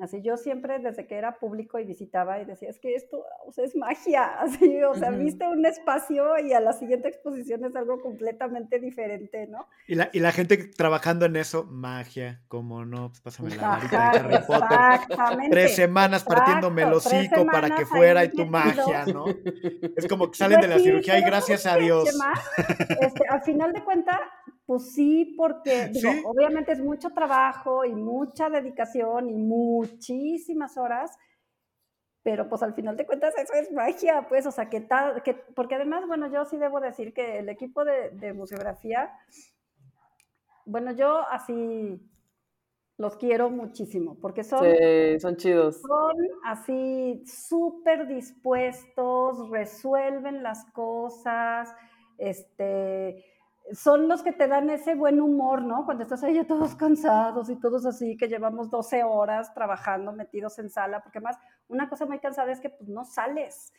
Así 0.00 0.22
yo 0.22 0.36
siempre, 0.36 0.78
desde 0.78 1.06
que 1.06 1.16
era 1.16 1.38
público 1.38 1.78
y 1.78 1.84
visitaba 1.84 2.40
y 2.40 2.46
decía, 2.46 2.70
es 2.70 2.78
que 2.78 2.94
esto 2.94 3.22
o 3.46 3.52
sea, 3.52 3.64
es 3.64 3.76
magia, 3.76 4.24
así, 4.40 4.82
o 4.82 4.94
sea, 4.94 5.10
viste 5.10 5.46
un 5.46 5.66
espacio 5.66 6.38
y 6.38 6.52
a 6.52 6.60
la 6.60 6.72
siguiente 6.72 7.08
exposición 7.08 7.64
es 7.64 7.76
algo 7.76 8.00
completamente 8.00 8.78
diferente, 8.78 9.46
¿no? 9.46 9.68
Y 9.86 9.96
la, 9.96 10.08
y 10.12 10.20
la 10.20 10.32
gente 10.32 10.56
trabajando 10.56 11.26
en 11.26 11.36
eso, 11.36 11.64
magia, 11.64 12.40
como 12.48 12.84
no, 12.84 13.08
pues 13.08 13.20
pásame 13.20 13.54
la 13.56 13.68
varita 13.68 14.10
de 14.12 14.18
Harry 14.18 14.46
Potter. 14.46 14.78
Exactamente. 15.02 15.50
Tres 15.50 15.76
semanas 15.76 16.24
partiéndome 16.24 16.82
el 16.82 16.92
hocico 16.92 17.44
para 17.46 17.76
que 17.76 17.84
fuera 17.84 18.24
y 18.24 18.30
tu 18.30 18.46
magia, 18.46 19.04
¿no? 19.06 19.26
Es 19.96 20.06
como 20.08 20.30
que 20.30 20.38
salen 20.38 20.60
de 20.60 20.68
la 20.68 20.78
cirugía 20.78 21.18
y 21.18 21.22
gracias 21.22 21.66
a 21.66 21.76
Dios. 21.76 22.08
Este, 23.00 23.26
al 23.28 23.42
final 23.42 23.72
de 23.72 23.84
cuentas, 23.84 24.18
pues 24.70 24.92
sí, 24.92 25.34
porque 25.36 25.88
digo, 25.88 26.10
obviamente 26.26 26.70
es 26.70 26.78
mucho 26.78 27.10
trabajo 27.10 27.84
y 27.84 27.92
mucha 27.92 28.48
dedicación 28.48 29.28
y 29.28 29.34
muchísimas 29.34 30.78
horas, 30.78 31.10
pero 32.22 32.48
pues 32.48 32.62
al 32.62 32.72
final 32.74 32.96
de 32.96 33.04
cuentas 33.04 33.34
eso 33.36 33.52
es 33.54 33.72
magia, 33.72 34.28
pues, 34.28 34.46
o 34.46 34.52
sea, 34.52 34.70
que 34.70 34.80
tal, 34.80 35.24
que, 35.24 35.34
porque 35.34 35.74
además, 35.74 36.06
bueno, 36.06 36.30
yo 36.32 36.44
sí 36.44 36.56
debo 36.56 36.78
decir 36.78 37.12
que 37.12 37.40
el 37.40 37.48
equipo 37.48 37.84
de, 37.84 38.10
de 38.10 38.32
museografía, 38.32 39.10
bueno, 40.66 40.92
yo 40.92 41.26
así 41.28 42.00
los 42.96 43.16
quiero 43.16 43.50
muchísimo, 43.50 44.20
porque 44.20 44.44
son, 44.44 44.64
son 45.18 45.36
chidos. 45.36 45.80
Son 45.80 46.16
así 46.44 47.24
súper 47.26 48.06
dispuestos, 48.06 49.50
resuelven 49.50 50.44
las 50.44 50.64
cosas, 50.66 51.74
este, 52.18 53.24
son 53.72 54.08
los 54.08 54.22
que 54.22 54.32
te 54.32 54.48
dan 54.48 54.70
ese 54.70 54.94
buen 54.94 55.20
humor, 55.20 55.62
¿no? 55.62 55.84
Cuando 55.84 56.02
estás 56.02 56.22
ahí 56.22 56.44
todos 56.44 56.74
cansados 56.74 57.50
y 57.50 57.56
todos 57.56 57.86
así, 57.86 58.16
que 58.16 58.28
llevamos 58.28 58.70
12 58.70 59.04
horas 59.04 59.54
trabajando 59.54 60.12
metidos 60.12 60.58
en 60.58 60.70
sala, 60.70 61.02
porque 61.02 61.18
además 61.18 61.38
una 61.68 61.88
cosa 61.88 62.06
muy 62.06 62.18
cansada 62.18 62.50
es 62.52 62.60
que 62.60 62.70
pues 62.70 62.88
no 62.88 63.04
sales. 63.04 63.72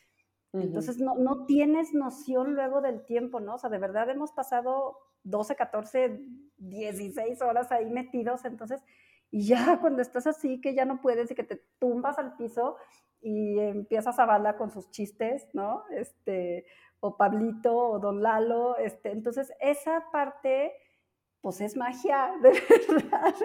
Entonces 0.54 0.98
no, 0.98 1.16
no 1.16 1.46
tienes 1.46 1.94
noción 1.94 2.56
luego 2.56 2.82
del 2.82 3.06
tiempo, 3.06 3.40
¿no? 3.40 3.56
O 3.56 3.58
sea, 3.58 3.70
de 3.70 3.78
verdad 3.78 4.10
hemos 4.10 4.34
pasado 4.34 4.98
12, 5.24 5.56
14, 5.56 6.20
16 6.58 7.42
horas 7.42 7.72
ahí 7.72 7.90
metidos, 7.90 8.44
entonces, 8.44 8.84
y 9.30 9.46
ya 9.46 9.80
cuando 9.80 10.02
estás 10.02 10.28
así, 10.28 10.60
que 10.60 10.76
ya 10.76 10.84
no 10.84 11.00
puedes 11.00 11.32
y 11.32 11.36
que 11.36 11.44
te 11.44 11.64
tumbas 11.80 12.18
al 12.18 12.36
piso 12.36 12.76
y 13.22 13.60
empiezas 13.60 14.20
a 14.20 14.26
bala 14.26 14.58
con 14.58 14.72
sus 14.72 14.90
chistes, 14.90 15.48
¿no? 15.54 15.84
Este, 15.92 16.66
o 17.02 17.18
Pablito 17.18 17.76
o 17.76 18.00
Don 18.00 18.24
Lalo, 18.24 18.78
este, 18.78 19.12
entonces 19.12 19.52
esa 19.60 20.06
parte 20.12 20.72
pues 21.42 21.60
es 21.60 21.76
magia, 21.76 22.32
de 22.42 22.52
verdad. 22.52 23.36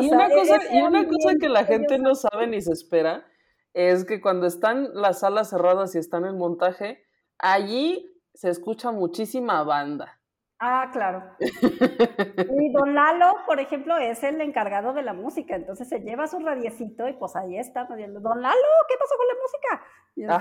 y, 0.00 0.10
una 0.10 0.28
cosa, 0.28 0.60
y 0.72 0.82
una 0.82 1.08
cosa 1.08 1.34
que 1.40 1.48
la 1.48 1.64
gente 1.64 1.98
no 1.98 2.14
sabe 2.14 2.46
ni 2.46 2.60
se 2.60 2.72
espera 2.72 3.26
es 3.72 4.04
que 4.04 4.20
cuando 4.20 4.46
están 4.46 4.90
las 4.94 5.20
salas 5.20 5.50
cerradas 5.50 5.94
y 5.94 5.98
están 5.98 6.24
en 6.26 6.38
montaje, 6.38 7.02
allí 7.38 8.14
se 8.34 8.50
escucha 8.50 8.92
muchísima 8.92 9.64
banda. 9.64 10.20
Ah, 10.66 10.88
claro. 10.90 11.22
Y 12.64 12.72
don 12.72 12.94
Lalo, 12.94 13.36
por 13.46 13.60
ejemplo, 13.60 13.98
es 13.98 14.22
el 14.22 14.40
encargado 14.40 14.94
de 14.94 15.02
la 15.02 15.12
música, 15.12 15.56
entonces 15.56 15.88
se 15.88 16.00
lleva 16.00 16.26
su 16.26 16.38
radiecito 16.38 17.06
y 17.06 17.12
pues 17.14 17.36
ahí 17.36 17.58
está, 17.58 17.84
don 17.84 18.42
Lalo, 18.42 18.68
¿qué 18.88 18.94
pasó 18.98 19.14
con 19.16 19.28
la 19.28 19.34
música? 19.42 19.82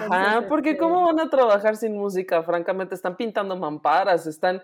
Ajá, 0.06 0.48
porque 0.48 0.72
este 0.72 0.80
¿cómo 0.80 1.06
van 1.06 1.20
a 1.20 1.30
trabajar 1.30 1.76
sin 1.76 1.98
música? 1.98 2.42
Francamente, 2.44 2.96
están 2.96 3.18
pintando 3.18 3.58
mamparas, 3.58 4.26
están 4.26 4.62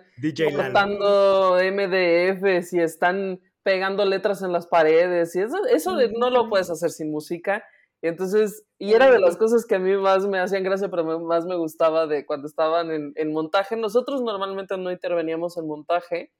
cortando 0.54 1.56
MDFs 1.56 2.72
y 2.72 2.80
están 2.80 3.40
pegando 3.62 4.04
letras 4.06 4.42
en 4.42 4.52
las 4.52 4.66
paredes 4.66 5.36
y 5.36 5.40
eso, 5.40 5.66
eso 5.66 5.96
no 6.18 6.30
lo 6.30 6.48
puedes 6.48 6.70
hacer 6.70 6.90
sin 6.90 7.10
música. 7.10 7.62
Y 8.02 8.08
entonces, 8.08 8.64
y 8.78 8.94
era 8.94 9.10
de 9.10 9.18
las 9.18 9.36
cosas 9.36 9.66
que 9.66 9.74
a 9.74 9.78
mí 9.78 9.94
más 9.96 10.26
me 10.26 10.40
hacían 10.40 10.62
gracia, 10.62 10.88
pero 10.88 11.20
más 11.20 11.44
me 11.44 11.56
gustaba 11.56 12.06
de 12.06 12.24
cuando 12.24 12.46
estaban 12.46 12.90
en, 12.90 13.12
en 13.16 13.32
montaje. 13.32 13.76
Nosotros 13.76 14.22
normalmente 14.22 14.76
no 14.78 14.90
interveníamos 14.90 15.58
en 15.58 15.66
montaje, 15.66 16.32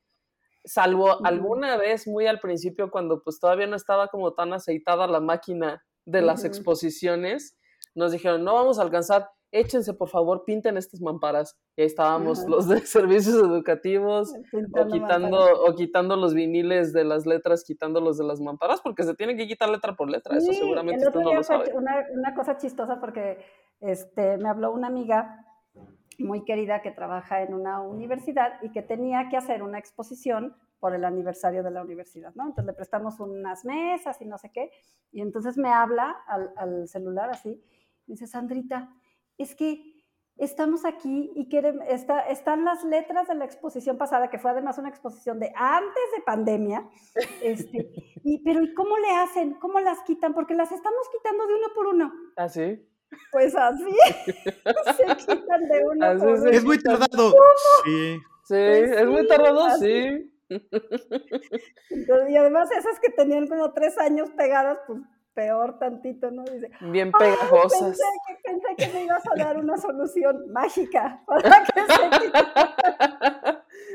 salvo 0.64 1.24
alguna 1.24 1.76
vez 1.76 2.06
muy 2.06 2.26
al 2.26 2.40
principio 2.40 2.90
cuando 2.90 3.22
pues 3.22 3.40
todavía 3.40 3.66
no 3.66 3.76
estaba 3.76 4.08
como 4.08 4.32
tan 4.32 4.52
aceitada 4.52 5.06
la 5.06 5.20
máquina 5.20 5.84
de 6.04 6.22
las 6.22 6.44
exposiciones 6.44 7.56
nos 7.94 8.12
dijeron, 8.12 8.44
no 8.44 8.54
vamos 8.54 8.78
a 8.78 8.82
alcanzar, 8.82 9.28
échense 9.52 9.94
por 9.94 10.08
favor, 10.08 10.44
pinten 10.44 10.76
estas 10.76 11.00
mamparas. 11.00 11.58
Y 11.76 11.82
ahí 11.82 11.86
estábamos 11.86 12.46
los 12.46 12.68
de 12.68 12.78
servicios 12.86 13.36
educativos, 13.36 14.32
o 14.32 14.86
quitando, 14.86 15.38
o 15.64 15.74
quitando 15.74 16.16
los 16.16 16.34
viniles 16.34 16.92
de 16.92 17.04
las 17.04 17.26
letras, 17.26 17.64
quitándolos 17.64 18.18
de 18.18 18.24
las 18.24 18.40
mamparas, 18.40 18.80
porque 18.80 19.02
se 19.02 19.14
tiene 19.14 19.36
que 19.36 19.46
quitar 19.46 19.68
letra 19.68 19.94
por 19.94 20.10
letra, 20.10 20.36
eso 20.36 20.52
seguramente 20.52 21.06
usted 21.06 21.20
no 21.20 21.34
lo 21.34 21.42
sabe. 21.42 21.72
Una, 21.74 22.04
una, 22.12 22.34
cosa 22.34 22.56
chistosa 22.56 23.00
porque 23.00 23.38
este, 23.80 24.38
me 24.38 24.48
habló 24.48 24.72
una 24.72 24.86
amiga 24.86 25.46
muy 26.18 26.44
querida 26.44 26.82
que 26.82 26.90
trabaja 26.90 27.42
en 27.42 27.54
una 27.54 27.80
universidad 27.80 28.62
y 28.62 28.70
que 28.70 28.82
tenía 28.82 29.28
que 29.30 29.36
hacer 29.36 29.62
una 29.62 29.78
exposición 29.78 30.54
por 30.78 30.94
el 30.94 31.04
aniversario 31.04 31.62
de 31.62 31.70
la 31.70 31.82
universidad, 31.82 32.34
¿no? 32.34 32.44
Entonces 32.44 32.66
le 32.66 32.72
prestamos 32.72 33.20
unas 33.20 33.64
mesas 33.64 34.20
y 34.20 34.26
no 34.26 34.38
sé 34.38 34.50
qué, 34.50 34.70
y 35.12 35.20
entonces 35.20 35.58
me 35.58 35.70
habla 35.70 36.16
al, 36.26 36.52
al 36.56 36.88
celular 36.88 37.30
así, 37.30 37.62
dice, 38.06 38.26
Sandrita, 38.26 38.88
es 39.42 39.54
que 39.54 39.90
estamos 40.36 40.84
aquí 40.84 41.30
y 41.34 41.48
está, 41.88 42.20
están 42.22 42.64
las 42.64 42.82
letras 42.84 43.28
de 43.28 43.34
la 43.34 43.44
exposición 43.44 43.98
pasada, 43.98 44.30
que 44.30 44.38
fue 44.38 44.50
además 44.50 44.78
una 44.78 44.88
exposición 44.88 45.38
de 45.38 45.52
antes 45.54 46.04
de 46.16 46.22
pandemia, 46.24 46.88
este, 47.42 47.90
y, 48.24 48.42
pero 48.42 48.62
¿y 48.62 48.74
cómo 48.74 48.96
le 48.98 49.10
hacen? 49.10 49.54
¿Cómo 49.54 49.80
las 49.80 50.00
quitan? 50.02 50.34
Porque 50.34 50.54
las 50.54 50.72
estamos 50.72 51.08
quitando 51.12 51.46
de 51.46 51.54
uno 51.54 51.66
por 51.74 51.86
uno. 51.86 52.12
¿Ah, 52.36 52.48
sí? 52.48 52.86
Pues 53.32 53.54
así, 53.56 53.84
se 54.24 55.16
quitan 55.16 55.68
de 55.68 55.84
uno 55.84 56.18
por 56.18 56.28
uno. 56.28 56.50
Es 56.50 56.64
muy 56.64 56.82
tardado. 56.82 57.34
Sí. 57.84 58.18
Sí, 58.44 58.56
pues 58.56 58.90
es 58.90 59.06
muy 59.06 59.26
tardado, 59.26 59.70
sí. 59.78 60.32
y 62.28 62.36
además 62.36 62.68
esas 62.72 62.98
que 62.98 63.10
tenían 63.10 63.46
como 63.46 63.72
tres 63.72 63.96
años 63.98 64.30
pegadas, 64.30 64.78
pues 64.86 65.00
peor 65.40 65.78
tantito, 65.78 66.30
¿no? 66.30 66.44
Dice, 66.44 66.70
bien 66.82 67.10
pegajosas. 67.12 67.80
Pensé 67.80 68.04
que, 68.26 68.34
pensé 68.44 68.76
que 68.76 68.88
me 68.92 69.04
ibas 69.04 69.22
a 69.26 69.34
dar 69.42 69.56
una 69.56 69.78
solución 69.78 70.52
mágica 70.52 71.22
para 71.26 71.64
que 71.64 71.80
se 71.80 72.10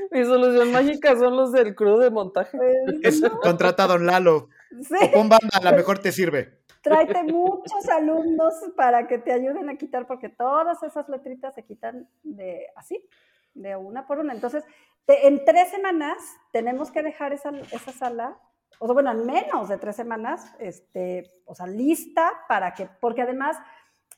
Mi 0.09 0.25
solución 0.25 0.71
mágica 0.71 1.15
son 1.15 1.37
los 1.37 1.51
del 1.51 1.75
crew 1.75 1.99
de 1.99 2.09
montaje. 2.09 2.57
Pues, 2.57 2.75
es 3.03 3.21
contrata 3.43 3.83
a 3.83 3.87
Don 3.87 4.07
Lalo. 4.07 4.49
Sí. 4.81 4.95
O 4.99 5.11
pon 5.11 5.29
banda, 5.29 5.49
a 5.53 5.69
lo 5.69 5.77
mejor 5.77 5.99
te 5.99 6.11
sirve. 6.11 6.57
Tráete 6.81 7.23
muchos 7.23 7.87
alumnos 7.89 8.55
para 8.75 9.07
que 9.07 9.19
te 9.19 9.31
ayuden 9.31 9.69
a 9.69 9.77
quitar, 9.77 10.07
porque 10.07 10.29
todas 10.29 10.81
esas 10.81 11.07
letritas 11.09 11.53
se 11.53 11.63
quitan 11.63 12.07
de 12.23 12.67
así, 12.75 13.07
de 13.53 13.75
una 13.75 14.07
por 14.07 14.17
una. 14.17 14.33
Entonces, 14.33 14.63
en 15.07 15.45
tres 15.45 15.69
semanas 15.69 16.17
tenemos 16.51 16.89
que 16.91 17.03
dejar 17.03 17.33
esa, 17.33 17.51
esa 17.71 17.91
sala 17.91 18.37
o 18.79 18.85
sea, 18.85 18.93
bueno, 18.93 19.11
en 19.11 19.25
menos 19.25 19.69
de 19.69 19.77
tres 19.77 19.95
semanas, 19.95 20.55
este, 20.59 21.41
o 21.45 21.55
sea, 21.55 21.67
lista 21.67 22.31
para 22.47 22.73
que, 22.73 22.89
porque 22.99 23.21
además 23.21 23.57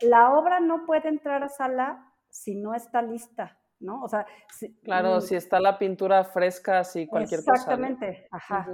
la 0.02 0.32
obra 0.32 0.60
no 0.60 0.86
puede 0.86 1.10
entrar 1.10 1.44
a 1.44 1.50
sala 1.50 2.14
si 2.30 2.56
no 2.56 2.74
está 2.74 3.02
lista, 3.02 3.60
¿no? 3.80 4.02
O 4.04 4.08
sea, 4.08 4.26
claro, 4.84 5.18
mm, 5.18 5.22
si 5.22 5.36
está 5.36 5.60
la 5.60 5.78
pintura 5.78 6.24
fresca, 6.24 6.84
si 6.84 7.08
cualquier 7.08 7.42
cosa. 7.42 7.54
Exactamente, 7.54 8.28
ajá. 8.32 8.68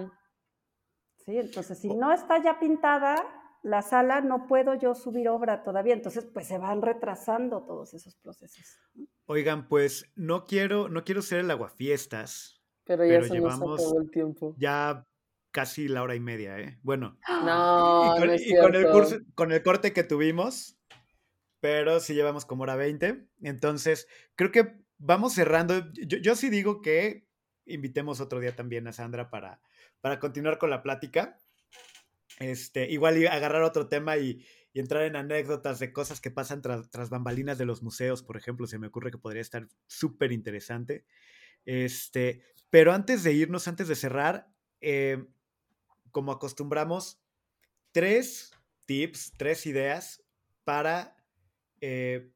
Sí, 1.17 1.37
entonces 1.37 1.79
si 1.79 1.93
no 1.93 2.11
está 2.11 2.41
ya 2.41 2.59
pintada 2.59 3.15
la 3.61 3.81
sala, 3.81 4.19
no 4.19 4.45
puedo 4.45 4.75
yo 4.75 4.93
subir 4.93 5.29
obra 5.29 5.63
todavía, 5.63 5.93
entonces 5.93 6.25
pues 6.25 6.47
se 6.47 6.57
van 6.57 6.81
retrasando 6.81 7.63
todos 7.63 7.93
esos 7.93 8.15
procesos. 8.17 8.77
Oigan, 9.25 9.69
pues 9.69 10.11
no 10.15 10.45
quiero, 10.45 10.89
no 10.89 11.05
quiero 11.05 11.21
ser 11.21 11.39
el 11.39 11.51
aguafiestas. 11.51 12.61
Pero 12.83 13.05
ya 13.05 13.23
se 13.23 13.35
llevamos 13.35 13.59
nos 13.59 13.81
acabó 13.81 14.01
el 14.01 14.11
tiempo. 14.11 14.55
Ya 14.57 15.07
casi 15.53 15.87
la 15.87 16.03
hora 16.03 16.15
y 16.15 16.19
media, 16.19 16.59
¿eh? 16.59 16.77
Bueno. 16.83 17.17
No, 17.45 18.15
con, 18.17 18.27
no 18.27 18.33
es 18.33 18.45
y 18.45 18.57
con, 18.57 18.75
el 18.75 18.87
con 19.35 19.51
el 19.53 19.63
corte 19.63 19.93
que 19.93 20.03
tuvimos, 20.03 20.77
pero 21.61 22.01
sí 22.01 22.13
llevamos 22.13 22.43
como 22.43 22.63
hora 22.63 22.75
20. 22.75 23.25
Entonces, 23.43 24.07
creo 24.35 24.51
que 24.51 24.75
vamos 24.97 25.33
cerrando. 25.33 25.93
Yo, 25.93 26.35
sí 26.35 26.49
digo 26.49 26.81
que 26.81 27.25
invitemos 27.65 28.19
otro 28.19 28.41
día 28.41 28.55
también 28.55 28.87
a 28.87 28.93
Sandra 28.93 29.29
para, 29.29 29.61
para 30.01 30.19
continuar 30.19 30.57
con 30.57 30.69
la 30.69 30.81
plática. 30.81 31.37
Este, 32.39 32.89
igual 32.89 33.25
agarrar 33.27 33.61
otro 33.61 33.87
tema 33.87 34.17
y, 34.17 34.45
entrar 34.73 35.03
en 35.03 35.15
anécdotas 35.15 35.77
de 35.77 35.93
cosas 35.93 36.19
que 36.19 36.31
pasan 36.31 36.63
tras, 36.63 37.09
bambalinas 37.11 37.59
de 37.59 37.65
los 37.65 37.83
museos, 37.83 38.23
por 38.23 38.37
ejemplo, 38.37 38.65
se 38.65 38.79
me 38.79 38.87
ocurre 38.87 39.11
que 39.11 39.19
podría 39.19 39.43
estar 39.43 39.67
súper 39.85 40.31
interesante. 40.31 41.05
Este, 41.63 42.41
pero 42.71 42.91
antes 42.91 43.21
de 43.21 43.33
irnos, 43.33 43.67
antes 43.67 43.87
de 43.87 43.95
cerrar, 43.95 44.47
eh, 44.81 45.23
como 46.13 46.31
acostumbramos, 46.31 47.19
tres 47.91 48.53
tips, 48.85 49.33
tres 49.37 49.65
ideas 49.65 50.23
para 50.63 51.17
eh, 51.81 52.31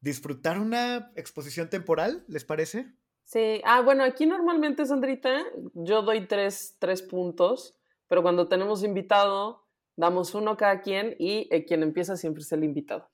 disfrutar 0.00 0.60
una 0.60 1.10
exposición 1.16 1.68
temporal, 1.68 2.24
¿les 2.28 2.44
parece? 2.44 2.94
Sí, 3.24 3.60
ah, 3.64 3.80
bueno, 3.80 4.04
aquí 4.04 4.26
normalmente, 4.26 4.86
Sandrita, 4.86 5.44
yo 5.74 6.02
doy 6.02 6.28
tres, 6.28 6.76
tres 6.78 7.02
puntos, 7.02 7.76
pero 8.06 8.22
cuando 8.22 8.46
tenemos 8.46 8.84
invitado, 8.84 9.64
Damos 9.96 10.34
uno 10.34 10.56
cada 10.56 10.80
quien 10.80 11.14
y 11.18 11.48
eh, 11.50 11.64
quien 11.64 11.82
empieza 11.82 12.16
siempre 12.16 12.42
es 12.42 12.50
el 12.52 12.64
invitado. 12.64 13.10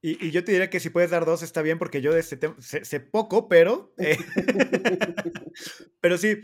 Y, 0.00 0.30
yo 0.30 0.44
te 0.44 0.52
diría 0.52 0.68
que 0.68 0.80
si 0.80 0.90
puedes 0.90 1.10
dar 1.10 1.24
dos 1.24 1.42
está 1.42 1.62
bien 1.62 1.78
porque 1.78 2.02
yo 2.02 2.12
de 2.12 2.20
este 2.20 2.36
tema 2.36 2.56
sé, 2.58 3.00
poco, 3.00 3.48
pero... 3.48 3.94
Eh, 3.98 4.18
pero 6.00 6.18
sí, 6.18 6.36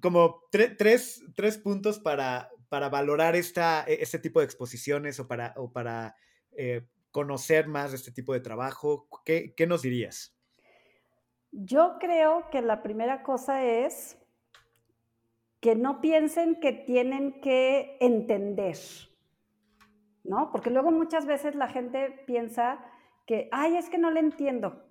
como 0.00 0.42
tres, 0.50 1.22
puntos 1.62 1.98
para, 1.98 2.50
para 2.68 2.88
valorar 2.88 3.36
esta, 3.36 3.84
e, 3.86 4.02
este 4.02 4.18
tipo 4.18 4.40
de 4.40 4.46
exposiciones 4.46 5.18
o 5.20 5.26
para, 5.28 5.54
o 5.56 5.72
para 5.72 6.16
eh, 6.52 6.86
conocer 7.10 7.66
más 7.68 7.90
de 7.90 7.96
este 7.96 8.12
tipo 8.12 8.32
de 8.32 8.40
trabajo. 8.40 9.08
¿Qué, 9.24 9.54
¿Qué 9.54 9.66
nos 9.66 9.82
dirías? 9.82 10.36
Yo 11.50 11.96
creo 11.98 12.50
que 12.50 12.60
la 12.60 12.82
primera 12.82 13.22
cosa 13.22 13.64
es 13.64 14.18
que 15.60 15.74
no 15.74 16.00
piensen 16.00 16.60
que 16.60 16.72
tienen 16.72 17.40
que 17.40 17.96
entender, 18.00 18.76
¿no? 20.22 20.52
Porque 20.52 20.70
luego 20.70 20.90
muchas 20.90 21.26
veces 21.26 21.54
la 21.54 21.68
gente 21.68 22.22
piensa 22.26 22.84
que, 23.26 23.48
ay, 23.50 23.76
es 23.76 23.88
que 23.88 23.98
no 23.98 24.10
le 24.10 24.20
entiendo. 24.20 24.84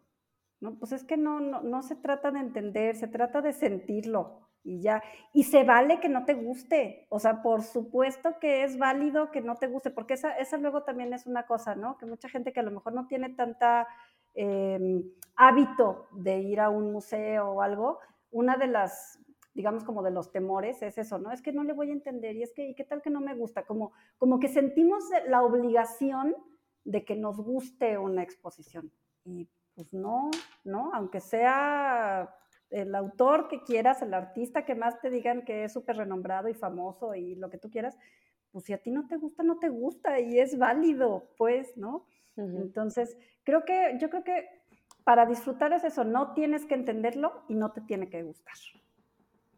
No, 0.59 0.77
pues 0.79 0.91
es 0.91 1.03
que 1.03 1.17
no, 1.17 1.39
no, 1.39 1.83
se 1.83 1.95
trata 1.95 2.31
de 2.31 2.39
entender, 2.39 2.95
se 2.95 3.07
trata 3.07 3.41
de 3.41 3.53
sentirlo 3.53 4.46
y 4.63 4.81
ya. 4.81 5.01
Y 5.33 5.43
se 5.43 5.63
vale 5.63 5.99
que 5.99 6.09
no 6.09 6.25
te 6.25 6.33
guste. 6.33 7.07
O 7.09 7.19
sea, 7.19 7.41
por 7.41 7.63
supuesto 7.63 8.39
que 8.39 8.63
es 8.63 8.77
válido 8.77 9.31
que 9.31 9.41
no 9.41 9.55
te 9.55 9.67
guste, 9.67 9.91
porque 9.91 10.15
esa, 10.15 10.37
esa 10.37 10.57
luego 10.57 10.83
también 10.83 11.13
es 11.13 11.25
una 11.25 11.45
cosa, 11.45 11.75
¿no? 11.75 11.97
Que 11.97 12.05
mucha 12.05 12.29
gente 12.29 12.53
que 12.53 12.59
a 12.59 12.63
lo 12.63 12.71
mejor 12.71 12.93
no 12.93 13.07
tiene 13.07 13.29
tanta 13.29 13.87
em, 14.33 15.03
hábito 15.35 16.07
de 16.11 16.39
ir 16.39 16.59
a 16.59 16.69
un 16.69 16.91
museo 16.91 17.51
o 17.51 17.61
algo, 17.61 17.99
una 18.31 18.57
de 18.57 18.67
las 18.67 19.19
digamos, 19.53 19.83
como 19.83 20.03
de 20.03 20.11
los 20.11 20.31
temores, 20.31 20.83
es 20.83 20.99
eso, 20.99 21.17
¿no? 21.17 21.31
Es 21.31 21.41
que 21.41 21.51
no 21.51 21.63
le 21.63 21.73
voy 21.73 21.89
a 21.89 21.93
entender 21.93 22.35
y 22.35 22.43
es 22.43 22.53
que, 22.53 22.67
¿y 22.67 22.75
qué 22.75 22.83
tal 22.83 23.01
que 23.01 23.09
no 23.09 23.19
me 23.21 23.33
gusta? 23.33 23.65
Como, 23.65 23.91
como 24.19 24.39
que 24.39 24.49
sentimos 24.49 25.03
la 25.27 25.41
obligación 25.41 26.35
de 26.83 27.03
que 27.03 27.15
nos 27.15 27.37
guste 27.37 27.97
una 27.97 28.21
exposición. 28.21 28.91
Y 29.25 29.49
pues 29.73 29.91
no, 29.91 30.29
¿no? 30.63 30.91
Aunque 30.93 31.19
sea 31.19 32.35
el 32.69 32.93
autor 32.95 33.47
que 33.47 33.63
quieras, 33.63 34.01
el 34.01 34.13
artista 34.13 34.65
que 34.65 34.75
más 34.75 34.99
te 34.99 35.09
digan 35.09 35.43
que 35.45 35.63
es 35.63 35.73
súper 35.73 35.97
renombrado 35.97 36.49
y 36.49 36.53
famoso 36.53 37.15
y 37.15 37.35
lo 37.35 37.49
que 37.49 37.57
tú 37.57 37.69
quieras, 37.69 37.97
pues 38.51 38.65
si 38.65 38.73
a 38.73 38.81
ti 38.81 38.91
no 38.91 39.07
te 39.07 39.17
gusta, 39.17 39.43
no 39.43 39.59
te 39.59 39.69
gusta 39.69 40.19
y 40.19 40.39
es 40.39 40.57
válido, 40.57 41.29
pues, 41.37 41.75
¿no? 41.77 42.05
Entonces, 42.35 43.17
creo 43.43 43.65
que, 43.65 43.97
yo 43.99 44.11
creo 44.11 44.23
que 44.23 44.47
para 45.03 45.25
disfrutar 45.25 45.73
es 45.73 45.83
eso, 45.83 46.03
no 46.03 46.33
tienes 46.33 46.65
que 46.65 46.75
entenderlo 46.75 47.43
y 47.47 47.55
no 47.55 47.71
te 47.71 47.81
tiene 47.81 48.09
que 48.09 48.21
gustar. 48.21 48.55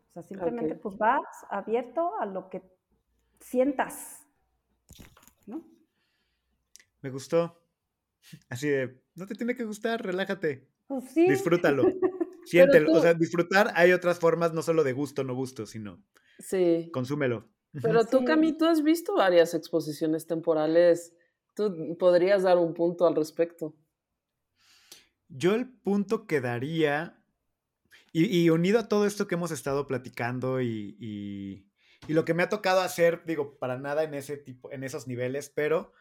O 0.09 0.13
sea, 0.13 0.23
simplemente 0.23 0.75
pues 0.75 0.97
vas 0.97 1.25
abierto 1.49 2.17
a 2.19 2.25
lo 2.25 2.49
que 2.49 2.61
sientas, 3.39 4.25
¿no? 5.45 5.61
Me 7.01 7.09
gustó. 7.09 7.61
Así 8.49 8.69
de, 8.69 9.01
no 9.15 9.25
te 9.27 9.35
tiene 9.35 9.55
que 9.55 9.65
gustar, 9.65 10.01
relájate. 10.01 10.67
Pues 10.87 11.05
sí. 11.05 11.29
Disfrútalo. 11.29 11.83
Siéntelo. 12.49 12.91
O 12.93 13.01
sea, 13.01 13.13
disfrutar 13.13 13.71
hay 13.75 13.91
otras 13.91 14.19
formas, 14.19 14.53
no 14.53 14.61
solo 14.61 14.83
de 14.83 14.93
gusto, 14.93 15.23
no 15.23 15.35
gusto, 15.35 15.65
sino. 15.65 16.03
Sí. 16.39 16.89
Consúmelo. 16.91 17.49
Pero 17.81 18.03
tú, 18.05 18.25
Cami, 18.25 18.57
tú 18.57 18.65
has 18.65 18.81
visto 18.81 19.15
varias 19.15 19.53
exposiciones 19.53 20.25
temporales. 20.25 21.13
Tú 21.55 21.95
podrías 21.99 22.43
dar 22.43 22.57
un 22.57 22.73
punto 22.73 23.05
al 23.05 23.15
respecto. 23.15 23.75
Yo 25.27 25.53
el 25.53 25.69
punto 25.69 26.25
que 26.25 26.41
daría 26.41 27.23
y, 28.11 28.49
unido 28.49 28.79
a 28.79 28.87
todo 28.87 29.05
esto 29.05 29.27
que 29.27 29.35
hemos 29.35 29.51
estado 29.51 29.85
platicando 29.85 30.61
y, 30.61 31.65
lo 32.07 32.25
que 32.25 32.33
me 32.33 32.41
ha 32.41 32.49
tocado 32.49 32.81
hacer, 32.81 33.23
digo, 33.25 33.59
para 33.59 33.77
nada 33.77 34.03
en 34.03 34.15
ese 34.15 34.37
tipo, 34.37 34.71
en 34.71 34.83
esos 34.83 35.07
niveles, 35.07 35.51
pero 35.53 35.93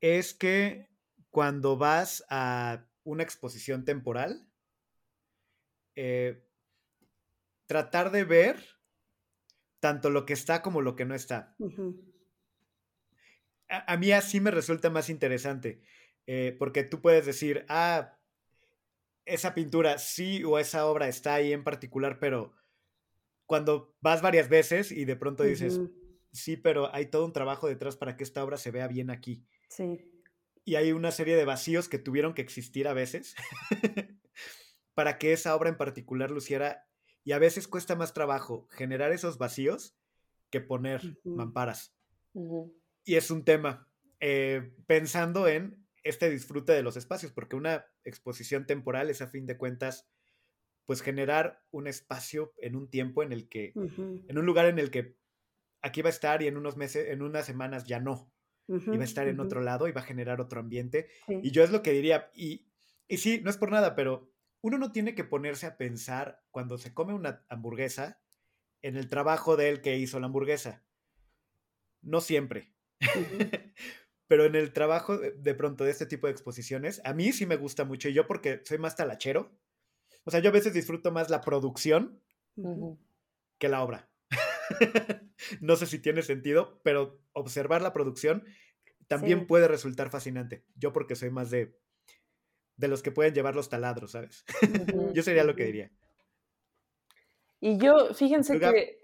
es 0.00 0.34
que 0.34 0.88
cuando 1.30 1.76
vas 1.76 2.24
a 2.30 2.84
una 3.04 3.22
exposición 3.22 3.84
temporal, 3.84 4.47
eh, 6.00 6.44
tratar 7.66 8.12
de 8.12 8.22
ver 8.22 8.56
tanto 9.80 10.10
lo 10.10 10.26
que 10.26 10.32
está 10.32 10.62
como 10.62 10.80
lo 10.80 10.94
que 10.94 11.04
no 11.04 11.16
está. 11.16 11.56
a, 13.68 13.96
mí 13.96 14.12
así 14.12 14.40
me 14.40 14.52
resulta 14.52 14.90
más 14.90 15.10
interesante, 15.10 15.82
eh, 16.28 16.54
porque 16.56 16.84
tú 16.84 17.00
puedes 17.02 17.26
decir, 17.26 17.66
ah, 17.68 18.16
esa 19.24 19.54
pintura 19.54 19.98
sí 19.98 20.44
o 20.44 20.60
esa 20.60 20.86
obra 20.86 21.08
está 21.08 21.34
ahí 21.34 21.52
en 21.52 21.64
particular, 21.64 22.20
pero 22.20 22.54
cuando 23.46 23.96
vas 24.00 24.22
varias 24.22 24.48
veces 24.48 24.92
y 24.92 25.04
de 25.04 25.16
pronto 25.16 25.42
dices, 25.42 25.80
sí, 26.30 26.56
pero 26.56 26.94
hay 26.94 27.06
todo 27.06 27.24
un 27.24 27.32
trabajo 27.32 27.66
detrás 27.66 27.96
para 27.96 28.16
que 28.16 28.22
esta 28.22 28.44
obra 28.44 28.56
se 28.56 28.70
vea 28.70 28.86
bien 28.86 29.10
aquí. 29.10 29.44
Sí. 29.68 29.98
Y 30.64 30.76
hay 30.76 30.92
una 30.92 31.10
serie 31.10 31.34
de 31.34 31.44
vacíos 31.44 31.88
que 31.88 31.98
tuvieron 31.98 32.34
que 32.34 32.42
existir 32.42 32.86
a 32.86 32.92
veces 32.92 33.34
para 34.98 35.16
que 35.16 35.32
esa 35.32 35.54
obra 35.54 35.68
en 35.68 35.76
particular 35.76 36.32
luciera. 36.32 36.84
Y 37.22 37.30
a 37.30 37.38
veces 37.38 37.68
cuesta 37.68 37.94
más 37.94 38.14
trabajo 38.14 38.66
generar 38.68 39.12
esos 39.12 39.38
vacíos 39.38 39.96
que 40.50 40.60
poner 40.60 41.20
mamparas. 41.22 41.94
Y 43.04 43.14
es 43.14 43.30
un 43.30 43.44
tema. 43.44 43.88
Eh, 44.18 44.74
pensando 44.88 45.46
en 45.46 45.86
este 46.02 46.28
disfrute 46.28 46.72
de 46.72 46.82
los 46.82 46.96
espacios, 46.96 47.30
porque 47.30 47.54
una 47.54 47.86
exposición 48.02 48.66
temporal 48.66 49.08
es 49.08 49.22
a 49.22 49.28
fin 49.28 49.46
de 49.46 49.56
cuentas, 49.56 50.08
pues 50.84 51.00
generar 51.00 51.62
un 51.70 51.86
espacio 51.86 52.52
en 52.56 52.74
un 52.74 52.90
tiempo 52.90 53.22
en 53.22 53.32
el 53.32 53.48
que, 53.48 53.74
en 53.76 54.36
un 54.36 54.46
lugar 54.46 54.66
en 54.66 54.80
el 54.80 54.90
que 54.90 55.14
aquí 55.80 56.02
va 56.02 56.08
a 56.08 56.10
estar 56.10 56.42
y 56.42 56.48
en 56.48 56.56
unos 56.56 56.76
meses, 56.76 57.06
en 57.06 57.22
unas 57.22 57.46
semanas 57.46 57.84
ya 57.84 58.00
no. 58.00 58.32
y 58.66 58.96
va 58.96 59.02
a 59.02 59.04
estar 59.04 59.28
en 59.28 59.38
otro 59.38 59.60
lado 59.60 59.86
y 59.86 59.92
va 59.92 60.00
a 60.00 60.04
generar 60.04 60.40
otro 60.40 60.58
ambiente. 60.58 61.06
Y 61.28 61.52
yo 61.52 61.62
es 61.62 61.70
lo 61.70 61.84
que 61.84 61.92
diría, 61.92 62.32
y, 62.34 62.66
y 63.06 63.18
sí, 63.18 63.40
no 63.44 63.50
es 63.50 63.58
por 63.58 63.70
nada, 63.70 63.94
pero 63.94 64.32
uno 64.60 64.78
no 64.78 64.92
tiene 64.92 65.14
que 65.14 65.24
ponerse 65.24 65.66
a 65.66 65.76
pensar 65.76 66.42
cuando 66.50 66.78
se 66.78 66.94
come 66.94 67.14
una 67.14 67.44
hamburguesa 67.48 68.20
en 68.82 68.96
el 68.96 69.08
trabajo 69.08 69.56
de 69.56 69.68
él 69.68 69.80
que 69.80 69.98
hizo 69.98 70.20
la 70.20 70.26
hamburguesa. 70.26 70.84
No 72.02 72.20
siempre. 72.20 72.74
pero 74.28 74.44
en 74.44 74.54
el 74.54 74.72
trabajo 74.72 75.18
de 75.18 75.54
pronto 75.54 75.84
de 75.84 75.90
este 75.90 76.06
tipo 76.06 76.26
de 76.26 76.32
exposiciones, 76.32 77.00
a 77.04 77.14
mí 77.14 77.32
sí 77.32 77.46
me 77.46 77.56
gusta 77.56 77.84
mucho, 77.84 78.08
y 78.08 78.12
yo 78.12 78.26
porque 78.26 78.60
soy 78.64 78.78
más 78.78 78.94
talachero, 78.94 79.58
o 80.24 80.30
sea, 80.30 80.40
yo 80.40 80.50
a 80.50 80.52
veces 80.52 80.74
disfruto 80.74 81.10
más 81.10 81.30
la 81.30 81.40
producción 81.40 82.22
que 83.58 83.68
la 83.68 83.82
obra. 83.82 84.10
no 85.60 85.76
sé 85.76 85.86
si 85.86 85.98
tiene 85.98 86.22
sentido, 86.22 86.80
pero 86.82 87.22
observar 87.32 87.80
la 87.80 87.94
producción 87.94 88.44
también 89.06 89.46
puede 89.46 89.68
resultar 89.68 90.10
fascinante. 90.10 90.66
Yo 90.74 90.92
porque 90.92 91.16
soy 91.16 91.30
más 91.30 91.50
de, 91.50 91.78
de 92.78 92.88
los 92.88 93.02
que 93.02 93.12
pueden 93.12 93.34
llevar 93.34 93.54
los 93.54 93.68
taladros, 93.68 94.12
¿sabes? 94.12 94.44
yo 95.12 95.22
sería 95.22 95.44
lo 95.44 95.54
que 95.54 95.64
diría. 95.64 95.90
Y 97.60 97.76
yo, 97.76 98.14
fíjense 98.14 98.58
que 98.58 99.00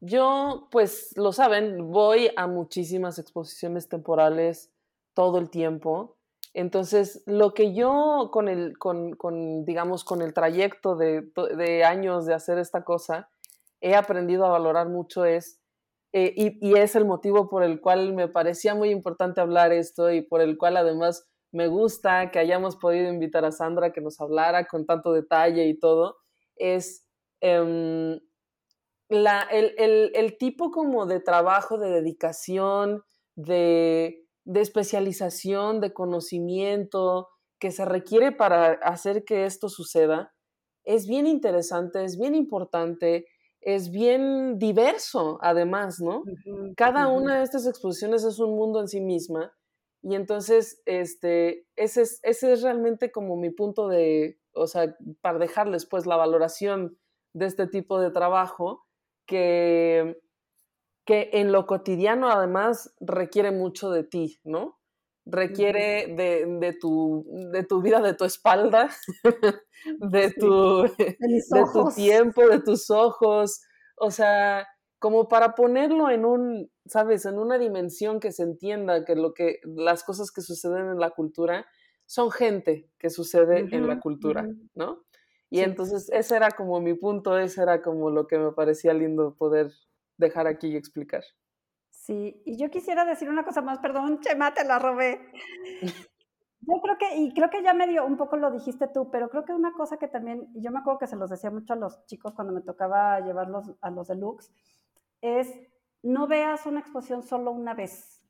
yo, 0.00 0.68
pues 0.70 1.16
lo 1.16 1.32
saben, 1.32 1.90
voy 1.90 2.30
a 2.36 2.46
muchísimas 2.46 3.18
exposiciones 3.18 3.88
temporales 3.88 4.70
todo 5.14 5.38
el 5.38 5.48
tiempo. 5.48 6.16
Entonces, 6.52 7.22
lo 7.24 7.54
que 7.54 7.74
yo 7.74 8.28
con 8.30 8.48
el, 8.48 8.76
con, 8.78 9.16
con 9.16 9.64
digamos, 9.64 10.04
con 10.04 10.20
el 10.20 10.34
trayecto 10.34 10.94
de, 10.94 11.26
de, 11.56 11.84
años 11.84 12.26
de 12.26 12.34
hacer 12.34 12.58
esta 12.58 12.84
cosa, 12.84 13.30
he 13.80 13.94
aprendido 13.94 14.44
a 14.44 14.50
valorar 14.50 14.90
mucho 14.90 15.24
es, 15.24 15.60
eh, 16.12 16.32
y, 16.36 16.58
y, 16.60 16.78
es 16.78 16.94
el 16.94 17.06
motivo 17.06 17.48
por 17.48 17.64
el 17.64 17.80
cual 17.80 18.12
me 18.12 18.28
parecía 18.28 18.74
muy 18.74 18.90
importante 18.90 19.40
hablar 19.40 19.72
esto 19.72 20.12
y 20.12 20.20
por 20.20 20.42
el 20.42 20.58
cual 20.58 20.76
además 20.76 21.26
me 21.54 21.68
gusta 21.68 22.32
que 22.32 22.40
hayamos 22.40 22.74
podido 22.76 23.08
invitar 23.08 23.44
a 23.44 23.52
Sandra 23.52 23.92
que 23.92 24.00
nos 24.00 24.20
hablara 24.20 24.66
con 24.66 24.86
tanto 24.86 25.12
detalle 25.12 25.68
y 25.68 25.78
todo, 25.78 26.16
es 26.56 27.06
em, 27.40 28.18
el, 29.08 30.36
tipo 30.36 30.72
como 30.72 31.06
de 31.06 31.20
trabajo, 31.20 31.78
de 31.78 31.90
dedicación, 31.90 33.04
de, 33.36 34.26
especialización, 34.44 35.80
de 35.80 35.92
conocimiento 35.92 37.28
que 37.60 37.70
se 37.70 37.84
requiere 37.84 38.32
para 38.32 38.72
hacer 38.72 39.24
que 39.24 39.44
esto 39.44 39.68
suceda, 39.68 40.34
es 40.82 41.06
bien 41.06 41.28
interesante, 41.28 42.04
es 42.04 42.18
bien 42.18 42.34
importante, 42.34 43.26
es 43.60 43.92
bien 43.92 44.58
diverso 44.58 45.38
además, 45.40 46.00
¿no? 46.00 46.24
Cada 46.76 47.06
una 47.06 47.38
de 47.38 47.44
estas 47.44 47.66
exposiciones 47.68 48.24
es 48.24 48.40
un 48.40 48.56
mundo 48.56 48.80
en 48.80 48.88
sí 48.88 49.00
misma 49.00 49.54
y 50.04 50.16
entonces 50.16 50.82
este, 50.84 51.66
ese, 51.76 52.02
es, 52.02 52.20
ese 52.22 52.52
es 52.52 52.62
realmente 52.62 53.10
como 53.10 53.36
mi 53.36 53.48
punto 53.48 53.88
de, 53.88 54.38
o 54.52 54.66
sea, 54.66 54.94
para 55.22 55.38
dejarles 55.38 55.86
pues 55.86 56.04
la 56.04 56.16
valoración 56.16 56.98
de 57.32 57.46
este 57.46 57.66
tipo 57.66 57.98
de 57.98 58.10
trabajo, 58.10 58.86
que, 59.26 60.20
que 61.06 61.30
en 61.32 61.52
lo 61.52 61.66
cotidiano 61.66 62.28
además 62.30 62.94
requiere 63.00 63.50
mucho 63.50 63.90
de 63.90 64.04
ti, 64.04 64.38
¿no? 64.44 64.78
Requiere 65.24 66.14
de, 66.14 66.44
de, 66.60 66.74
tu, 66.74 67.24
de 67.50 67.64
tu 67.64 67.80
vida, 67.80 68.02
de 68.02 68.12
tu 68.12 68.26
espalda, 68.26 68.90
de 70.00 70.30
tu, 70.32 70.82
de, 70.82 71.16
tu 71.72 71.88
tiempo, 71.96 72.46
de 72.46 72.60
tus 72.60 72.90
ojos. 72.90 73.62
O 73.96 74.10
sea, 74.10 74.68
como 75.04 75.28
para 75.28 75.54
ponerlo 75.54 76.08
en 76.08 76.24
un, 76.24 76.70
sabes, 76.86 77.26
en 77.26 77.38
una 77.38 77.58
dimensión 77.58 78.20
que 78.20 78.32
se 78.32 78.42
entienda 78.42 79.04
que 79.04 79.14
lo 79.14 79.34
que, 79.34 79.60
las 79.64 80.02
cosas 80.02 80.30
que 80.32 80.40
suceden 80.40 80.86
en 80.86 80.98
la 80.98 81.10
cultura 81.10 81.66
son 82.06 82.30
gente 82.30 82.88
que 82.98 83.10
sucede 83.10 83.68
en 83.70 83.86
la 83.86 84.00
cultura, 84.00 84.44
ujú. 84.44 84.70
¿no? 84.74 85.04
Y 85.50 85.58
Sí. 85.58 85.64
entonces 85.64 86.08
ese 86.10 86.36
era 86.36 86.52
como 86.52 86.80
mi 86.80 86.94
punto, 86.94 87.38
ese 87.38 87.60
era 87.60 87.82
como 87.82 88.08
lo 88.08 88.26
que 88.26 88.38
me 88.38 88.52
parecía 88.52 88.94
lindo 88.94 89.34
poder 89.34 89.72
dejar 90.16 90.46
aquí 90.46 90.68
y 90.68 90.76
explicar. 90.76 91.22
Sí, 91.90 92.40
y 92.46 92.56
yo 92.56 92.70
quisiera 92.70 93.04
decir 93.04 93.28
una 93.28 93.44
cosa 93.44 93.60
más, 93.60 93.80
perdón, 93.80 94.20
Chema, 94.20 94.54
te 94.54 94.64
la 94.64 94.78
robé. 94.78 95.20
Yo 96.66 96.80
creo 96.80 96.96
que, 96.96 97.16
y 97.16 97.34
creo 97.34 97.50
que 97.50 97.62
ya 97.62 97.74
medio 97.74 98.06
un 98.06 98.16
poco 98.16 98.38
lo 98.38 98.50
dijiste 98.50 98.88
tú, 98.88 99.10
pero 99.10 99.28
creo 99.28 99.44
que 99.44 99.52
una 99.52 99.72
cosa 99.74 99.98
que 99.98 100.08
también, 100.08 100.48
yo 100.54 100.70
me 100.70 100.78
acuerdo 100.78 100.98
que 100.98 101.06
se 101.06 101.16
los 101.16 101.28
decía 101.28 101.50
mucho 101.50 101.74
a 101.74 101.76
los 101.76 102.06
chicos 102.06 102.32
cuando 102.32 102.54
me 102.54 102.62
tocaba 102.62 103.20
llevarlos 103.20 103.70
a 103.82 103.90
los 103.90 104.08
deluxe, 104.08 104.50
es 105.24 105.48
no 106.02 106.26
veas 106.26 106.66
una 106.66 106.80
exposición 106.80 107.22
solo 107.22 107.50
una 107.50 107.72
vez 107.74 108.20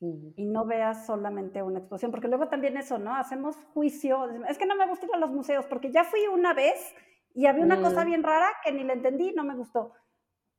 y 0.00 0.44
no 0.44 0.66
veas 0.66 1.06
solamente 1.06 1.62
una 1.62 1.78
exposición, 1.80 2.10
porque 2.12 2.28
luego 2.28 2.48
también 2.48 2.76
eso, 2.76 2.98
¿no? 2.98 3.14
Hacemos 3.16 3.56
juicio, 3.74 4.30
es 4.48 4.58
que 4.58 4.66
no 4.66 4.76
me 4.76 4.86
gusta 4.86 5.06
ir 5.06 5.14
a 5.14 5.18
los 5.18 5.30
museos, 5.30 5.66
porque 5.66 5.90
ya 5.90 6.04
fui 6.04 6.20
una 6.32 6.52
vez 6.54 6.94
y 7.34 7.46
había 7.46 7.64
una 7.64 7.80
cosa 7.80 8.02
Mm. 8.02 8.06
bien 8.06 8.22
rara 8.22 8.48
que 8.62 8.72
ni 8.72 8.84
la 8.84 8.92
entendí, 8.92 9.32
no 9.34 9.42
me 9.44 9.56
gustó. 9.56 9.92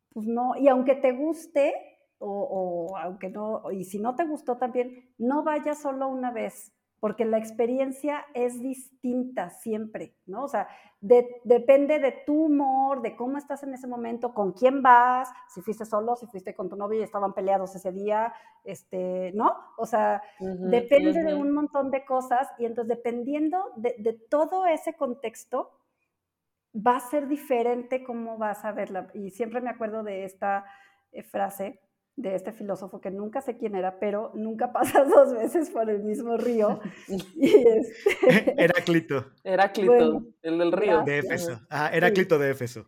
Pues 0.09 0.27
no, 0.27 0.55
y 0.57 0.67
aunque 0.67 0.95
te 0.95 1.11
guste, 1.13 1.73
o, 2.17 2.89
o 2.91 2.97
aunque 2.97 3.29
no, 3.29 3.71
y 3.71 3.83
si 3.83 3.99
no 3.99 4.15
te 4.15 4.25
gustó 4.25 4.57
también, 4.57 5.13
no 5.19 5.43
vayas 5.43 5.79
solo 5.79 6.07
una 6.07 6.31
vez, 6.31 6.73
porque 6.99 7.25
la 7.25 7.37
experiencia 7.37 8.25
es 8.33 8.59
distinta 8.61 9.49
siempre, 9.51 10.15
¿no? 10.25 10.43
O 10.43 10.47
sea, 10.47 10.67
de- 10.99 11.41
depende 11.43 11.99
de 11.99 12.11
tu 12.25 12.45
humor, 12.45 13.01
de 13.01 13.15
cómo 13.15 13.37
estás 13.37 13.63
en 13.63 13.73
ese 13.73 13.87
momento, 13.87 14.33
con 14.33 14.51
quién 14.53 14.81
vas, 14.81 15.29
si 15.53 15.61
fuiste 15.61 15.85
solo, 15.85 16.15
si 16.15 16.25
fuiste 16.27 16.55
con 16.55 16.69
tu 16.69 16.75
novio 16.75 16.99
y 16.99 17.03
estaban 17.03 17.33
peleados 17.33 17.75
ese 17.75 17.91
día, 17.91 18.33
este, 18.63 19.31
¿no? 19.35 19.55
O 19.77 19.85
sea, 19.85 20.21
depende 20.71 21.23
de 21.23 21.33
un 21.35 21.51
montón 21.53 21.91
de 21.91 22.03
cosas 22.05 22.49
y 22.57 22.65
entonces 22.65 22.95
dependiendo 22.97 23.71
de, 23.75 23.95
de 23.99 24.13
todo 24.13 24.65
ese 24.65 24.95
contexto, 24.95 25.71
va 26.75 26.97
a 26.97 26.99
ser 26.99 27.27
diferente 27.27 28.03
cómo 28.03 28.37
vas 28.37 28.63
a 28.65 28.71
verla. 28.71 29.07
Y 29.13 29.31
siempre 29.31 29.61
me 29.61 29.69
acuerdo 29.69 30.03
de 30.03 30.25
esta 30.25 30.65
eh, 31.11 31.23
frase 31.23 31.79
de 32.17 32.33
este 32.35 32.51
filósofo 32.51 32.99
que 32.99 33.11
nunca 33.11 33.41
sé 33.41 33.57
quién 33.57 33.75
era, 33.75 33.99
pero 33.99 34.31
nunca 34.33 34.73
pasas 34.73 35.07
dos 35.09 35.33
veces 35.33 35.69
por 35.69 35.89
el 35.89 36.03
mismo 36.03 36.35
río. 36.37 36.79
Y 37.07 37.53
este, 37.67 38.55
Heráclito 38.63 39.31
Heráclito, 39.43 39.91
Bueno, 39.93 40.25
el 40.41 40.57
del 40.57 40.71
río. 40.71 41.03
de. 41.03 41.19
Éfeso. 41.19 41.59
Ah, 41.69 41.89
Heráclito 41.93 42.37
de 42.39 42.51
Éfeso. 42.51 42.85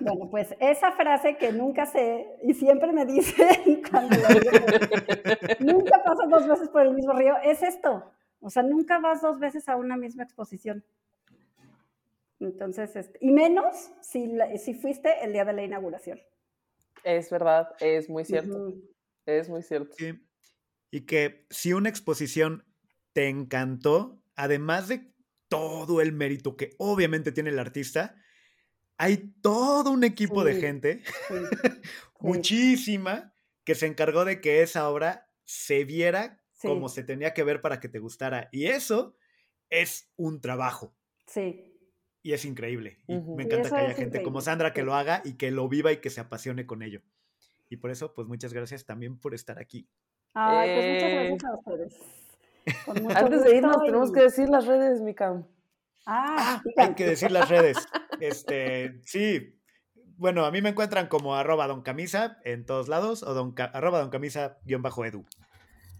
bueno, 0.00 0.28
pues 0.28 0.56
esa 0.58 0.90
frase 0.92 1.36
que 1.36 1.52
nunca 1.52 1.86
sé 1.86 2.26
y 2.42 2.52
siempre 2.54 2.92
me 2.92 3.06
dicen 3.06 3.80
cuando 3.88 4.16
la 4.16 4.28
digo, 4.28 4.50
nunca 5.60 6.02
pasas 6.04 6.28
dos 6.28 6.48
veces 6.48 6.68
por 6.68 6.82
el 6.82 6.92
mismo 6.94 7.12
río, 7.12 7.36
es 7.44 7.62
esto. 7.62 8.10
O 8.40 8.50
sea, 8.50 8.64
nunca 8.64 8.98
vas 8.98 9.22
dos 9.22 9.38
veces 9.38 9.68
a 9.68 9.76
una 9.76 9.96
misma 9.96 10.24
exposición. 10.24 10.84
Entonces, 12.40 12.94
este, 12.96 13.18
y 13.20 13.30
menos 13.30 13.92
si, 14.02 14.26
la- 14.26 14.54
si 14.58 14.74
fuiste 14.74 15.24
el 15.24 15.32
día 15.32 15.44
de 15.44 15.52
la 15.52 15.62
inauguración. 15.62 16.20
Es 17.06 17.30
verdad, 17.30 17.68
es 17.78 18.08
muy 18.08 18.24
cierto, 18.24 18.74
es 19.26 19.48
muy 19.48 19.62
cierto. 19.62 19.94
Sí. 19.96 20.20
Y 20.90 21.02
que 21.02 21.46
si 21.50 21.72
una 21.72 21.88
exposición 21.88 22.64
te 23.12 23.28
encantó, 23.28 24.20
además 24.34 24.88
de 24.88 25.14
todo 25.46 26.00
el 26.00 26.12
mérito 26.12 26.56
que 26.56 26.74
obviamente 26.78 27.30
tiene 27.30 27.50
el 27.50 27.60
artista, 27.60 28.16
hay 28.96 29.18
todo 29.40 29.92
un 29.92 30.02
equipo 30.02 30.42
de 30.42 30.56
gente, 30.56 31.04
Sí, 31.28 31.34
muchísima, 32.18 33.32
que 33.62 33.76
se 33.76 33.86
encargó 33.86 34.24
de 34.24 34.40
que 34.40 34.62
esa 34.62 34.88
obra 34.88 35.30
se 35.44 35.84
viera 35.84 36.42
como 36.60 36.88
se 36.88 37.04
tenía 37.04 37.34
que 37.34 37.44
ver 37.44 37.60
para 37.60 37.78
que 37.78 37.88
te 37.88 38.00
gustara. 38.00 38.48
Y 38.50 38.66
eso 38.66 39.16
es 39.70 40.10
un 40.16 40.40
trabajo. 40.40 40.96
sí. 41.28 41.72
Y 42.26 42.32
es 42.32 42.44
increíble. 42.44 42.98
Y 43.06 43.18
me 43.18 43.44
encanta 43.44 43.68
que 43.70 43.76
haya 43.76 43.94
gente 43.94 44.20
como 44.24 44.40
Sandra 44.40 44.72
que 44.72 44.82
lo 44.82 44.96
haga 44.96 45.22
y 45.24 45.34
que 45.34 45.52
lo 45.52 45.68
viva 45.68 45.92
y 45.92 45.98
que 45.98 46.10
se 46.10 46.20
apasione 46.20 46.66
con 46.66 46.82
ello. 46.82 47.00
Y 47.70 47.76
por 47.76 47.92
eso, 47.92 48.14
pues 48.14 48.26
muchas 48.26 48.52
gracias 48.52 48.84
también 48.84 49.16
por 49.16 49.32
estar 49.32 49.60
aquí. 49.60 49.88
Ay, 50.34 50.70
pues 50.74 50.86
muchas 50.88 51.08
Eh. 51.08 51.28
gracias 51.28 51.44
a 51.44 51.56
ustedes. 51.56 52.00
Antes 53.16 53.44
de 53.44 53.56
irnos, 53.58 53.76
tenemos 53.80 54.10
que 54.10 54.20
decir 54.22 54.48
las 54.48 54.66
redes, 54.66 55.00
Micam. 55.02 55.46
Ah, 56.04 56.60
Ah, 56.76 56.82
hay 56.82 56.94
que 56.96 57.06
decir 57.06 57.30
las 57.30 57.48
redes. 57.48 57.76
Este, 58.18 59.00
sí. 59.04 59.56
Bueno, 60.16 60.46
a 60.46 60.50
mí 60.50 60.60
me 60.62 60.70
encuentran 60.70 61.06
como 61.06 61.36
arroba 61.36 61.68
don 61.68 61.82
camisa 61.82 62.38
en 62.44 62.66
todos 62.66 62.88
lados 62.88 63.22
o 63.22 63.34
don, 63.34 63.54
arroba 63.72 64.00
don 64.00 64.10
camisa 64.10 64.58
guion 64.64 64.82
bajo 64.82 65.04
edu. 65.04 65.24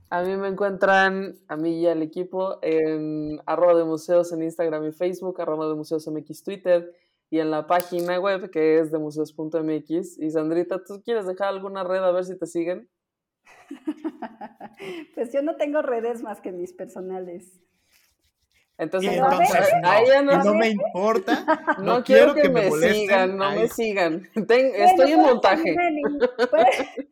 A 0.09 0.23
mí 0.23 0.37
me 0.37 0.49
encuentran, 0.49 1.37
a 1.49 1.57
mí 1.57 1.81
y 1.81 1.87
al 1.87 2.03
equipo, 2.03 2.59
en 2.63 3.41
arroba 3.45 3.75
de 3.75 3.85
museos 3.85 4.33
en 4.33 4.43
Instagram 4.43 4.85
y 4.87 4.93
Facebook, 4.93 5.41
arroba 5.41 5.69
de 5.69 5.75
museos 5.75 6.07
MX 6.07 6.45
Twitter 6.45 6.95
y 7.29 7.41
en 7.41 7.51
la 7.51 7.67
página 7.67 8.21
web 8.21 8.51
que 8.51 8.79
es 8.79 8.93
de 8.93 8.99
museos.mx. 8.99 10.19
Y 10.19 10.31
Sandrita, 10.31 10.83
¿tú 10.85 11.03
quieres 11.05 11.27
dejar 11.27 11.49
alguna 11.49 11.83
red 11.83 12.05
a 12.05 12.13
ver 12.13 12.25
si 12.25 12.39
te 12.39 12.47
siguen? 12.47 12.89
Pues 15.15 15.33
yo 15.33 15.41
no 15.43 15.57
tengo 15.57 15.81
redes 15.81 16.23
más 16.23 16.41
que 16.43 16.53
mis 16.53 16.73
personales. 16.75 17.59
Entonces, 18.79 19.15
Y 19.15 19.19
no, 19.19 19.27
entonces 19.33 20.53
me 20.55 20.69
importa. 20.69 21.77
no 21.83 22.05
quiero 22.05 22.35
que, 22.35 22.51
me, 22.51 22.71
sigan, 22.71 23.37
no 23.39 23.53
me 23.53 23.69
sigan. 23.69 24.29
Ten- 24.35 24.45
Bueno, 24.71 24.85
estoy 24.85 25.13
en 25.13 25.21
montaje. 25.23 25.75
Pueden, 26.51 27.09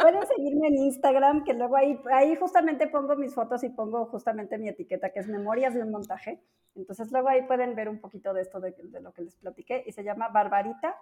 pueden 0.00 0.26
seguirme 0.26 0.68
en 0.68 0.74
Instagram, 0.76 1.44
que 1.44 1.54
luego 1.54 1.76
ahí, 1.76 1.98
ahí 2.12 2.36
justamente 2.36 2.86
pongo 2.86 3.16
mis 3.16 3.34
fotos 3.34 3.62
y 3.64 3.68
pongo 3.70 4.06
justamente 4.06 4.58
mi 4.58 4.68
etiqueta, 4.68 5.10
que 5.10 5.20
es 5.20 5.28
Memorias 5.28 5.74
de 5.74 5.82
un 5.82 5.90
montaje. 5.90 6.40
Entonces 6.74 7.10
luego 7.12 7.28
ahí 7.28 7.42
pueden 7.42 7.74
ver 7.74 7.88
un 7.88 7.98
poquito 8.00 8.32
de 8.32 8.42
esto 8.42 8.60
de, 8.60 8.72
de 8.72 9.00
lo 9.00 9.12
que 9.12 9.22
les 9.22 9.34
platiqué 9.36 9.82
y 9.86 9.92
se 9.92 10.04
llama 10.04 10.28
Barbarita, 10.28 10.96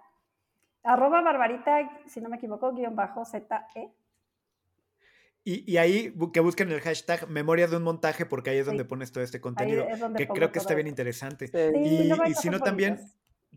arroba 0.83 1.21
Barbarita, 1.21 1.89
si 2.07 2.21
no 2.21 2.29
me 2.29 2.37
equivoco, 2.37 2.71
guion 2.73 2.95
bajo 2.95 3.25
ZE. 3.25 3.43
Y, 5.43 5.71
y 5.71 5.77
ahí 5.77 6.13
que 6.33 6.41
busquen 6.41 6.69
el 6.71 6.81
hashtag 6.81 7.29
memorias 7.29 7.71
de 7.71 7.77
un 7.77 7.83
montaje 7.83 8.25
porque 8.25 8.49
ahí 8.49 8.57
es 8.57 8.65
donde 8.65 8.83
Sí. 8.83 8.89
pones 8.89 9.11
todo 9.13 9.23
este 9.23 9.37
Ahí 9.37 9.41
contenido. 9.41 9.85
es 9.87 9.99
donde 9.99 10.17
Que 10.17 10.27
pongo 10.27 10.35
creo 10.39 10.51
que 10.51 10.59
está 10.59 10.73
bien 10.73 10.87
esto. 10.87 10.91
interesante. 11.01 11.47
Sí. 11.47 11.57
Y, 11.83 12.11
y 12.29 12.33
si 12.33 12.49
no 12.49 12.59
también. 12.59 12.99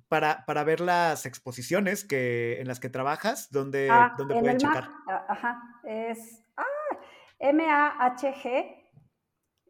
Para, 0.08 0.44
para 0.46 0.64
ver 0.64 0.80
las 0.80 1.26
exposiciones 1.26 2.04
que, 2.04 2.60
en 2.60 2.66
las 2.68 2.80
que 2.80 2.88
trabajas, 2.88 3.50
¿dónde, 3.50 3.88
Ah, 3.90 4.14
dónde 4.18 4.34
en 4.34 4.40
pueden 4.40 4.56
el 4.56 4.60
checar? 4.62 4.88
MAG, 4.88 5.08
a- 5.08 5.32
ajá, 5.32 5.62
es 5.84 6.42
ah, 6.56 6.64
M-A-H-G 7.38 8.76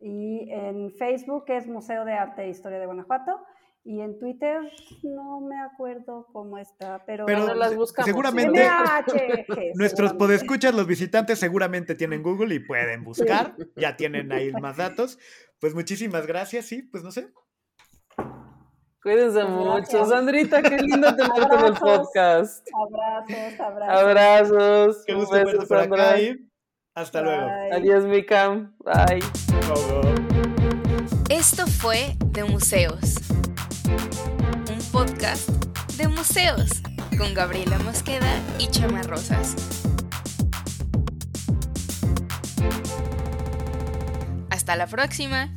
y 0.02 0.50
en 0.50 0.92
Facebook 0.98 1.44
es 1.48 1.66
Museo 1.66 2.04
de 2.04 2.14
Arte 2.14 2.42
e 2.42 2.48
Historia 2.48 2.78
de 2.78 2.86
Guanajuato 2.86 3.40
y 3.84 4.00
en 4.02 4.18
Twitter 4.18 4.60
no 5.02 5.40
me 5.40 5.58
acuerdo 5.60 6.26
cómo 6.32 6.58
está, 6.58 7.02
pero, 7.06 7.24
Pero 7.26 7.42
Ahora 7.42 7.54
las 7.54 7.74
buscamos, 7.76 8.06
seguramente 8.06 8.60
M-A-H-G. 8.62 9.46
nuestros 9.74 10.10
seguramente. 10.10 10.18
podescuchas, 10.18 10.74
los 10.74 10.86
visitantes, 10.86 11.38
seguramente 11.38 11.94
tienen 11.94 12.22
Google 12.22 12.54
y 12.54 12.58
pueden 12.60 13.04
buscar. 13.04 13.56
Ya 13.76 13.96
tienen 13.96 14.32
ahí 14.32 14.52
más 14.60 14.76
datos. 14.76 15.18
Pues 15.60 15.74
muchísimas 15.74 16.26
gracias. 16.26 16.66
Sí, 16.66 16.82
pues 16.82 17.02
no 17.04 17.10
sé. 17.10 17.32
Cuídense 19.02 19.44
mucho. 19.44 20.04
Sandrita, 20.04 20.60
qué 20.62 20.76
lindo 20.76 21.14
tenerte 21.16 21.54
en 21.54 21.64
el 21.64 21.72
podcast. 21.72 22.66
Abrazos, 22.74 23.60
abrazos. 23.60 24.02
Abrazos. 24.02 25.04
Qué 25.06 25.14
gusto 25.14 25.34
verte 25.34 25.66
por 25.66 25.78
acá 25.78 26.20
y 26.20 26.50
hasta 26.94 27.22
luego. 27.22 27.48
Adiós, 27.72 28.04
Micam. 28.04 28.76
Bye. 28.84 29.20
Esto 31.30 31.66
fue 31.66 32.16
De 32.26 32.44
Museos, 32.44 33.14
un 34.70 34.78
podcast 34.92 35.48
de 35.96 36.08
museos 36.08 36.82
con 37.16 37.32
Gabriela 37.32 37.78
Mosqueda 37.78 38.38
y 38.58 38.66
Chema 38.66 39.02
Rosas. 39.02 39.54
Hasta 44.50 44.76
la 44.76 44.86
próxima. 44.86 45.54